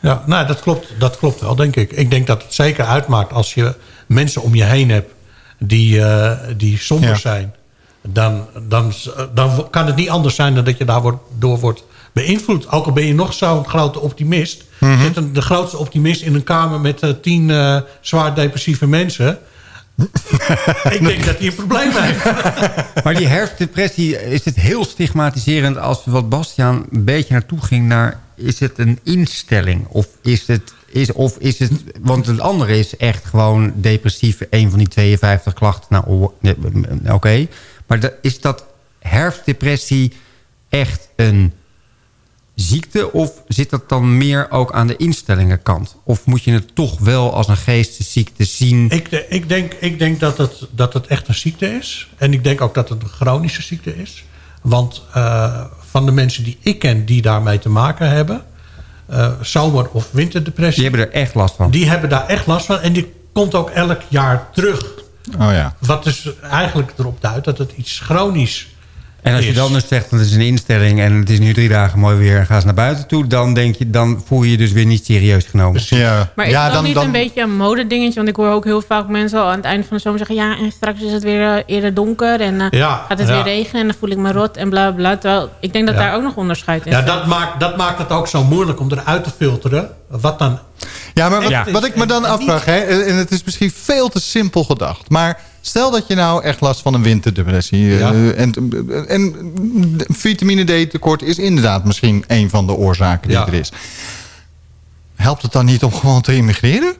ja 0.00 0.22
nou, 0.26 0.46
dat, 0.46 0.60
klopt, 0.60 0.92
dat 0.98 1.18
klopt 1.18 1.40
wel, 1.40 1.54
denk 1.54 1.76
ik. 1.76 1.92
Ik 1.92 2.10
denk 2.10 2.26
dat 2.26 2.42
het 2.42 2.54
zeker 2.54 2.84
uitmaakt 2.84 3.32
als 3.32 3.54
je 3.54 3.74
mensen 4.06 4.42
om 4.42 4.54
je 4.54 4.64
heen 4.64 4.90
hebt... 4.90 5.12
die, 5.58 6.02
eh, 6.04 6.38
die 6.56 6.78
somber 6.78 7.08
Ja. 7.08 7.16
zijn. 7.16 7.54
Dan, 8.02 8.46
dan, 8.68 8.92
dan 9.34 9.66
kan 9.70 9.86
het 9.86 9.96
niet 9.96 10.08
anders 10.10 10.34
zijn 10.34 10.54
dan 10.54 10.64
dat 10.64 10.78
je 10.78 10.84
daar 10.84 11.02
wordt, 11.02 11.22
door 11.38 11.58
wordt 11.58 11.84
beïnvloed. 12.12 12.70
Ook 12.70 12.86
al 12.86 12.92
ben 12.92 13.06
je 13.06 13.14
nog 13.14 13.32
zo'n 13.32 13.68
grote 13.68 14.00
optimist. 14.00 14.64
Mhm. 14.78 15.02
Zit 15.02 15.16
een, 15.16 15.32
de 15.32 15.42
grootste 15.42 15.76
optimist 15.76 16.22
in 16.22 16.34
een 16.34 16.44
kamer 16.44 16.80
met 16.80 17.00
eh, 17.02 17.10
tien 17.22 17.50
eh, 17.50 17.76
zwaar 18.00 18.34
depressieve 18.34 18.86
mensen... 18.86 19.38
ik 20.90 21.04
denk 21.04 21.24
dat 21.24 21.38
hij 21.38 21.46
een 21.46 21.54
probleem 21.54 21.90
heeft. 21.92 22.24
Maar 23.04 23.14
die 23.14 23.26
herfstdepressie, 23.26 24.30
is 24.30 24.44
het 24.44 24.56
heel 24.56 24.84
stigmatiserend... 24.84 25.78
als 25.78 26.02
wat 26.04 26.28
Bastiaan 26.28 26.86
een 26.90 27.04
beetje 27.04 27.32
naartoe 27.32 27.60
ging 27.60 27.86
naar... 27.86 28.20
is 28.38 28.60
het 28.60 28.78
een 28.78 28.98
instelling? 29.02 29.86
Of 29.88 30.08
is 30.22 30.46
het... 30.46 30.76
Is, 30.90 31.12
of 31.12 31.36
is 31.38 31.58
het, 31.58 31.72
want 32.00 32.26
het 32.26 32.40
andere 32.40 32.78
is 32.78 32.96
echt 32.96 33.24
gewoon 33.24 33.72
depressief. 33.76 34.40
Een 34.50 34.70
van 34.70 34.78
die 34.78 34.88
52 34.88 35.54
klachten. 35.54 35.86
Nou, 35.88 36.30
oké. 37.12 37.46
Maar 37.86 38.12
is 38.22 38.40
dat 38.40 38.64
herfstdepressie 38.98 40.12
echt 40.68 41.08
een 41.16 41.52
ziekte? 42.54 43.12
Of 43.12 43.42
zit 43.48 43.70
dat 43.70 43.88
dan 43.88 44.16
meer 44.16 44.50
ook 44.50 44.72
aan 44.72 44.86
de 44.86 44.96
instellingenkant? 44.96 45.96
Of 46.04 46.26
moet 46.26 46.42
je 46.42 46.52
het 46.52 46.74
toch 46.74 46.98
wel 46.98 47.34
als 47.34 47.48
een 47.48 47.56
geestesziekte 47.56 48.44
zien? 48.44 48.90
Ik, 48.90 49.08
ik, 49.28 49.48
denk, 49.48 49.72
ik 49.72 49.98
denk 49.98 50.20
dat 50.20 50.38
het, 50.38 50.66
dat 50.70 50.92
het 50.92 51.06
echt 51.06 51.28
een 51.28 51.34
ziekte 51.34 51.66
is. 51.66 52.08
En 52.16 52.32
ik 52.32 52.44
denk 52.44 52.60
ook 52.60 52.74
dat 52.74 52.88
het 52.88 53.02
een 53.02 53.08
chronische 53.08 53.62
ziekte 53.62 53.96
is. 53.96 54.24
Want 54.62 55.02
eh, 55.14 55.64
van 55.90 56.06
de 56.06 56.12
mensen 56.12 56.44
die 56.44 56.58
ik 56.62 56.78
ken 56.78 57.04
die 57.04 57.22
daarmee 57.22 57.58
te 57.58 57.68
maken 57.68 58.10
hebben... 58.10 58.42
eh, 59.06 59.32
zomer- 59.42 59.88
of 59.90 60.08
winterdepressie... 60.10 60.82
Die 60.82 60.90
hebben 60.90 61.08
er 61.08 61.20
echt 61.22 61.34
last 61.34 61.54
van. 61.56 61.70
die 61.70 61.88
hebben 61.88 62.10
daar 62.10 62.26
echt 62.26 62.46
last 62.46 62.66
van. 62.66 62.80
En 62.80 62.92
die 62.92 63.12
komt 63.32 63.54
ook 63.54 63.70
elk 63.70 64.00
jaar 64.08 64.48
terug. 64.52 64.82
Oh 65.38 65.52
ja. 65.52 65.74
Wat 65.78 66.04
dus 66.04 66.28
eigenlijk 66.42 66.92
erop 66.96 67.20
duidt 67.20 67.44
dat 67.44 67.58
het 67.58 67.72
iets 67.76 67.98
chronisch 67.98 68.68
En 69.28 69.34
als 69.34 69.44
je 69.44 69.50
is. 69.50 69.56
dan 69.56 69.72
dus 69.72 69.88
zegt, 69.88 70.10
dat 70.10 70.18
het 70.18 70.28
is 70.28 70.34
een 70.34 70.40
instelling... 70.40 71.00
en 71.00 71.12
het 71.12 71.30
is 71.30 71.38
nu 71.38 71.52
drie 71.52 71.68
dagen 71.68 71.98
mooi 71.98 72.16
weer 72.16 72.38
en 72.38 72.46
ga 72.46 72.54
eens 72.54 72.64
naar 72.64 72.74
buiten 72.74 73.06
toe... 73.06 73.26
dan, 73.26 73.54
denk 73.54 73.76
je, 73.76 73.90
dan 73.90 74.22
voel 74.26 74.42
je 74.42 74.50
je 74.50 74.56
dus 74.56 74.72
weer 74.72 74.86
niet 74.86 75.04
serieus 75.04 75.44
genomen. 75.44 75.80
Ja, 75.84 76.30
Maar 76.34 76.46
is 76.46 76.52
ja, 76.52 76.64
het 76.64 76.72
dan, 76.72 76.84
niet 76.84 76.94
dan, 76.94 77.04
een 77.04 77.12
beetje 77.12 77.42
een 77.42 77.56
modedingetje? 77.56 78.14
Want 78.14 78.28
ik 78.28 78.36
hoor 78.36 78.50
ook 78.50 78.64
heel 78.64 78.82
vaak 78.82 79.08
mensen 79.08 79.40
al 79.40 79.46
aan 79.46 79.56
het 79.56 79.64
einde 79.64 79.86
van 79.86 79.96
de 79.96 80.02
zomer 80.02 80.18
zeggen... 80.18 80.36
ja, 80.36 80.58
en 80.58 80.72
straks 80.72 81.00
is 81.00 81.12
het 81.12 81.22
weer 81.22 81.42
eh, 81.42 81.62
eerder 81.66 81.94
donker 81.94 82.40
en 82.40 82.60
eh, 82.60 82.66
Ja, 82.70 83.04
gaat 83.08 83.18
het 83.18 83.28
ja. 83.28 83.34
weer 83.34 83.54
regenen... 83.54 83.80
en 83.80 83.86
dan 83.86 83.96
voel 83.98 84.10
ik 84.10 84.16
me 84.16 84.32
rot 84.32 84.56
en 84.56 84.68
bla, 84.70 84.90
bla. 84.90 85.16
Terwijl 85.16 85.50
ik 85.60 85.72
denk 85.72 85.86
dat 85.86 85.94
Ja. 85.94 86.00
daar 86.00 86.14
ook 86.14 86.22
nog 86.22 86.34
onderscheid 86.36 86.86
in 86.86 86.92
Ja, 86.92 87.02
dat 87.02 87.26
maakt, 87.26 87.60
dat 87.60 87.76
maakt 87.76 87.98
het 87.98 88.10
ook 88.10 88.28
zo 88.28 88.44
moeilijk 88.44 88.80
om 88.80 88.92
eruit 88.92 89.24
te 89.24 89.30
filteren. 89.36 89.90
Wat 90.08 90.38
dan... 90.38 90.58
Ja, 91.14 91.28
maar 91.28 91.40
wat, 91.42 91.50
Ja. 91.50 91.64
wat 91.70 91.84
ik 91.84 91.96
me 91.96 92.06
dan 92.06 92.24
afvraag, 92.24 92.64
hè, 92.64 92.78
en 92.78 93.16
het 93.16 93.30
is 93.30 93.44
misschien 93.44 93.72
veel 93.74 94.08
te 94.08 94.20
simpel 94.20 94.64
gedacht... 94.64 95.10
maar 95.10 95.40
stel 95.68 95.90
dat 95.90 96.06
je 96.06 96.14
nou 96.14 96.42
echt 96.42 96.60
last 96.60 96.80
van 96.80 96.94
een 96.94 97.02
winterdepressie... 97.02 97.90
eh, 97.92 97.98
Ja. 97.98 98.12
en, 98.32 98.54
en 99.08 99.34
vitamine 100.08 100.64
D 100.84 100.90
tekort 100.90 101.22
is 101.22 101.38
inderdaad 101.38 101.84
misschien 101.84 102.24
een 102.26 102.50
van 102.50 102.66
de 102.66 102.72
oorzaken 102.72 103.28
die 103.28 103.36
Ja. 103.38 103.46
er 103.46 103.54
is. 103.54 103.72
Helpt 105.16 105.42
het 105.42 105.52
dan 105.52 105.64
niet 105.64 105.82
om 105.82 105.92
gewoon 105.92 106.20
te 106.22 106.36
immigreren? 106.36 106.94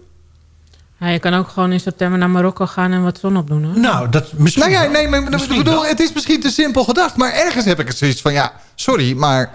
Ja, 1.01 1.09
je 1.09 1.19
kan 1.19 1.35
ook 1.35 1.49
gewoon 1.49 1.73
in 1.73 1.81
september 1.81 2.19
naar 2.19 2.31
Marokko 2.31 2.67
gaan 2.67 2.93
en 2.93 3.03
wat 3.03 3.19
zon 3.19 3.37
opdoen. 3.37 3.65
Hoor. 3.65 3.79
Nou, 3.79 4.09
dat 4.09 4.33
misschien... 4.33 4.71
Nou 4.71 4.75
ja, 4.85 4.91
nee, 4.91 5.09
maar 5.09 5.23
Misschien 5.23 5.57
bedoel, 5.59 5.75
wel. 5.75 5.87
het 5.87 6.01
is 6.01 6.13
misschien 6.13 6.41
te 6.41 6.51
simpel 6.51 6.85
gedacht... 6.85 7.17
maar 7.17 7.33
ergens 7.33 7.65
heb 7.65 7.81
ik 7.81 7.89
het 7.89 7.97
zoiets 7.99 8.21
van, 8.21 8.33
ja, 8.33 8.53
sorry, 8.75 9.13
maar... 9.17 9.51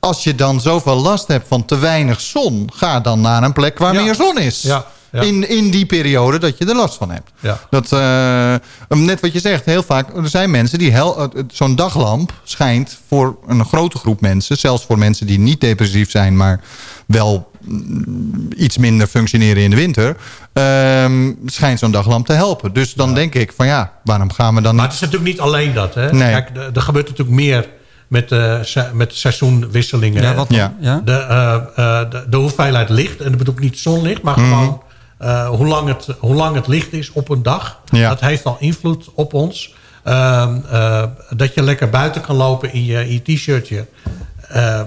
als 0.00 0.24
je 0.24 0.34
dan 0.34 0.60
zoveel 0.60 0.96
last 0.96 1.28
hebt 1.28 1.48
van 1.48 1.64
te 1.64 1.78
weinig 1.78 2.20
zon... 2.20 2.70
ga 2.74 3.00
dan 3.00 3.20
naar 3.20 3.42
een 3.42 3.52
plek 3.52 3.78
waar 3.78 3.94
Ja. 3.94 4.02
meer 4.02 4.14
zon 4.14 4.38
is. 4.38 4.62
Ja, 4.62 4.86
ja. 5.14 5.20
In, 5.22 5.48
in 5.48 5.70
die 5.70 5.86
periode 5.86 6.38
dat 6.38 6.58
je 6.58 6.64
er 6.66 6.74
last 6.76 6.96
van 6.96 7.10
hebt. 7.10 7.30
Ja. 7.40 7.60
Dat, 7.70 7.92
eh, 7.92 8.98
net 8.98 9.20
wat 9.20 9.32
je 9.32 9.40
zegt, 9.40 9.64
heel 9.64 9.82
vaak... 9.82 10.16
er 10.16 10.28
zijn 10.28 10.50
mensen 10.50 10.78
die... 10.78 10.90
hel- 10.92 11.18
eh, 11.22 11.42
Zo'n 11.52 11.76
daglamp 11.76 12.32
schijnt 12.44 12.98
voor 13.08 13.36
een 13.46 13.64
grote 13.64 13.98
groep 13.98 14.20
mensen... 14.20 14.56
zelfs 14.56 14.84
voor 14.84 14.98
mensen 14.98 15.26
die 15.26 15.38
niet 15.38 15.60
depressief 15.60 16.10
zijn... 16.10 16.36
maar 16.36 16.60
wel 17.06 17.50
mm, 17.60 18.48
iets 18.56 18.78
minder 18.78 19.06
functioneren 19.06 19.62
in 19.62 19.70
de 19.70 19.76
winter... 19.76 20.16
ehm, 20.52 21.32
schijnt 21.46 21.78
zo'n 21.78 21.90
daglamp 21.90 22.26
te 22.26 22.32
helpen. 22.32 22.72
Dus 22.72 22.94
dan 22.94 23.14
denk 23.14 23.34
ik 23.34 23.52
van 23.56 23.66
ja, 23.66 23.92
waarom 24.04 24.32
gaan 24.32 24.54
we 24.54 24.60
dan 24.60 24.74
Maar 24.74 24.84
het 24.84 24.94
is 24.94 25.00
natuurlijk 25.00 25.30
niet 25.30 25.40
alleen 25.40 25.72
dat. 25.74 25.94
Hè? 25.94 26.12
Nee. 26.12 26.30
Kijk, 26.32 26.50
er 26.56 26.70
er 26.74 26.82
gebeurt 26.82 27.08
natuurlijk 27.08 27.36
meer 27.36 27.68
met, 28.08 28.32
eh, 28.32 28.58
se- 28.62 28.90
met 28.92 29.14
seizoenwisselingen. 29.14 30.22
Ja, 30.22 30.34
wat 30.34 30.48
dan? 30.50 30.74
Ja. 30.80 31.00
De, 31.04 31.12
eh, 31.12 31.54
eh, 32.00 32.10
de, 32.10 32.24
de 32.28 32.36
hoeveelheid 32.36 32.88
licht, 32.88 33.20
en 33.20 33.28
dat 33.28 33.38
bedoel 33.38 33.54
ik 33.54 33.60
niet 33.60 33.78
zonlicht... 33.78 34.22
maar 34.22 34.34
gewoon 34.34 34.82
eh, 35.24 35.48
hoe, 35.48 35.66
lang 35.66 35.88
het, 35.88 36.06
hoe 36.18 36.34
lang 36.34 36.54
het 36.54 36.66
licht 36.66 36.92
is 36.92 37.12
op 37.12 37.28
een 37.28 37.42
dag. 37.42 37.80
Ja. 37.84 38.08
Dat 38.08 38.20
heeft 38.20 38.44
al 38.44 38.56
invloed 38.60 39.10
op 39.14 39.34
ons. 39.34 39.74
Ehm, 40.02 40.56
eh, 40.70 41.04
dat 41.30 41.54
je 41.54 41.62
lekker 41.62 41.90
buiten 41.90 42.20
kan 42.20 42.36
lopen 42.36 42.72
in 42.72 42.84
je, 42.84 43.12
je 43.12 43.22
t-shirtje... 43.22 43.86
eh, 44.48 44.80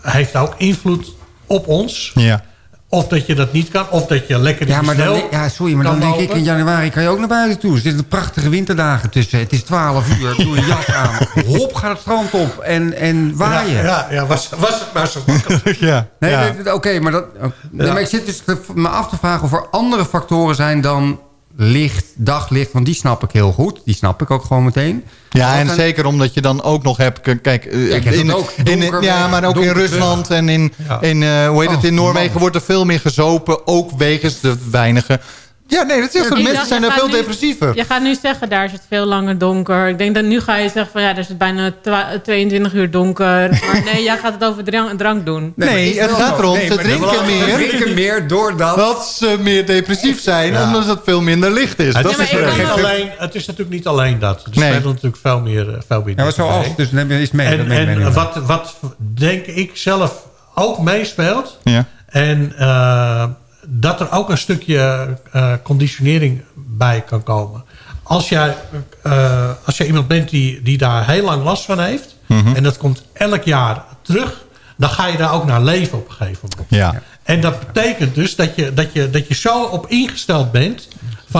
heeft 0.00 0.36
ook 0.36 0.54
invloed 0.56 1.14
op 1.46 1.66
ons. 1.68 2.12
Ja. 2.14 2.44
Of 2.88 3.08
dat 3.08 3.26
je 3.26 3.34
dat 3.34 3.52
niet 3.52 3.68
kan, 3.68 3.90
of 3.90 4.06
dat 4.06 4.28
je 4.28 4.38
lekker 4.38 4.68
Ja, 4.68 4.78
de 4.80 4.84
maar 4.86 4.96
dan, 4.96 5.20
ja, 5.30 5.48
sorry, 5.48 5.74
maar 5.74 5.84
dan 5.84 6.00
denk 6.00 6.14
ik 6.16 6.32
in 6.32 6.42
januari 6.42 6.90
kan 6.90 7.02
je 7.02 7.08
ook 7.08 7.18
naar 7.18 7.28
buiten 7.28 7.58
toe. 7.58 7.74
Er 7.74 7.80
zitten 7.80 8.06
prachtige 8.08 8.48
winterdagen 8.48 9.10
tussen. 9.10 9.38
Het 9.38 9.52
is 9.52 9.62
12 9.62 10.18
uur, 10.18 10.34
doe 10.36 10.56
een 10.56 10.66
jas 10.66 10.86
aan. 10.90 11.10
Hop, 11.46 11.74
ga 11.74 11.88
het 11.88 11.98
strand 11.98 12.30
op 12.34 12.58
en, 12.58 12.96
en 12.96 13.36
waaien. 13.36 13.72
Ja, 13.74 13.82
ja, 13.82 14.06
ja 14.10 14.26
was, 14.26 14.48
was 14.58 14.80
het 14.80 14.92
maar 14.94 15.06
zo 15.08 15.20
makkelijk. 15.26 15.76
ja. 15.76 16.06
Nee, 16.18 16.30
ja. 16.30 16.52
nee, 16.64 16.74
oké, 16.74 17.00
maar, 17.00 17.12
dat, 17.12 17.24
nee, 17.70 17.92
maar 17.92 18.00
ik 18.00 18.06
zit 18.08 18.26
dus 18.26 18.38
te- 18.44 18.58
me 18.74 18.88
af 18.88 19.08
te 19.08 19.16
vragen 19.16 19.44
of 19.44 19.52
er 19.52 19.66
andere 19.70 20.04
factoren 20.04 20.54
zijn 20.54 20.80
dan 20.80 21.20
licht, 21.56 22.04
daglicht, 22.16 22.72
want 22.72 22.86
die 22.86 22.94
snap 22.94 23.22
ik 23.22 23.30
heel 23.32 23.52
goed. 23.52 23.80
Die 23.84 23.94
snap 23.94 24.22
ik 24.22 24.30
ook 24.30 24.44
gewoon 24.44 24.64
meteen. 24.64 25.04
Ja, 25.30 25.58
en 25.58 25.68
zeker 25.74 26.06
omdat 26.06 26.34
je 26.34 26.40
dan 26.40 26.62
ook 26.62 26.82
nog 26.82 26.96
hebt... 26.96 27.20
k- 27.20 27.42
Kijk, 27.42 27.64
eh, 27.64 28.18
in, 28.18 28.34
ook 28.34 28.50
in, 28.64 28.90
ja, 29.00 29.28
maar 29.28 29.44
ook 29.44 29.56
in 29.56 29.72
Rusland 29.72 30.30
en 30.30 30.48
in, 30.48 30.72
Ja. 30.88 31.00
in 31.00 31.22
eh, 31.22 31.48
hoe 31.48 31.60
heet 31.60 31.70
het, 31.70 31.78
Oh, 31.78 31.84
in 31.84 31.94
Noorwegen 31.94 32.30
man. 32.32 32.40
wordt 32.40 32.56
er 32.56 32.62
veel 32.62 32.84
meer 32.84 33.00
gezopen. 33.00 33.66
Ook 33.66 33.90
wegens 33.98 34.40
de 34.40 34.56
weinige... 34.70 35.20
Ja, 35.66 35.82
nee, 35.82 36.00
dat 36.00 36.08
is 36.08 36.20
echt 36.20 36.24
zo. 36.28 36.34
De 36.34 36.42
mensen 36.42 36.54
dacht, 36.54 36.68
zijn 36.68 36.82
gaat 36.82 36.92
veel 36.92 37.06
nu- 37.06 37.12
depressiever. 37.12 37.76
Je 37.76 37.84
gaat 37.84 38.02
nu 38.02 38.14
zeggen, 38.22 38.48
daar 38.48 38.64
is 38.64 38.72
het 38.72 38.82
veel 38.88 39.04
langer 39.04 39.38
donker. 39.38 39.88
Ik 39.88 39.98
denk 39.98 40.14
dat 40.14 40.24
nu 40.24 40.40
ga 40.40 40.56
je 40.56 40.68
zeggen 40.68 40.92
van 40.92 41.02
ja, 41.02 41.08
er 41.10 41.18
is 41.18 41.28
het 41.28 41.38
bijna 41.38 41.72
twa- 41.82 42.18
22 42.22 42.72
uur 42.74 42.90
donker. 42.90 43.48
Maar 43.72 43.82
nee, 43.84 44.02
jij 44.02 44.16
gaat 44.18 44.32
het 44.32 44.44
over 44.44 44.64
drank, 44.64 44.98
drank 44.98 45.26
doen. 45.26 45.52
Nee, 45.56 46.00
het 46.00 46.10
gaat 46.10 46.38
erom, 46.38 46.58
ze 46.60 46.74
drinken 46.76 47.26
meer. 47.26 47.48
Ze 47.48 47.66
drinken 47.68 47.94
meer 47.94 48.28
doordat... 48.28 48.76
Dat 48.76 49.06
ze 49.06 49.36
meer 49.40 49.66
depressief 49.66 50.20
zijn, 50.20 50.56
omdat 50.62 50.86
het 50.86 51.00
veel 51.04 51.20
minder 51.20 51.50
licht 51.52 51.78
is. 51.78 51.94
Het, 51.94 52.02
dat 52.02 52.18
is 52.18 52.32
maar 52.32 52.58
is 52.58 52.68
alleen, 52.70 53.10
het 53.18 53.34
is 53.34 53.46
natuurlijk 53.46 53.76
niet 53.76 53.86
alleen 53.86 54.18
dat. 54.18 54.44
Er 54.44 54.50
Nee. 54.54 54.70
spelen 54.72 54.88
natuurlijk 54.92 55.16
veel 55.22 55.40
meer, 55.40 55.68
eh, 55.74 55.80
veel 55.88 56.02
meer 56.04 56.14
Ja, 56.16 56.22
maar 56.22 56.32
zoals, 56.32 56.76
dus 56.76 56.90
neem 56.90 57.10
je 57.12 57.18
eens 57.18 57.30
mee. 57.30 57.50
dat 57.50 57.58
En, 57.58 57.66
mee. 57.68 57.86
en 57.86 58.12
wat, 58.12 58.36
wat 58.46 58.74
denk 58.98 59.46
ik 59.46 59.70
zelf 59.76 60.26
ook 60.54 60.78
meespeelt... 60.78 61.58
Ja. 61.64 61.84
En 62.06 62.52
eh, 62.58 63.24
dat 63.66 64.00
er 64.00 64.12
ook 64.12 64.30
een 64.30 64.38
stukje 64.38 65.08
eh, 65.32 65.52
conditionering 65.62 66.42
bij 66.54 67.00
kan 67.06 67.22
komen. 67.22 67.64
Als 68.02 68.28
jij, 68.28 68.56
eh, 69.02 69.50
als 69.64 69.76
jij 69.76 69.86
iemand 69.86 70.08
bent 70.08 70.30
die, 70.30 70.62
die 70.62 70.78
daar 70.78 71.10
heel 71.10 71.24
lang 71.24 71.44
last 71.44 71.64
van 71.64 71.80
heeft... 71.80 72.16
Mhm. 72.26 72.54
en 72.54 72.62
dat 72.62 72.76
komt 72.76 73.02
elk 73.12 73.42
jaar 73.42 73.84
terug... 74.02 74.44
dan 74.76 74.90
ga 74.90 75.06
je 75.06 75.16
daar 75.16 75.32
ook 75.32 75.44
naar 75.44 75.62
leven 75.62 75.98
op 75.98 76.08
een 76.08 76.14
gegeven 76.14 76.48
moment. 76.50 76.68
Ja. 76.70 77.02
En 77.22 77.40
dat 77.40 77.60
betekent 77.60 78.14
dus 78.14 78.36
dat 78.36 78.56
je, 78.56 78.74
dat 78.74 78.92
je, 78.92 79.10
dat 79.10 79.28
je 79.28 79.34
zo 79.34 79.62
op 79.62 79.86
ingesteld 79.86 80.52
bent... 80.52 80.88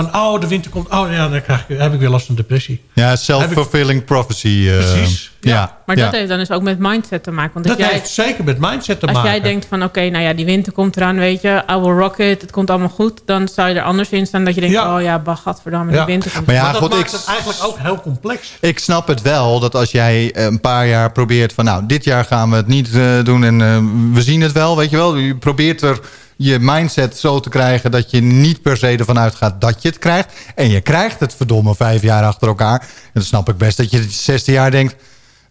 van 0.02 0.14
oh, 0.16 0.40
de 0.40 0.48
winter 0.48 0.70
komt... 0.70 0.88
oh 0.88 1.06
ja, 1.10 1.28
dan 1.28 1.42
krijg 1.42 1.64
ik, 1.68 1.78
heb 1.78 1.92
ik 1.92 1.98
weer 2.00 2.08
last 2.08 2.26
van 2.26 2.34
depressie. 2.34 2.82
Ja, 2.92 3.16
self-fulfilling 3.16 4.04
prophecy. 4.04 4.68
eh, 4.70 4.76
Precies. 4.76 5.32
Ja. 5.40 5.78
Maar 5.86 5.96
ja. 5.96 6.04
dat 6.04 6.12
heeft 6.14 6.28
dan 6.28 6.38
dus 6.38 6.50
ook 6.50 6.62
met 6.62 6.78
mindset 6.78 7.22
te 7.22 7.30
maken. 7.30 7.50
Want 7.54 7.66
als, 7.68 7.76
Dat 7.76 7.86
jij, 7.86 7.94
heeft 7.94 8.10
zeker 8.10 8.44
met 8.44 8.58
mindset 8.58 9.00
te 9.00 9.06
als 9.06 9.16
maken. 9.16 9.30
jij 9.30 9.40
denkt 9.40 9.66
van 9.68 9.82
oké, 9.82 10.08
nou 10.10 10.24
ja, 10.24 10.32
die 10.32 10.44
winter 10.44 10.72
komt 10.72 10.96
eraan, 10.96 11.16
weet 11.18 11.40
je, 11.42 11.62
I 11.70 11.74
will 11.74 11.92
rock 11.98 12.18
it, 12.18 12.40
het 12.40 12.50
komt 12.50 12.70
allemaal 12.70 12.88
goed. 12.88 13.20
Dan 13.24 13.48
zou 13.48 13.68
je 13.68 13.74
er 13.74 13.82
anders 13.82 14.10
in 14.10 14.26
staan 14.26 14.44
dat 14.44 14.54
je 14.54 14.60
denkt, 14.60 14.76
Ja. 14.76 14.96
oh 14.96 15.02
ja, 15.02 15.18
bah, 15.18 15.36
gadverdamme, 15.36 15.92
Ja. 15.92 15.96
die 15.96 16.06
winter 16.06 16.30
komt. 16.30 16.46
Maar 16.46 16.54
ja, 16.54 16.62
maar 16.62 16.72
dat 16.72 16.80
goed, 16.82 16.90
maakt 16.90 17.12
ik- 17.12 17.18
het 17.18 17.26
eigenlijk 17.28 17.58
ook 17.64 17.78
heel 17.78 18.00
complex. 18.00 18.52
Ik 18.60 18.78
snap 18.78 19.06
het 19.06 19.22
wel, 19.22 19.60
dat 19.60 19.74
als 19.74 19.90
jij 19.90 20.32
eh, 20.32 20.44
een 20.44 20.60
paar 20.60 20.86
jaar 20.86 21.12
probeert 21.12 21.52
van... 21.52 21.64
nou, 21.64 21.86
dit 21.86 22.04
jaar 22.04 22.24
gaan 22.24 22.50
we 22.50 22.56
het 22.56 22.66
niet 22.66 22.94
eh, 22.94 23.02
doen 23.24 23.44
en 23.44 23.60
eh, 23.60 23.78
we 24.12 24.22
zien 24.22 24.40
het 24.40 24.52
wel, 24.52 24.76
weet 24.76 24.90
je 24.90 24.96
wel. 24.96 25.16
Je 25.16 25.36
probeert 25.36 25.82
er 25.82 25.98
je 26.36 26.59
mindset 26.61 27.19
zo 27.19 27.40
te 27.40 27.48
krijgen... 27.48 27.90
dat 27.90 28.11
je 28.11 28.20
niet 28.23 28.62
per 28.62 28.77
se 28.77 28.86
ervan 28.97 29.19
uitgaat 29.19 29.61
dat 29.61 29.82
je 29.82 29.89
het 29.89 29.98
krijgt. 29.98 30.28
En 30.55 30.69
je 30.70 30.81
krijgt 30.81 31.20
het 31.20 31.35
verdomme 31.35 31.74
vijf 31.74 32.02
jaar 32.02 32.24
achter 32.24 32.48
elkaar. 32.48 32.81
En 32.81 33.11
dan 33.12 33.23
snap 33.23 33.48
ik 33.48 33.56
best 33.56 33.77
dat 33.77 33.90
je 33.90 33.98
het 33.98 34.12
zesde 34.12 34.52
jaar 34.52 34.70
denkt... 34.70 34.94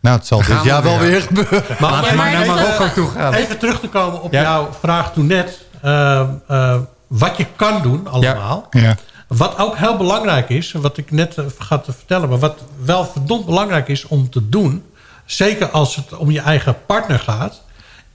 nou, 0.01 0.17
het 0.17 0.27
zal 0.27 0.37
dit 0.37 0.47
we 0.47 0.67
jaar 0.67 0.83
wel 0.83 0.99
weer. 0.99 1.21
gebeuren. 1.21 1.63
Maar, 1.79 2.15
maar 2.15 2.31
naar 2.31 2.45
Marokko 2.45 2.93
toe 2.93 3.07
gaan. 3.09 3.33
Even 3.33 3.57
terug 3.57 3.79
te 3.79 3.87
komen 3.87 4.21
op 4.21 4.31
Ja. 4.33 4.41
jouw 4.41 4.69
vraag 4.79 5.13
toen 5.13 5.27
net. 5.27 5.59
eh, 5.81 6.19
eh, 6.47 6.75
wat 7.07 7.37
je 7.37 7.45
kan 7.55 7.81
doen 7.81 8.07
allemaal. 8.07 8.67
Ja. 8.71 8.95
Wat 9.27 9.57
ook 9.57 9.77
heel 9.77 9.97
belangrijk 9.97 10.49
is, 10.49 10.71
wat 10.71 10.97
ik 10.97 11.11
net 11.11 11.37
eh, 11.37 11.45
vergat 11.55 11.83
te 11.83 11.93
vertellen... 11.93 12.29
maar 12.29 12.39
wat 12.39 12.59
wel 12.83 13.05
verdomd 13.05 13.45
belangrijk 13.45 13.87
is 13.87 14.05
om 14.07 14.29
te 14.29 14.49
doen... 14.49 14.83
zeker 15.25 15.69
als 15.69 15.95
het 15.95 16.17
om 16.17 16.31
je 16.31 16.39
eigen 16.41 16.75
partner 16.85 17.19
gaat... 17.19 17.61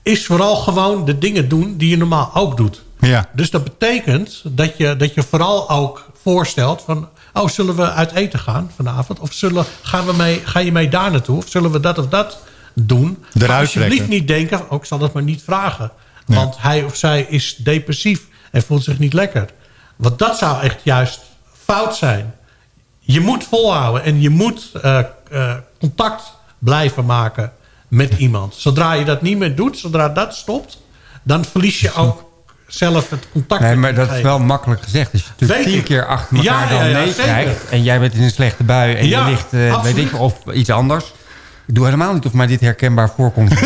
is 0.03 0.25
vooral 0.25 0.55
gewoon 0.55 1.05
de 1.05 1.17
dingen 1.17 1.49
doen 1.49 1.77
die 1.77 1.89
je 1.89 1.97
normaal 1.97 2.31
ook 2.33 2.57
doet. 2.57 2.83
Ja. 2.99 3.29
Dus 3.33 3.49
dat 3.49 3.63
betekent 3.63 4.41
dat 4.45 4.77
je, 4.77 4.95
dat 4.95 5.13
je 5.13 5.23
vooral 5.23 5.69
ook 5.69 6.09
voorstelt 6.21 6.81
van... 6.81 7.09
oh, 7.33 7.47
zullen 7.47 7.75
we 7.75 7.91
uit 7.91 8.11
eten 8.11 8.39
gaan 8.39 8.71
vanavond? 8.75 9.19
Of 9.19 9.33
zullen, 9.33 9.65
gaan 9.81 10.05
we 10.05 10.13
mee, 10.13 10.41
ga 10.43 10.59
je 10.59 10.71
mee 10.71 10.89
daar 10.89 11.11
naartoe? 11.11 11.37
Of 11.37 11.49
zullen 11.49 11.71
we 11.71 11.79
dat 11.79 11.97
of 11.97 12.07
dat 12.07 12.39
doen? 12.73 13.23
Eruit 13.33 13.59
alsjeblieft 13.59 14.07
niet 14.07 14.27
denken, 14.27 14.69
ook 14.69 14.85
zal 14.85 14.97
dat 14.97 15.13
maar 15.13 15.23
niet 15.23 15.41
vragen. 15.43 15.91
Want 16.25 16.55
hij 16.59 16.83
of 16.83 16.95
zij 16.95 17.21
is 17.21 17.55
depressief 17.55 18.21
en 18.51 18.63
voelt 18.63 18.83
zich 18.83 18.99
niet 18.99 19.13
lekker. 19.13 19.49
Want 19.95 20.19
dat 20.19 20.37
zou 20.37 20.61
echt 20.61 20.79
juist 20.83 21.19
fout 21.65 21.95
zijn. 21.95 22.35
Je 22.99 23.19
moet 23.19 23.43
volhouden 23.43 24.03
en 24.03 24.21
je 24.21 24.29
moet 24.29 24.71
eh, 24.81 24.99
eh, 25.31 25.55
contact 25.79 26.33
blijven 26.59 27.05
maken 27.05 27.53
met 27.89 28.13
iemand. 28.17 28.53
Zodra 28.55 28.93
je 28.93 29.05
dat 29.05 29.21
niet 29.21 29.37
meer 29.37 29.55
doet, 29.55 29.77
zodra 29.77 30.09
dat 30.09 30.35
stopt... 30.35 30.77
dan 31.23 31.45
verlies 31.45 31.79
je 31.79 31.93
ook 31.93 32.29
zelf 32.67 33.09
het 33.09 33.27
contact. 33.31 33.61
Nee, 33.61 33.75
maar 33.75 33.95
dat 33.95 34.11
is 34.11 34.21
wel 34.21 34.39
makkelijk 34.39 34.81
gezegd. 34.81 35.13
Als 35.13 35.21
je 35.21 35.27
natuurlijk 35.29 35.59
Weet 35.59 35.69
tien 35.69 35.79
ik. 35.79 35.85
keer 35.85 36.05
achter 36.05 36.37
elkaar 36.37 36.73
Ja, 36.73 36.79
dan 36.79 36.89
ja, 36.89 36.97
nee 36.97 37.07
zeker. 37.07 37.23
krijgt... 37.23 37.69
en 37.69 37.83
jij 37.83 37.99
bent 37.99 38.13
in 38.13 38.23
een 38.23 38.31
slechte 38.31 38.63
bui 38.63 38.93
en 38.95 39.07
Ja, 39.07 39.25
je 39.25 39.31
ligt, 39.31 39.53
eh, 39.53 39.83
weet 39.83 39.97
ik, 39.97 40.19
of 40.19 40.35
iets 40.53 40.69
anders... 40.69 41.13
Ik 41.67 41.75
doe 41.75 41.85
helemaal 41.85 42.13
niet 42.13 42.25
of 42.25 42.33
mij 42.33 42.47
dit 42.47 42.59
herkenbaar 42.61 43.09
voorkomt. 43.15 43.49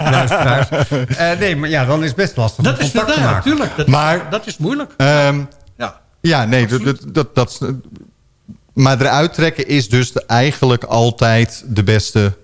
Luisteraars. 0.00 0.68
Eh, 1.16 1.38
nee, 1.38 1.56
maar 1.56 1.68
ja, 1.68 1.84
dan 1.84 2.00
is 2.02 2.06
het 2.06 2.16
best 2.16 2.36
lastig 2.36 2.64
Dat 2.64 2.78
om 2.78 2.84
is 2.84 2.90
contact 2.90 3.14
te 3.14 3.20
maken. 3.20 3.34
natuurlijk. 3.36 3.76
Dat, 3.76 3.86
Maar- 3.86 4.30
dat 4.30 4.46
is 4.46 4.56
moeilijk. 4.56 4.92
Ehm, 4.96 5.40
Ja. 5.78 6.00
Ja, 6.20 6.44
nee, 6.44 6.66
dat, 6.66 6.84
dat, 6.84 6.98
dat, 7.12 7.34
dat- 7.34 7.60
maar 8.74 9.00
eruit 9.00 9.34
trekken 9.34 9.68
is 9.68 9.88
dus 9.88 10.12
de- 10.12 10.24
eigenlijk 10.26 10.84
altijd 10.84 11.64
de 11.66 11.82
beste... 11.82 12.36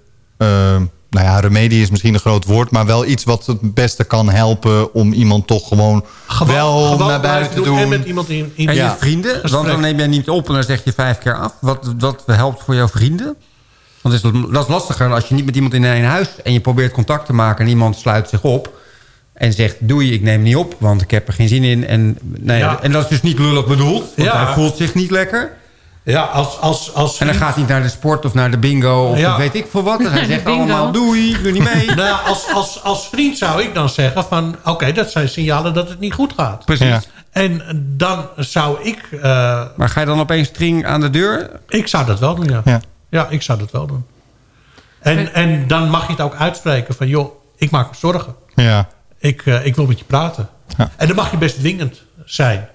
ehm, 0.43 0.85
nou 1.10 1.27
ja, 1.27 1.40
remedie 1.40 1.82
is 1.82 1.90
misschien 1.90 2.14
een 2.14 2.20
groot 2.20 2.44
woord... 2.44 2.70
maar 2.70 2.86
wel 2.86 3.06
iets 3.06 3.24
wat 3.24 3.47
het 3.47 3.74
beste 3.74 4.05
kan 4.05 4.28
helpen... 4.31 4.94
om 4.94 5.12
iemand 5.12 5.47
toch 5.47 5.69
gewoon, 5.69 6.05
Gewoon, 6.27 6.55
wel 6.55 6.82
gewoon 6.90 7.09
naar 7.09 7.20
buiten 7.20 7.55
te 7.55 7.62
doen. 7.62 7.78
En 7.78 7.89
met 7.89 8.05
iemand 8.05 8.28
in, 8.28 8.52
in 8.55 8.69
En 8.69 8.74
Ja. 8.74 8.85
je 8.90 8.97
vrienden? 8.98 9.51
Want 9.51 9.66
dan 9.66 9.81
neem 9.81 9.97
jij 9.98 10.06
niet 10.06 10.28
op 10.28 10.48
en 10.48 10.55
dan 10.55 10.62
zeg 10.62 10.85
je 10.85 10.93
vijf 10.93 11.19
keer 11.19 11.35
af. 11.39 11.52
Wat, 11.60 11.94
wat 11.98 12.23
helpt 12.27 12.62
voor 12.64 12.74
jouw 12.74 12.89
vrienden? 12.89 13.36
Want 14.01 14.14
is 14.14 14.20
dat, 14.20 14.32
dat 14.52 14.62
is 14.62 14.69
lastiger 14.69 15.12
als 15.12 15.28
je 15.28 15.35
niet 15.35 15.44
met 15.44 15.55
iemand 15.55 15.74
in 15.74 15.85
één 15.85 16.05
huis... 16.05 16.28
en 16.44 16.52
je 16.52 16.60
probeert 16.60 16.93
contact 16.93 17.27
te 17.27 17.32
maken 17.32 17.64
en 17.64 17.70
iemand 17.70 17.97
sluit 17.97 18.28
zich 18.28 18.43
op... 18.43 18.73
en 19.32 19.52
zegt, 19.52 19.77
doei, 19.81 20.12
ik 20.12 20.23
neem 20.23 20.43
niet 20.43 20.56
op, 20.56 20.74
want 20.78 21.02
ik 21.02 21.10
heb 21.10 21.28
er 21.28 21.35
geen 21.35 21.48
zin 21.48 21.64
in. 21.64 21.86
En, 21.86 22.19
nee, 22.23 22.59
Ja. 22.59 22.78
en 22.82 22.93
dat 22.93 23.02
is 23.02 23.09
dus 23.09 23.23
niet 23.23 23.39
lullig 23.39 23.66
bedoeld, 23.66 24.05
want 24.16 24.28
Ja. 24.28 24.44
hij 24.44 24.55
voelt 24.55 24.77
zich 24.77 24.94
niet 24.94 25.10
lekker. 25.10 25.52
Ja, 26.04 26.22
als, 26.22 26.58
als, 26.60 26.94
als 26.94 27.18
En 27.18 27.26
dan 27.26 27.34
gaat 27.34 27.48
hij 27.54 27.58
niet 27.62 27.68
naar 27.68 27.82
de 27.82 27.88
sport 27.88 28.24
of 28.24 28.34
naar 28.34 28.50
de 28.50 28.58
bingo 28.58 29.04
of 29.10 29.18
Ja. 29.18 29.36
weet 29.38 29.54
ik 29.54 29.66
veel 29.70 29.82
wat. 29.82 30.00
En 30.00 30.12
hij 30.12 30.24
zegt 30.34 30.46
allemaal, 30.46 30.92
doei, 30.92 31.30
ik 31.30 31.42
doe 31.42 31.52
niet 31.52 31.74
mee. 31.74 31.86
Nou, 31.96 32.26
als, 32.26 32.46
als, 32.54 32.82
als 32.82 33.08
vriend 33.08 33.38
zou 33.38 33.62
ik 33.62 33.74
dan 33.74 33.88
zeggen 33.88 34.24
van... 34.24 34.56
oké, 34.64 34.92
dat 34.92 35.10
zijn 35.10 35.28
signalen 35.28 35.74
dat 35.74 35.88
het 35.88 36.00
niet 36.00 36.12
goed 36.14 36.32
gaat. 36.36 36.64
Precies. 36.64 36.86
Ja. 36.86 37.00
En 37.30 37.62
dan 37.96 38.26
zou 38.36 38.82
ik... 38.82 39.08
eh, 39.12 39.20
Maar 39.76 39.88
ga 39.88 40.00
je 40.00 40.06
dan 40.06 40.20
opeens 40.20 40.48
string 40.48 40.86
aan 40.86 41.00
de 41.00 41.10
deur? 41.10 41.50
ik 41.68 41.88
zou 41.88 42.06
dat 42.06 42.18
wel 42.18 42.34
doen, 42.34 42.48
ja. 42.48 42.60
Ja. 42.64 42.80
Ja, 43.10 43.26
ik 43.28 43.42
zou 43.42 43.58
dat 43.58 43.70
wel 43.70 43.86
doen. 43.86 44.04
En, 45.00 45.34
en 45.34 45.66
dan 45.66 45.90
mag 45.90 46.06
je 46.06 46.12
het 46.12 46.20
ook 46.20 46.34
uitspreken 46.34 46.94
van... 46.94 47.06
joh, 47.08 47.30
ik 47.56 47.70
maak 47.70 47.90
me 47.90 47.96
zorgen. 47.96 48.34
Ja. 48.54 48.88
Ik, 49.18 49.42
eh, 49.46 49.66
ik 49.66 49.76
wil 49.76 49.86
met 49.86 49.98
je 49.98 50.04
praten. 50.04 50.48
Ja. 50.76 50.90
En 50.96 51.06
dan 51.06 51.16
mag 51.16 51.30
je 51.30 51.36
best 51.36 51.58
dwingend 51.58 52.02
zijn. 52.24 52.68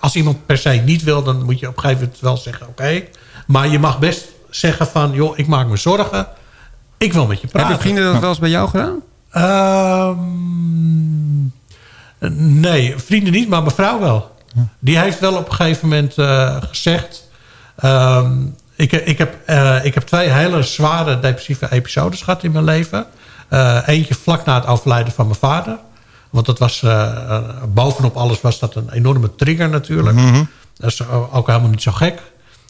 Als 0.00 0.16
iemand 0.16 0.46
per 0.46 0.58
se 0.58 0.70
niet 0.70 1.02
wil, 1.02 1.22
dan 1.22 1.42
moet 1.42 1.58
je 1.58 1.68
op 1.68 1.76
een 1.76 1.82
gegeven 1.82 2.02
moment 2.04 2.20
wel 2.20 2.36
zeggen... 2.36 2.68
oké, 2.68 3.02
maar 3.46 3.68
je 3.68 3.78
mag 3.78 3.98
best 3.98 4.24
zeggen 4.50 4.86
van... 4.86 5.12
joh, 5.12 5.38
ik 5.38 5.46
maak 5.46 5.66
me 5.66 5.76
zorgen. 5.76 6.26
Ik 6.98 7.12
wil 7.12 7.26
met 7.26 7.40
je 7.40 7.46
praten. 7.46 7.68
Hebben 7.68 7.86
vrienden 7.86 8.12
dat 8.12 8.20
wel 8.20 8.30
eens 8.30 8.38
bij 8.38 8.50
jou 8.50 8.68
gedaan? 8.68 9.02
Ehm, 9.30 10.20
nee, 12.60 12.94
vrienden 12.96 13.32
niet, 13.32 13.48
maar 13.48 13.62
mijn 13.62 13.74
vrouw 13.74 13.98
wel. 13.98 14.32
Die 14.78 14.98
heeft 14.98 15.20
wel 15.20 15.36
op 15.36 15.48
een 15.48 15.54
gegeven 15.54 15.88
moment 15.88 16.18
eh, 16.18 16.56
gezegd... 16.62 17.28
ehm, 17.76 18.32
ik, 18.76 18.92
ik, 18.92 19.18
heb, 19.18 19.36
eh, 19.46 19.84
ik 19.84 19.94
heb 19.94 20.02
twee 20.02 20.28
hele 20.28 20.62
zware 20.62 21.20
depressieve 21.20 21.70
episodes 21.70 22.22
gehad 22.22 22.42
in 22.42 22.52
mijn 22.52 22.64
leven. 22.64 23.06
Eh, 23.48 23.78
eentje 23.86 24.14
vlak 24.14 24.44
na 24.44 24.54
het 24.54 24.66
overlijden 24.66 25.12
van 25.12 25.26
mijn 25.26 25.38
vader. 25.38 25.78
Want 26.34 26.46
dat 26.46 26.58
was, 26.58 26.82
eh, 26.82 27.02
eh, 27.02 27.42
bovenop 27.68 28.16
alles 28.16 28.40
was 28.40 28.58
dat 28.58 28.74
een 28.74 28.90
enorme 28.90 29.34
trigger 29.34 29.68
natuurlijk. 29.68 30.16
Dat 30.76 30.90
is 30.90 31.08
ook 31.08 31.46
helemaal 31.46 31.70
niet 31.70 31.82
zo 31.82 31.92
gek. 31.92 32.20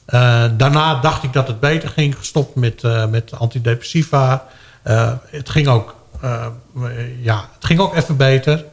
Eh, 0.04 0.44
daarna 0.56 1.00
dacht 1.00 1.22
ik 1.22 1.32
dat 1.32 1.46
het 1.46 1.60
beter 1.60 1.88
ging. 1.88 2.16
Gestopt 2.16 2.54
met, 2.54 2.82
met 3.10 3.32
antidepressiva. 3.38 4.46
Het, 5.30 5.48
ging 5.50 5.66
ook, 5.66 5.94
ja, 7.20 7.48
het 7.54 7.64
ging 7.64 7.80
ook 7.80 7.94
even 7.94 8.16
beter. 8.16 8.64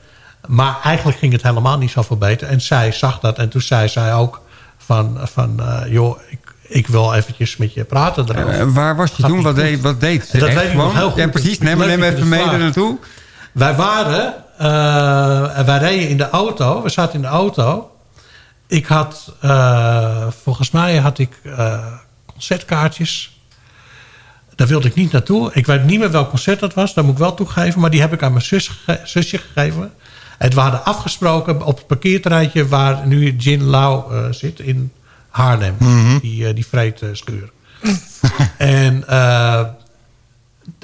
Maar 0.48 0.78
eigenlijk 0.84 1.18
ging 1.18 1.34
het 1.34 1.44
helemaal 1.44 1.78
niet 1.78 1.92
zoveel 1.92 2.18
beter. 2.18 2.48
En 2.48 2.62
zij 2.62 2.92
zag 2.92 3.20
dat. 3.20 3.38
En 3.38 3.50
toen 3.50 3.62
zei 3.62 3.88
zij 3.88 4.14
ook 4.14 4.42
van... 4.78 5.18
van 5.22 5.62
joh, 5.90 6.20
ik, 6.30 6.40
ik 6.62 6.88
wil 6.88 7.14
eventjes 7.14 7.58
met 7.58 7.74
je 7.74 7.84
praten 7.84 8.36
erover. 8.36 8.74
Waar 8.74 8.96
was 8.96 9.12
je 9.16 9.24
toen? 9.24 9.42
Wat 9.42 9.56
deed, 9.56 9.82
wat 9.82 10.00
deed 10.00 10.26
ze? 10.26 10.38
Dat 10.38 10.54
weet 10.54 10.58
ik 10.58 10.74
nog 10.74 10.82
gewoon? 10.82 10.96
heel 10.96 11.10
goed. 11.10 11.20
Ja, 11.20 11.28
precies. 11.28 11.60
Neem, 11.60 11.78
neem 11.78 12.04
even 12.04 12.30
mee 12.30 12.50
er 12.50 12.60
naartoe. 12.60 12.98
Wij 13.52 13.76
waren... 13.76 14.34
eh, 14.58 15.60
wij 15.66 15.78
reden 15.78 16.10
in 16.10 16.18
de 16.18 16.30
auto. 16.30 16.82
We 16.82 16.90
zaten 16.90 17.16
in 17.16 17.22
de 17.22 17.28
auto. 17.28 17.92
Ik 18.68 18.86
had... 18.86 19.34
eh, 19.40 20.28
volgens 20.44 20.72
mij 20.72 20.98
had 20.98 21.20
ik 21.20 21.40
eh, 21.44 21.86
concertkaartjes. 22.26 23.40
Daar 24.56 24.68
wilde 24.68 24.88
ik 24.88 24.96
niet 24.96 25.12
naartoe. 25.12 25.50
Ik 25.54 25.66
weet 25.66 25.84
niet 25.84 26.00
meer 26.00 26.12
welk 26.12 26.30
concert 26.30 26.60
dat 26.60 26.74
was. 26.74 26.94
Dat 26.94 27.04
moet 27.04 27.14
ik 27.14 27.20
wel 27.20 27.34
toegeven. 27.34 27.82
Maar 27.82 27.90
die 27.90 28.02
heb 28.02 28.14
ik 28.14 28.24
aan 28.24 28.32
mijn 28.34 28.46
zus 28.46 28.68
gege- 28.68 29.02
zusje 29.04 29.38
gegeven. 29.38 29.94
En 30.38 30.50
we 30.54 30.60
hadden 30.60 30.86
afgesproken 30.86 31.62
op 31.66 31.78
het 31.78 31.88
parkeerterreintje... 31.88 32.68
waar 32.68 33.08
nu 33.08 33.36
Jin 33.36 33.64
Lau 33.64 34.14
zit 34.34 34.60
in 34.60 34.92
Haarlem. 35.30 35.76
Die, 36.22 36.48
uh, 36.48 36.56
die 36.56 36.66
vreedschuur. 36.66 37.50
en, 38.58 39.08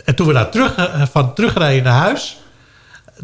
en 0.06 0.16
toen 0.16 0.28
we 0.28 0.34
daar 0.34 0.50
terug, 0.50 0.76
van 1.12 1.34
terugrijden 1.34 1.84
naar 1.84 2.02
huis... 2.02 2.38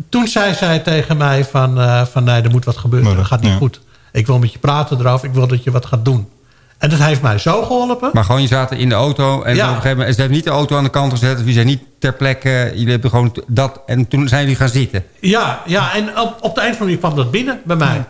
toen 0.09 0.27
zei 0.27 0.53
zij 0.53 0.79
tegen 0.79 1.17
mij 1.17 1.45
van... 1.45 1.77
van 2.11 2.23
nee, 2.23 2.41
er 2.41 2.51
moet 2.51 2.65
wat 2.65 2.77
gebeuren. 2.77 3.15
Dat 3.15 3.25
gaat 3.25 3.41
niet 3.41 3.57
goed. 3.57 3.81
Ik 4.11 4.27
wil 4.27 4.39
met 4.39 4.51
je 4.51 4.59
praten 4.59 4.99
erover. 4.99 5.27
Ik 5.27 5.33
wil 5.33 5.47
dat 5.47 5.63
je 5.63 5.71
wat 5.71 5.85
gaat 5.85 6.05
doen. 6.05 6.29
En 6.77 6.89
dat 6.89 6.99
heeft 6.99 7.21
mij 7.21 7.37
zo 7.37 7.63
geholpen. 7.63 8.09
Maar 8.13 8.23
gewoon, 8.23 8.41
je 8.41 8.47
zaten 8.47 8.77
in 8.77 8.89
de 8.89 8.95
auto 8.95 9.41
en 9.41 9.55
ja. 9.55 9.63
op 9.63 9.69
een 9.69 9.75
gegeven 9.75 9.97
moment... 9.97 10.15
ze 10.15 10.19
hebben 10.21 10.37
niet 10.37 10.47
de 10.47 10.53
auto 10.53 10.77
aan 10.77 10.83
de 10.83 10.89
kant 10.89 11.11
gezet. 11.11 11.37
Dus 11.37 11.45
je 11.45 11.53
zijn 11.53 11.65
niet 11.65 11.83
ter 11.99 12.13
plekke. 12.13 12.71
Jullie 12.73 12.91
hebben 12.91 13.09
gewoon 13.09 13.35
dat... 13.47 13.81
En 13.85 14.07
toen 14.07 14.27
zijn 14.27 14.41
jullie 14.41 14.55
gaan 14.55 14.69
zitten. 14.69 15.05
Ja, 15.19 15.61
ja 15.65 15.93
en 15.93 16.19
op, 16.19 16.37
op 16.41 16.55
de 16.55 16.61
eind 16.61 16.75
van 16.75 16.87
die 16.87 16.97
kwam 16.97 17.15
dat 17.15 17.31
binnen 17.31 17.61
bij 17.65 17.75
mij. 17.75 18.03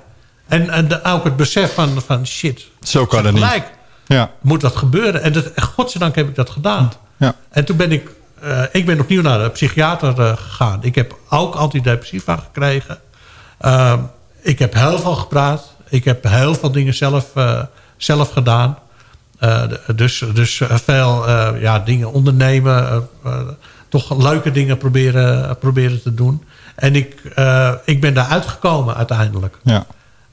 En, 0.47 0.69
en 0.69 0.87
de, 0.87 1.03
ook 1.03 1.23
het 1.23 1.35
besef 1.35 1.73
van, 1.73 2.01
van 2.05 2.27
shit. 2.27 2.67
Zo 2.81 3.05
kan 3.05 3.25
het 3.25 3.33
niet. 3.33 3.63
Ja. 4.05 4.31
Moet 4.41 4.61
wat 4.61 4.75
gebeuren. 4.75 5.23
En 5.23 5.33
dat, 5.33 5.51
godzijdank 5.75 6.15
heb 6.15 6.27
ik 6.27 6.35
dat 6.35 6.49
gedaan. 6.49 6.91
Ja. 7.17 7.35
En 7.49 7.65
toen 7.65 7.77
ben 7.77 7.91
ik... 7.91 8.09
Uh, 8.43 8.63
ik 8.71 8.85
ben 8.85 8.99
opnieuw 8.99 9.21
naar 9.21 9.43
de 9.43 9.49
psychiater 9.49 10.19
uh, 10.19 10.37
gegaan. 10.37 10.83
Ik 10.83 10.95
heb 10.95 11.17
ook 11.29 11.55
antidepressiva 11.55 12.35
gekregen. 12.35 12.99
Uh, 13.61 13.93
ik 14.41 14.59
heb 14.59 14.73
heel 14.73 14.99
veel 14.99 15.15
gepraat. 15.15 15.75
Ik 15.89 16.05
heb 16.05 16.23
heel 16.23 16.55
veel 16.55 16.71
dingen 16.71 16.93
zelf 16.93 17.31
zelf 17.97 18.31
gedaan. 18.31 18.77
Dus 19.95 20.25
dus 20.33 20.61
veel 20.67 21.29
ja, 21.59 21.79
dingen 21.79 22.11
ondernemen. 22.11 23.09
Toch 23.89 24.21
leuke 24.21 24.51
dingen 24.51 24.77
proberen, 24.77 25.57
proberen 25.57 26.01
te 26.01 26.13
doen. 26.13 26.43
En 26.75 26.95
ik, 26.95 27.21
ik 27.85 28.01
ben 28.01 28.13
daar 28.13 28.27
uitgekomen 28.27 28.95
uiteindelijk. 28.95 29.57
Ja. 29.63 29.85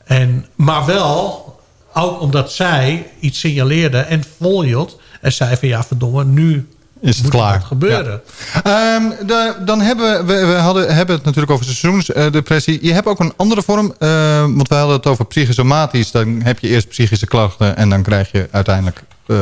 En, 0.05 0.47
maar 0.55 0.87
wel, 0.87 1.61
ook 1.95 2.21
omdat 2.21 2.53
zij 2.53 3.11
iets 3.21 3.39
signaleerde 3.41 3.99
en 3.99 4.23
volhield. 4.39 5.01
En 5.21 5.33
zei 5.33 5.57
van 5.57 5.69
ja 5.69 5.85
verdomme, 5.85 6.25
nu 6.25 6.69
is 7.01 7.19
het 7.19 7.29
klaar. 7.29 7.61
gebeuren. 7.61 8.21
Ja. 8.65 8.95
Um, 8.95 9.27
de, 9.27 9.55
dan 9.65 9.81
hebben 9.81 10.27
we, 10.27 10.47
we 10.47 10.53
hadden, 10.53 10.95
hebben 10.95 11.15
het 11.15 11.25
natuurlijk 11.25 11.53
over 11.53 11.65
seizoensdepressie. 11.65 12.79
Je 12.83 12.93
hebt 12.93 13.07
ook 13.07 13.21
een 13.21 13.33
andere 13.37 13.63
vorm, 13.63 13.95
uh, 13.99 14.41
want 14.41 14.69
we 14.69 14.75
hadden 14.75 14.97
het 14.97 15.07
over 15.07 15.27
psychosomatisch. 15.27 16.11
Dan 16.11 16.41
heb 16.43 16.59
je 16.59 16.69
eerst 16.69 16.89
psychische 16.89 17.27
klachten 17.27 17.77
en 17.77 17.89
dan 17.89 18.03
krijg 18.03 18.33
je 18.33 18.49
uiteindelijk 18.51 19.03
uh, 19.27 19.39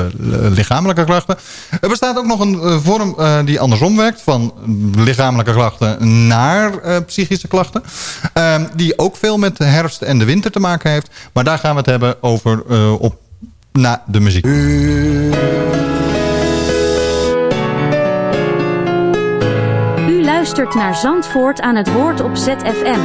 lichamelijke 0.50 1.04
klachten. 1.04 1.36
Er 1.80 1.88
bestaat 1.88 2.16
ook 2.16 2.26
nog 2.26 2.40
een 2.40 2.54
uh, 2.54 2.76
vorm 2.78 3.16
die 3.44 3.60
andersom 3.60 3.96
werkt, 3.96 4.22
van 4.22 4.54
lichamelijke 4.96 5.52
klachten 5.52 6.26
naar 6.26 7.02
psychische 7.02 7.48
klachten. 7.48 7.82
Ehm, 8.32 8.64
die 8.74 8.98
ook 8.98 9.16
veel 9.16 9.38
met 9.38 9.56
de 9.56 9.64
herfst 9.64 10.02
en 10.02 10.18
de 10.18 10.24
winter 10.24 10.50
te 10.50 10.60
maken 10.60 10.90
heeft. 10.90 11.10
Maar 11.32 11.44
daar 11.44 11.58
gaan 11.58 11.72
we 11.72 11.78
het 11.78 11.86
hebben 11.86 12.22
over 12.22 12.64
op, 12.98 13.16
na 13.72 14.02
de 14.06 14.20
muziek. 14.20 14.46
Luistert 20.48 20.74
naar 20.74 20.96
Zandvoort 20.96 21.60
aan 21.60 21.76
het 21.76 21.92
woord 21.92 22.20
op 22.20 22.36
ZFM. 22.36 23.00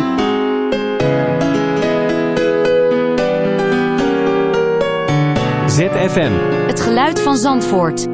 ZFM. 5.68 6.32
Het 6.68 6.82
geluid 6.82 7.20
van 7.20 7.38
Zandvoort. 7.38 8.08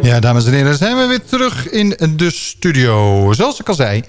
Ja, 0.00 0.20
dames 0.20 0.46
en 0.46 0.52
heren, 0.52 0.76
zijn 0.76 0.96
we 0.96 1.06
weer 1.06 1.24
terug 1.24 1.70
in 1.70 1.96
de 2.16 2.30
studio. 2.30 3.32
Zoals 3.32 3.60
ik 3.60 3.68
al 3.68 3.74
zei, 3.74 4.04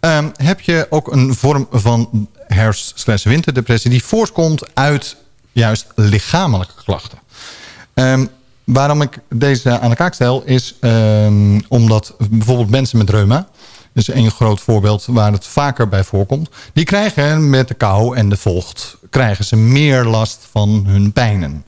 um, 0.00 0.32
heb 0.36 0.60
je 0.60 0.86
ook 0.90 1.12
een 1.12 1.34
vorm 1.34 1.66
van 1.70 2.28
herfst-winterdepressie... 2.46 3.90
die 3.90 4.04
voortkomt 4.04 4.74
uit 4.74 5.16
juist 5.52 5.86
lichamelijke 5.94 6.74
klachten. 6.84 7.18
Um, 7.94 8.30
Waarom 8.68 9.02
ik 9.02 9.18
deze 9.28 9.78
aan 9.78 9.90
de 9.90 9.96
kaak 9.96 10.14
stel 10.14 10.42
is 10.44 10.74
um, 10.80 11.60
omdat 11.68 12.14
bijvoorbeeld 12.30 12.70
mensen 12.70 12.98
met 12.98 13.10
reuma... 13.10 13.48
dus 13.92 14.08
een 14.08 14.30
groot 14.30 14.60
voorbeeld 14.60 15.04
waar 15.06 15.32
het 15.32 15.46
vaker 15.46 15.88
bij 15.88 16.04
voorkomt... 16.04 16.50
die 16.72 16.84
krijgen 16.84 17.50
met 17.50 17.68
de 17.68 17.74
kou 17.74 18.16
en 18.16 18.28
de 18.28 18.36
vocht 18.36 18.96
krijgen 19.10 19.44
ze 19.44 19.56
meer 19.56 20.04
last 20.04 20.48
van 20.50 20.84
hun 20.86 21.12
pijnen. 21.12 21.64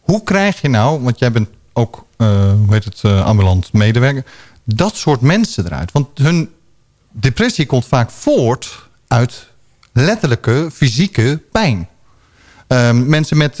Hoe 0.00 0.22
krijg 0.22 0.60
je 0.60 0.68
nou, 0.68 1.02
want 1.02 1.18
jij 1.18 1.32
bent 1.32 1.48
ook 1.72 2.04
uh, 2.18 2.28
hoe 2.52 2.74
heet 2.74 2.84
het, 2.84 3.02
uh, 3.02 3.24
ambulant 3.24 3.72
medewerker... 3.72 4.24
dat 4.64 4.96
soort 4.96 5.20
mensen 5.20 5.66
eruit? 5.66 5.92
Want 5.92 6.08
hun 6.14 6.50
depressie 7.10 7.66
komt 7.66 7.86
vaak 7.86 8.10
voort 8.10 8.88
uit 9.08 9.46
letterlijke 9.92 10.68
fysieke 10.72 11.42
pijn. 11.52 11.88
Uh, 12.68 12.92
mensen 12.92 13.36
met... 13.36 13.58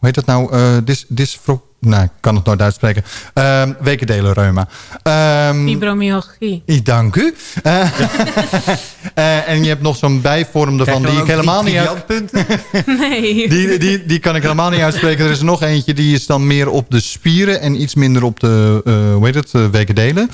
Hoe 0.00 0.08
heet 0.08 0.14
dat 0.14 0.26
nou? 0.26 0.54
Uh, 0.54 0.76
dis, 0.84 1.04
dysfro 1.08 1.70
nou, 1.80 2.02
ik 2.02 2.10
kan 2.20 2.34
het 2.34 2.44
nooit 2.44 2.60
uitspreken. 2.60 3.04
Uh, 3.34 3.62
wekendelenreuma. 3.80 4.68
Um, 5.48 5.66
Fibromyalgie. 5.68 6.62
Dank 6.82 7.16
u. 7.16 7.34
Uh, 7.66 7.72
uh, 9.18 9.48
en 9.52 9.62
je 9.62 9.68
hebt 9.68 9.82
nog 9.82 9.96
zo'n 9.96 10.20
bijvorm 10.20 10.80
ervan 10.80 11.02
die 11.02 11.18
ik 11.20 11.26
helemaal 11.26 11.62
niet 11.62 11.76
uit... 11.76 12.06
nee. 13.00 13.48
Die, 13.48 13.78
die, 13.78 14.04
die 14.04 14.18
kan 14.18 14.36
ik 14.36 14.42
helemaal 14.42 14.70
niet 14.70 14.80
uitspreken. 14.80 15.24
Er 15.24 15.30
is 15.30 15.42
nog 15.42 15.62
eentje 15.62 15.94
die 15.94 16.14
is 16.14 16.26
dan 16.26 16.46
meer 16.46 16.68
op 16.68 16.90
de 16.90 17.00
spieren 17.00 17.60
en 17.60 17.80
iets 17.80 17.94
minder 17.94 18.22
op 18.22 18.40
de, 18.40 18.80
uh, 18.84 19.14
hoe 19.14 19.26
heet 19.26 19.34
het, 19.34 19.70
wekendelen. 19.70 20.30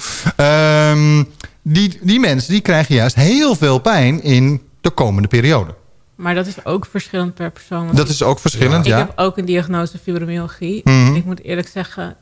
Um, 0.90 1.28
die, 1.62 1.98
die 2.02 2.20
mensen 2.20 2.52
die 2.52 2.60
krijgen 2.60 2.94
juist 2.94 3.14
heel 3.14 3.54
veel 3.56 3.78
pijn 3.78 4.22
in 4.22 4.62
de 4.80 4.90
komende 4.90 5.28
periode. 5.28 5.74
Maar 6.16 6.34
dat 6.34 6.46
is 6.46 6.64
ook 6.64 6.86
verschillend 6.86 7.34
per 7.34 7.50
persoon. 7.50 7.94
Dat 7.94 8.08
is 8.08 8.22
ook 8.22 8.38
verschillend, 8.38 8.86
ja. 8.86 9.00
Ik 9.00 9.06
heb 9.06 9.18
ook 9.18 9.38
een 9.38 9.44
diagnose 9.44 9.98
fibromyalgie. 9.98 10.80
Mm 10.84 11.14
Ik 11.14 11.24
moet 11.24 11.42
eerlijk 11.42 11.68
zeggen, 11.68 12.16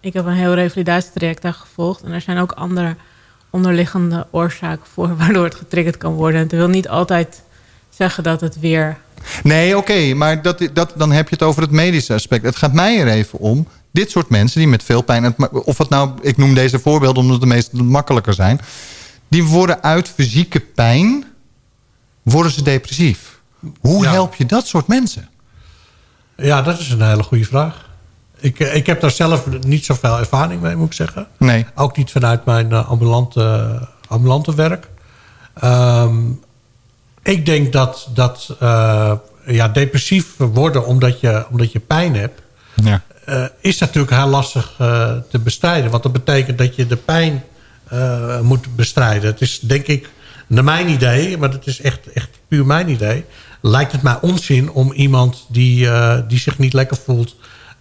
ik 0.00 0.12
heb 0.12 0.26
een 0.26 0.32
heel 0.32 0.54
revalidatietraject 0.54 1.42
daar 1.42 1.52
gevolgd. 1.52 2.02
En 2.02 2.12
er 2.12 2.20
zijn 2.20 2.38
ook 2.38 2.52
andere 2.52 2.96
onderliggende 3.50 4.26
oorzaken 4.30 4.86
voor... 4.92 5.16
waardoor 5.16 5.44
het 5.44 5.54
getriggerd 5.54 5.96
kan 5.96 6.12
worden. 6.12 6.40
En 6.40 6.48
dat 6.48 6.58
wil 6.58 6.68
niet 6.68 6.88
altijd 6.88 7.42
zeggen 7.90 8.22
dat 8.22 8.40
het 8.40 8.60
weer... 8.60 8.96
Nee, 9.42 9.76
oké, 9.76 10.14
maar 10.14 10.42
dat, 10.42 10.68
dat, 10.72 10.92
dan 10.96 11.12
heb 11.12 11.28
je 11.28 11.34
het 11.34 11.44
over 11.44 11.62
het 11.62 11.70
medische 11.70 12.14
aspect. 12.14 12.44
Het 12.44 12.56
gaat 12.56 12.72
mij 12.72 13.00
er 13.00 13.08
even 13.08 13.38
om. 13.38 13.68
Dit 13.90 14.10
soort 14.10 14.28
mensen 14.28 14.58
die 14.58 14.68
met 14.68 14.82
veel 14.82 15.02
pijn... 15.02 15.34
of 15.50 15.78
het 15.78 15.88
nou, 15.88 16.10
ik 16.20 16.36
noem 16.36 16.54
deze 16.54 16.78
voorbeelden 16.78 17.22
omdat 17.22 17.40
het 17.40 17.48
de 17.48 17.54
meest 17.54 17.72
makkelijker 17.72 18.34
zijn... 18.34 18.60
die 19.28 19.44
worden 19.44 19.82
uit 19.82 20.08
fysieke 20.08 20.60
pijn 20.60 21.24
worden 22.30 22.52
ze 22.52 22.62
depressief. 22.62 23.40
Hoe 23.80 24.06
help 24.06 24.34
je 24.34 24.46
dat 24.46 24.66
soort 24.66 24.86
mensen? 24.86 25.28
Ja, 26.36 26.62
dat 26.62 26.78
is 26.78 26.90
een 26.90 27.02
hele 27.02 27.22
goede 27.22 27.44
vraag. 27.44 27.86
Ik, 28.40 28.60
eh, 28.60 28.74
ik 28.74 28.86
heb 28.86 29.00
daar 29.00 29.10
zelf 29.10 29.46
niet 29.60 29.84
zoveel 29.84 30.18
ervaring 30.18 30.60
mee, 30.60 30.76
moet 30.76 30.86
ik 30.86 30.92
zeggen. 30.92 31.26
Nee. 31.36 31.66
Ook 31.74 31.96
niet 31.96 32.10
vanuit 32.10 32.44
mijn 32.44 32.70
uh, 32.70 32.88
ambulante, 32.88 33.78
ambulante 34.08 34.54
werk. 34.54 34.88
Um, 35.64 36.40
ik 37.22 37.46
denk 37.46 37.72
dat, 37.72 38.08
dat 38.14 38.56
uh, 38.62 39.12
ja, 39.46 39.68
depressief 39.68 40.36
worden 40.36 40.86
omdat 40.86 41.20
je, 41.20 41.46
omdat 41.50 41.72
je 41.72 41.80
pijn 41.80 42.16
hebt... 42.16 42.40
Ja. 42.74 43.02
Uh, 43.28 43.44
is 43.60 43.78
natuurlijk 43.78 44.14
heel 44.14 44.26
lastig 44.26 44.74
te 45.30 45.38
bestrijden. 45.42 45.90
Want 45.90 46.02
dat 46.02 46.12
betekent 46.12 46.58
dat 46.58 46.76
je 46.76 46.86
de 46.86 46.96
pijn 46.96 47.44
moet 48.42 48.76
bestrijden. 48.76 49.30
Het 49.30 49.40
is 49.40 49.60
denk 49.60 49.86
ik 49.86 50.08
naar 50.48 50.64
mijn 50.64 50.88
idee, 50.88 51.38
maar 51.38 51.50
dat 51.50 51.66
is 51.66 51.80
echt, 51.80 52.12
echt 52.12 52.28
puur 52.48 52.66
mijn 52.66 52.88
idee... 52.88 53.24
lijkt 53.60 53.92
het 53.92 54.02
mij 54.02 54.18
onzin 54.20 54.70
om 54.70 54.92
iemand 54.92 55.46
die, 55.48 55.84
uh, 55.84 56.18
die 56.28 56.38
zich 56.38 56.58
niet 56.58 56.72
lekker 56.72 56.96
voelt... 56.96 57.36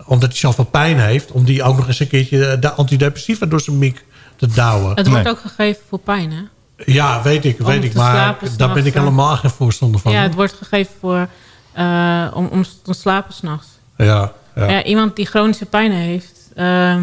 omdat 0.06 0.30
hij 0.30 0.38
zoveel 0.38 0.66
pijn 0.66 1.00
heeft... 1.00 1.32
om 1.32 1.46
die 1.46 1.64
ook 1.64 1.78
nog 1.78 1.88
eens 1.88 2.00
een 2.00 2.08
keertje 2.08 2.60
de 2.60 2.72
antidepressiva 2.72 3.46
door 3.46 3.62
zijn 3.62 3.78
mik 3.78 4.06
te 4.36 4.48
douwen. 4.48 4.96
Het 4.96 5.08
wordt 5.08 5.28
ook 5.28 5.40
gegeven 5.40 5.82
voor 5.90 6.00
pijn, 6.00 6.32
hè? 6.32 6.42
Ja, 6.86 7.22
weet 7.22 7.46
ik, 7.46 7.58
weet 7.58 7.84
ik. 7.84 7.94
Maar 7.94 8.38
daar 8.58 8.74
ben 8.74 8.86
ik 8.86 8.94
helemaal 8.94 9.36
geen 9.36 9.52
voorstander 9.52 10.00
van. 10.00 10.12
Ja, 10.12 10.22
het 10.22 10.34
wordt 10.34 10.54
gegeven 10.54 10.94
voor, 11.00 11.28
uh, 11.78 12.32
om, 12.34 12.48
om 12.48 12.64
te 12.84 12.94
slapen 12.94 13.34
s'nachts. 13.34 13.68
Ja, 13.98 14.32
ja. 14.56 14.70
ja, 14.70 14.84
iemand 14.84 15.16
die 15.16 15.26
chronische 15.26 15.66
pijn 15.66 15.92
heeft... 15.92 16.52
Uh, 16.56 16.96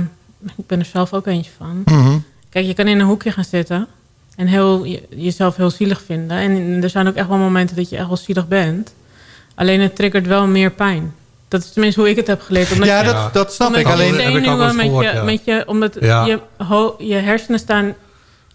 ik 0.57 0.66
ben 0.66 0.78
er 0.78 0.85
zelf 0.85 1.12
ook 1.12 1.27
eentje 1.27 1.51
van. 1.57 1.82
Mm 1.85 2.05
-hmm. 2.05 2.24
Kijk, 2.49 2.66
je 2.66 2.74
kan 2.74 2.86
in 2.86 3.01
een 3.01 3.07
hoekje 3.07 3.31
gaan 3.31 3.45
zitten... 3.45 3.89
En 4.36 4.47
heel, 4.47 4.86
jezelf 5.09 5.56
heel 5.56 5.70
zielig 5.70 6.02
vinden. 6.02 6.36
En 6.36 6.82
er 6.82 6.90
zijn 6.90 7.09
ook 7.09 7.15
echt 7.15 7.28
wel 7.28 7.36
momenten 7.36 7.77
dat 7.77 7.89
je 7.89 7.97
echt 7.97 8.06
wel 8.06 8.16
zielig 8.16 8.48
bent. 8.48 8.94
Alleen 9.55 9.81
het 9.81 9.97
triggert 9.97 10.27
wel 10.27 10.47
meer 10.47 10.70
pijn. 10.70 11.15
Dat 11.48 11.62
is 11.62 11.73
tenminste 11.73 12.01
hoe 12.01 12.11
ik 12.11 12.16
het 12.16 12.27
heb 12.27 12.40
geleerd. 12.40 12.73
Omdat 12.73 12.89
ja, 12.89 13.02
dat, 13.02 13.35
dat 13.35 13.52
snap 13.52 13.74
ik. 13.74 13.86
Alleen 13.86 14.20
heb 14.20 14.35
ik 14.35 14.47
ook 14.47 14.73
met, 14.73 14.86
je, 14.86 15.23
met 15.24 15.44
je, 15.44 15.65
Omdat 15.66 15.94
je, 16.01 16.40
je 16.98 17.15
hersenen 17.15 17.59
staan 17.59 17.94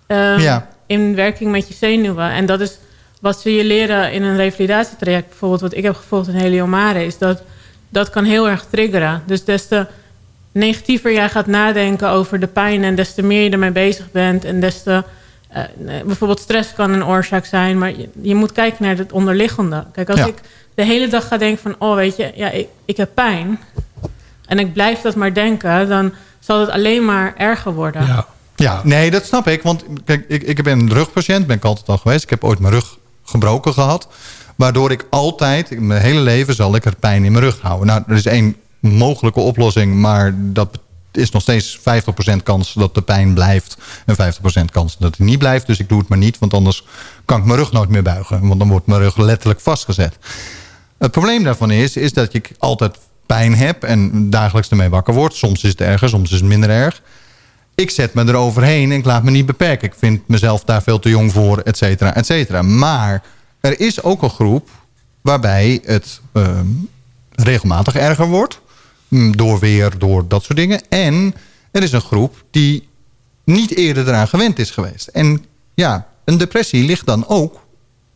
um, 0.08 0.64
in 0.86 1.16
werking 1.16 1.52
met 1.52 1.68
je 1.68 1.74
zenuwen. 1.74 2.30
En 2.30 2.46
dat 2.46 2.60
is 2.60 2.78
wat 3.22 3.40
ze 3.40 3.56
je 3.56 3.64
leren 3.64 4.12
in 4.12 4.24
een 4.24 4.36
revalidatietraject. 4.36 5.28
Bijvoorbeeld 5.28 5.62
wat 5.62 5.74
ik 5.74 5.84
heb 5.84 5.96
gevolgd 5.96 6.28
in 6.28 6.36
Heliomare. 6.36 7.06
Is 7.06 7.18
dat 7.18 7.42
dat 7.90 8.10
kan 8.10 8.24
heel 8.24 8.50
erg 8.50 8.66
triggeren. 8.70 9.24
Dus 9.26 9.44
des 9.44 9.68
te 9.68 9.88
negatiever 10.52 11.14
jij 11.14 11.30
gaat 11.30 11.48
nadenken 11.48 12.10
over 12.10 12.40
de 12.40 12.48
pijn... 12.48 12.84
en 12.84 12.96
des 12.96 13.14
te 13.14 13.22
meer 13.22 13.44
je 13.44 13.50
ermee 13.50 13.72
bezig 13.72 14.12
bent... 14.12 14.46
en 14.46 14.60
des 14.60 14.84
te 14.84 15.04
eh, 15.50 15.64
bijvoorbeeld 16.06 16.40
stress 16.40 16.74
kan 16.74 16.92
een 16.92 17.06
oorzaak 17.06 17.46
zijn, 17.46 17.78
maar 17.78 17.90
je, 17.90 18.10
je 18.22 18.36
moet 18.36 18.52
kijken 18.52 18.84
naar 18.86 18.98
het 18.98 19.12
onderliggende. 19.12 19.86
Kijk, 19.94 20.10
als 20.10 20.20
Ja. 20.20 20.26
ik 20.26 20.42
de 20.76 20.84
hele 20.86 21.08
dag 21.08 21.28
ga 21.28 21.38
denken 21.38 21.62
van, 21.62 21.76
oh 21.80 21.96
weet 21.96 22.16
je, 22.16 22.32
ja, 22.36 22.50
ik, 22.50 22.68
ik 22.86 22.98
heb 22.98 23.10
pijn 23.14 23.60
en 24.46 24.60
ik 24.60 24.74
blijf 24.74 25.02
dat 25.02 25.16
maar 25.16 25.34
denken, 25.34 25.90
dan 25.90 26.14
zal 26.40 26.60
het 26.60 26.70
alleen 26.70 27.06
maar 27.06 27.34
erger 27.38 27.74
worden. 27.74 28.06
Ja. 28.06 28.26
Ja, 28.56 28.82
nee, 28.84 29.12
dat 29.12 29.26
snap 29.26 29.48
ik. 29.48 29.62
Want 29.64 29.84
kijk, 30.06 30.26
ik, 30.28 30.44
ik 30.44 30.64
ben 30.64 30.80
een 30.80 30.94
rugpatiënt, 30.94 31.48
ben 31.48 31.56
ik 31.56 31.66
altijd 31.66 31.88
al 31.88 31.98
geweest. 31.98 32.24
Ik 32.24 32.30
heb 32.30 32.44
ooit 32.44 32.60
mijn 32.60 32.74
rug 32.74 32.98
gebroken 33.24 33.74
gehad. 33.74 34.08
Waardoor 34.56 34.92
ik 34.92 35.06
altijd, 35.10 35.80
mijn 35.80 36.02
hele 36.02 36.20
leven 36.20 36.54
zal 36.56 36.76
ik 36.76 36.86
er 36.86 36.96
pijn 36.96 37.24
in 37.24 37.32
mijn 37.32 37.44
rug 37.44 37.60
houden. 37.62 37.88
Nou, 37.88 38.04
er 38.08 38.16
is 38.16 38.26
één 38.26 38.56
mogelijke 38.80 39.40
oplossing, 39.40 39.96
maar 39.96 40.34
dat 40.38 40.80
is 41.12 41.32
nog 41.32 41.42
steeds 41.42 41.80
50% 41.80 41.82
kans 42.44 42.74
dat 42.74 42.96
de 42.96 43.02
pijn 43.02 43.34
blijft. 43.34 43.78
En 44.06 44.16
50% 44.16 44.66
kans 44.72 44.98
dat 44.98 45.18
het 45.18 45.20
niet 45.20 45.40
blijft. 45.40 45.68
Dus 45.68 45.80
ik 45.80 45.90
doe 45.90 46.00
het 46.00 46.08
maar 46.08 46.18
niet, 46.18 46.40
want 46.40 46.54
anders 46.54 46.86
kan 47.26 47.40
ik 47.40 47.46
mijn 47.46 47.60
rug 47.60 47.72
nooit 47.72 47.90
meer 47.90 48.04
buigen. 48.04 48.48
Want 48.48 48.60
dan 48.60 48.70
wordt 48.70 48.88
mijn 48.88 49.02
rug 49.02 49.18
letterlijk 49.18 49.60
vastgezet. 49.60 50.18
Het 50.98 51.12
probleem 51.12 51.44
daarvan 51.44 51.72
is, 51.72 51.96
is 51.96 52.14
dat 52.14 52.34
ik 52.34 52.52
altijd 52.58 52.98
pijn 53.26 53.56
heb 53.56 53.84
en 53.84 54.30
dagelijks 54.30 54.70
ermee 54.70 54.90
wakker 54.90 55.14
word. 55.14 55.34
Soms 55.34 55.64
is 55.64 55.70
het 55.70 55.82
erger, 55.82 56.10
soms 56.10 56.32
is 56.32 56.40
het 56.40 56.50
minder 56.50 56.70
erg. 56.70 57.02
Ik 57.76 57.90
zet 57.90 58.14
me 58.14 58.28
eroverheen 58.28 58.92
en 58.92 58.98
ik 58.98 59.06
laat 59.06 59.24
me 59.24 59.32
niet 59.32 59.46
beperken. 59.46 59.88
Ik 59.88 59.96
vind 59.98 60.28
mezelf 60.28 60.64
daar 60.64 60.84
veel 60.84 61.00
te 61.00 61.10
jong 61.10 61.32
voor, 61.32 61.58
et 61.58 61.78
cetera, 61.78 62.16
et 62.16 62.26
cetera. 62.26 62.62
Maar 62.62 63.24
er 63.60 63.80
is 63.80 64.04
ook 64.04 64.22
een 64.22 64.30
groep 64.30 64.70
waarbij 65.22 65.82
het 65.84 66.22
ehm, 66.34 66.68
regelmatig 67.32 67.96
erger 67.96 68.28
wordt. 68.28 68.62
Mm, 69.10 69.38
Door 69.38 69.60
weer, 69.60 69.92
door 69.98 70.28
dat 70.28 70.44
soort 70.44 70.58
dingen. 70.58 70.82
En 70.90 71.36
er 71.72 71.84
is 71.84 71.92
een 71.92 72.02
groep 72.02 72.44
die 72.52 72.88
niet 73.44 73.76
eerder 73.76 74.08
eraan 74.08 74.28
gewend 74.28 74.60
is 74.60 74.70
geweest. 74.72 75.08
En 75.08 75.46
ja, 75.74 76.08
een 76.26 76.38
depressie 76.38 76.84
ligt 76.86 77.06
dan 77.06 77.28
ook 77.28 77.60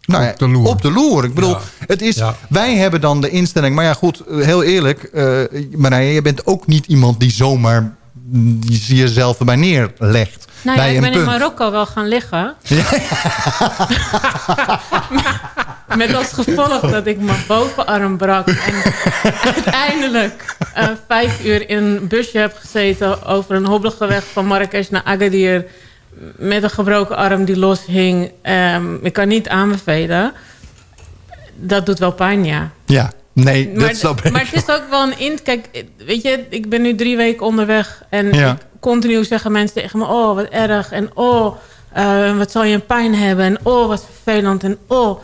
nou 0.05 0.23
ja, 0.23 0.29
Op 0.31 0.37
de 0.39 0.47
loer. 0.47 0.67
Op 0.67 0.81
de 0.81 0.91
loer. 0.91 1.23
Ik 1.23 1.33
bedoel, 1.33 1.49
Ja. 1.49 1.59
het 1.87 2.01
is, 2.01 2.15
Ja. 2.15 2.35
wij 2.49 2.75
hebben 2.75 3.01
dan 3.01 3.21
de 3.21 3.29
instelling... 3.29 3.75
Maar 3.75 3.85
ja, 3.85 3.93
goed, 3.93 4.21
heel 4.29 4.63
eerlijk. 4.63 5.03
eh 5.03 5.41
Marije, 5.75 6.13
je 6.13 6.21
bent 6.21 6.45
ook 6.45 6.67
niet 6.67 6.85
iemand 6.85 7.19
die 7.19 7.31
zomaar 7.31 7.95
die 8.25 8.95
jezelf 8.95 9.39
erbij 9.39 9.55
neerlegt. 9.55 10.47
Nou 10.63 10.77
ja, 10.77 10.83
bij 10.83 10.89
ik 10.89 10.95
een 10.95 11.01
ben 11.01 11.11
in 11.11 11.17
punt. 11.25 11.29
Marokko 11.29 11.71
wel 11.71 11.85
gaan 11.85 12.07
liggen. 12.07 12.55
Met 15.97 16.13
als 16.15 16.31
gevolg 16.33 16.79
dat 16.79 17.05
ik 17.07 17.19
mijn 17.19 17.43
bovenarm 17.47 18.17
brak. 18.17 18.47
En 18.47 18.83
uiteindelijk 19.43 20.55
eh, 20.73 20.87
vijf 21.07 21.45
uur 21.45 21.69
in 21.69 21.77
een 21.83 22.07
busje 22.07 22.37
heb 22.37 22.55
gezeten... 22.59 23.25
over 23.25 23.55
een 23.55 23.65
hobbelige 23.65 24.07
weg 24.07 24.23
van 24.31 24.45
Marrakesh 24.45 24.89
naar 24.89 25.03
Agadir... 25.03 25.65
met 26.37 26.63
een 26.63 26.69
gebroken 26.69 27.15
arm 27.15 27.45
die 27.45 27.57
loshing. 27.59 28.31
Ehm 28.41 28.95
ik 29.05 29.13
kan 29.13 29.27
niet 29.27 29.47
aanbevelen. 29.49 30.33
Dat 31.55 31.85
doet 31.85 31.99
wel 31.99 32.11
pijn, 32.11 32.45
ja. 32.45 32.69
Ja, 32.85 33.11
nee, 33.33 33.71
dat 33.73 33.81
Maar, 33.83 33.95
snap 33.95 34.21
ik. 34.21 34.31
maar 34.31 34.45
het 34.51 34.53
is 34.67 34.75
ook 34.75 34.89
wel 34.89 35.03
een 35.03 35.19
int. 35.19 35.41
Kijk, 35.41 35.83
weet 36.05 36.21
je, 36.21 36.45
ik 36.49 36.69
ben 36.69 36.81
nu 36.81 36.95
drie 36.95 37.17
weken 37.17 37.45
onderweg. 37.45 38.03
En 38.09 38.33
Ja. 38.33 38.51
ik, 38.51 38.57
continu 38.79 39.23
zeggen 39.23 39.51
mensen 39.51 39.81
tegen 39.81 39.99
me: 39.99 40.05
Oh, 40.05 40.35
wat 40.35 40.45
erg. 40.49 40.91
En 40.91 41.09
oh, 41.13 41.55
eh, 41.93 42.37
wat 42.37 42.51
zal 42.51 42.63
je 42.63 42.73
een 42.73 42.85
pijn 42.85 43.15
hebben. 43.15 43.45
En 43.45 43.57
oh, 43.63 43.87
wat 43.87 44.05
vervelend. 44.23 44.63
En 44.63 44.77
oh, 44.87 45.19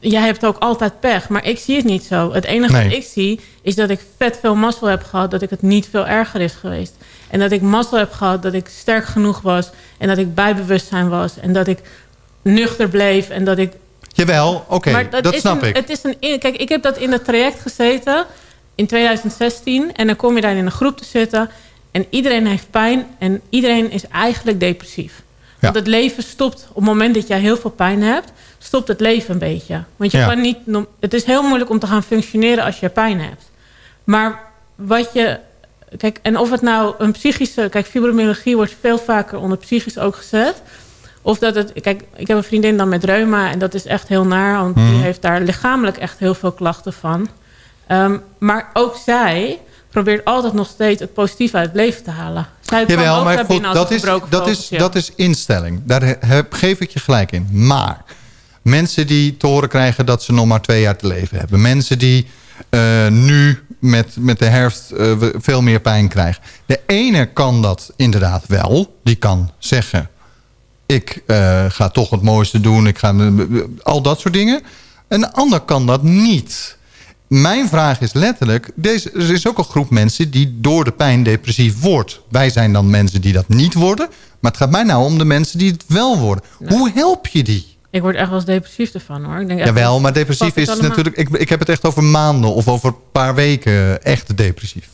jij 0.00 0.22
hebt 0.22 0.44
ook 0.44 0.58
altijd 0.58 1.00
pech. 1.00 1.28
Maar 1.28 1.46
ik 1.46 1.58
zie 1.58 1.76
het 1.76 1.84
niet 1.84 2.04
zo. 2.04 2.32
Het 2.32 2.44
enige 2.44 2.72
Nee. 2.72 2.84
wat 2.84 2.92
ik 2.92 3.04
zie 3.04 3.40
is 3.62 3.74
dat 3.74 3.90
ik 3.90 4.00
vet 4.16 4.38
veel 4.40 4.54
mazzel 4.54 4.86
heb 4.86 5.04
gehad. 5.04 5.30
Dat 5.30 5.42
ik 5.42 5.50
het 5.50 5.62
niet 5.62 5.88
veel 5.90 6.06
erger 6.06 6.40
is 6.40 6.52
geweest. 6.52 6.94
En 7.30 7.38
dat 7.38 7.52
ik 7.52 7.60
mazzel 7.60 7.98
heb 7.98 8.12
gehad. 8.12 8.42
Dat 8.42 8.52
ik 8.52 8.68
sterk 8.68 9.04
genoeg 9.04 9.40
was. 9.40 9.70
En 9.98 10.08
dat 10.08 10.18
ik 10.18 10.34
bij 10.34 10.54
bewustzijn 10.54 11.08
was. 11.08 11.38
En 11.40 11.52
dat 11.52 11.66
ik 11.66 11.78
nuchter 12.42 12.88
bleef. 12.88 13.28
En 13.28 13.44
dat 13.44 13.58
ik 13.58 13.72
Jawel, 14.12 14.64
oké, 14.68 15.08
dat, 15.10 15.34
is 15.34 15.40
snap 15.40 15.62
een, 15.62 15.68
ik. 15.68 15.76
Het 15.76 15.90
is 15.90 16.04
een, 16.04 16.38
kijk, 16.38 16.56
ik 16.56 16.68
heb 16.68 16.82
dat 16.82 16.98
in 16.98 17.12
het 17.12 17.24
traject 17.24 17.60
gezeten 17.60 18.24
in 18.74 18.86
2016. 18.86 19.94
En 19.94 20.06
dan 20.06 20.16
kom 20.16 20.34
je 20.34 20.40
daar 20.40 20.56
in 20.56 20.64
een 20.64 20.70
groep 20.70 20.98
te 20.98 21.04
zitten. 21.04 21.50
En 21.90 22.06
iedereen 22.10 22.46
heeft 22.46 22.70
pijn. 22.70 23.06
En 23.18 23.40
iedereen 23.48 23.90
is 23.90 24.08
eigenlijk 24.08 24.60
depressief. 24.60 25.22
Want 25.60 25.74
het 25.74 25.86
leven 25.86 26.22
stopt 26.22 26.66
op 26.68 26.74
het 26.74 26.84
moment 26.84 27.14
dat 27.14 27.26
jij 27.26 27.40
heel 27.40 27.56
veel 27.56 27.70
pijn 27.70 28.02
hebt. 28.02 28.32
Stopt 28.58 28.88
het 28.88 29.00
leven 29.00 29.32
een 29.32 29.38
beetje. 29.38 29.84
Want 29.96 30.12
je 30.12 30.18
Ja. 30.18 30.26
kan 30.26 30.40
niet, 30.40 30.56
het 31.00 31.14
is 31.14 31.24
heel 31.24 31.42
moeilijk 31.42 31.70
om 31.70 31.78
te 31.78 31.86
gaan 31.86 32.02
functioneren 32.02 32.64
als 32.64 32.80
je 32.80 32.88
pijn 32.88 33.20
hebt. 33.20 33.50
Maar 34.04 34.40
wat 34.74 35.10
je... 35.12 35.38
Kijk, 35.96 36.18
en 36.22 36.36
of 36.38 36.50
het 36.50 36.62
nou 36.62 36.94
een 36.98 37.12
psychische... 37.12 37.68
Kijk, 37.70 37.86
fibromyalgie 37.86 38.56
wordt 38.56 38.74
veel 38.80 38.98
vaker 38.98 39.38
onder 39.38 39.58
psychisch 39.58 39.98
ook 39.98 40.16
gezet. 40.16 40.62
Of 41.22 41.38
dat 41.38 41.54
het... 41.54 41.72
Kijk, 41.80 42.02
ik 42.16 42.26
heb 42.28 42.36
een 42.36 42.44
vriendin 42.44 42.76
dan 42.76 42.88
met 42.88 43.04
reuma. 43.04 43.50
En 43.50 43.58
dat 43.58 43.74
is 43.74 43.84
echt 43.86 44.08
heel 44.08 44.24
naar. 44.24 44.58
Want 44.62 44.74
Mhm. 44.76 44.90
die 44.90 45.00
heeft 45.00 45.22
daar 45.22 45.40
lichamelijk 45.40 45.96
echt 45.96 46.18
heel 46.18 46.34
veel 46.34 46.52
klachten 46.52 46.92
van. 46.92 47.28
Ehm, 47.86 48.18
maar 48.38 48.70
ook 48.72 48.96
zij 49.04 49.60
probeert 49.90 50.24
altijd 50.24 50.52
nog 50.52 50.66
steeds 50.66 51.00
het 51.00 51.12
positieve 51.14 51.56
uit 51.56 51.66
het 51.66 51.76
leven 51.76 52.02
te 52.02 52.10
halen. 52.10 52.46
Zij 52.60 52.84
Jawel, 52.86 53.18
ook 53.18 53.24
maar 53.24 53.44
goed, 53.44 53.62
dat 53.62 53.90
is, 53.90 54.02
dat, 54.30 54.46
is, 54.48 54.68
dat 54.68 54.94
is 54.94 55.12
instelling. 55.16 55.80
Daar 55.84 56.16
heb, 56.26 56.52
geef 56.52 56.80
ik 56.80 56.90
je 56.90 56.98
gelijk 57.00 57.32
in. 57.32 57.48
Maar 57.52 58.04
mensen 58.68 59.06
die 59.06 59.36
te 59.36 59.46
horen 59.46 59.68
krijgen 59.68 60.06
dat 60.06 60.22
ze 60.22 60.32
nog 60.32 60.46
maar 60.46 60.60
twee 60.60 60.80
jaar 60.80 60.96
te 60.96 61.06
leven 61.06 61.38
hebben. 61.38 61.60
Mensen 61.60 61.98
die 61.98 62.26
eh, 62.68 63.08
nu 63.08 63.58
met, 63.78 64.16
met 64.18 64.38
de 64.38 64.44
herfst 64.44 64.90
eh, 64.90 65.12
veel 65.34 65.62
meer 65.62 65.80
pijn 65.80 66.08
krijgen. 66.08 66.42
De 66.66 66.80
ene 66.86 67.26
kan 67.32 67.62
dat 67.62 67.92
inderdaad 67.96 68.44
wel. 68.46 68.98
Die 69.02 69.14
kan 69.14 69.50
zeggen, 69.58 70.10
ik 70.86 71.22
eh, 71.26 71.64
ga 71.68 71.88
toch 71.88 72.10
het 72.10 72.22
mooiste 72.22 72.60
doen. 72.60 72.86
Ik 72.86 72.98
ga, 72.98 73.14
al 73.82 74.02
dat 74.02 74.20
soort 74.20 74.34
dingen. 74.34 74.62
Een 75.08 75.32
ander 75.32 75.60
kan 75.60 75.86
dat 75.86 76.02
niet. 76.02 76.76
Mijn 77.26 77.68
vraag 77.68 78.00
is 78.00 78.12
letterlijk... 78.12 78.70
Deze, 78.74 79.10
er 79.10 79.32
is 79.32 79.46
ook 79.46 79.58
een 79.58 79.64
groep 79.64 79.90
mensen 79.90 80.30
die 80.30 80.58
door 80.60 80.84
de 80.84 80.92
pijn 80.92 81.22
depressief 81.22 81.80
wordt. 81.80 82.20
Wij 82.28 82.50
zijn 82.50 82.72
dan 82.72 82.90
mensen 82.90 83.20
die 83.20 83.32
dat 83.32 83.48
niet 83.48 83.74
worden. 83.74 84.08
Maar 84.40 84.50
het 84.50 84.60
gaat 84.60 84.70
mij 84.70 84.82
nou 84.82 85.04
om 85.04 85.18
de 85.18 85.24
mensen 85.24 85.58
die 85.58 85.72
het 85.72 85.84
wel 85.86 86.18
worden. 86.18 86.44
Hoe 86.66 86.90
help 86.94 87.26
je 87.26 87.42
die? 87.42 87.77
Ik 87.98 88.04
word 88.04 88.16
echt 88.16 88.28
wel 88.28 88.36
eens 88.36 88.46
depressief 88.46 88.94
ervan 88.94 89.24
hoor. 89.24 89.40
Ik 89.40 89.46
denk 89.46 89.58
echt, 89.58 89.68
Jawel, 89.68 90.00
maar 90.00 90.12
depressief 90.12 90.48
het 90.48 90.56
is 90.56 90.68
allemaal- 90.68 90.88
natuurlijk... 90.88 91.16
Ik, 91.16 91.28
ik 91.28 91.48
heb 91.48 91.58
het 91.58 91.68
echt 91.68 91.84
over 91.84 92.04
maanden 92.04 92.54
of 92.54 92.68
over 92.68 92.88
een 92.88 92.96
paar 93.12 93.34
weken 93.34 94.02
echt 94.02 94.36
depressief. 94.36 94.88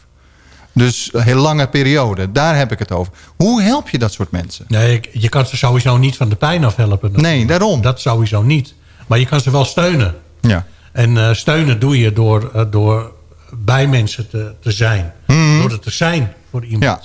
Dus 0.72 1.10
een 1.12 1.22
heel 1.22 1.36
lange 1.36 1.68
periode. 1.68 2.32
Daar 2.32 2.56
heb 2.56 2.72
ik 2.72 2.78
het 2.78 2.93
over. 2.93 3.12
Hoe 3.36 3.62
help 3.62 3.89
je 3.89 3.98
dat 3.98 4.12
soort 4.12 4.31
mensen? 4.31 4.64
Nee, 4.68 5.01
je 5.12 5.28
kan 5.28 5.47
ze 5.47 5.56
sowieso 5.56 5.97
niet 5.97 6.16
van 6.16 6.28
de 6.28 6.36
pijn 6.36 6.64
afhelpen. 6.64 7.12
Nee, 7.12 7.47
daarom. 7.47 7.81
Dat 7.81 8.01
sowieso 8.01 8.43
niet. 8.43 8.74
Maar 9.06 9.18
je 9.18 9.26
kan 9.26 9.40
ze 9.40 9.51
wel 9.51 9.64
steunen. 9.64 10.14
Ja. 10.40 10.66
En 10.93 11.16
eh, 11.16 11.35
steunen 11.35 11.78
doe 11.81 11.98
je 11.98 12.12
door, 12.12 12.51
eh, 12.55 12.64
door 12.70 13.12
bij 13.52 13.86
mensen 13.86 14.28
te, 14.28 14.55
te 14.60 14.70
zijn. 14.70 15.12
Door 15.60 15.70
er 15.70 15.81
te 15.81 15.90
zijn 15.90 16.32
voor 16.51 16.64
iemand. 16.64 16.82
Ja. 16.85 17.01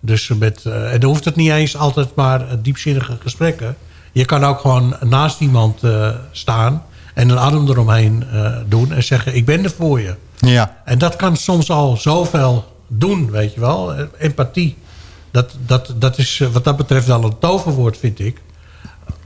Dus 0.00 0.28
met, 0.28 0.64
eh, 0.64 0.92
en 0.92 1.00
dan 1.00 1.10
hoeft 1.10 1.24
het 1.24 1.36
niet 1.36 1.50
eens 1.50 1.76
altijd 1.76 2.14
maar 2.14 2.62
diepzinnige 2.62 3.16
gesprekken. 3.22 3.76
Je 4.18 4.24
kan 4.24 4.44
ook 4.44 4.60
gewoon 4.60 4.96
naast 5.00 5.40
iemand 5.40 5.82
eh, 5.82 6.08
staan... 6.30 6.84
en 7.14 7.28
een 7.28 7.38
arm 7.38 7.68
eromheen 7.68 8.24
eh, 8.32 8.52
doen 8.66 8.92
en 8.92 9.02
zeggen... 9.02 9.34
ik 9.34 9.44
ben 9.44 9.64
er 9.64 9.70
voor 9.70 10.00
je. 10.00 10.14
Ja. 10.36 10.76
En 10.84 10.98
dat 10.98 11.16
kan 11.16 11.36
soms 11.36 11.70
al 11.70 11.96
zoveel 11.96 12.64
doen, 12.86 13.30
weet 13.30 13.54
je 13.54 13.60
wel. 13.60 13.94
Eh, 13.94 14.04
Empathie. 14.18 14.76
Dat, 15.30 15.56
dat, 15.66 15.94
dat 15.96 16.18
is 16.18 16.42
wat 16.52 16.64
dat 16.64 16.76
betreft 16.76 17.06
wel 17.06 17.24
een 17.24 17.38
toverwoord, 17.38 17.98
vind 17.98 18.18
ik. 18.18 18.40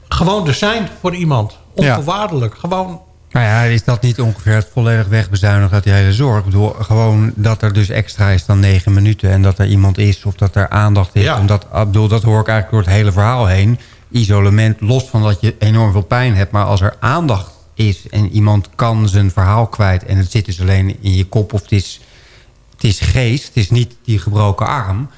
Gewoon 0.07 0.47
er 0.47 0.53
zijn 0.53 0.89
voor 1.01 1.15
iemand. 1.15 1.57
Onvoorwaardelijk. 1.73 2.55
Gewoon 2.57 3.01
Nou 3.31 3.45
ja, 3.45 3.61
is 3.61 3.83
dat 3.83 4.01
niet 4.01 4.21
ongeveer 4.21 4.55
het 4.55 4.69
volledig 4.73 5.07
wegbezuinigen 5.07 5.73
uit 5.73 5.83
die 5.83 5.93
hele 5.93 6.13
zorg? 6.13 6.39
Ik 6.39 6.45
bedoel, 6.45 6.69
gewoon 6.69 7.31
dat 7.35 7.61
er 7.61 7.73
dus 7.73 7.89
extra 7.89 8.29
is 8.29 8.45
dan 8.45 8.59
negen 8.59 8.93
minuten... 8.93 9.29
en 9.29 9.41
dat 9.41 9.59
er 9.59 9.65
iemand 9.65 9.97
is 9.97 10.23
of 10.23 10.35
dat 10.35 10.55
er 10.55 10.69
aandacht 10.69 11.15
is. 11.15 11.23
Ja. 11.23 11.39
Omdat, 11.39 11.63
ik 11.63 11.85
bedoel, 11.85 12.07
dat 12.07 12.23
hoor 12.23 12.39
ik 12.39 12.47
eigenlijk 12.47 12.69
door 12.69 12.93
het 12.93 13.01
hele 13.01 13.11
verhaal 13.11 13.45
heen. 13.45 13.79
Isolement, 14.13 14.81
los 14.81 15.03
van 15.03 15.23
dat 15.23 15.41
je 15.41 15.55
enorm 15.59 15.91
veel 15.91 16.01
pijn 16.01 16.35
hebt... 16.35 16.51
maar 16.51 16.65
als 16.65 16.81
er 16.81 16.95
aandacht 16.99 17.51
is 17.73 18.09
en 18.09 18.29
iemand 18.29 18.69
kan 18.75 19.09
zijn 19.09 19.31
verhaal 19.31 19.67
kwijt... 19.67 20.05
en 20.05 20.17
het 20.17 20.31
zit 20.31 20.45
dus 20.45 20.61
alleen 20.61 20.97
in 21.01 21.15
je 21.15 21.25
kop 21.25 21.53
of 21.53 21.61
het 21.61 21.71
is, 21.71 22.01
het 22.73 22.83
is 22.83 22.99
geest... 22.99 23.47
het 23.47 23.55
is 23.55 23.69
niet 23.69 23.95
die 24.03 24.19
gebroken 24.19 24.67
arm... 24.67 25.09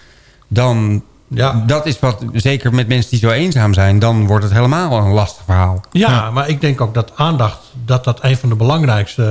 dan 0.48 1.04
Ja. 1.28 1.64
dat 1.68 1.86
is 1.86 2.00
wat, 2.00 2.24
zeker 2.34 2.74
met 2.74 2.88
mensen 2.88 3.10
die 3.10 3.20
zo 3.20 3.30
eenzaam 3.30 3.74
zijn... 3.74 4.00
dan 4.00 4.28
wordt 4.28 4.44
het 4.44 4.54
helemaal 4.54 4.98
een 4.98 5.12
lastig 5.12 5.44
verhaal. 5.46 5.82
Ja, 5.92 6.32
maar 6.32 6.50
ik 6.50 6.62
denk 6.62 6.82
ook 6.82 6.94
dat 6.94 7.12
aandacht... 7.16 7.60
dat 7.86 8.04
dat 8.04 8.24
een 8.24 8.38
van 8.38 8.50
de 8.50 8.56
belangrijkste 8.56 9.24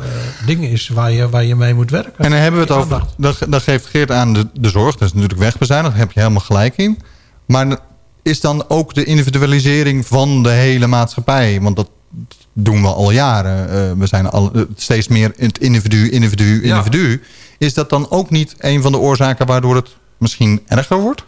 eh, 0.00 0.46
dingen 0.46 0.70
is... 0.70 0.88
Waar 0.88 1.12
je, 1.12 1.28
waar 1.28 1.44
je 1.44 1.54
mee 1.54 1.74
moet 1.74 1.90
werken. 1.90 2.24
En 2.24 2.30
dan 2.30 2.40
hebben 2.40 2.60
we 2.60 2.66
het 2.66 2.76
over... 2.76 3.02
Dat, 3.16 3.38
dat 3.48 3.62
geeft 3.62 3.86
Geert 3.86 4.10
aan 4.10 4.32
de, 4.32 4.46
de 4.52 4.68
zorg. 4.68 4.96
Dat 4.96 5.08
is 5.08 5.14
natuurlijk 5.14 5.40
wegbezuinigd. 5.40 5.90
Daar 5.90 6.00
heb 6.00 6.12
je 6.12 6.20
helemaal 6.20 6.44
gelijk 6.44 6.76
in. 6.76 6.98
Maar 7.46 7.78
is 8.28 8.40
dan 8.40 8.64
ook 8.68 8.94
de 8.94 9.04
individualisering 9.04 10.06
van 10.06 10.42
de 10.42 10.48
hele 10.50 10.86
maatschappij... 10.86 11.60
want 11.60 11.76
dat 11.76 11.90
doen 12.52 12.82
we 12.82 12.88
al 12.88 13.10
jaren. 13.10 13.68
Eh, 13.70 13.92
we 13.98 14.06
zijn 14.06 14.26
al 14.30 14.50
eh, 14.54 14.62
steeds 14.76 15.08
meer 15.08 15.32
het 15.36 15.58
individu, 15.58 16.10
individu, 16.10 16.66
Ja. 16.66 16.76
individu. 16.76 17.22
Is 17.58 17.74
dat 17.74 17.90
dan 17.90 18.10
ook 18.10 18.30
niet 18.30 18.54
een 18.58 18.82
van 18.82 18.92
de 18.92 18.98
oorzaken... 18.98 19.46
waardoor 19.46 19.76
het 19.76 19.88
misschien 20.18 20.62
erger 20.66 21.00
wordt? 21.00 21.22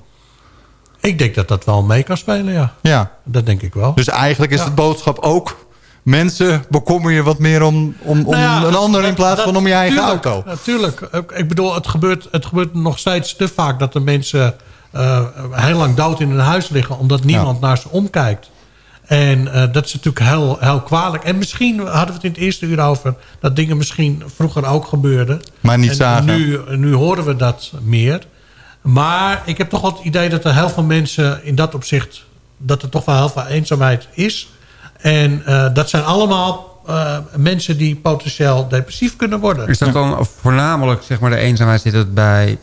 Ik 1.01 1.19
denk 1.19 1.35
dat 1.35 1.49
dat 1.49 1.65
wel 1.65 1.83
mee 1.83 2.03
kan 2.03 2.17
spelen, 2.17 2.53
ja. 2.53 2.75
Ja. 2.83 3.11
Dat 3.25 3.47
denk 3.47 3.63
ik 3.63 3.75
wel. 3.75 3.95
Dus 3.95 4.09
eigenlijk 4.09 4.53
is 4.53 4.59
Ja. 4.59 4.65
de 4.65 4.71
boodschap 4.71 5.19
ook... 5.19 5.69
Mensen, 6.03 6.65
bekommer 6.69 7.13
je 7.13 7.23
wat 7.23 7.39
meer 7.39 7.63
om, 7.63 7.95
om, 8.03 8.19
om 8.25 8.31
Nou 8.35 8.37
ja, 8.37 8.63
een 8.69 8.75
ander 8.75 9.05
in 9.05 9.15
plaats 9.15 9.37
dat- 9.37 9.45
van 9.45 9.57
om 9.57 9.67
je 9.67 9.73
eigen 9.73 9.97
tuurlijk, 9.99 10.25
auto. 10.25 10.49
Natuurlijk. 10.51 11.01
Ik 11.37 11.49
bedoel, 11.49 11.75
het 11.75 11.87
gebeurt, 11.89 12.29
het 12.31 12.47
gebeurt 12.47 12.75
nog 12.75 12.99
steeds 12.99 13.37
te 13.37 13.49
vaak 13.49 13.79
dat 13.79 13.93
de 13.93 14.01
mensen 14.01 14.55
eh, 14.91 15.21
heel 15.51 15.77
lang 15.77 15.95
dood 15.95 16.21
in 16.21 16.31
hun 16.31 16.39
huis 16.39 16.69
liggen... 16.69 16.99
omdat 16.99 17.25
niemand 17.25 17.61
naar 17.61 17.79
ze 17.79 17.89
omkijkt. 17.89 18.51
En 19.07 19.53
eh, 19.53 19.73
dat 19.73 19.85
is 19.85 19.95
natuurlijk 19.95 20.25
heel, 20.25 20.57
heel 20.61 20.81
kwalijk. 20.81 21.25
En 21.25 21.39
misschien 21.39 21.79
hadden 21.79 22.07
we 22.07 22.13
het 22.13 22.25
in 22.25 22.31
het 22.31 22.41
eerste 22.41 22.67
uur 22.67 22.81
over... 22.81 23.15
dat 23.41 23.57
dingen 23.57 23.77
misschien 23.77 24.23
vroeger 24.35 24.67
ook 24.67 24.87
gebeurden. 24.87 25.41
Maar 25.61 25.79
niet 25.79 25.91
en 25.91 25.97
zagen. 25.97 26.25
Nu, 26.25 26.61
nu 26.77 26.95
horen 26.95 27.25
we 27.25 27.37
dat 27.37 27.73
meer. 27.83 28.27
Maar 28.81 29.43
ik 29.45 29.59
heb 29.59 29.71
toch 29.71 29.81
wel 29.81 29.93
het 29.93 30.05
idee 30.05 30.29
dat 30.29 30.45
er 30.45 30.55
heel 30.55 30.69
veel 30.69 30.83
mensen 30.83 31.45
in 31.45 31.55
dat 31.55 31.75
opzicht... 31.75 32.25
dat 32.57 32.83
er 32.83 32.89
toch 32.89 33.05
wel 33.05 33.17
heel 33.17 33.29
veel 33.29 33.47
eenzaamheid 33.47 34.09
is. 34.13 34.49
En 34.97 35.43
eh, 35.47 35.75
dat 35.75 35.89
zijn 35.91 36.05
allemaal 36.05 36.69
mensen 37.37 37.79
die 37.79 37.97
potentieel 37.97 38.69
depressief 38.69 39.17
kunnen 39.17 39.41
worden. 39.41 39.69
Is 39.69 39.79
dat 39.79 39.93
dan 39.93 40.27
voornamelijk, 40.41 41.03
zeg 41.03 41.21
maar, 41.21 41.31
de 41.31 41.37
eenzaamheid 41.37 41.81
zit 41.81 41.93
het 41.93 42.15
bij... 42.15 42.59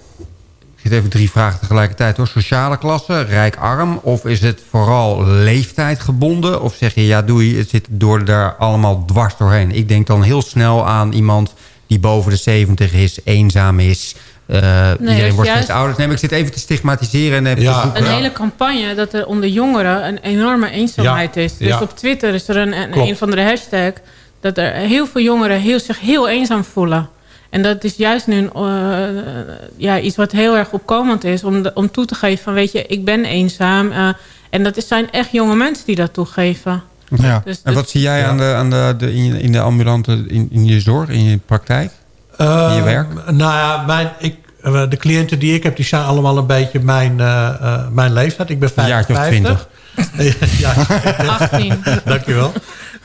Ik 0.88 0.94
zit 0.94 1.02
even 1.02 1.18
drie 1.18 1.32
vragen 1.32 1.60
tegelijkertijd 1.60 2.18
hoor. 2.18 2.28
Sociale 2.28 2.78
klasse, 2.78 3.22
rijk-arm? 3.22 4.00
Of 4.04 4.26
is 4.26 4.42
het 4.42 4.62
vooral 4.70 5.26
leeftijd 5.26 6.00
gebonden? 6.00 6.62
Of 6.62 6.76
zeg 6.76 6.96
je, 6.96 7.06
ja 7.06 7.22
doei, 7.22 7.58
het 7.58 7.70
zit 7.70 7.88
door 7.90 8.26
daar 8.26 8.56
allemaal 8.56 9.06
dwars 9.06 9.38
doorheen? 9.38 9.72
Ik 9.72 9.88
denk 9.88 10.08
dan 10.08 10.24
heel 10.24 10.42
snel 10.42 10.88
aan 10.88 11.12
iemand 11.12 11.54
die 11.88 12.00
boven 12.00 12.32
de 12.32 12.38
70 12.38 12.94
is, 12.94 13.20
eenzaam 13.24 13.80
is... 13.80 14.16
Uh, 14.48 14.58
iedereen 15.00 15.24
het 15.24 15.34
wordt 15.34 15.50
juist- 15.50 15.64
steeds 15.64 15.70
ouder. 15.80 15.98
Nee, 15.98 16.06
maar 16.08 16.16
ik 16.16 16.22
zit 16.22 16.32
even 16.32 16.52
te 16.52 16.60
stigmatiseren 16.60 17.38
en 17.38 17.46
even 17.46 17.62
Ja. 17.62 17.74
te 17.74 17.82
zoeken. 17.82 18.06
Een 18.06 18.12
hele 18.12 18.32
campagne 18.32 18.96
dat 18.96 19.14
er 19.14 19.26
onder 19.26 19.50
jongeren 19.50 20.08
een 20.08 20.18
enorme 20.18 20.70
eenzaamheid 20.70 21.36
Ja, 21.36 21.42
is. 21.42 21.58
Dus 21.58 21.68
ja. 21.68 21.80
op 21.82 21.98
Twitter 21.98 22.34
is 22.34 22.48
er 22.48 22.58
een, 22.58 22.74
een, 22.74 22.98
een 22.98 23.18
van 23.18 23.32
de 23.32 23.42
hashtag... 23.42 23.92
dat 24.42 24.58
er 24.58 24.74
heel 24.74 25.08
veel 25.08 25.22
jongeren 25.22 25.60
heel, 25.60 25.80
zich 25.80 26.00
heel 26.00 26.30
eenzaam 26.30 26.64
voelen. 26.64 27.10
En 27.50 27.62
dat 27.64 27.84
is 27.84 27.96
juist 27.96 28.28
nu 28.28 28.36
een, 28.38 28.52
eh, 28.54 29.24
ja, 29.78 30.00
iets 30.00 30.16
wat 30.16 30.32
heel 30.32 30.58
erg 30.58 30.72
opkomend 30.72 31.24
is... 31.24 31.44
om, 31.44 31.62
de- 31.64 31.72
om 31.74 31.92
toe 31.92 32.06
te 32.06 32.16
geven 32.16 32.44
van, 32.44 32.54
weet 32.54 32.72
je, 32.72 32.86
ik 32.88 33.06
ben 33.06 33.26
eenzaam. 33.26 33.92
eh, 33.92 34.10
en 34.50 34.64
dat 34.64 34.78
is, 34.78 34.88
zijn 34.88 35.12
echt 35.12 35.32
jonge 35.32 35.56
mensen 35.56 35.86
die 35.86 35.96
dat 35.96 36.14
toegeven. 36.14 36.84
Ja. 37.22 37.42
Dus 37.46 37.62
En 37.64 37.74
wat 37.74 37.90
zie 37.90 38.02
jij 38.02 38.26
aan 38.26 38.38
de, 38.38 38.44
aan 38.56 38.70
de, 38.70 38.94
de, 38.98 39.14
in, 39.14 39.36
in 39.40 39.52
de 39.52 39.60
ambulante, 39.60 40.24
in, 40.28 40.48
in 40.52 40.66
je 40.66 40.80
zorg, 40.80 41.10
in 41.10 41.24
je 41.24 41.38
praktijk? 41.46 41.92
Eh, 42.38 42.74
je 42.76 42.84
werk? 42.84 43.08
Nou 43.32 43.54
ja, 43.54 43.84
mijn, 43.88 44.10
ik, 44.20 44.36
eh, 44.62 44.90
de 44.90 44.98
cliënten 44.98 45.40
die 45.40 45.54
ik 45.56 45.64
heb, 45.64 45.76
die 45.76 45.86
zijn 45.86 46.04
allemaal 46.04 46.38
een 46.38 46.46
beetje 46.46 46.80
mijn, 46.80 47.20
eh, 47.20 47.48
eh, 47.48 47.88
mijn 47.92 48.14
leeftijd. 48.14 48.50
Ik 48.50 48.60
ben 48.60 48.70
Een 48.76 48.88
jaartje 48.88 49.14
of 49.14 49.20
55. 49.20 49.68
ja, 50.60 50.74
18. 51.28 51.84
dankjewel. 52.06 52.54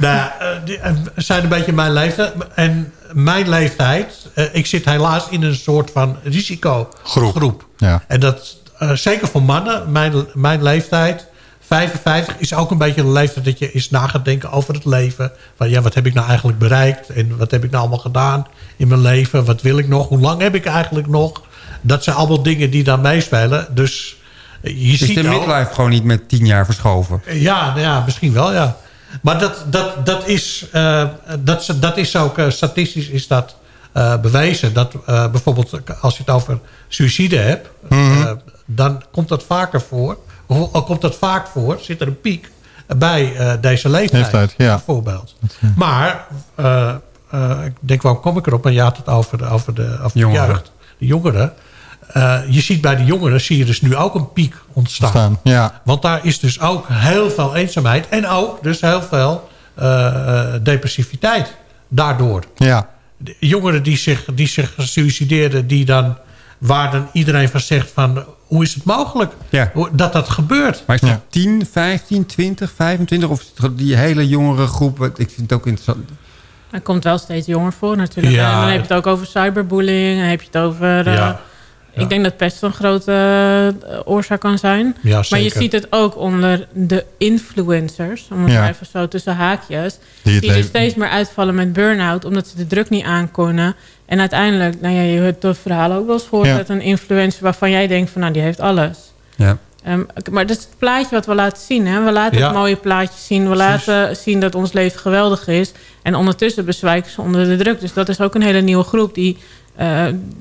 Nou, 0.02 0.30
eh, 0.38 0.46
die 0.64 0.78
eh, 0.78 0.92
zijn 1.16 1.42
een 1.42 1.48
beetje 1.48 1.72
mijn 1.72 1.92
leeftijd. 1.92 2.32
En 2.54 2.92
mijn 3.12 3.48
leeftijd, 3.48 4.28
eh, 4.34 4.44
ik 4.52 4.66
zit 4.66 4.84
helaas 4.84 5.28
in 5.28 5.42
een 5.42 5.54
soort 5.54 5.90
van 5.90 6.16
risicogroep. 6.24 6.94
Groep. 7.34 7.66
Ja. 7.76 8.02
En 8.08 8.20
dat, 8.20 8.56
zeker 8.94 9.28
voor 9.28 9.42
mannen, 9.42 9.92
mijn, 9.92 10.12
mijn 10.34 10.62
leeftijd, 10.62 11.26
55, 11.66 12.34
is 12.38 12.54
ook 12.54 12.70
een 12.70 12.78
beetje 12.78 13.00
een 13.00 13.12
leeftijd 13.12 13.44
dat 13.44 13.58
je 13.58 13.72
eens 13.72 13.90
na 13.90 14.06
gaat 14.06 14.24
denken 14.24 14.50
over 14.50 14.74
het 14.74 14.84
leven. 14.84 15.32
Van 15.56 15.70
ja, 15.70 15.80
wat 15.80 15.94
heb 15.94 16.06
ik 16.06 16.14
nou 16.14 16.28
eigenlijk 16.28 16.58
bereikt? 16.58 17.08
En 17.10 17.36
wat 17.36 17.50
heb 17.50 17.64
ik 17.64 17.70
nou 17.70 17.80
allemaal 17.82 17.98
gedaan 18.02 18.46
in 18.76 18.88
mijn 18.88 19.00
leven? 19.00 19.44
Wat 19.44 19.62
wil 19.62 19.78
ik 19.78 19.88
nog? 19.88 20.08
Hoe 20.08 20.20
lang 20.20 20.40
heb 20.40 20.54
ik 20.54 20.64
eigenlijk 20.66 21.06
nog? 21.06 21.42
Dat 21.80 22.04
zijn 22.04 22.16
allemaal 22.16 22.42
dingen 22.42 22.70
die 22.70 22.84
dan 22.84 23.00
meespelen. 23.00 23.66
Dus 23.70 24.16
je 24.62 24.70
Is 24.70 24.98
ziet 24.98 25.14
de 25.22 25.28
al- 25.28 25.38
midlife 25.38 25.74
gewoon 25.74 25.90
niet 25.90 26.04
met 26.04 26.28
tien 26.28 26.46
jaar 26.46 26.64
verschoven? 26.64 27.22
ja, 27.30 27.66
nou 27.68 27.80
ja, 27.80 28.02
misschien 28.04 28.32
wel, 28.32 28.52
ja. 28.52 28.76
Maar 29.22 29.38
dat, 29.38 29.64
dat, 29.66 30.06
dat, 30.06 30.26
is, 30.26 30.66
eh, 30.72 31.08
dat, 31.38 31.74
dat 31.80 31.96
is 31.96 32.16
ook 32.16 32.38
eh, 32.38 32.50
statistisch 32.50 33.08
is 33.08 33.26
dat 33.26 33.56
eh, 33.92 34.20
bewezen. 34.20 34.72
Dat 34.72 34.94
bijvoorbeeld 35.06 35.80
als 36.00 36.16
je 36.16 36.22
het 36.26 36.34
over 36.34 36.58
suïcide 36.88 37.36
hebt... 37.36 37.68
eh, 37.88 38.30
dan 38.66 39.02
komt 39.12 39.28
dat 39.28 39.42
vaker 39.42 39.80
voor. 39.80 40.18
Of 40.46 40.72
al 40.72 40.82
komt 40.82 41.00
dat 41.00 41.16
vaak 41.16 41.46
voor, 41.46 41.78
zit 41.80 42.00
er 42.00 42.06
een 42.06 42.20
piek 42.20 42.50
bij 42.96 43.32
deze 43.60 43.88
leeftijd. 43.88 44.22
Leeftijd, 44.22 44.54
ja. 44.56 44.74
Bijvoorbeeld. 44.74 45.34
Maar, 45.76 46.26
ik 47.64 47.74
denk, 47.80 48.02
waarom 48.02 48.20
kom 48.20 48.38
ik 48.38 48.46
erop? 48.46 48.64
Maar 48.64 48.72
je 48.72 48.80
had 48.80 48.96
het 48.96 49.08
over 49.08 49.38
de, 49.38 49.48
over 49.48 49.74
de, 49.74 49.98
over 50.02 50.20
de 50.20 50.26
jeugd. 50.26 50.72
De 50.98 51.06
jongeren. 51.06 51.52
Eh, 52.06 52.38
je 52.48 52.60
ziet 52.60 52.80
bij 52.80 52.96
de 52.96 53.04
jongeren 53.04 53.40
zie 53.40 53.58
je 53.58 53.64
dus 53.64 53.80
nu 53.80 53.96
ook 53.96 54.14
een 54.14 54.32
piek 54.32 54.54
ontstaan. 54.72 55.08
Staan. 55.08 55.38
Ja. 55.42 55.80
Want 55.84 56.02
daar 56.02 56.20
is 56.22 56.38
dus 56.38 56.60
ook 56.60 56.86
heel 56.90 57.30
veel 57.30 57.54
eenzaamheid. 57.56 58.08
En 58.08 58.26
ook 58.28 58.62
dus 58.62 58.80
heel 58.80 59.02
veel 59.02 59.48
eh, 59.74 60.06
eh, 60.54 60.60
depressiviteit 60.62 61.54
daardoor. 61.88 62.42
Ja. 62.56 62.88
De 63.16 63.36
jongeren 63.40 63.82
die 63.82 63.96
zich, 63.96 64.24
die 64.34 64.48
zich 64.48 64.72
suicideerden... 64.78 65.66
Die 65.66 65.84
dan, 65.84 66.16
waar 66.58 66.90
dan 66.90 67.08
iedereen 67.12 67.48
van 67.48 67.60
zegt 67.60 67.90
van... 67.94 68.24
hoe 68.46 68.62
is 68.62 68.74
het 68.74 68.84
mogelijk 68.84 69.32
Ja. 69.48 69.72
dat 69.92 70.12
dat 70.12 70.28
gebeurt? 70.28 70.82
Maar 70.86 70.96
is 70.96 71.02
dat 71.02 71.10
Ja. 71.10 71.20
10, 71.28 71.66
15, 71.72 72.26
20, 72.26 72.72
25? 72.76 73.28
Of 73.28 73.40
is 73.40 73.52
het 73.56 73.78
die 73.78 73.96
hele 73.96 74.28
jongere 74.28 74.66
groep? 74.66 75.04
Ik 75.04 75.30
vind 75.30 75.40
het 75.40 75.52
ook 75.52 75.66
interessant. 75.66 76.10
Hij 76.70 76.80
komt 76.80 77.04
wel 77.04 77.18
steeds 77.18 77.46
jonger 77.46 77.72
voor 77.72 77.96
natuurlijk. 77.96 78.34
Ja, 78.34 78.48
en 78.52 78.60
dan 78.60 78.64
heb 78.68 78.74
je 78.76 78.80
het- 78.82 78.92
ook 78.92 79.06
over 79.06 79.26
cyberbullying. 79.26 80.18
Dan 80.20 80.28
heb 80.28 80.40
je 80.40 80.46
het 80.46 80.56
over... 80.56 81.06
eh, 81.08 81.30
Ja. 81.94 82.02
Ik 82.02 82.08
denk 82.08 82.24
dat 82.24 82.36
pest 82.36 82.62
een 82.62 82.72
grote 82.72 83.12
eh, 83.88 83.98
oorzaak 84.04 84.40
kan 84.40 84.58
zijn. 84.58 84.96
Ja, 85.02 85.22
Maar 85.30 85.40
je 85.40 85.50
ziet 85.50 85.72
het 85.72 85.86
ook 85.90 86.16
onder 86.16 86.66
de 86.72 87.04
influencers. 87.18 88.28
Om 88.32 88.42
het 88.42 88.52
Ja. 88.52 88.68
even 88.68 88.86
zo 88.86 89.08
tussen 89.08 89.34
haakjes. 89.36 89.98
Die 90.22 90.52
er 90.54 90.62
steeds 90.64 90.94
meer 90.94 91.08
uitvallen 91.08 91.54
met 91.54 91.72
burn-out. 91.72 92.24
Omdat 92.24 92.46
ze 92.48 92.56
de 92.56 92.66
druk 92.66 92.90
niet 92.90 93.04
aankonden. 93.04 93.74
En 94.06 94.20
uiteindelijk, 94.20 94.80
nou 94.80 94.94
ja, 94.94 95.02
je 95.02 95.20
hebt 95.20 95.42
het 95.42 95.58
verhaal 95.58 95.92
ook 95.92 96.06
wel 96.06 96.14
eens 96.14 96.26
gehoord... 96.28 96.54
Met 96.54 96.68
een 96.68 96.80
influencer 96.80 97.42
waarvan 97.42 97.70
jij 97.70 97.86
denkt 97.86 98.10
van... 98.10 98.20
nou, 98.20 98.32
die 98.32 98.42
heeft 98.42 98.60
alles. 98.60 98.98
Ja. 99.36 99.58
Ehm, 99.84 100.02
maar 100.30 100.46
dat 100.46 100.56
is 100.56 100.62
het 100.62 100.78
plaatje 100.78 101.14
wat 101.14 101.26
we 101.26 101.34
laten 101.34 101.62
zien. 101.62 101.86
Hè? 101.86 102.04
We 102.04 102.12
laten 102.12 102.42
het 102.44 102.52
mooie 102.54 102.76
plaatje 102.76 103.18
zien. 103.18 103.48
We 103.48 103.56
laten 103.56 104.16
zien 104.16 104.40
dat 104.40 104.54
ons 104.54 104.72
leven 104.72 105.00
geweldig 105.00 105.48
is. 105.48 105.72
En 106.02 106.14
ondertussen 106.14 106.64
bezwijken 106.64 107.10
ze 107.10 107.20
onder 107.20 107.44
de 107.48 107.56
druk. 107.56 107.80
Dus 107.80 107.92
dat 107.92 108.08
is 108.08 108.20
ook 108.20 108.34
een 108.34 108.42
hele 108.42 108.60
nieuwe 108.60 108.84
groep 108.84 109.14
die, 109.14 109.38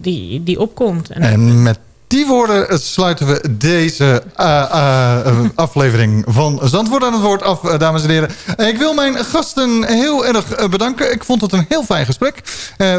die, 0.01 0.43
die 0.43 0.59
opkomt. 0.59 1.09
En, 1.09 1.21
En 1.21 1.63
met 1.63 1.79
die 2.11 2.25
woorden 2.25 2.79
sluiten 2.79 3.27
we 3.27 3.57
deze 3.57 4.23
eh, 4.35 4.61
eh, 4.61 5.37
aflevering 5.55 6.23
van 6.27 6.59
Zandvoort 6.63 7.03
aan 7.03 7.13
het 7.13 7.21
woord 7.21 7.43
af, 7.43 7.63
eh, 7.63 7.79
dames 7.79 8.03
en 8.03 8.09
heren. 8.09 8.29
Ik 8.57 8.77
wil 8.77 8.93
mijn 8.93 9.15
gasten 9.15 9.85
heel 9.85 10.25
erg 10.25 10.69
bedanken. 10.69 11.13
Ik 11.13 11.23
vond 11.23 11.41
het 11.41 11.51
een 11.51 11.65
heel 11.67 11.83
fijn 11.83 12.05
gesprek. 12.05 12.41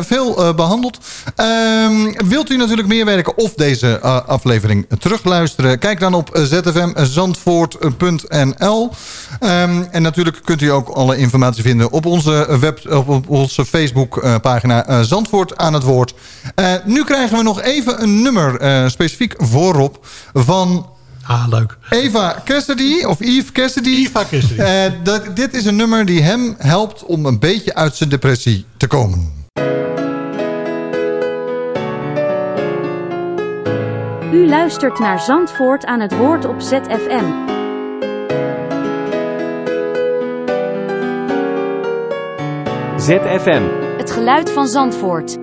Veel 0.01 0.39
eh, 0.39 0.55
behandeld. 0.55 0.99
Ehm, 1.37 2.29
wilt 2.29 2.51
u 2.51 2.57
natuurlijk 2.57 2.89
meewerken 2.89 3.37
of 3.37 3.55
deze 3.55 4.01
aflevering 4.27 4.87
terugluisteren? 4.99 5.79
Kijk 5.79 6.01
dan 6.01 6.15
op 6.15 6.31
zfmzandvoort.nl. 6.33 8.91
Ehm, 9.41 9.83
en 9.91 10.03
natuurlijk 10.03 10.41
kunt 10.45 10.63
u 10.63 10.69
ook 10.69 10.89
alle 10.89 11.17
informatie 11.17 11.63
vinden 11.63 11.91
op 11.91 12.07
onze, 12.07 12.59
web, 12.61 13.05
op, 13.07 13.29
onze 13.29 13.65
Facebook 13.65 14.41
pagina 14.43 14.87
eh, 14.87 15.01
Zandvoort 15.01 15.57
aan 15.57 15.75
het 15.75 15.83
woord. 15.83 16.15
Nu 16.85 17.05
krijgen 17.05 17.37
we 17.37 17.43
nog 17.43 17.63
even 17.63 18.03
een 18.03 18.23
nummer 18.23 18.61
specifiek 19.03 19.35
voorop 19.39 20.07
van 20.33 20.91
Ah, 21.27 21.49
leuk. 21.49 21.77
Eva 21.91 22.43
Cassidy, 22.45 23.05
of 23.05 23.21
Eve 23.21 23.53
Cassidy. 23.53 23.91
Eva 23.91 24.25
Cassidy. 24.31 24.61
Eh, 24.61 24.93
dat, 25.03 25.37
dit 25.37 25.55
is 25.55 25.65
een 25.65 25.77
nummer 25.77 26.05
die 26.05 26.23
hem 26.23 26.55
helpt 26.59 27.05
om 27.05 27.27
een 27.27 27.39
beetje 27.39 27.75
uit 27.75 27.95
zijn 27.95 28.09
depressie 28.09 28.67
te 28.77 28.87
komen. 28.87 29.33
U 34.33 34.49
luistert 34.49 34.99
naar 34.99 35.21
Zandvoort 35.21 35.85
aan 35.85 36.01
het 36.01 36.17
woord 36.17 36.45
op 36.45 36.61
ZFM. 36.61 37.25
ZFM. 42.97 43.63
Het 43.97 44.11
geluid 44.11 44.51
van 44.51 44.67
Zandvoort. 44.67 45.42